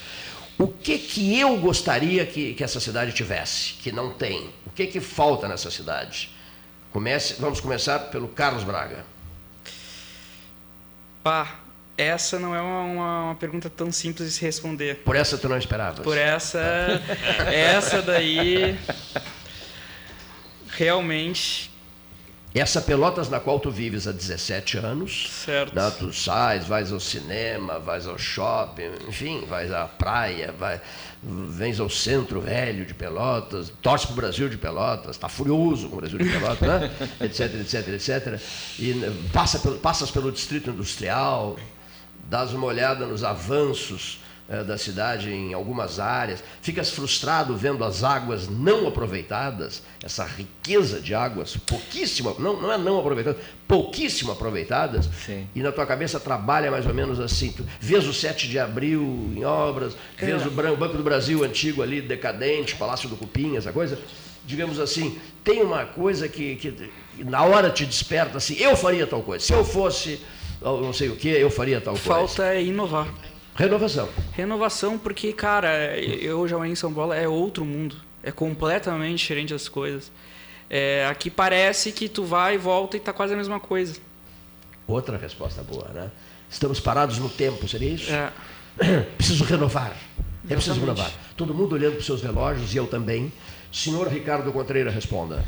O 0.59 0.67
que, 0.67 0.97
que 0.99 1.39
eu 1.39 1.55
gostaria 1.57 2.25
que, 2.25 2.53
que 2.53 2.63
essa 2.63 2.79
cidade 2.81 3.13
tivesse, 3.13 3.73
que 3.75 3.91
não 3.93 4.11
tem? 4.11 4.49
O 4.67 4.71
que, 4.71 4.85
que 4.87 4.99
falta 4.99 5.47
nessa 5.47 5.71
cidade? 5.71 6.29
Comece, 6.91 7.35
vamos 7.39 7.59
começar 7.61 7.97
pelo 8.11 8.27
Carlos 8.27 8.63
Braga. 8.65 9.05
Pá, 11.23 11.59
essa 11.97 12.37
não 12.37 12.53
é 12.53 12.61
uma, 12.61 12.81
uma- 12.81 13.23
uma 13.27 13.35
pergunta 13.35 13.69
tão 13.69 13.89
simples 13.91 14.27
de 14.27 14.33
se 14.35 14.41
responder. 14.43 14.97
Por 14.97 15.15
essa 15.15 15.37
tu 15.37 15.47
não 15.47 15.57
esperavas? 15.57 15.99
Por 16.03 16.17
essa, 16.17 16.59
essa 17.53 18.01
daí, 18.01 18.77
realmente, 20.69 21.68
Essa 22.53 22.81
Pelotas 22.81 23.29
na 23.29 23.39
qual 23.39 23.59
tu 23.59 23.69
vives 23.69 24.07
há 24.07 24.11
17 24.11 24.79
anos, 24.79 25.29
certo. 25.45 25.75
né, 25.75 25.91
tu 25.91 26.11
sais, 26.11 26.65
vais 26.65 26.91
ao 26.91 26.99
cinema, 26.99 27.77
vais 27.77 28.07
ao 28.07 28.17
shopping, 28.17 28.89
enfim, 29.07 29.45
vais 29.47 29.71
à 29.71 29.85
praia, 29.85 30.51
vai, 30.51 30.81
vens 31.21 31.79
ao 31.79 31.87
centro 31.87 32.41
velho 32.41 32.87
de 32.87 32.93
Pelotas, 32.95 33.71
torce 33.83 34.07
para 34.07 34.13
o 34.13 34.15
Brasil 34.15 34.49
de 34.49 34.57
Pelotas, 34.57 35.11
está 35.11 35.29
furioso 35.29 35.89
com 35.89 35.97
o 35.97 35.99
Brasil 35.99 36.17
de 36.17 36.27
Pelotas, 36.27 36.67
né? 36.67 36.91
etc, 37.21 37.53
etc, 37.53 37.87
etc. 37.89 38.41
E 38.79 38.93
né, 38.95 39.13
passa 39.31 39.59
pelo, 39.59 39.77
passas 39.77 40.09
pelo 40.09 40.31
distrito 40.31 40.71
industrial, 40.71 41.55
dás 42.27 42.51
uma 42.51 42.65
olhada 42.65 43.05
nos 43.05 43.23
avanços 43.23 44.21
eh, 44.49 44.63
da 44.63 44.77
cidade 44.77 45.31
em 45.31 45.53
algumas 45.53 45.99
áreas, 45.99 46.43
ficas 46.61 46.89
frustrado 46.89 47.55
vendo 47.55 47.83
as 47.83 48.03
águas 48.03 48.47
não 48.49 48.87
aproveitadas, 48.87 49.83
essa 50.03 50.25
riqueza 50.25 50.99
de 50.99 51.13
águas, 51.13 51.55
pouquíssima, 51.57 52.33
não, 52.39 52.59
não 52.59 52.71
é 52.71 52.77
não 52.77 52.99
aproveitadas, 52.99 53.39
pouquíssimo 53.67 54.31
aproveitadas, 54.31 55.07
Sim. 55.25 55.47
e 55.55 55.61
na 55.61 55.71
tua 55.71 55.85
cabeça 55.85 56.19
trabalha 56.19 56.71
mais 56.71 56.85
ou 56.87 56.93
menos 56.93 57.19
assim, 57.19 57.51
tu 57.51 57.63
vês 57.79 58.07
o 58.07 58.13
7 58.13 58.47
de 58.47 58.57
abril 58.57 59.31
em 59.35 59.45
obras, 59.45 59.95
vês 60.17 60.45
o 60.45 60.49
Bran- 60.51 60.75
Banco 60.75 60.97
do 60.97 61.03
Brasil 61.03 61.43
antigo 61.43 61.83
ali, 61.83 62.01
decadente, 62.01 62.75
Palácio 62.75 63.07
do 63.07 63.15
Cupim, 63.15 63.55
essa 63.55 63.71
coisa, 63.71 63.99
digamos 64.45 64.79
assim, 64.79 65.19
tem 65.43 65.61
uma 65.61 65.85
coisa 65.85 66.27
que, 66.27 66.55
que 66.55 66.89
na 67.23 67.43
hora 67.43 67.69
te 67.69 67.85
desperta 67.85 68.37
assim, 68.37 68.55
eu 68.57 68.75
faria 68.75 69.05
tal 69.05 69.21
coisa, 69.21 69.45
se 69.45 69.53
eu 69.53 69.63
fosse, 69.63 70.19
não 70.61 70.91
sei 70.91 71.09
o 71.09 71.15
que, 71.15 71.29
eu 71.29 71.51
faria 71.51 71.79
tal 71.79 71.93
coisa. 71.93 72.07
Falta 72.09 72.45
é 72.53 72.63
inovar. 72.63 73.07
Renovação. 73.55 74.09
Renovação, 74.31 74.97
porque, 74.97 75.33
cara, 75.33 75.97
eu 75.99 76.47
já 76.47 76.65
em 76.67 76.75
São 76.75 76.93
Paulo, 76.93 77.13
é 77.13 77.27
outro 77.27 77.65
mundo. 77.65 77.95
É 78.23 78.31
completamente 78.31 79.17
diferente 79.19 79.53
das 79.53 79.67
coisas. 79.67 80.11
É, 80.69 81.07
aqui 81.09 81.29
parece 81.29 81.91
que 81.91 82.07
tu 82.07 82.23
vai 82.23 82.55
e 82.55 82.57
volta 82.57 82.95
e 82.95 82.99
tá 82.99 83.11
quase 83.11 83.33
a 83.33 83.37
mesma 83.37 83.59
coisa. 83.59 83.99
Outra 84.87 85.17
resposta 85.17 85.63
boa, 85.63 85.87
né? 85.89 86.11
Estamos 86.49 86.79
parados 86.79 87.17
no 87.17 87.29
tempo, 87.29 87.67
seria 87.67 87.89
isso? 87.89 88.11
É, 88.11 88.31
Preciso 89.17 89.43
renovar. 89.43 89.95
É 90.49 90.55
preciso 90.55 90.79
renovar. 90.79 91.11
Todo 91.37 91.53
mundo 91.53 91.73
olhando 91.73 91.93
para 91.93 91.99
os 91.99 92.05
seus 92.05 92.21
relógios 92.21 92.73
e 92.73 92.77
eu 92.77 92.87
também. 92.87 93.31
Senhor 93.71 94.07
Ricardo 94.07 94.51
Contreira, 94.51 94.89
responda. 94.89 95.45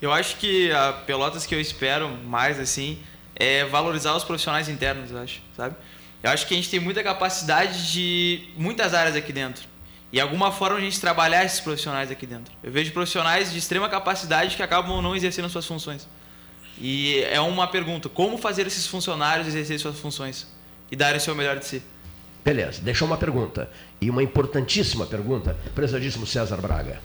Eu 0.00 0.12
acho 0.12 0.36
que 0.36 0.70
a 0.72 0.92
Pelotas 0.92 1.46
que 1.46 1.54
eu 1.54 1.60
espero 1.60 2.08
mais, 2.08 2.58
assim, 2.58 2.98
é 3.34 3.64
valorizar 3.64 4.14
os 4.14 4.24
profissionais 4.24 4.68
internos, 4.68 5.10
eu 5.10 5.18
acho, 5.18 5.40
sabe? 5.56 5.74
Eu 6.22 6.30
acho 6.30 6.46
que 6.46 6.54
a 6.54 6.56
gente 6.56 6.70
tem 6.70 6.78
muita 6.78 7.02
capacidade 7.02 7.92
de 7.92 8.44
muitas 8.56 8.94
áreas 8.94 9.16
aqui 9.16 9.32
dentro. 9.32 9.64
E 10.12 10.20
alguma 10.20 10.52
forma 10.52 10.76
a 10.76 10.80
gente 10.80 11.00
trabalhar 11.00 11.44
esses 11.44 11.58
profissionais 11.58 12.10
aqui 12.10 12.26
dentro. 12.26 12.54
Eu 12.62 12.70
vejo 12.70 12.92
profissionais 12.92 13.50
de 13.50 13.58
extrema 13.58 13.88
capacidade 13.88 14.54
que 14.54 14.62
acabam 14.62 15.00
não 15.00 15.16
exercendo 15.16 15.48
suas 15.48 15.66
funções. 15.66 16.06
E 16.78 17.20
é 17.24 17.40
uma 17.40 17.66
pergunta: 17.66 18.08
como 18.08 18.36
fazer 18.36 18.66
esses 18.66 18.86
funcionários 18.86 19.48
exercerem 19.48 19.78
suas 19.78 19.98
funções 19.98 20.46
e 20.90 20.96
darem 20.96 21.16
o 21.16 21.20
seu 21.20 21.34
melhor 21.34 21.58
de 21.58 21.64
si? 21.64 21.82
Beleza, 22.44 22.82
deixou 22.82 23.06
uma 23.06 23.16
pergunta. 23.16 23.70
E 24.00 24.10
uma 24.10 24.22
importantíssima 24.22 25.06
pergunta, 25.06 25.56
prezadíssimo 25.74 26.26
César 26.26 26.60
Braga. 26.60 27.00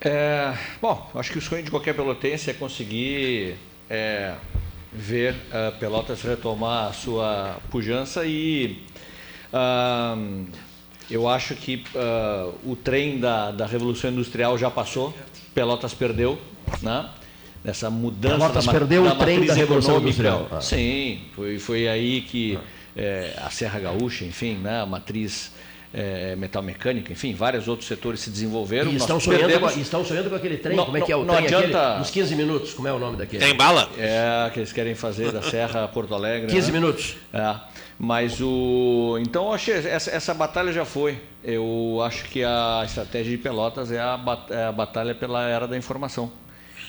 É, 0.00 0.56
bom, 0.80 1.10
acho 1.14 1.32
que 1.32 1.38
o 1.38 1.42
sonho 1.42 1.62
de 1.62 1.70
qualquer 1.70 1.94
pelotense 1.94 2.50
é 2.50 2.52
conseguir 2.52 3.56
é, 3.90 4.34
ver 4.92 5.34
a 5.52 5.72
Pelotas 5.72 6.22
retomar 6.22 6.88
a 6.88 6.92
sua 6.92 7.56
pujança 7.70 8.24
e 8.24 8.82
ah, 9.52 10.16
eu 11.10 11.28
acho 11.28 11.54
que 11.54 11.84
ah, 11.94 12.50
o 12.64 12.76
trem 12.76 13.18
da, 13.18 13.50
da 13.50 13.66
Revolução 13.66 14.10
Industrial 14.10 14.56
já 14.56 14.70
passou, 14.70 15.14
Pelotas 15.54 15.94
perdeu, 15.94 16.38
né? 16.82 17.08
Nessa 17.64 17.90
mudança 17.90 18.36
Pelotas 18.36 18.66
da, 18.66 18.72
perdeu 18.72 19.02
o 19.02 19.04
da 19.06 19.14
trem 19.16 19.38
matriz 19.38 19.48
da 19.48 19.54
Revolução 19.54 19.96
econômica. 19.96 20.22
Industrial. 20.22 20.48
Ah. 20.50 20.60
Sim, 20.60 21.22
foi, 21.34 21.58
foi 21.58 21.88
aí 21.88 22.20
que 22.22 22.58
é, 22.96 23.34
a 23.38 23.50
Serra 23.50 23.80
Gaúcha, 23.80 24.24
enfim, 24.24 24.54
né, 24.54 24.80
a 24.80 24.86
matriz 24.86 25.52
é, 25.92 26.36
metalmecânica, 26.36 27.12
enfim, 27.12 27.34
vários 27.34 27.66
outros 27.68 27.88
setores 27.88 28.20
se 28.20 28.30
desenvolveram. 28.30 28.90
E 28.90 28.96
estão 28.96 29.18
sonhando, 29.18 29.40
perdemos- 29.46 29.72
com, 29.74 29.80
estão 29.80 30.04
sonhando 30.04 30.28
com 30.30 30.36
aquele 30.36 30.56
trem. 30.58 30.76
Não, 30.76 30.84
como 30.84 30.96
é 30.98 31.00
que 31.00 31.10
é 31.12 31.16
o 31.16 31.20
não- 31.20 31.26
não 31.26 31.34
trem 31.34 31.46
adianta- 31.46 31.82
aquele? 31.86 31.98
Nos 32.00 32.10
15 32.10 32.34
minutos, 32.36 32.74
como 32.74 32.88
é 32.88 32.92
o 32.92 32.98
nome 32.98 33.16
daquele? 33.16 33.44
Tem 33.44 33.54
bala? 33.54 33.88
É, 33.98 34.50
que 34.52 34.60
eles 34.60 34.72
querem 34.72 34.94
fazer 34.94 35.32
da 35.32 35.42
Serra 35.42 35.84
a 35.84 35.88
Porto 35.88 36.14
Alegre. 36.14 36.50
15 36.52 36.70
né? 36.72 36.78
minutos. 36.78 37.16
É, 37.32 37.54
mas 37.98 38.40
o. 38.40 39.18
Então, 39.20 39.46
eu 39.46 39.52
achei, 39.54 39.74
essa, 39.74 40.10
essa 40.10 40.34
batalha 40.34 40.72
já 40.72 40.84
foi. 40.84 41.18
Eu 41.42 42.00
acho 42.04 42.24
que 42.26 42.44
a 42.44 42.82
estratégia 42.84 43.30
de 43.36 43.42
Pelotas 43.42 43.90
é 43.90 44.00
a, 44.00 44.16
bat- 44.16 44.50
é 44.50 44.64
a 44.66 44.72
batalha 44.72 45.14
pela 45.14 45.48
era 45.48 45.66
da 45.66 45.76
informação. 45.76 46.30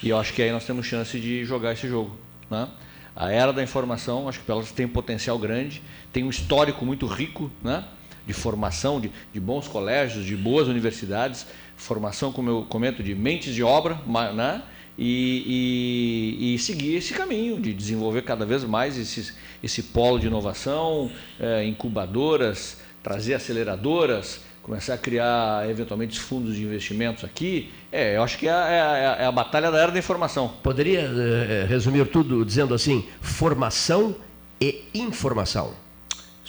E 0.04 0.10
eu 0.10 0.18
acho 0.18 0.34
que 0.34 0.42
aí 0.42 0.52
nós 0.52 0.66
temos 0.66 0.86
chance 0.86 1.20
de 1.20 1.44
jogar 1.46 1.74
esse 1.74 1.88
jogo. 1.88 2.16
Né? 2.50 2.68
A 3.16 3.32
era 3.32 3.52
da 3.54 3.62
informação, 3.64 4.28
acho 4.30 4.40
que 4.40 4.46
Pelotas 4.46 4.72
tem 4.72 4.86
um 4.86 4.90
potencial 4.90 5.38
grande, 5.38 5.82
tem 6.12 6.24
um 6.24 6.30
histórico 6.30 6.86
muito 6.86 7.06
rico 7.06 7.52
né? 7.64 7.84
De 8.30 8.34
formação, 8.34 9.02
de, 9.02 9.12
de 9.34 9.40
bons 9.40 9.68
colégios, 9.68 10.24
de 10.24 10.38
boas 10.38 10.68
universidades, 10.68 11.48
formação, 11.76 12.32
como 12.32 12.48
eu 12.48 12.62
comento, 12.70 13.02
de 13.02 13.16
mentes 13.16 13.56
de 13.56 13.64
obra, 13.64 14.00
né? 14.36 14.62
e, 14.96 16.36
e- 16.38 16.54
e 16.54 16.60
seguir 16.60 16.96
esse 16.98 17.12
caminho 17.12 17.60
de 17.60 17.74
desenvolver 17.74 18.22
cada 18.22 18.46
vez 18.46 18.64
mais 18.64 18.98
esse, 19.00 19.34
esse 19.64 19.82
polo 19.82 20.20
de 20.20 20.28
inovação, 20.28 21.10
eh, 21.40 21.66
incubadoras, 21.66 22.78
trazer 23.02 23.34
aceleradoras, 23.34 24.42
começar 24.62 24.94
a 24.94 24.98
criar 24.98 25.68
eventualmente 25.68 26.20
fundos 26.20 26.56
de 26.56 26.62
investimentos 26.64 27.24
aqui, 27.24 27.72
é, 27.92 28.18
eu 28.18 28.22
acho 28.22 28.38
que 28.38 28.48
é, 28.48 28.52
é, 28.52 29.24
é 29.24 29.26
a 29.26 29.32
batalha 29.32 29.72
da 29.72 29.80
era 29.80 29.92
da 29.92 29.98
informação. 29.98 30.52
Poderia 30.62 31.00
eh, 31.00 31.66
resumir 31.68 32.06
tudo 32.08 32.46
dizendo 32.46 32.76
assim: 32.76 33.04
formação 33.22 34.16
e 34.62 34.84
informação. 34.94 35.74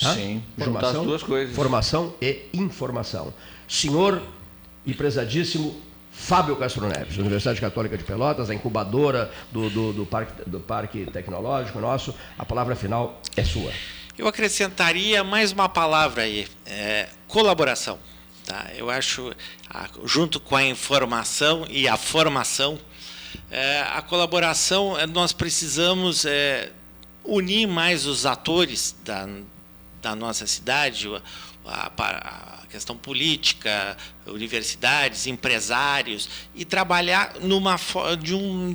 Hã? 0.02 0.14
Sim, 0.14 0.42
juntar 0.56 0.86
as 0.86 0.92
duas 0.94 1.22
coisas. 1.22 1.54
Formação 1.54 2.14
e 2.20 2.46
informação. 2.52 3.32
Senhor 3.68 4.22
e 4.86 4.94
prezadíssimo 4.94 5.80
Fábio 6.10 6.56
Castro 6.56 6.86
Neves, 6.86 7.16
Universidade 7.18 7.60
Católica 7.60 7.96
de 7.96 8.04
Pelotas, 8.04 8.50
a 8.50 8.54
incubadora 8.54 9.30
do, 9.50 9.70
do, 9.70 9.92
do 9.92 10.06
parque, 10.06 10.48
do 10.48 10.60
parque 10.60 11.06
Tecnológico 11.06 11.80
nosso, 11.80 12.14
a 12.38 12.44
palavra 12.44 12.74
final 12.74 13.20
é 13.36 13.44
sua. 13.44 13.72
Eu 14.18 14.26
acrescentaria 14.28 15.24
mais 15.24 15.52
uma 15.52 15.68
palavra 15.68 16.22
aí, 16.22 16.46
é, 16.66 17.08
colaboração. 17.26 17.98
Tá? 18.44 18.66
Eu 18.76 18.90
acho, 18.90 19.32
junto 20.04 20.40
com 20.40 20.56
a 20.56 20.64
informação 20.64 21.66
e 21.70 21.88
a 21.88 21.96
formação, 21.96 22.78
é, 23.50 23.80
a 23.80 24.02
colaboração, 24.02 24.98
é, 24.98 25.06
nós 25.06 25.32
precisamos 25.32 26.24
é, 26.24 26.70
unir 27.24 27.66
mais 27.66 28.06
os 28.06 28.26
atores 28.26 28.94
da, 29.04 29.26
da 30.00 30.14
nossa 30.14 30.46
cidade, 30.46 31.08
a, 31.64 31.92
a, 31.98 32.66
questão 32.66 32.96
política, 32.96 33.96
universidades, 34.26 35.26
empresários, 35.26 36.28
e 36.54 36.64
trabalhar 36.64 37.34
numa, 37.40 37.76
de 38.20 38.34
um, 38.34 38.74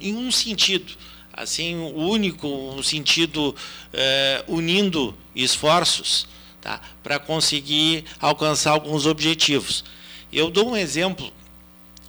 em 0.00 0.14
um 0.14 0.30
sentido 0.30 0.96
assim 1.36 1.76
único, 1.94 2.48
um 2.48 2.82
sentido 2.82 3.54
eh, 3.92 4.42
unindo 4.48 5.14
esforços 5.34 6.26
tá, 6.62 6.80
para 7.02 7.18
conseguir 7.18 8.04
alcançar 8.18 8.70
alguns 8.70 9.04
objetivos. 9.04 9.84
Eu 10.32 10.50
dou 10.50 10.70
um 10.70 10.76
exemplo 10.76 11.30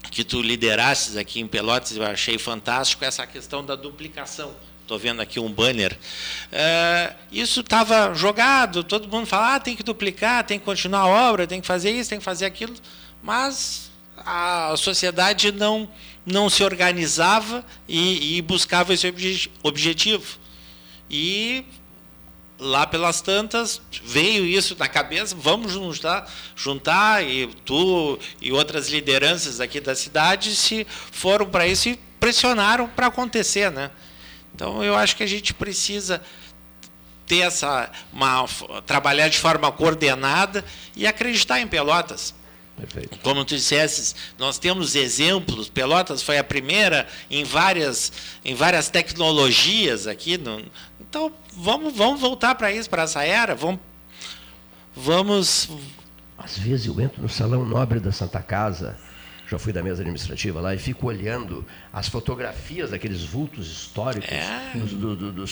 que 0.09 0.23
tu 0.23 0.41
liderasses 0.41 1.17
aqui 1.17 1.41
em 1.41 1.47
Pelotas, 1.47 1.97
eu 1.97 2.03
achei 2.03 2.37
fantástico, 2.37 3.03
essa 3.03 3.27
questão 3.27 3.65
da 3.65 3.75
duplicação. 3.75 4.55
Estou 4.87 4.97
vendo 4.97 5.21
aqui 5.21 5.37
um 5.37 5.51
banner. 5.51 5.99
É, 6.49 7.13
isso 7.29 7.59
estava 7.59 8.13
jogado, 8.13 8.85
todo 8.85 9.09
mundo 9.09 9.25
fala, 9.25 9.55
ah, 9.55 9.59
tem 9.59 9.75
que 9.75 9.83
duplicar, 9.83 10.45
tem 10.45 10.57
que 10.57 10.63
continuar 10.63 11.01
a 11.01 11.07
obra, 11.07 11.45
tem 11.45 11.59
que 11.59 11.67
fazer 11.67 11.91
isso, 11.91 12.09
tem 12.09 12.19
que 12.19 12.23
fazer 12.23 12.45
aquilo, 12.45 12.73
mas 13.21 13.91
a 14.15 14.73
sociedade 14.77 15.51
não, 15.51 15.89
não 16.25 16.49
se 16.49 16.63
organizava 16.63 17.65
e, 17.85 18.37
e 18.37 18.41
buscava 18.41 18.93
esse 18.93 19.05
obje, 19.09 19.51
objetivo. 19.61 20.37
E 21.09 21.65
lá 22.57 22.87
pelas 22.87 23.19
tantas 23.19 23.81
veio 24.05 24.45
isso 24.45 24.73
na 24.79 24.87
cabeça, 24.87 25.35
vamos 25.37 25.73
juntar, 25.73 26.31
juntar 26.55 27.27
e 27.27 27.47
tu 27.65 28.17
e 28.41 28.53
outras 28.53 28.87
lideranças 28.87 29.59
aqui 29.59 29.81
da 29.81 29.93
cidade 29.93 30.55
se 30.55 30.87
foram 31.11 31.45
para 31.45 31.67
isso 31.67 31.89
e 31.89 31.99
pressionaram 32.21 32.87
para 32.87 33.07
acontecer, 33.07 33.69
né? 33.69 33.91
Então 34.57 34.83
eu 34.83 34.95
acho 34.95 35.15
que 35.15 35.21
a 35.21 35.27
gente 35.27 35.53
precisa 35.53 36.19
ter 37.27 37.41
essa 37.41 37.91
uma, 38.11 38.43
trabalhar 38.87 39.27
de 39.27 39.37
forma 39.37 39.71
coordenada 39.71 40.65
e 40.95 41.05
acreditar 41.05 41.59
em 41.59 41.67
Pelotas. 41.67 42.33
Perfeito. 42.75 43.19
Como 43.19 43.45
tu 43.45 43.55
disseste, 43.55 44.15
nós 44.35 44.57
temos 44.57 44.95
exemplos. 44.95 45.69
Pelotas 45.69 46.23
foi 46.23 46.39
a 46.39 46.43
primeira 46.43 47.07
em 47.29 47.43
várias, 47.43 48.11
em 48.43 48.55
várias 48.55 48.89
tecnologias 48.89 50.07
aqui. 50.07 50.39
No, 50.39 50.63
então, 50.99 51.31
vamos, 51.53 51.95
vamos 51.95 52.19
voltar 52.19 52.55
para 52.55 52.71
isso, 52.71 52.89
para 52.89 53.03
essa 53.03 53.23
era. 53.23 53.53
Vamos, 53.53 53.79
vamos. 54.95 55.69
Às 56.35 56.57
vezes 56.57 56.87
eu 56.87 56.99
entro 56.99 57.21
no 57.21 57.29
salão 57.29 57.63
nobre 57.63 57.99
da 57.99 58.11
Santa 58.11 58.41
Casa 58.41 58.97
já 59.49 59.57
fui 59.57 59.71
da 59.71 59.81
mesa 59.81 60.01
administrativa 60.01 60.59
lá 60.59 60.75
e 60.75 60.77
fico 60.77 61.07
olhando 61.07 61.65
as 61.91 62.07
fotografias 62.07 62.91
daqueles 62.91 63.23
vultos 63.23 63.71
históricos 63.71 64.29
é. 64.29 64.71
do, 64.75 65.15
do, 65.15 65.31
do, 65.31 65.47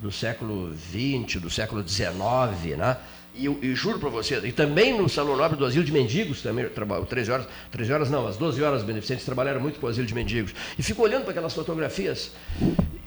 do, 0.00 0.12
século 0.12 0.74
XX, 0.74 1.40
do 1.40 1.48
século 1.48 1.86
XIX, 1.86 2.76
né? 2.76 2.98
E, 3.36 3.74
juro 3.74 3.98
para 3.98 4.10
você, 4.10 4.38
e 4.46 4.52
também 4.52 4.96
no 4.96 5.08
Salão 5.08 5.36
Nobre 5.36 5.56
do 5.56 5.64
Asilo 5.64 5.82
de 5.82 5.90
Mendigos, 5.90 6.40
também, 6.40 6.66
13 6.68 7.32
horas, 7.32 7.48
13 7.72 7.92
horas 7.92 8.10
não, 8.10 8.28
às 8.28 8.36
12 8.36 8.62
horas, 8.62 8.82
os 8.82 8.86
beneficentes 8.86 9.24
trabalharam 9.24 9.60
muito 9.60 9.80
com 9.80 9.86
o 9.86 9.88
Asilo 9.88 10.06
de 10.06 10.14
Mendigos. 10.14 10.54
E 10.78 10.82
fico 10.84 11.02
olhando 11.02 11.22
para 11.22 11.32
aquelas 11.32 11.52
fotografias 11.52 12.30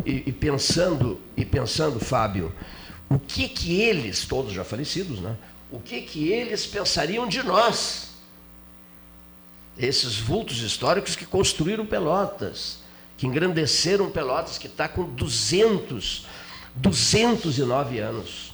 e, 0.05 0.23
e, 0.25 0.31
pensando, 0.33 1.17
e 1.37 1.45
pensando, 1.45 1.97
Fábio, 1.97 2.53
o 3.09 3.17
que 3.17 3.47
que 3.47 3.79
eles, 3.79 4.25
todos 4.25 4.51
já 4.51 4.65
falecidos, 4.65 5.21
né? 5.21 5.33
O 5.71 5.79
que 5.79 6.01
que 6.01 6.29
eles 6.29 6.65
pensariam 6.65 7.25
de 7.25 7.41
nós? 7.41 8.06
Esses 9.77 10.17
vultos 10.17 10.59
históricos 10.61 11.15
que 11.15 11.25
construíram 11.25 11.85
Pelotas, 11.85 12.79
que 13.17 13.27
engrandeceram 13.27 14.09
Pelotas, 14.09 14.57
que 14.57 14.67
está 14.67 14.87
com 14.87 15.03
200, 15.03 16.25
209 16.75 17.99
anos. 17.99 18.47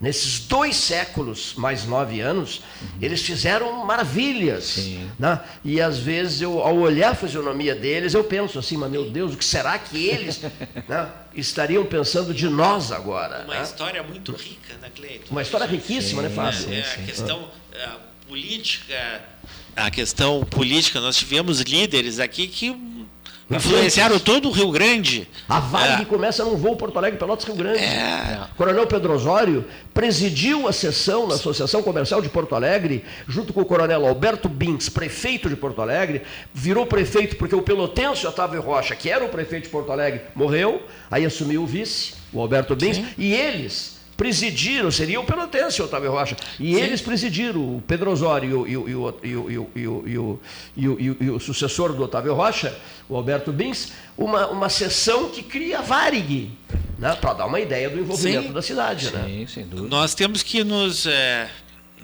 Nesses 0.00 0.38
dois 0.38 0.76
séculos, 0.76 1.54
mais 1.56 1.84
nove 1.84 2.20
anos, 2.20 2.62
uhum. 2.80 2.88
eles 3.02 3.20
fizeram 3.20 3.84
maravilhas. 3.84 4.76
Né? 5.18 5.40
E 5.64 5.80
às 5.80 5.98
vezes, 5.98 6.40
eu, 6.40 6.60
ao 6.60 6.76
olhar 6.76 7.10
a 7.10 7.14
fisionomia 7.16 7.74
deles, 7.74 8.14
eu 8.14 8.22
penso 8.22 8.60
assim, 8.60 8.76
mas 8.76 8.88
meu 8.92 9.10
Deus, 9.10 9.34
o 9.34 9.36
que 9.36 9.44
será 9.44 9.76
que 9.76 10.06
eles 10.06 10.40
né, 10.86 11.10
estariam 11.34 11.84
pensando 11.84 12.32
de 12.32 12.48
nós 12.48 12.92
agora? 12.92 13.42
Uma 13.44 13.56
né? 13.56 13.62
história 13.64 14.00
muito 14.04 14.30
rica, 14.30 14.74
né, 14.80 14.88
Cleiton? 14.94 15.32
Uma 15.32 15.42
história 15.42 15.66
riquíssima, 15.66 16.22
né, 16.22 16.28
sim, 16.28 16.36
né, 16.36 16.52
Fábio? 16.52 16.74
É, 16.74 16.80
a 16.80 17.04
questão 17.04 17.48
a 17.74 17.96
política 18.28 19.20
a 19.78 19.90
questão 19.90 20.44
política, 20.44 21.00
nós 21.00 21.16
tivemos 21.16 21.60
líderes 21.60 22.18
aqui 22.18 22.48
que 22.48 22.76
influenciaram 23.50 24.18
todo 24.18 24.48
o 24.48 24.52
Rio 24.52 24.70
Grande. 24.70 25.26
A 25.48 25.58
Varig 25.60 26.02
é. 26.02 26.04
começa 26.04 26.44
num 26.44 26.56
voo 26.56 26.76
Porto 26.76 26.98
Alegre, 26.98 27.18
Pelotas, 27.18 27.46
Rio 27.46 27.54
Grande. 27.54 27.78
É. 27.78 28.40
Coronel 28.56 28.86
Pedro 28.86 29.14
Osório 29.14 29.64
presidiu 29.94 30.68
a 30.68 30.72
sessão 30.72 31.26
na 31.26 31.34
Associação 31.34 31.82
Comercial 31.82 32.20
de 32.20 32.28
Porto 32.28 32.54
Alegre, 32.54 33.04
junto 33.26 33.52
com 33.52 33.60
o 33.60 33.64
Coronel 33.64 34.06
Alberto 34.06 34.48
Binks, 34.48 34.88
prefeito 34.88 35.48
de 35.48 35.56
Porto 35.56 35.80
Alegre, 35.80 36.22
virou 36.52 36.86
prefeito 36.86 37.36
porque 37.36 37.54
o 37.54 37.62
pelotense 37.62 38.26
Otávio 38.26 38.60
Rocha, 38.60 38.94
que 38.94 39.08
era 39.08 39.24
o 39.24 39.28
prefeito 39.28 39.64
de 39.64 39.70
Porto 39.70 39.90
Alegre, 39.92 40.20
morreu, 40.34 40.82
aí 41.10 41.24
assumiu 41.24 41.62
o 41.62 41.66
vice, 41.66 42.14
o 42.32 42.40
Alberto 42.40 42.76
Binks, 42.76 42.96
Sim. 42.98 43.06
e 43.16 43.32
eles 43.32 43.97
presidiram, 44.18 44.90
seria 44.90 45.20
o 45.20 45.24
pelotense, 45.24 45.80
o 45.80 45.84
Otávio 45.84 46.10
Rocha, 46.10 46.36
e 46.58 46.74
Sim. 46.74 46.80
eles 46.80 47.00
presidiram, 47.00 47.76
o 47.76 47.80
Pedro 47.86 48.10
Osório 48.10 48.66
e 48.66 48.76
o, 48.76 48.88
e, 48.88 48.94
o, 50.16 50.40
e, 50.76 51.30
o, 51.30 51.38
sucessor 51.38 51.92
do 51.92 52.02
Otávio 52.02 52.34
Rocha, 52.34 52.76
o 53.08 53.14
Alberto 53.14 53.52
Bins, 53.52 53.92
uma, 54.16 54.48
uma 54.48 54.68
sessão 54.68 55.28
que 55.28 55.40
cria 55.40 55.78
a 55.78 55.82
Varig, 55.82 56.50
né, 56.98 57.14
para 57.14 57.32
dar 57.32 57.46
uma 57.46 57.60
ideia 57.60 57.88
do 57.88 58.00
envolvimento 58.00 58.48
Sim. 58.48 58.52
da 58.52 58.60
cidade. 58.60 59.10
Né? 59.12 59.24
Sim, 59.24 59.40
né? 59.40 59.46
sem 59.46 59.66
dúvida. 59.68 59.88
Nós 59.88 60.16
temos 60.16 60.42
que 60.42 60.64
nos 60.64 61.06
é, 61.06 61.48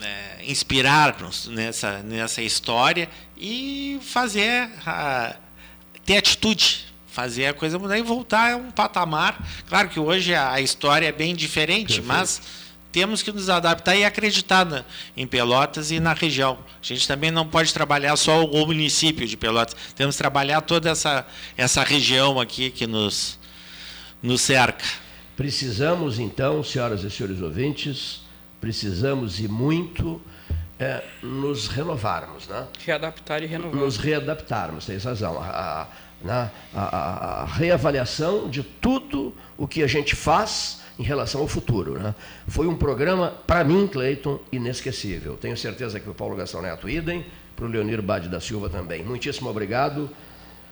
é, 0.00 0.44
inspirar-nos 0.46 1.48
nessa, 1.48 1.98
nessa 2.04 2.40
história 2.40 3.08
e 3.36 3.98
fazer, 4.00 4.70
a, 4.86 5.34
ter 6.04 6.18
atitude 6.18 6.93
fazer 7.14 7.46
a 7.46 7.54
coisa 7.54 7.78
mudar 7.78 7.96
e 7.96 8.02
voltar 8.02 8.54
a 8.54 8.56
um 8.56 8.72
patamar. 8.72 9.40
Claro 9.68 9.88
que 9.88 10.00
hoje 10.00 10.34
a 10.34 10.60
história 10.60 11.06
é 11.06 11.12
bem 11.12 11.32
diferente, 11.32 12.00
Perfeito. 12.00 12.08
mas 12.08 12.42
temos 12.90 13.22
que 13.22 13.30
nos 13.30 13.48
adaptar 13.48 13.94
e 13.94 14.04
acreditar 14.04 14.66
na, 14.66 14.84
em 15.16 15.24
Pelotas 15.24 15.92
e 15.92 16.00
na 16.00 16.12
região. 16.12 16.58
A 16.82 16.84
gente 16.84 17.06
também 17.06 17.30
não 17.30 17.46
pode 17.46 17.72
trabalhar 17.72 18.16
só 18.16 18.44
o 18.44 18.66
município 18.66 19.28
de 19.28 19.36
Pelotas, 19.36 19.76
temos 19.94 20.16
que 20.16 20.18
trabalhar 20.18 20.60
toda 20.60 20.90
essa, 20.90 21.24
essa 21.56 21.84
região 21.84 22.40
aqui 22.40 22.68
que 22.68 22.84
nos, 22.84 23.38
nos 24.20 24.40
cerca. 24.40 24.84
Precisamos, 25.36 26.18
então, 26.18 26.64
senhoras 26.64 27.04
e 27.04 27.10
senhores 27.10 27.40
ouvintes, 27.40 28.22
precisamos 28.60 29.38
e 29.38 29.46
muito 29.46 30.20
é, 30.80 31.04
nos 31.22 31.68
renovarmos. 31.68 32.48
Né? 32.48 32.66
Readaptar 32.84 33.40
e 33.40 33.46
renovar. 33.46 33.80
Nos 33.80 33.98
readaptarmos, 33.98 34.86
tem 34.86 34.98
razão. 34.98 35.40
A, 35.40 35.82
a, 35.82 35.86
né, 36.24 36.51
a, 36.74 37.42
a, 37.42 37.44
reavaliação 37.44 38.48
de 38.48 38.62
tudo 38.62 39.34
o 39.59 39.68
que 39.68 39.82
a 39.82 39.86
gente 39.86 40.16
faz 40.16 40.80
em 40.98 41.02
relação 41.02 41.42
ao 41.42 41.46
futuro. 41.46 41.98
Né? 41.98 42.14
Foi 42.48 42.66
um 42.66 42.76
programa, 42.76 43.32
para 43.46 43.62
mim, 43.62 43.86
Cleiton, 43.86 44.40
inesquecível. 44.51 45.36
Tenho 45.36 45.56
certeza 45.56 46.01
que 46.01 46.09
o 46.09 46.14
Paulo 46.14 46.34
Gastão 46.34 46.62
Neto, 46.62 46.88
idem, 46.88 47.26
para 47.55 47.66
o 47.66 47.68
Leonir 47.68 48.01
Bade 48.01 48.28
da 48.28 48.40
Silva 48.40 48.68
também. 48.70 49.05
Muitíssimo 49.05 49.51
obrigado. 49.51 50.10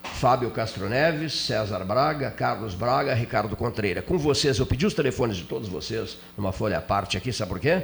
Fábio 0.03 0.51
Castro 0.51 0.89
Neves, 0.89 1.33
César 1.33 1.79
Braga, 1.85 2.29
Carlos 2.29 2.75
Braga, 2.75 3.13
Ricardo 3.13 3.55
Contreira. 3.55 4.01
Com 4.01 4.17
vocês, 4.17 4.59
eu 4.59 4.65
pedi 4.65 4.85
os 4.85 4.93
telefones 4.93 5.37
de 5.37 5.43
todos 5.43 5.69
vocês 5.69 6.17
numa 6.37 6.51
folha 6.51 6.77
à 6.77 6.81
parte 6.81 7.15
aqui, 7.15 7.31
sabe 7.31 7.49
por 7.49 7.59
quê? 7.59 7.83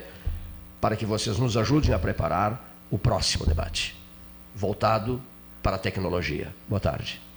Para 0.82 0.98
que 0.98 1.06
vocês 1.06 1.38
nos 1.38 1.56
ajudem 1.56 1.94
a 1.94 2.00
preparar 2.00 2.76
o 2.92 2.98
próximo 2.98 3.46
debate, 3.46 3.96
voltado 4.54 5.22
para 5.64 5.76
a 5.76 5.80
tecnologia. 5.80 6.54
Boa 6.68 6.80
tarde. 6.80 7.29